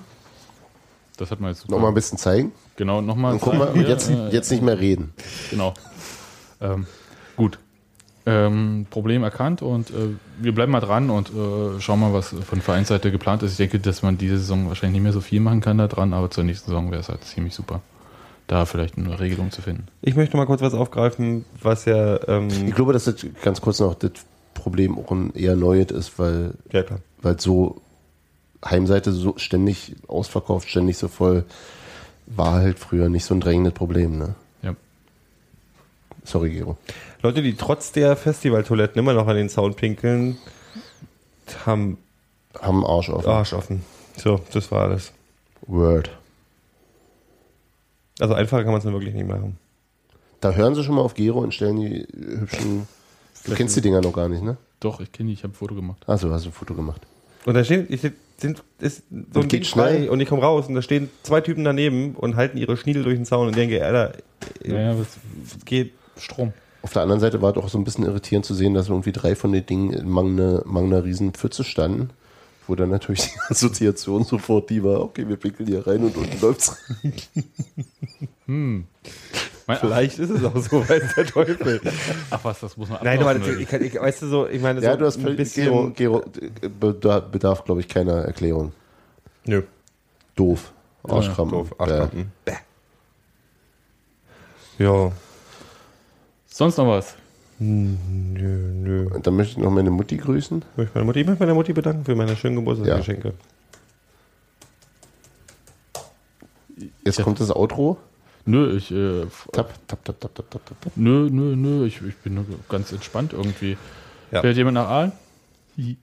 Das 1.17 1.29
hat 1.29 1.39
man 1.39 1.51
jetzt. 1.51 1.69
Nochmal 1.69 1.89
ein 1.89 1.93
bisschen 1.93 2.17
zeigen. 2.17 2.51
Genau, 2.77 3.01
nochmal. 3.01 3.33
Und 3.33 3.41
guck 3.41 3.53
mal, 3.55 3.67
und 3.67 3.87
jetzt, 3.87 4.09
jetzt 4.31 4.49
nicht 4.51 4.63
mehr 4.63 4.79
reden. 4.79 5.13
Genau. 5.51 5.73
Ähm, 6.61 6.87
gut. 7.35 7.59
Ähm, 8.27 8.87
Problem 8.89 9.23
erkannt 9.23 9.61
und 9.61 9.91
äh, 9.91 10.15
wir 10.39 10.55
bleiben 10.55 10.71
mal 10.71 10.79
dran 10.79 11.11
und 11.11 11.29
äh, 11.29 11.79
schauen 11.79 11.99
mal, 11.99 12.11
was 12.11 12.29
von 12.29 12.59
Vereinsseite 12.59 13.11
geplant 13.11 13.43
ist. 13.43 13.51
Ich 13.51 13.57
denke, 13.57 13.79
dass 13.79 14.01
man 14.01 14.17
diese 14.17 14.39
Saison 14.39 14.67
wahrscheinlich 14.67 14.93
nicht 14.95 15.03
mehr 15.03 15.13
so 15.13 15.21
viel 15.21 15.39
machen 15.39 15.61
kann 15.61 15.77
da 15.77 15.87
dran, 15.87 16.11
aber 16.11 16.31
zur 16.31 16.43
nächsten 16.43 16.71
Saison 16.71 16.89
wäre 16.89 17.01
es 17.01 17.09
halt 17.09 17.23
ziemlich 17.23 17.53
super, 17.53 17.81
da 18.47 18.65
vielleicht 18.65 18.97
eine 18.97 19.19
Regelung 19.19 19.51
zu 19.51 19.61
finden. 19.61 19.85
Ich 20.01 20.15
möchte 20.15 20.37
mal 20.37 20.47
kurz 20.47 20.61
was 20.61 20.73
aufgreifen, 20.73 21.45
was 21.61 21.85
ja. 21.85 22.19
Ähm, 22.27 22.47
Ich 22.65 22.73
glaube, 22.73 22.93
dass 22.93 23.03
das 23.03 23.23
ganz 23.43 23.61
kurz 23.61 23.79
noch 23.79 23.93
das 23.93 24.13
Problem 24.55 24.97
auch 24.97 25.11
ein 25.11 25.31
eher 25.35 25.55
neues 25.55 25.91
ist, 25.91 26.17
weil, 26.17 26.55
ja, 26.71 26.81
klar. 26.81 27.01
weil 27.21 27.39
so 27.39 27.79
Heimseite 28.65 29.11
so 29.11 29.35
ständig 29.37 29.97
ausverkauft, 30.07 30.67
ständig 30.67 30.97
so 30.97 31.09
voll, 31.09 31.45
war 32.25 32.53
halt 32.53 32.79
früher 32.79 33.09
nicht 33.09 33.25
so 33.25 33.35
ein 33.35 33.39
drängendes 33.39 33.73
Problem, 33.73 34.17
ne? 34.17 34.33
Sorry, 36.25 36.51
Gero. 36.51 36.77
Leute, 37.21 37.41
die 37.41 37.55
trotz 37.55 37.91
der 37.91 38.15
Festivaltoiletten 38.15 38.99
immer 38.99 39.13
noch 39.13 39.27
an 39.27 39.35
den 39.35 39.49
Zaun 39.49 39.75
pinkeln, 39.75 40.37
haben 41.65 41.97
Haben 42.59 42.85
Arsch 42.85 43.09
offen. 43.09 43.29
Arsch 43.29 43.53
offen. 43.53 43.83
So, 44.17 44.39
das 44.53 44.71
war 44.71 44.83
alles. 44.83 45.11
Word. 45.67 46.09
Also 48.19 48.33
einfacher 48.33 48.63
kann 48.63 48.71
man 48.71 48.79
es 48.79 48.85
wirklich 48.85 49.13
nicht 49.13 49.27
machen. 49.27 49.57
Da 50.41 50.51
hören 50.53 50.75
sie 50.75 50.83
schon 50.83 50.95
mal 50.95 51.01
auf 51.01 51.15
Gero 51.15 51.39
und 51.39 51.53
stellen 51.53 51.77
die 51.77 52.07
hübschen. 52.13 52.87
Du 53.45 53.53
kennst 53.53 53.75
die 53.75 53.81
Dinger 53.81 54.01
noch 54.01 54.13
gar 54.13 54.29
nicht, 54.29 54.43
ne? 54.43 54.57
Doch, 54.79 54.99
ich 54.99 55.11
kenne 55.11 55.27
die, 55.27 55.33
ich 55.33 55.43
habe 55.43 55.53
ein 55.53 55.55
Foto 55.55 55.75
gemacht. 55.75 56.07
Achso, 56.07 56.29
hast 56.31 56.45
du 56.45 56.49
ein 56.49 56.53
Foto 56.53 56.73
gemacht. 56.73 57.01
Und 57.45 57.53
da 57.53 57.63
stehen, 57.63 57.85
ich, 57.89 58.01
sind, 58.37 58.63
ist 58.79 59.03
so 59.33 59.41
ein 59.41 59.47
geht 59.47 59.65
schnell. 59.65 60.05
frei 60.05 60.11
und 60.11 60.19
ich 60.19 60.27
komme 60.27 60.41
raus 60.41 60.67
und 60.67 60.75
da 60.75 60.81
stehen 60.81 61.09
zwei 61.23 61.41
Typen 61.41 61.63
daneben 61.63 62.15
und 62.15 62.35
halten 62.35 62.57
ihre 62.57 62.75
Schniedel 62.77 63.03
durch 63.03 63.15
den 63.15 63.25
Zaun 63.25 63.47
und 63.47 63.55
denke, 63.55 63.83
Alter, 63.85 64.13
Naja, 64.63 64.97
was, 64.97 65.07
geht. 65.65 65.93
Strom. 66.17 66.53
Auf 66.81 66.93
der 66.93 67.01
anderen 67.01 67.19
Seite 67.19 67.41
war 67.41 67.51
es 67.51 67.57
auch 67.57 67.69
so 67.69 67.77
ein 67.77 67.83
bisschen 67.83 68.05
irritierend 68.05 68.45
zu 68.45 68.53
sehen, 68.53 68.73
dass 68.75 68.89
irgendwie 68.89 69.11
drei 69.11 69.35
von 69.35 69.51
den 69.51 69.65
Dingen 69.65 69.91
in 69.91 70.07
Mangner, 70.07 70.61
Mangner 70.65 71.03
Riesenpfütze 71.03 71.63
standen. 71.63 72.11
Wo 72.67 72.75
dann 72.75 72.89
natürlich 72.89 73.21
die 73.21 73.39
Assoziation 73.49 74.23
sofort 74.23 74.69
die 74.69 74.83
war, 74.83 75.01
okay, 75.01 75.27
wir 75.27 75.35
pinkeln 75.37 75.67
hier 75.67 75.85
rein 75.85 76.03
und 76.03 76.17
unten 76.17 76.41
läuft's. 76.41 76.77
Mein, 79.67 79.77
Vielleicht 79.79 80.19
ist 80.19 80.29
es 80.29 80.43
auch 80.43 80.55
so, 80.57 80.87
weiß 80.87 81.15
der 81.15 81.25
Teufel. 81.25 81.81
ach 82.29 82.39
was, 82.43 82.59
das 82.59 82.77
muss 82.77 82.87
man 82.87 82.99
Nein, 83.03 83.19
aber 83.19 83.33
das, 83.33 83.47
ich, 83.47 83.71
ich, 83.73 83.99
weißt 83.99 84.21
du 84.21 84.27
so, 84.27 84.47
ich 84.47 84.61
meine, 84.61 84.79
Ja, 84.81 84.91
so 84.91 84.99
du 84.99 85.05
hast 85.07 85.17
ein 85.17 85.35
bisschen. 85.35 85.65
Gero, 85.95 86.21
Gero 86.21 86.23
bedarf, 86.79 87.31
bedarf 87.31 87.63
glaube 87.63 87.81
ich, 87.81 87.87
keiner 87.87 88.25
Erklärung. 88.25 88.73
Nö. 89.45 89.63
Doof. 90.35 90.71
Arschkrampen. 91.03 91.57
Doof, 91.57 91.79
Arschkrampen. 91.79 92.31
Bäh. 92.45 92.53
Ja. 94.77 95.11
Sonst 96.57 96.77
noch 96.77 96.87
was? 96.87 97.15
Nö, 97.59 98.37
nö. 98.39 99.09
Und 99.13 99.27
dann 99.27 99.35
möchte 99.35 99.57
ich 99.59 99.63
noch 99.65 99.71
meine 99.71 99.91
Mutti 99.91 100.15
grüßen. 100.15 100.63
Ich 100.71 100.77
möchte 100.77 100.93
meine 100.95 101.05
Mutti, 101.05 101.19
ich 101.19 101.27
möchte 101.27 101.43
meine 101.43 101.53
Mutti 101.53 101.73
bedanken 101.73 102.05
für 102.05 102.15
meine 102.15 102.33
schönen 102.37 102.55
Geburtstagsgeschenke. 102.55 103.33
Jetzt 107.03 107.21
kommt 107.21 107.41
das 107.41 107.53
Outro. 107.53 107.97
Nö, 108.45 108.77
ich, 108.77 108.89
äh, 108.89 109.25
Tap, 109.51 109.73
tap, 109.85 110.05
tap, 110.05 110.19
tap, 110.21 110.33
tap, 110.33 110.49
tap, 110.49 110.65
tap. 110.65 110.91
nö, 110.95 111.27
nö, 111.29 111.57
nö, 111.57 111.85
ich, 111.87 112.01
ich 112.07 112.15
bin 112.19 112.35
nur 112.35 112.45
ganz 112.69 112.89
entspannt 112.93 113.33
irgendwie. 113.33 113.75
Ja. 114.31 114.39
Fährt 114.39 114.55
jemand 114.55 114.75
nach 114.75 114.87
Aalen? 114.87 115.11
Lie- 115.75 115.97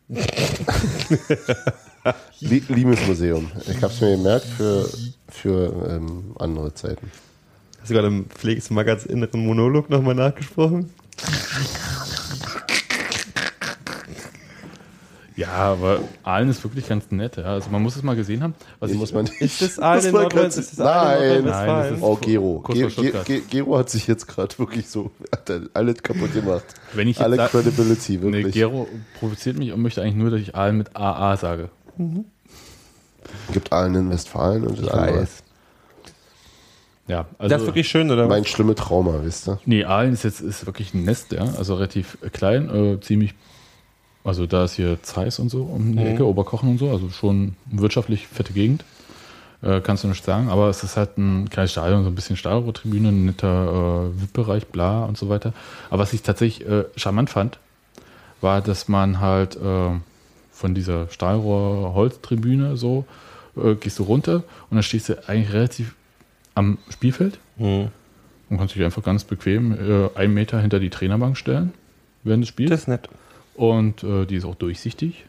Limes-Museum. 2.69 3.51
Ich 3.71 3.77
habe 3.83 3.87
es 3.93 4.01
mir 4.03 4.17
gemerkt 4.19 4.45
für, 4.45 4.87
für 5.31 5.89
ähm, 5.89 6.35
andere 6.39 6.75
Zeiten. 6.75 7.11
Hast 7.83 7.91
du 7.91 7.95
gerade 7.95 8.07
im 8.09 8.27
Pfleges 8.27 8.71
Magaz 8.71 9.05
inneren 9.05 9.45
Monolog 9.45 9.91
nochmal 9.91 10.15
nachgesprochen? 10.15 10.91
Ja, 15.35 15.49
aber 15.49 16.01
Aalen 16.23 16.51
ist 16.51 16.63
wirklich 16.63 16.87
ganz 16.87 17.11
nett. 17.11 17.39
Ja. 17.39 17.45
Also 17.55 17.71
man 17.71 17.83
muss 17.83 17.97
es 17.97 18.03
mal 18.05 18.15
gesehen 18.15 18.43
haben. 18.43 18.55
Was 18.79 18.89
Den 18.91 18.95
ich, 18.95 19.01
muss 19.01 19.13
man 19.13 19.27
Ist 19.41 19.81
Aalen 19.83 20.29
ganz- 20.29 20.57
ist 20.59 20.79
das 20.79 20.87
Aalen 20.87 21.39
in 21.39 21.45
Nein, 21.47 21.55
Nordrhein-Westfalen? 21.55 21.83
Nein, 21.83 21.93
das 21.95 22.03
Oh, 22.03 22.17
Gero. 22.17 22.61
Ge 22.61 23.23
Ge 23.25 23.43
Gero 23.51 23.79
hat 23.79 23.91
sich 23.91 24.07
jetzt 24.07 24.29
gerade 24.29 24.57
wirklich 24.59 24.89
so 24.89 25.11
hat 25.33 25.51
alles 25.75 26.03
kaputt 26.03 26.35
gemacht. 26.35 26.65
Wenn 26.93 27.09
ich 27.09 27.21
Alle 27.21 27.39
Credibility, 27.49 28.19
Nee, 28.19 28.23
wirklich. 28.23 28.55
Gero 28.55 28.87
provoziert 29.19 29.59
mich 29.59 29.73
und 29.73 29.81
möchte 29.83 30.03
eigentlich 30.03 30.17
nur, 30.17 30.31
dass 30.31 30.41
ich 30.41 30.55
Aalen 30.55 30.79
mit 30.79 30.95
AA 30.95 31.37
sage. 31.37 31.71
Gibt 33.53 33.73
allen 33.73 33.95
in 33.95 34.11
Westfalen 34.11 34.67
und 34.67 34.79
das 34.79 34.87
Ich 34.87 34.93
andere. 34.93 35.23
weiß. 35.23 35.42
Ja, 37.13 37.27
also 37.39 37.51
Das 37.51 37.61
ist 37.61 37.69
wirklich 37.69 37.89
schön, 37.89 38.11
oder? 38.11 38.27
Mein 38.27 38.47
schlimme 38.47 38.75
Trauma, 38.75 39.21
wisst 39.23 39.47
ihr? 39.47 39.59
Nee, 39.67 39.85
Aalen 39.85 40.15
ist 40.15 40.25
jetzt 40.25 40.41
ist 40.41 40.65
wirklich 40.65 40.95
ein 40.95 41.05
Nest, 41.05 41.33
ja. 41.33 41.45
Also 41.59 41.75
relativ 41.75 42.17
äh, 42.23 42.31
klein, 42.31 42.71
äh, 42.71 43.01
ziemlich. 43.01 43.35
Also 44.25 44.47
da 44.47 44.65
ist 44.65 44.77
hier 44.77 45.03
Zeiss 45.03 45.39
und 45.39 45.51
so 45.51 45.65
um 45.65 45.95
die 45.95 46.03
Ecke, 46.03 46.27
Oberkochen 46.27 46.71
und 46.71 46.79
so, 46.79 46.91
also 46.91 47.11
schon 47.11 47.55
wirtschaftlich 47.67 48.29
fette 48.29 48.55
Gegend. 48.55 48.85
Äh, 49.61 49.81
kannst 49.81 50.05
du 50.05 50.09
nicht 50.09 50.25
sagen, 50.25 50.49
aber 50.49 50.71
es 50.71 50.83
ist 50.85 50.97
halt 50.97 51.19
ein 51.19 51.51
kleines 51.51 51.73
Stadion, 51.73 52.03
so 52.03 52.09
ein 52.09 52.15
bisschen 52.15 52.37
Stahlrohrtribüne, 52.37 53.09
ein 53.09 53.27
netter 53.27 54.09
äh, 54.15 54.21
VIP-Bereich, 54.23 54.69
bla 54.69 55.05
und 55.05 55.19
so 55.19 55.29
weiter. 55.29 55.53
Aber 55.91 56.03
was 56.03 56.15
ich 56.15 56.23
tatsächlich 56.23 56.67
äh, 56.67 56.85
charmant 56.97 57.29
fand, 57.29 57.59
war, 58.41 58.63
dass 58.63 58.89
man 58.89 59.21
halt 59.21 59.57
äh, 59.57 59.91
von 60.51 60.75
dieser 60.75 61.11
Stahlrohr-Holztribüne 61.11 62.79
so 62.79 63.05
äh, 63.57 63.75
gehst 63.75 63.99
du 63.99 64.05
runter 64.05 64.37
und 64.71 64.77
dann 64.77 64.83
stehst 64.83 65.11
du 65.11 65.29
eigentlich 65.29 65.53
relativ 65.53 65.95
am 66.55 66.79
Spielfeld 66.91 67.39
Hm. 67.59 67.89
und 68.51 68.59
kannst 68.59 68.75
dich 68.75 68.83
einfach 68.85 69.03
ganz 69.03 69.25
bequem 69.25 69.73
äh, 69.73 70.09
einen 70.19 70.35
Meter 70.35 70.61
hinter 70.61 70.81
die 70.81 70.91
Trainerbank 70.91 71.37
stellen 71.37 71.73
während 72.25 72.43
des 72.45 72.49
Spiels. 72.49 72.71
Das 72.71 72.81
ist 72.83 72.89
nett. 72.89 73.09
Und 73.55 74.03
äh, 74.05 74.25
die 74.27 74.37
ist 74.37 74.45
auch 74.45 74.55
durchsichtig. 74.55 75.25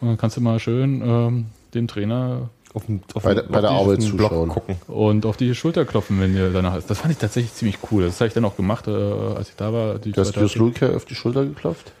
Und 0.00 0.08
dann 0.08 0.16
kannst 0.18 0.36
du 0.36 0.40
mal 0.40 0.58
schön 0.58 1.02
ähm, 1.04 1.46
dem 1.74 1.86
Trainer 1.88 2.48
Auf 2.72 2.86
dem, 2.86 3.00
auf 3.14 3.22
Bei 3.24 3.34
der- 3.34 3.42
bei 3.42 3.56
auf 3.58 3.60
der 3.62 3.70
Arbeit 3.70 4.02
zuschauen. 4.02 4.48
gucken. 4.48 4.76
und 4.88 5.26
auf 5.26 5.36
die 5.36 5.54
Schulter 5.54 5.84
klopfen, 5.84 6.20
wenn 6.20 6.32
dir 6.34 6.50
danach 6.50 6.76
ist. 6.76 6.88
Das 6.88 6.98
fand 7.00 7.12
ich 7.12 7.18
tatsächlich 7.18 7.52
ziemlich 7.52 7.78
cool. 7.90 8.04
Das 8.04 8.20
habe 8.20 8.28
ich 8.28 8.34
dann 8.34 8.44
auch 8.44 8.56
gemacht, 8.56 8.86
äh, 8.88 8.90
als 8.92 9.50
ich 9.50 9.56
da 9.56 9.72
war. 9.72 9.98
Die 9.98 10.12
Du 10.12 10.20
hast 10.20 10.34
Jus. 10.36 10.54
Luca 10.56 10.88
auf 10.94 11.04
die 11.04 11.14
Schulter 11.14 11.44
geklopft? 11.44 11.92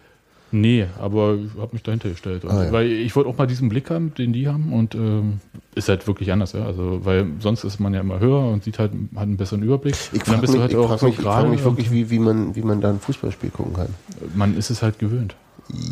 Nee, 0.52 0.86
aber 0.98 1.36
ich 1.36 1.60
habe 1.60 1.70
mich 1.72 1.82
dahinter 1.82 2.08
gestellt. 2.08 2.44
Und, 2.44 2.50
Ah, 2.50 2.64
ja. 2.64 2.72
Weil 2.72 2.86
ich 2.90 3.14
wollte 3.14 3.28
auch 3.30 3.38
mal 3.38 3.46
diesen 3.46 3.68
Blick 3.68 3.88
haben, 3.90 4.12
den 4.14 4.32
die 4.32 4.48
haben. 4.48 4.72
Und 4.72 4.94
ähm, 4.94 5.40
ist 5.74 5.88
halt 5.88 6.06
wirklich 6.06 6.32
anders. 6.32 6.52
Ja? 6.52 6.66
Also, 6.66 7.04
weil 7.04 7.26
sonst 7.38 7.62
ist 7.64 7.78
man 7.78 7.94
ja 7.94 8.00
immer 8.00 8.18
höher 8.18 8.40
und 8.48 8.64
sieht 8.64 8.78
halt, 8.78 8.92
hat 9.14 9.22
einen 9.22 9.36
besseren 9.36 9.62
Überblick. 9.62 9.94
Ich 10.12 10.24
frage 10.24 10.40
mich, 10.42 10.60
halt 10.60 10.72
ich 10.72 10.76
frag 10.78 10.98
so 10.98 11.06
mich, 11.06 11.18
ich 11.18 11.24
frag 11.24 11.48
mich 11.48 11.64
wirklich, 11.64 11.90
wie, 11.92 12.10
wie, 12.10 12.18
man, 12.18 12.56
wie 12.56 12.62
man 12.62 12.80
da 12.80 12.90
ein 12.90 12.98
Fußballspiel 13.00 13.50
gucken 13.50 13.74
kann. 13.74 13.94
Man 14.34 14.56
ist 14.56 14.70
es 14.70 14.82
halt 14.82 14.98
gewöhnt. 14.98 15.36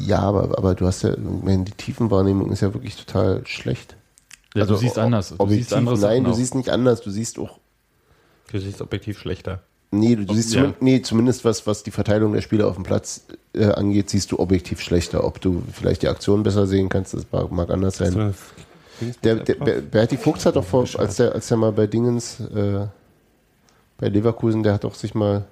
Ja, 0.05 0.21
aber, 0.21 0.59
aber 0.59 0.75
du 0.75 0.87
hast 0.87 1.03
ja, 1.03 1.15
die 1.17 1.71
Tiefenwahrnehmung 1.77 2.51
ist 2.51 2.61
ja 2.63 2.75
wirklich 2.75 2.97
total 2.97 3.47
schlecht. 3.47 3.97
Ja, 4.57 4.65
du 4.67 4.75
siehst 4.75 4.99
Also 4.99 5.07
anders. 5.07 5.29
Du 5.29 5.35
objektiv, 5.39 5.67
siehst 5.67 5.75
andere 5.77 5.99
nein, 5.99 6.25
du 6.25 6.31
auch. 6.31 6.35
siehst 6.35 6.55
nicht 6.57 6.71
anders. 6.71 7.01
Du 7.03 7.11
siehst 7.11 7.39
auch 7.39 7.59
Du 8.51 8.59
siehst 8.59 8.81
objektiv 8.81 9.19
schlechter. 9.19 9.61
Nee, 9.91 10.17
du, 10.17 10.27
du 10.27 10.35
siehst 10.35 10.53
ja. 10.55 10.63
zumin- 10.65 10.75
nee, 10.81 11.01
zumindest 11.03 11.45
was, 11.45 11.67
was 11.67 11.83
die 11.83 11.91
Verteilung 11.91 12.33
der 12.35 12.43
Spieler 12.43 12.67
auf 12.69 12.75
dem 12.75 12.85
Platz 12.85 13.23
äh, 13.55 13.65
angeht, 13.67 14.11
siehst 14.11 14.31
du 14.33 14.39
objektiv 14.39 14.81
schlechter. 14.81 15.25
Ob 15.25 15.41
du 15.41 15.63
vielleicht 15.73 16.03
die 16.03 16.09
Aktion 16.09 16.43
besser 16.43 16.67
sehen 16.67 16.89
kannst, 16.91 17.15
das 17.15 17.25
mag, 17.33 17.51
mag 17.51 17.71
anders 17.71 17.97
sein. 17.97 18.35
Der, 19.25 19.37
der, 19.37 19.55
Ber- 19.55 19.81
Berti 19.81 20.17
Fuchs 20.19 20.45
hat 20.45 20.57
doch 20.57 20.65
vor, 20.65 20.87
als 20.99 21.17
der, 21.17 21.33
als 21.35 21.49
der 21.49 21.57
mal 21.57 21.73
bei 21.73 21.87
Dingens, 21.87 22.41
äh, 22.41 22.87
bei 23.99 24.09
Leverkusen, 24.09 24.63
der 24.63 24.75
hat 24.75 24.85
doch 24.85 24.95
sich 24.95 25.15
mal 25.15 25.45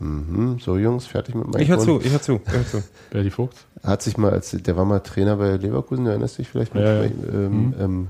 Mhm. 0.00 0.58
So, 0.60 0.76
Jungs, 0.76 1.06
fertig 1.06 1.34
mit 1.34 1.48
meinem 1.48 1.60
Ich 1.60 1.68
hör 1.68 1.78
zu, 1.80 2.00
ich 2.00 2.12
hör 2.12 2.22
zu, 2.22 2.40
ich 2.46 2.52
hör 2.52 2.64
zu. 2.66 2.82
Berti 3.10 3.30
Vogt. 3.32 3.56
Hat 3.82 4.00
sich 4.00 4.16
mal, 4.16 4.30
als 4.30 4.50
der 4.52 4.76
war 4.76 4.84
mal 4.84 5.00
Trainer 5.00 5.34
bei 5.36 5.56
Leverkusen, 5.56 6.04
du 6.04 6.10
erinnerst 6.10 6.38
dich 6.38 6.48
vielleicht? 6.48 6.72
Ja, 6.74 7.02
ja. 7.02 7.10
Ähm, 7.32 7.66
Mhm. 7.68 7.74
ähm, 7.80 8.08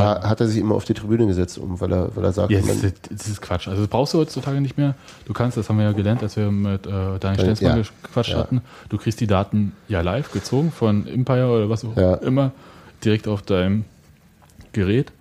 Da 0.00 0.28
hat 0.28 0.40
er 0.40 0.48
sich 0.48 0.58
immer 0.60 0.74
auf 0.74 0.84
die 0.84 0.94
Tribüne 0.94 1.26
gesetzt, 1.26 1.56
um, 1.58 1.80
weil 1.80 1.92
er, 1.92 2.16
weil 2.16 2.24
er 2.24 2.32
sagt, 2.32 2.50
Ja, 2.50 2.60
man, 2.60 2.92
das, 3.10 3.28
ist 3.28 3.40
Quatsch. 3.40 3.68
Also 3.68 3.82
das 3.82 3.88
brauchst 3.88 4.12
du 4.12 4.18
heutzutage 4.18 4.60
nicht 4.60 4.76
mehr. 4.76 4.94
Du 5.24 5.32
kannst, 5.32 5.56
das 5.56 5.68
haben 5.68 5.78
wir 5.78 5.84
ja 5.84 5.92
gelernt, 5.92 6.22
als 6.22 6.36
wir 6.36 6.50
mit 6.50 6.86
äh, 6.86 6.90
Daniel 7.20 7.40
Stenzmann 7.40 7.76
Ja. 7.78 7.84
gequatscht 8.02 8.32
Ja. 8.32 8.38
hatten. 8.38 8.60
Du 8.88 8.98
kriegst 8.98 9.20
die 9.20 9.26
Daten 9.28 9.72
ja 9.88 10.00
live 10.00 10.32
gezogen 10.32 10.72
von 10.72 11.06
Empire 11.06 11.46
oder 11.48 11.70
was 11.70 11.84
auch 11.84 11.96
Ja. 11.96 12.14
immer 12.14 12.50
direkt 13.04 13.28
auf 13.28 13.42
deinem 13.42 13.84
Gerät 14.72 15.12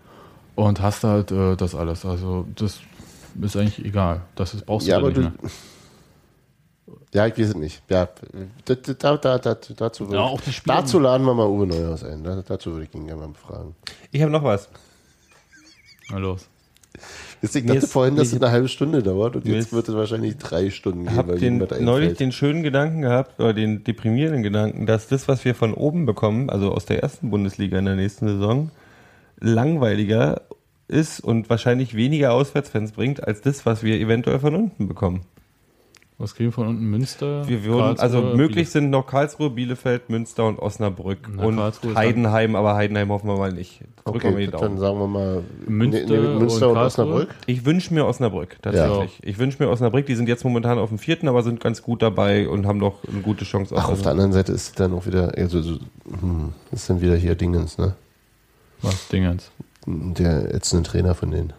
und 0.55 0.81
hast 0.81 1.03
halt 1.03 1.31
äh, 1.31 1.55
das 1.55 1.75
alles. 1.75 2.03
Also 2.05 2.47
das 2.55 2.79
ist 3.41 3.55
eigentlich 3.55 3.85
egal. 3.85 4.21
Das 4.35 4.53
ist, 4.55 4.65
brauchst 4.65 4.87
ja, 4.87 4.99
du 4.99 5.05
aber 5.05 5.13
dann 5.13 5.23
du, 5.23 5.29
nicht 5.29 5.41
mehr. 5.43 5.51
Ja, 7.13 7.27
ich 7.27 7.37
weiß 7.37 7.49
es 7.49 7.55
nicht. 7.55 7.81
Ja, 7.89 8.07
da, 8.65 8.75
da, 8.75 9.17
da, 9.17 9.37
da, 9.37 9.57
dazu, 9.77 10.07
Ja, 10.11 10.19
auch 10.21 10.41
die 10.41 10.51
Spiele- 10.53 10.75
dazu 10.77 10.99
laden 10.99 11.25
wir 11.25 11.33
mal 11.33 11.47
Uwe 11.47 11.67
Neuhaus 11.67 12.03
ein. 12.03 12.23
Da, 12.23 12.41
dazu 12.45 12.71
würde 12.73 12.87
ich 12.89 12.93
ihn 12.95 13.05
gerne 13.07 13.21
mal 13.21 13.27
befragen. 13.29 13.75
Ich 14.11 14.21
habe 14.21 14.31
noch 14.31 14.43
was. 14.43 14.69
Na 16.09 16.17
los. 16.17 16.47
Jetzt, 17.41 17.55
ich 17.55 17.65
dachte 17.65 17.79
ist- 17.79 17.91
vorhin, 17.91 18.15
dass 18.15 18.27
es 18.31 18.41
eine 18.41 18.51
halbe 18.51 18.67
Stunde 18.69 19.01
dauert 19.03 19.35
und 19.35 19.45
jetzt 19.45 19.73
wird 19.73 19.89
es 19.89 19.95
wahrscheinlich 19.95 20.37
drei 20.37 20.69
Stunden 20.69 21.01
Ich 21.01 21.07
gehen, 21.09 21.17
habe 21.17 21.31
weil 21.33 21.39
den, 21.39 21.55
jedem 21.55 21.69
was 21.69 21.79
neulich 21.81 22.09
einfällt. 22.09 22.19
den 22.19 22.31
schönen 22.31 22.63
Gedanken 22.63 23.01
gehabt, 23.01 23.39
oder 23.39 23.53
den 23.53 23.83
deprimierenden 23.83 24.43
Gedanken, 24.43 24.85
dass 24.85 25.07
das, 25.07 25.27
was 25.27 25.43
wir 25.43 25.55
von 25.55 25.73
oben 25.73 26.05
bekommen, 26.05 26.49
also 26.49 26.71
aus 26.71 26.85
der 26.85 27.01
ersten 27.03 27.31
Bundesliga 27.31 27.79
in 27.79 27.85
der 27.85 27.95
nächsten 27.95 28.27
Saison, 28.27 28.69
langweiliger 29.39 30.41
ist 30.87 31.19
und 31.19 31.49
wahrscheinlich 31.49 31.95
weniger 31.95 32.33
Auswärtsfans 32.33 32.91
bringt, 32.91 33.23
als 33.27 33.41
das, 33.41 33.65
was 33.65 33.83
wir 33.83 33.99
eventuell 33.99 34.39
von 34.39 34.55
unten 34.55 34.87
bekommen. 34.87 35.21
Was 36.23 36.35
kriegen 36.35 36.47
wir 36.51 36.53
von 36.53 36.67
unten? 36.69 36.85
Münster? 36.89 37.45
Wir 37.49 37.65
würden, 37.65 37.99
also 37.99 38.21
möglich 38.21 38.69
sind 38.69 38.89
noch 38.89 39.05
Karlsruhe, 39.05 39.49
Bielefeld, 39.49 40.09
Münster 40.09 40.45
und 40.47 40.57
Osnabrück. 40.57 41.17
Na, 41.29 41.43
und 41.43 41.57
Karlsruhe 41.57 41.95
Heidenheim, 41.95 42.55
aber 42.55 42.75
Heidenheim 42.75 43.09
hoffen 43.09 43.27
wir 43.27 43.35
mal 43.37 43.51
nicht. 43.51 43.81
Drücken 44.05 44.21
wir 44.21 44.31
mal 44.31 44.35
Okay, 44.35 44.45
die 44.45 44.51
dann 44.51 44.61
Daumen. 44.61 44.77
sagen 44.79 44.99
wir 44.99 45.07
mal 45.07 45.43
Münster 45.67 46.13
ne- 46.13 46.21
ne- 46.21 46.39
Münster 46.39 46.69
und 46.69 46.77
und? 46.77 46.83
Osnabrück. 46.83 47.35
Ich 47.45 47.65
wünsche 47.65 47.93
mir 47.93 48.05
Osnabrück, 48.05 48.55
tatsächlich. 48.61 49.19
Ich 49.21 49.37
wünsche 49.37 49.61
mir 49.61 49.69
Osnabrück, 49.69 50.05
die 50.05 50.15
sind 50.15 50.29
jetzt 50.29 50.45
momentan 50.45 50.79
auf 50.79 50.87
dem 50.87 50.97
vierten, 50.97 51.27
aber 51.27 51.43
sind 51.43 51.59
ganz 51.59 51.81
gut 51.81 52.01
dabei 52.01 52.47
und 52.47 52.65
haben 52.67 52.79
noch 52.79 53.03
eine 53.11 53.19
gute 53.19 53.43
Chance. 53.43 53.75
Ach, 53.77 53.89
auf 53.89 54.01
der 54.01 54.13
anderen 54.13 54.31
Seite 54.31 54.53
ist 54.53 54.79
dann 54.79 54.93
auch 54.93 55.05
wieder, 55.05 55.33
also, 55.37 55.61
so, 55.61 55.73
hm, 56.21 56.53
ist 56.71 56.89
dann 56.89 57.01
wieder 57.01 57.17
hier 57.17 57.35
Dingens, 57.35 57.77
ne? 57.77 57.95
Was 58.81 59.09
Dingens? 59.09 59.51
Der 59.85 60.55
ätzende 60.55 60.89
Trainer 60.89 61.15
von 61.15 61.31
denen. 61.31 61.51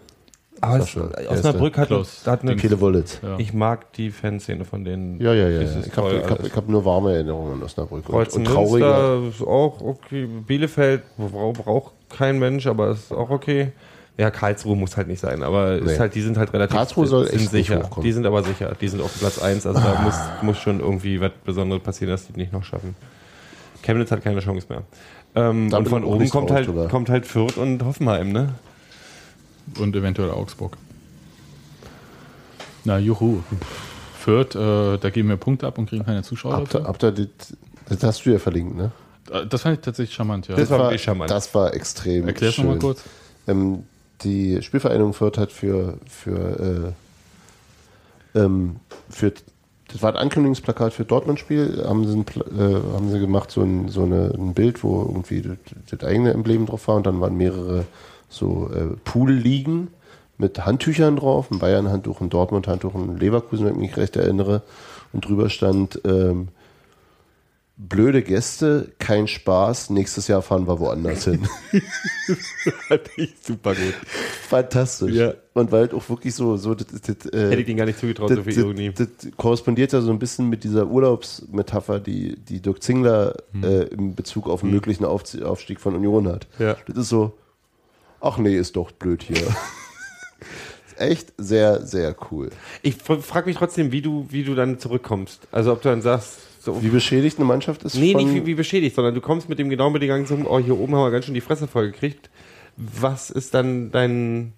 Aber 0.61 0.79
es, 0.79 0.97
Osnabrück 1.29 1.77
hat, 1.79 1.91
hat 1.91 2.43
eine... 2.43 2.57
Kele 2.57 2.81
Wollitz. 2.81 3.21
Ja. 3.23 3.39
Ich 3.39 3.53
mag 3.53 3.93
die 3.95 4.11
Fanszene 4.11 4.65
von 4.65 4.85
denen. 4.85 5.21
Ja, 5.21 5.35
ja, 5.35 5.49
ja. 5.49 5.61
Ich 5.63 5.97
habe 5.97 6.23
hab, 6.29 6.45
ich 6.45 6.55
hab 6.55 6.69
nur 6.69 6.85
warme 6.85 7.15
Erinnerungen 7.15 7.55
an 7.55 7.63
Osnabrück. 7.63 8.09
Und, 8.09 8.15
Kreuz 8.15 8.35
und. 8.35 8.49
Münster 8.49 9.21
ist 9.29 9.43
auch 9.43 9.81
okay. 9.81 10.27
Bielefeld 10.47 11.03
braucht 11.19 11.93
kein 12.17 12.39
Mensch, 12.39 12.67
aber 12.67 12.91
ist 12.91 13.13
auch 13.13 13.31
okay. 13.31 13.73
Ja, 14.17 14.31
Karlsruhe 14.31 14.77
muss 14.77 14.97
halt 14.97 15.09
nicht 15.09 15.19
sein, 15.19 15.43
aber 15.43 15.81
Nee. 15.81 15.91
ist 15.91 15.99
halt, 15.99 16.15
die 16.15 16.23
sind 16.23 16.39
halt 16.39 16.53
relativ 16.53 16.77
Karlsruhe 16.77 17.07
soll 17.07 17.25
sind 17.25 17.35
echt 17.35 17.53
nicht 17.53 17.67
sicher. 17.67 17.83
hochkommen. 17.83 18.05
Die 18.05 18.13
sind 18.13 18.25
aber 18.27 18.45
sicher. 18.45 18.77
Die 18.81 18.87
sind 18.89 19.03
auf 19.03 19.19
Platz 19.19 19.43
1. 19.43 19.67
Also 19.67 19.81
da 19.81 20.01
muss, 20.03 20.15
muss 20.43 20.59
schon 20.59 20.79
irgendwie 20.79 21.21
was 21.21 21.33
Besonderes 21.45 21.83
passieren, 21.83 22.13
dass 22.13 22.29
die 22.29 22.39
nicht 22.39 22.53
noch 22.53 22.63
schaffen. 22.63 22.95
Chemnitz 23.83 24.13
hat 24.13 24.23
keine 24.23 24.39
Chance 24.41 24.67
mehr. 24.69 24.83
Ähm, 25.35 25.73
und 25.73 25.89
von 25.89 26.05
oben 26.05 26.19
nicht 26.19 26.31
kommt 26.31 26.53
halt, 26.53 26.69
kommt 26.91 27.11
halt 27.11 27.27
Fürth 27.27 27.57
und 27.59 27.85
Hoffenheim, 27.85 28.31
ne? 28.31 28.51
Und 29.79 29.97
eventuell 29.97 30.31
Augsburg. 30.31 30.77
Na, 32.85 32.99
juhu. 32.99 33.41
Fürth, 34.19 34.55
äh, 34.55 34.99
da 34.99 35.11
geben 35.11 35.29
wir 35.29 35.37
Punkte 35.37 35.67
ab 35.67 35.79
und 35.79 35.89
kriegen 35.89 36.05
keine 36.05 36.23
Zuschauer 36.23 36.67
habt 36.73 37.03
ihr 37.05 37.13
das, 37.13 37.27
das 37.89 38.03
hast 38.03 38.25
du 38.27 38.31
ja 38.31 38.39
verlinkt, 38.39 38.77
ne? 38.77 38.91
Äh, 39.31 39.47
Das 39.47 39.63
fand 39.63 39.79
ich 39.79 39.85
tatsächlich 39.85 40.15
charmant, 40.15 40.49
ja. 40.49 40.57
Das 40.57 40.71
war 40.71 40.79
wirklich 40.81 41.03
charmant. 41.03 41.31
Das 41.31 41.55
war 41.55 41.75
extrem 41.75 42.29
Erklär's 42.29 42.55
schön. 42.55 42.65
nochmal 42.65 42.79
kurz. 42.79 43.03
Ähm, 43.47 43.85
die 44.23 44.63
Spielvereinigung 44.63 45.13
Fürth 45.13 45.37
hat 45.39 45.53
für, 45.53 45.99
für, 46.09 46.95
äh, 48.35 48.39
ähm, 48.39 48.77
für 49.11 49.33
das 49.89 50.03
war 50.03 50.11
ein 50.13 50.17
Ankündigungsplakat 50.17 50.93
für 50.93 51.05
Dortmund-Spiel, 51.05 51.85
haben 51.87 52.07
sie, 52.07 52.17
ein, 52.19 52.25
äh, 52.59 52.95
haben 52.95 53.11
sie 53.11 53.21
gemacht, 53.21 53.51
so 53.51 53.63
ein, 53.63 53.89
so 53.89 54.03
eine, 54.03 54.33
ein 54.35 54.55
Bild, 54.55 54.83
wo 54.83 55.03
irgendwie 55.03 55.43
das, 55.43 55.59
das 55.91 56.09
eigene 56.09 56.33
Emblem 56.33 56.67
drauf 56.67 56.89
war 56.89 56.97
und 56.97 57.07
dann 57.07 57.21
waren 57.21 57.37
mehrere 57.37 57.85
so 58.35 58.71
äh, 58.75 58.97
Pool-Ligen 59.05 59.89
mit 60.39 60.65
Handtüchern 60.67 61.17
drauf, 61.17 61.51
ein 61.51 61.59
Bayern-Handtuch, 61.61 62.21
ein 62.21 62.31
Dortmund-Handtuch, 62.31 62.95
ein 62.95 63.19
Leverkusen, 63.19 63.67
wenn 63.67 63.75
ich 63.75 63.81
mich 63.81 63.97
recht 63.97 64.17
erinnere. 64.17 64.63
Und 65.13 65.27
drüber 65.29 65.49
stand, 65.49 66.01
ähm, 66.05 66.49
blöde 67.77 68.23
Gäste, 68.23 68.93
kein 68.99 69.27
Spaß, 69.27 69.91
nächstes 69.91 70.29
Jahr 70.29 70.43
fahren 70.43 70.67
wir 70.67 70.79
woanders 70.79 71.25
hin. 71.25 71.41
Fand 72.89 73.03
ich 73.17 73.35
super 73.41 73.75
gut. 73.75 73.95
Fantastisch. 74.49 75.15
Ja. 75.15 75.35
Und 75.55 75.73
weil 75.73 75.83
halt 75.83 75.95
auch 75.95 76.09
wirklich 76.09 76.35
so, 76.35 76.57
so 76.57 76.75
das, 76.75 76.87
das, 76.89 77.27
äh, 77.27 77.51
Hätte 77.51 77.61
ich 77.61 77.67
denen 77.67 77.79
gar 77.79 77.85
nicht 77.87 77.99
zugetraut, 77.99 78.31
so 78.31 78.43
viel 78.43 78.59
Ironie. 78.59 78.93
das, 78.95 79.09
das 79.21 79.31
korrespondiert 79.37 79.93
ja 79.93 80.01
so 80.01 80.11
ein 80.11 80.19
bisschen 80.19 80.49
mit 80.49 80.65
dieser 80.65 80.87
Urlaubsmetapher, 80.87 82.01
die, 82.01 82.37
die 82.37 82.61
Dirk 82.61 82.83
Zingler 82.83 83.35
äh, 83.63 83.85
in 83.89 84.15
Bezug 84.15 84.49
auf 84.49 84.63
einen 84.63 84.73
möglichen 84.73 85.05
Aufzie- 85.05 85.45
Aufstieg 85.45 85.81
von 85.81 85.95
Union 85.95 86.29
hat. 86.29 86.47
Ja. 86.59 86.77
Das 86.87 86.97
ist 86.97 87.09
so, 87.09 87.33
ach 88.25 88.39
nee, 88.39 88.57
ist 88.57 88.77
doch 88.77 88.91
blöd 88.91 89.23
hier. 89.23 89.47
echt 90.97 91.33
sehr, 91.39 91.85
sehr 91.87 92.17
cool. 92.31 92.51
Ich 92.83 92.97
frage 92.97 93.47
mich 93.47 93.57
trotzdem, 93.57 93.93
wie 93.93 94.03
du, 94.03 94.27
wie 94.31 94.45
du 94.45 94.55
dann 94.55 94.79
zurückkommst. 94.79 95.49
Also 95.53 95.73
ob 95.73 95.83
du 95.83 95.89
dann 95.89 96.03
sagst, 96.03 96.41
so, 96.65 96.83
Wie 96.83 96.89
beschädigt 96.89 97.39
eine 97.39 97.45
Mannschaft 97.45 97.83
ist 97.83 97.95
Nee, 97.95 98.13
von, 98.13 98.25
nicht 98.25 98.35
wie, 98.35 98.47
wie 98.47 98.55
beschädigt, 98.55 98.97
sondern 98.97 99.15
du 99.15 99.21
kommst 99.21 99.51
mit 99.51 99.59
dem 99.59 99.69
genauen 99.69 99.93
Gedanken 99.93 100.27
zum, 100.27 100.47
oh, 100.47 100.59
hier 100.59 100.79
oben 100.79 100.95
haben 100.95 101.03
wir 101.03 101.11
ganz 101.11 101.27
schön 101.27 101.35
die 101.35 101.43
Fresse 101.43 101.69
voll 101.69 101.91
gekriegt. 101.91 102.31
Was 102.79 103.29
ist 103.29 103.53
dann 103.53 103.91
dein 103.91 104.55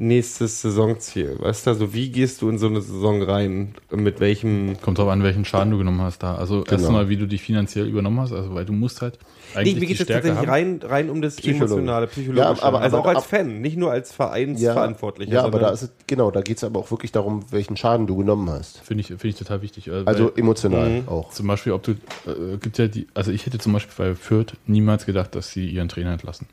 nächstes 0.00 0.62
Saisonziel? 0.62 1.36
Weißt 1.38 1.66
du, 1.66 1.70
also 1.70 1.92
wie 1.92 2.10
gehst 2.10 2.40
du 2.40 2.48
in 2.48 2.58
so 2.58 2.66
eine 2.68 2.80
Saison 2.80 3.22
rein? 3.22 3.74
Mit 3.90 4.18
welchem. 4.18 4.80
Kommt 4.80 4.98
drauf 4.98 5.08
an, 5.08 5.22
welchen 5.22 5.44
Schaden 5.44 5.70
du 5.70 5.78
genommen 5.78 6.00
hast 6.00 6.22
da. 6.22 6.34
Also 6.36 6.62
Genau. 6.62 6.72
erstmal, 6.72 7.08
wie 7.10 7.16
du 7.18 7.26
dich 7.26 7.42
finanziell 7.42 7.86
übernommen 7.86 8.18
hast, 8.20 8.32
also 8.32 8.54
weil 8.54 8.64
du 8.64 8.72
musst 8.72 9.02
halt 9.02 9.18
Nee, 9.54 9.60
eigentlich 9.60 9.74
mir 9.74 9.80
die 9.80 9.86
geht 9.88 9.96
es 10.00 10.02
Stärke 10.04 10.28
tatsächlich 10.28 10.48
haben. 10.50 10.80
rein, 10.80 10.90
rein 10.90 11.10
um 11.10 11.20
das 11.20 11.36
Psychologisch. 11.36 11.60
emotionale, 11.72 12.06
psychologische. 12.06 12.42
Ja, 12.60 12.62
aber- 12.66 12.80
also 12.80 12.96
aber- 12.96 13.04
auch 13.04 13.08
als 13.10 13.18
ab- 13.18 13.30
Fan, 13.30 13.60
nicht 13.60 13.76
nur 13.76 13.90
als 13.92 14.08
ja, 14.10 14.14
Vereinsverantwortlicher. 14.16 15.32
ja, 15.32 15.40
aber 15.40 15.52
sondern- 15.52 15.68
da 15.68 15.74
ist 15.74 15.82
es, 15.82 15.90
genau, 16.06 16.30
da 16.30 16.40
geht 16.40 16.56
es 16.56 16.64
aber 16.64 16.80
auch 16.80 16.90
wirklich 16.90 17.12
darum, 17.12 17.44
welchen 17.50 17.76
Schaden 17.76 18.06
du 18.06 18.16
genommen 18.16 18.48
hast. 18.48 18.78
Finde 18.80 19.02
ich, 19.02 19.08
finde 19.08 19.28
ich 19.28 19.36
total 19.36 19.60
wichtig. 19.62 19.90
Also 19.90 20.06
weil 20.26 20.32
emotional 20.36 20.88
Mhm. 21.02 21.08
auch. 21.08 21.30
zum 21.32 21.46
Beispiel, 21.46 21.72
ob 21.72 21.82
du, 21.82 21.92
äh, 21.92 22.56
gibt 22.60 22.78
ja 22.78 22.88
die, 22.88 23.06
also 23.14 23.32
ich 23.32 23.44
hätte 23.44 23.58
zum 23.58 23.72
Beispiel 23.74 23.92
bei 24.06 24.14
Fürth 24.14 24.54
niemals 24.66 25.04
gedacht, 25.04 25.34
dass 25.34 25.50
sie 25.52 25.66
ihren 25.68 25.88
Trainer 25.88 26.12
entlassen. 26.12 26.46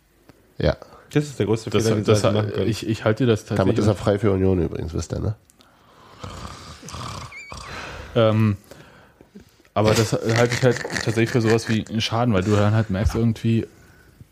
Ja. 0.57 0.75
Das 1.11 1.25
ist 1.25 1.39
der 1.39 1.45
größte 1.45 1.69
Das, 1.69 1.83
Fehler, 1.83 1.95
den 1.95 2.05
das, 2.05 2.23
machen 2.23 2.51
können. 2.51 2.67
ich, 2.69 2.87
ich 2.87 3.03
halte 3.05 3.25
das 3.25 3.45
Damit 3.45 3.57
tatsächlich. 3.57 3.79
ist 3.79 3.87
er 3.87 3.95
frei 3.95 4.19
für 4.19 4.31
Union 4.31 4.61
übrigens, 4.61 4.93
wisst 4.93 5.13
ihr, 5.13 5.19
ne? 5.19 5.35
Ähm, 8.15 8.57
aber 9.73 9.93
das 9.93 10.13
halte 10.13 10.55
ich 10.55 10.63
halt 10.63 10.79
tatsächlich 11.03 11.29
für 11.29 11.41
sowas 11.41 11.69
wie 11.69 11.85
einen 11.87 12.01
Schaden, 12.01 12.33
weil 12.33 12.43
du 12.43 12.51
dann 12.55 12.73
halt 12.73 12.89
merkst 12.89 13.15
irgendwie, 13.15 13.67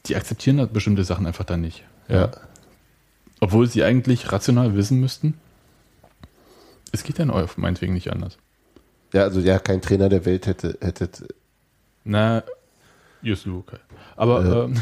die 0.07 0.15
akzeptieren 0.15 0.59
halt 0.59 0.73
bestimmte 0.73 1.03
Sachen 1.03 1.25
einfach 1.27 1.45
dann 1.45 1.61
nicht. 1.61 1.83
Ja. 2.07 2.31
Obwohl 3.39 3.67
sie 3.67 3.83
eigentlich 3.83 4.31
rational 4.31 4.75
wissen 4.75 4.99
müssten, 4.99 5.35
es 6.91 7.03
geht 7.03 7.19
dann 7.19 7.29
auf 7.29 7.57
meinetwegen 7.57 7.93
nicht 7.93 8.11
anders. 8.11 8.37
Ja, 9.13 9.23
also 9.23 9.39
ja, 9.39 9.59
kein 9.59 9.81
Trainer 9.81 10.09
der 10.09 10.25
Welt 10.25 10.47
hätte, 10.47 10.77
hätte 10.81 11.09
Na, 12.03 12.43
just 13.21 13.45
okay. 13.47 13.77
Aber, 14.15 14.43
Äh, 14.43 14.63
ähm, 14.65 14.81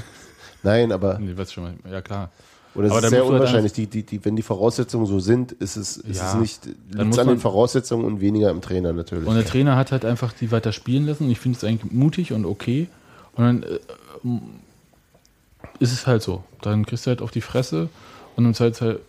nein, 0.64 0.92
aber 0.92 1.20
nee, 1.20 1.36
weißt 1.36 1.54
schon 1.54 1.64
mal, 1.64 1.74
ja 1.92 2.02
klar. 2.02 2.32
oder 2.76 2.88
es 2.88 2.92
aber 2.92 3.00
ist 3.00 3.04
dann 3.04 3.10
sehr 3.12 3.22
halt 3.24 3.32
unwahrscheinlich, 3.32 3.74
die, 3.74 3.88
die, 3.88 4.04
die, 4.04 4.24
wenn 4.26 4.36
die 4.36 4.42
Voraussetzungen 4.42 5.06
so 5.06 5.20
sind, 5.20 5.52
ist 5.54 5.76
es, 5.76 5.98
ist 5.98 6.20
Ja, 6.20 6.34
es 6.34 6.40
nicht, 6.40 6.62
dann 6.92 7.08
liegt 7.08 7.20
an 7.20 7.28
den 7.28 7.40
Voraussetzungen 7.40 8.06
und 8.06 8.22
weniger 8.22 8.50
im 8.50 8.62
Trainer 8.62 8.94
natürlich. 8.94 9.28
Und 9.28 9.36
der 9.36 9.46
Trainer 9.46 9.76
hat 9.76 9.92
halt 9.92 10.06
einfach 10.06 10.34
die 10.34 10.52
weiter 10.52 10.72
spielen 10.72 11.06
lassen 11.06 11.26
und 11.26 11.32
ich 11.32 11.40
finde 11.40 11.58
es 11.58 11.64
eigentlich 11.64 11.92
mutig 11.92 12.34
und 12.34 12.46
okay. 12.46 12.88
Und 13.36 13.44
dann 13.44 13.64
äh, 13.64 13.80
ist 15.80 15.92
es 15.92 16.08
halt 16.08 16.22
so. 16.24 16.44
Dann 16.62 16.86
kriegst 16.86 17.06
du 17.06 17.10
halt 17.10 17.22
auf 17.22 17.32
die 17.32 17.42
Fresse 17.42 17.90
und 18.36 18.46
im 18.46 18.54
Zweifelsfall 18.54 19.00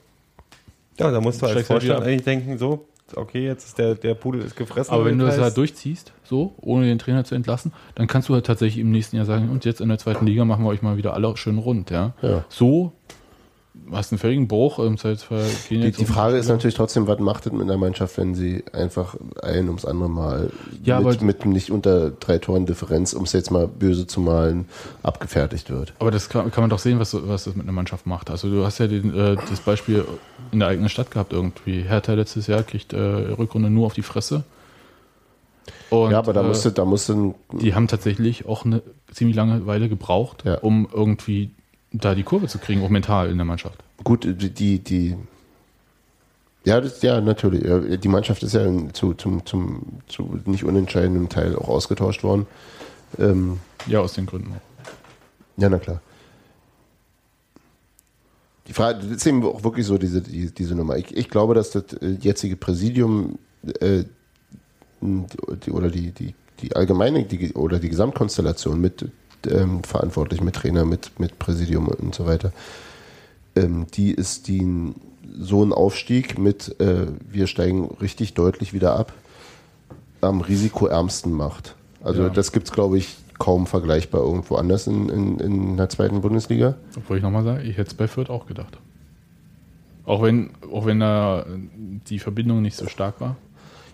ja, 0.99 1.11
da 1.11 1.21
musst 1.21 1.43
du 1.43 1.47
als 1.47 1.57
halt 1.57 1.67
Vorstand 1.67 2.01
ab. 2.01 2.07
eigentlich 2.07 2.23
denken, 2.23 2.57
so, 2.59 2.87
okay, 3.17 3.45
jetzt 3.45 3.67
ist 3.67 3.79
der, 3.79 3.95
der 3.95 4.15
Pudel 4.15 4.43
ist 4.43 4.57
gefressen. 4.57 4.93
Aber 4.93 5.05
wenn 5.05 5.19
du 5.19 5.27
das 5.27 5.39
halt 5.39 5.57
durchziehst, 5.57 6.13
so, 6.23 6.55
ohne 6.61 6.87
den 6.87 6.99
Trainer 6.99 7.25
zu 7.25 7.35
entlassen, 7.35 7.73
dann 7.95 8.07
kannst 8.07 8.29
du 8.29 8.35
halt 8.35 8.47
tatsächlich 8.47 8.81
im 8.81 8.91
nächsten 8.91 9.17
Jahr 9.17 9.27
sagen, 9.27 9.51
und 9.51 9.65
jetzt 9.65 9.81
in 9.81 9.89
der 9.89 9.99
zweiten 9.99 10.27
Liga 10.27 10.45
machen 10.45 10.65
wir 10.65 10.71
euch 10.71 10.83
mal 10.83 10.97
wieder 10.97 11.15
alle 11.15 11.37
schön 11.37 11.59
rund, 11.59 11.91
ja. 11.91 12.15
Ja. 12.23 12.45
So 12.49 12.93
hast 13.93 14.13
einen 14.13 14.19
völligen 14.19 14.49
Bruch 14.49 14.79
im 14.79 14.97
Zweifelsfall. 14.99 15.45
Die, 15.71 15.91
die 15.93 16.05
Frage 16.05 16.37
ist 16.37 16.49
natürlich 16.49 16.75
trotzdem, 16.75 17.07
was 17.07 17.19
macht 17.19 17.47
es 17.47 17.53
mit 17.53 17.63
einer 17.63 17.77
Mannschaft, 17.77 18.17
wenn 18.19 18.35
sie 18.35 18.65
einfach 18.73 19.17
ein 19.43 19.67
ums 19.69 19.85
andere 19.85 20.09
Mal 20.09 20.51
Ja, 20.83 21.01
mit, 21.01 21.23
mit 21.23 21.45
nicht 21.47 21.71
unter 21.71 22.11
drei 22.11 22.39
Toren 22.39 22.67
Differenz, 22.67 23.13
um 23.13 23.25
es 23.25 23.33
jetzt 23.33 23.51
mal 23.51 23.69
böse 23.69 24.07
zu 24.07 24.21
malen, 24.21 24.67
abgefertigt 25.03 25.71
wird. 25.71 25.93
Aber 25.99 26.11
das 26.11 26.29
kann, 26.29 26.51
kann 26.51 26.63
man 26.63 26.71
doch 26.71 26.79
sehen, 26.79 26.99
was, 26.99 27.15
was 27.29 27.45
das 27.45 27.55
mit 27.57 27.65
einer 27.65 27.73
Mannschaft 27.73 28.07
macht. 28.07 28.31
Also 28.31 28.51
du 28.51 28.65
hast 28.65 28.79
ja 28.79 28.87
den, 28.87 29.15
äh, 29.15 29.37
das 29.49 29.61
Beispiel 29.61 30.05
in 30.53 30.61
der 30.61 30.69
eigenen 30.69 30.89
Stadt 30.89 31.11
gehabt 31.11 31.33
irgendwie. 31.33 31.83
Hertha 31.83 32.15
letztes 32.15 32.47
Jahr 32.47 32.63
kriegt 32.63 32.93
äh, 32.93 32.99
Rückrunde 32.99 33.71
nur 33.71 33.87
auf 33.87 33.95
die 33.95 34.03
Fresse. 34.03 34.45
Und, 35.91 36.11
ja, 36.11 36.19
aber 36.19 36.33
da 36.33 36.43
äh, 36.43 36.47
musste, 36.47 36.73
da 36.73 36.85
musste 36.85 37.35
die 37.53 37.75
haben 37.75 37.89
tatsächlich 37.89 38.47
auch 38.47 38.65
eine 38.65 38.83
ziemlich 39.13 39.37
lange 39.37 39.67
Weile 39.67 39.89
gebraucht, 39.89 40.43
Ja. 40.45 40.57
um 40.59 40.89
irgendwie 40.93 41.51
da 41.95 42.15
die 42.15 42.25
Kurve 42.25 42.49
zu 42.49 42.59
kriegen, 42.59 42.85
auch 42.85 42.89
mental 42.91 43.31
in 43.31 43.37
der 43.37 43.45
Mannschaft. 43.45 43.83
gut, 44.03 44.27
die, 44.27 44.79
die, 44.79 45.17
ja, 46.65 46.81
das, 46.81 47.03
ja, 47.03 47.21
natürlich. 47.21 47.63
Die 48.01 48.09
Mannschaft 48.09 48.43
ist 48.43 48.55
ja 48.55 48.67
zu, 48.93 49.13
zum, 49.15 49.45
zum, 49.45 49.83
zu 50.09 50.41
nicht 50.47 50.65
unentscheidendem 50.65 51.29
Teil 51.29 51.57
auch 51.57 51.69
ausgetauscht 51.69 52.25
worden. 52.25 52.47
Ähm, 53.19 53.61
Ja, 53.87 54.01
aus 54.01 54.15
den 54.15 54.27
Gründen 54.27 54.53
auch. 54.53 55.61
Ja, 55.61 55.69
na 55.69 55.79
klar. 55.79 56.01
Die 58.67 58.73
Frage, 58.73 59.01
das 59.01 59.11
ist 59.11 59.27
eben 59.27 59.45
auch 59.45 59.63
wirklich 59.63 59.87
so, 59.87 59.99
diese, 59.99 60.23
die, 60.23 60.51
diese 60.51 60.75
Nummer. 60.75 60.97
Ich, 60.97 61.15
ich 61.15 61.29
glaube, 61.29 61.55
dass 61.55 61.71
das 61.71 61.93
äh, 62.01 62.17
jetzige 62.19 62.57
Präsidium 62.57 63.39
äh, 63.81 64.05
die, 65.03 65.71
oder 65.71 65.91
die, 65.91 66.13
die, 66.13 66.35
die 66.61 66.75
allgemeine 66.75 67.25
die, 67.25 67.53
oder 67.53 67.79
die 67.79 67.91
Gesamtkonstellation 67.91 68.81
mit 68.81 69.11
ähm, 69.47 69.83
verantwortlich, 69.85 70.41
mit 70.41 70.55
Trainer, 70.57 70.85
mit, 70.85 71.19
mit 71.19 71.39
Präsidium 71.39 71.89
und 71.89 72.15
so 72.15 72.27
weiter, 72.27 72.53
ähm, 73.57 73.87
die 73.95 74.11
ist 74.13 74.49
die 74.49 74.93
so 75.39 75.65
ein 75.65 75.73
Aufstieg 75.73 76.39
mit 76.39 76.81
äh, 76.81 77.07
wir 77.31 77.47
steigen 77.47 77.87
richtig 78.01 78.35
deutlich 78.35 78.73
wieder 78.73 78.97
ab, 78.97 79.13
am 80.21 80.41
risikoärmsten 80.41 81.33
macht. 81.33 81.75
Also 82.03 82.25
Ja. 82.25 82.29
das 82.29 82.53
gibt 82.53 82.67
es, 82.67 82.73
glaube 82.73 82.99
ich, 82.99 83.17
kaum 83.39 83.67
vergleichbar 83.67 84.23
irgendwo 84.23 84.57
anders 84.57 84.87
in, 84.87 85.09
in, 85.09 85.41
in 85.41 85.77
der 85.77 85.89
zweiten 85.89 86.21
Bundesliga. 86.21 86.77
Obwohl 86.97 87.17
ich 87.17 87.23
nochmal 87.23 87.43
sage, 87.45 87.63
ich 87.63 87.77
hätte 87.77 87.91
es 87.91 87.95
bei 87.95 88.07
Fürth 88.07 88.31
auch 88.31 88.47
gedacht. 88.47 88.79
Auch 90.07 90.23
wenn, 90.23 90.51
auch 90.73 90.87
wenn 90.87 91.01
da 91.01 91.47
die 92.09 92.19
Verbindung 92.19 92.63
nicht 92.63 92.77
so 92.77 92.87
stark 92.87 93.21
war. 93.21 93.37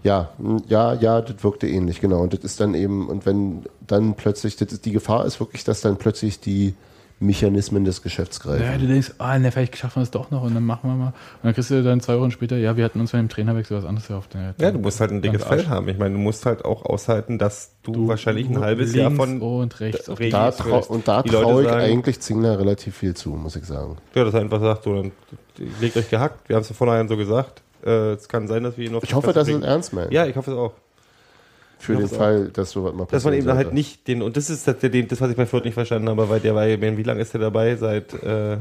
Ja, 0.02 0.30
ja, 0.68 0.94
ja, 0.94 1.20
das 1.20 1.42
wirkte 1.44 1.68
ähnlich, 1.68 2.00
genau. 2.00 2.20
Und 2.22 2.32
das 2.32 2.40
ist 2.40 2.60
dann 2.60 2.74
eben, 2.74 3.08
und 3.08 3.26
wenn 3.26 3.64
dann 3.86 4.14
plötzlich, 4.14 4.56
das 4.56 4.72
ist, 4.72 4.84
die 4.84 4.92
Gefahr 4.92 5.26
ist 5.26 5.40
wirklich, 5.40 5.64
dass 5.64 5.80
dann 5.80 5.96
plötzlich 5.96 6.40
die 6.40 6.74
Mechanismen 7.22 7.84
des 7.84 8.00
Geschäfts 8.00 8.40
greifen. 8.40 8.64
Ja, 8.64 8.78
du 8.78 8.86
denkst, 8.86 9.12
ah, 9.18 9.38
ne, 9.38 9.52
vielleicht 9.52 9.76
schaffen 9.76 9.96
wir 9.96 10.04
es 10.04 10.10
doch 10.10 10.30
noch 10.30 10.42
und 10.42 10.54
dann 10.54 10.64
machen 10.64 10.88
wir 10.88 10.96
mal. 10.96 11.06
Und 11.08 11.14
dann 11.42 11.52
kriegst 11.52 11.70
du 11.70 11.82
dann 11.82 12.00
zwei 12.00 12.18
Wochen 12.18 12.30
später, 12.30 12.56
ja, 12.56 12.78
wir 12.78 12.84
hatten 12.84 12.98
uns 12.98 13.12
bei 13.12 13.18
dem 13.18 13.28
Trainerwechsel 13.28 13.76
was 13.76 13.84
anderes 13.84 14.08
erhofft. 14.08 14.34
Ja, 14.58 14.70
du 14.70 14.78
musst 14.78 15.00
halt 15.00 15.10
ein 15.10 15.20
dickes. 15.20 15.44
Feld 15.44 15.68
haben. 15.68 15.86
Ich 15.88 15.98
meine, 15.98 16.14
du 16.14 16.20
musst 16.20 16.46
halt 16.46 16.64
auch 16.64 16.86
aushalten, 16.86 17.38
dass 17.38 17.72
du, 17.82 17.92
Du 17.92 18.08
wahrscheinlich 18.08 18.48
ein 18.48 18.58
halbes 18.58 18.94
Jahr 18.94 19.10
von 19.10 19.40
und 19.40 19.80
rechts 19.80 20.08
auf 20.08 20.18
da 20.18 20.48
und 20.88 21.08
da 21.08 21.22
Die 21.22 21.28
Leute 21.28 21.44
traue 21.44 21.62
ich 21.62 21.68
sagen, 21.68 21.80
eigentlich 21.82 22.20
Zingler 22.20 22.58
relativ 22.58 22.96
viel 22.96 23.14
zu, 23.14 23.30
muss 23.30 23.54
ich 23.54 23.66
sagen. 23.66 23.98
Ja, 24.14 24.24
dass 24.24 24.32
er 24.32 24.40
einfach 24.40 24.60
sagt, 24.60 24.84
so, 24.84 24.94
dann 24.94 25.12
legt 25.80 25.98
euch 25.98 26.08
gehackt. 26.08 26.48
Wir 26.48 26.56
haben 26.56 26.62
es 26.62 26.70
ja 26.70 26.74
vornherein 26.74 27.06
so 27.08 27.18
gesagt. 27.18 27.60
Äh, 27.84 28.12
es 28.12 28.28
kann 28.28 28.46
sein, 28.48 28.62
dass 28.62 28.76
wir 28.78 28.86
ihn 28.86 28.94
auf 28.94 29.02
Ich 29.04 29.14
hoffe, 29.14 29.28
dass 29.32 29.48
er 29.48 29.54
es 29.54 29.60
kriegen. 29.60 29.62
ernst 29.62 29.92
meint. 29.92 30.12
Ja, 30.12 30.26
ich 30.26 30.36
hoffe 30.36 30.50
es 30.52 30.56
auch. 30.56 30.72
Für 31.78 31.96
den 31.96 32.08
Fall, 32.08 32.48
dass 32.48 32.72
sowas 32.72 32.92
mal 32.92 33.04
passiert. 33.06 33.12
Dass 33.14 33.24
man 33.24 33.34
eben 33.34 33.48
halt 33.54 33.72
nicht 33.72 34.06
den, 34.06 34.20
und 34.20 34.36
das 34.36 34.50
ist 34.50 34.68
das, 34.68 34.76
das, 34.80 35.20
was 35.20 35.30
ich 35.30 35.36
bei 35.36 35.46
Fürth 35.46 35.64
nicht 35.64 35.72
verstanden 35.74 36.10
habe, 36.10 36.28
weil 36.28 36.40
der 36.40 36.54
war, 36.54 36.66
ja- 36.66 36.78
wie 36.80 37.02
lange 37.02 37.22
ist 37.22 37.32
der 37.32 37.40
dabei? 37.40 37.76
Seit 37.76 38.12
äh, 38.22 38.58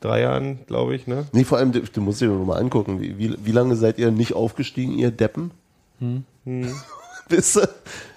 drei 0.00 0.20
Jahren, 0.20 0.60
glaube 0.66 0.94
ich, 0.94 1.08
ne? 1.08 1.26
Nee, 1.32 1.42
vor 1.42 1.58
allem, 1.58 1.72
du, 1.72 1.80
du 1.80 2.00
musst 2.00 2.20
dir 2.20 2.28
doch 2.28 2.44
mal 2.44 2.58
angucken, 2.60 3.00
wie, 3.00 3.18
wie, 3.18 3.34
wie 3.44 3.50
lange 3.52 3.74
seid 3.74 3.98
ihr 3.98 4.12
nicht 4.12 4.32
aufgestiegen, 4.34 4.92
ihr 4.96 5.10
Deppen? 5.10 5.50
Hm. 5.98 6.24
Wisst 7.28 7.56
ihr? 7.56 7.68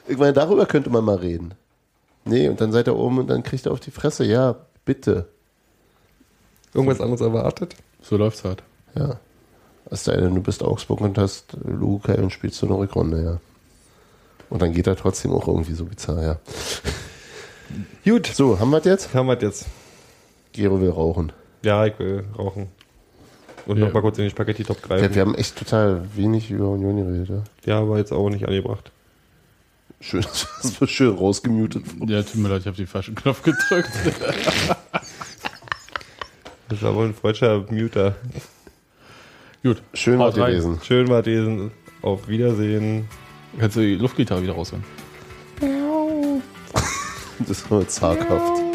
Ich 0.08 0.18
meine, 0.18 0.34
darüber 0.34 0.68
könnte 0.68 0.92
man 0.92 1.04
mal 1.04 1.16
reden. 1.16 1.54
Nee, 2.24 2.50
und 2.50 2.62
dann 2.62 2.72
seid 2.72 2.88
ihr 2.88 2.96
oben 2.96 3.18
und 3.20 3.28
dann 3.32 3.42
kriegt 3.42 3.66
ihr 3.66 3.72
auf 3.72 3.80
die 3.80 3.90
Fresse. 3.92 4.26
Ja, 4.26 4.58
bitte. 4.86 5.28
Irgendwas 6.74 7.02
anderes 7.02 7.22
erwartet? 7.22 7.76
So 8.02 8.18
läuft's 8.18 8.44
halt. 8.44 8.62
Ja. 8.96 9.20
Es 9.90 10.04
sei 10.04 10.18
denn, 10.18 10.36
du 10.36 10.42
bist 10.42 10.64
Augsburg 10.64 11.02
und 11.02 11.18
hast 11.18 11.56
Lukai 11.64 12.18
und 12.18 12.32
spielst 12.32 12.58
so 12.60 12.68
eine 12.68 12.78
Rückrunde, 12.78 13.24
ja. 13.24 13.40
Und 14.50 14.62
dann 14.62 14.74
geht 14.74 14.88
er 14.88 14.96
trotzdem 14.96 15.32
auch 15.32 15.48
irgendwie 15.48 15.74
so 15.74 15.86
bizarr, 15.86 16.22
ja. 16.24 16.40
Gut. 18.06 18.28
So, 18.28 18.60
haben 18.60 18.70
wir 18.72 18.78
das 18.80 18.86
jetzt? 18.86 19.14
Haben 19.14 19.28
wir 19.28 19.36
das 19.36 19.44
jetzt? 19.62 19.66
Gero 20.54 20.80
will 20.82 20.90
rauchen. 20.90 21.32
Ja, 21.64 21.86
ich 21.86 21.98
will 22.00 22.24
rauchen. 22.38 22.68
Und 23.66 23.78
Ja. 23.78 23.86
noch 23.86 23.94
mal 23.94 24.02
kurz 24.02 24.18
in 24.18 24.24
den 24.26 24.32
Spaghetti-Top 24.32 24.78
Wir, 24.84 24.88
greifen. 24.88 25.16
wir 25.16 25.22
haben 25.22 25.36
echt 25.36 25.58
total 25.58 26.04
wenig 26.16 26.50
über 26.52 26.70
Union 26.70 26.96
geredet, 26.98 27.30
ja. 27.30 27.44
Ja, 27.74 27.80
aber 27.82 27.98
jetzt 27.98 28.14
auch 28.14 28.30
nicht 28.30 28.48
angebracht. 28.48 28.92
Schön, 30.00 30.22
das 30.62 30.80
war 30.80 30.88
schön 30.88 31.16
rausgemutet. 31.16 31.84
Ja, 32.06 32.22
tut 32.24 32.36
mir 32.36 32.50
leid, 32.50 32.62
ich 32.62 32.68
habe 32.68 32.78
den 32.78 32.88
falschen 32.88 33.16
Knopf 33.16 33.42
gedrückt. 33.44 33.90
Das 36.70 36.82
war 36.82 36.94
wohl 36.96 37.06
ein 37.06 37.14
freudscher 37.14 37.66
Muter. 37.72 38.16
Gut. 39.64 39.82
Schön 39.94 40.20
war 40.20 40.32
gewesen. 40.32 40.80
Schön 40.84 41.08
war 41.08 41.22
diesen. 41.22 41.72
Auf 42.02 42.28
Wiedersehen. 42.28 43.08
Kannst 43.60 43.76
du 43.76 43.82
die 43.82 43.96
Luftgitarre 43.96 44.44
wieder 44.44 44.54
rausholen? 44.54 44.84
Das 47.48 47.70
war 47.70 47.88
zaghaft. 47.88 48.67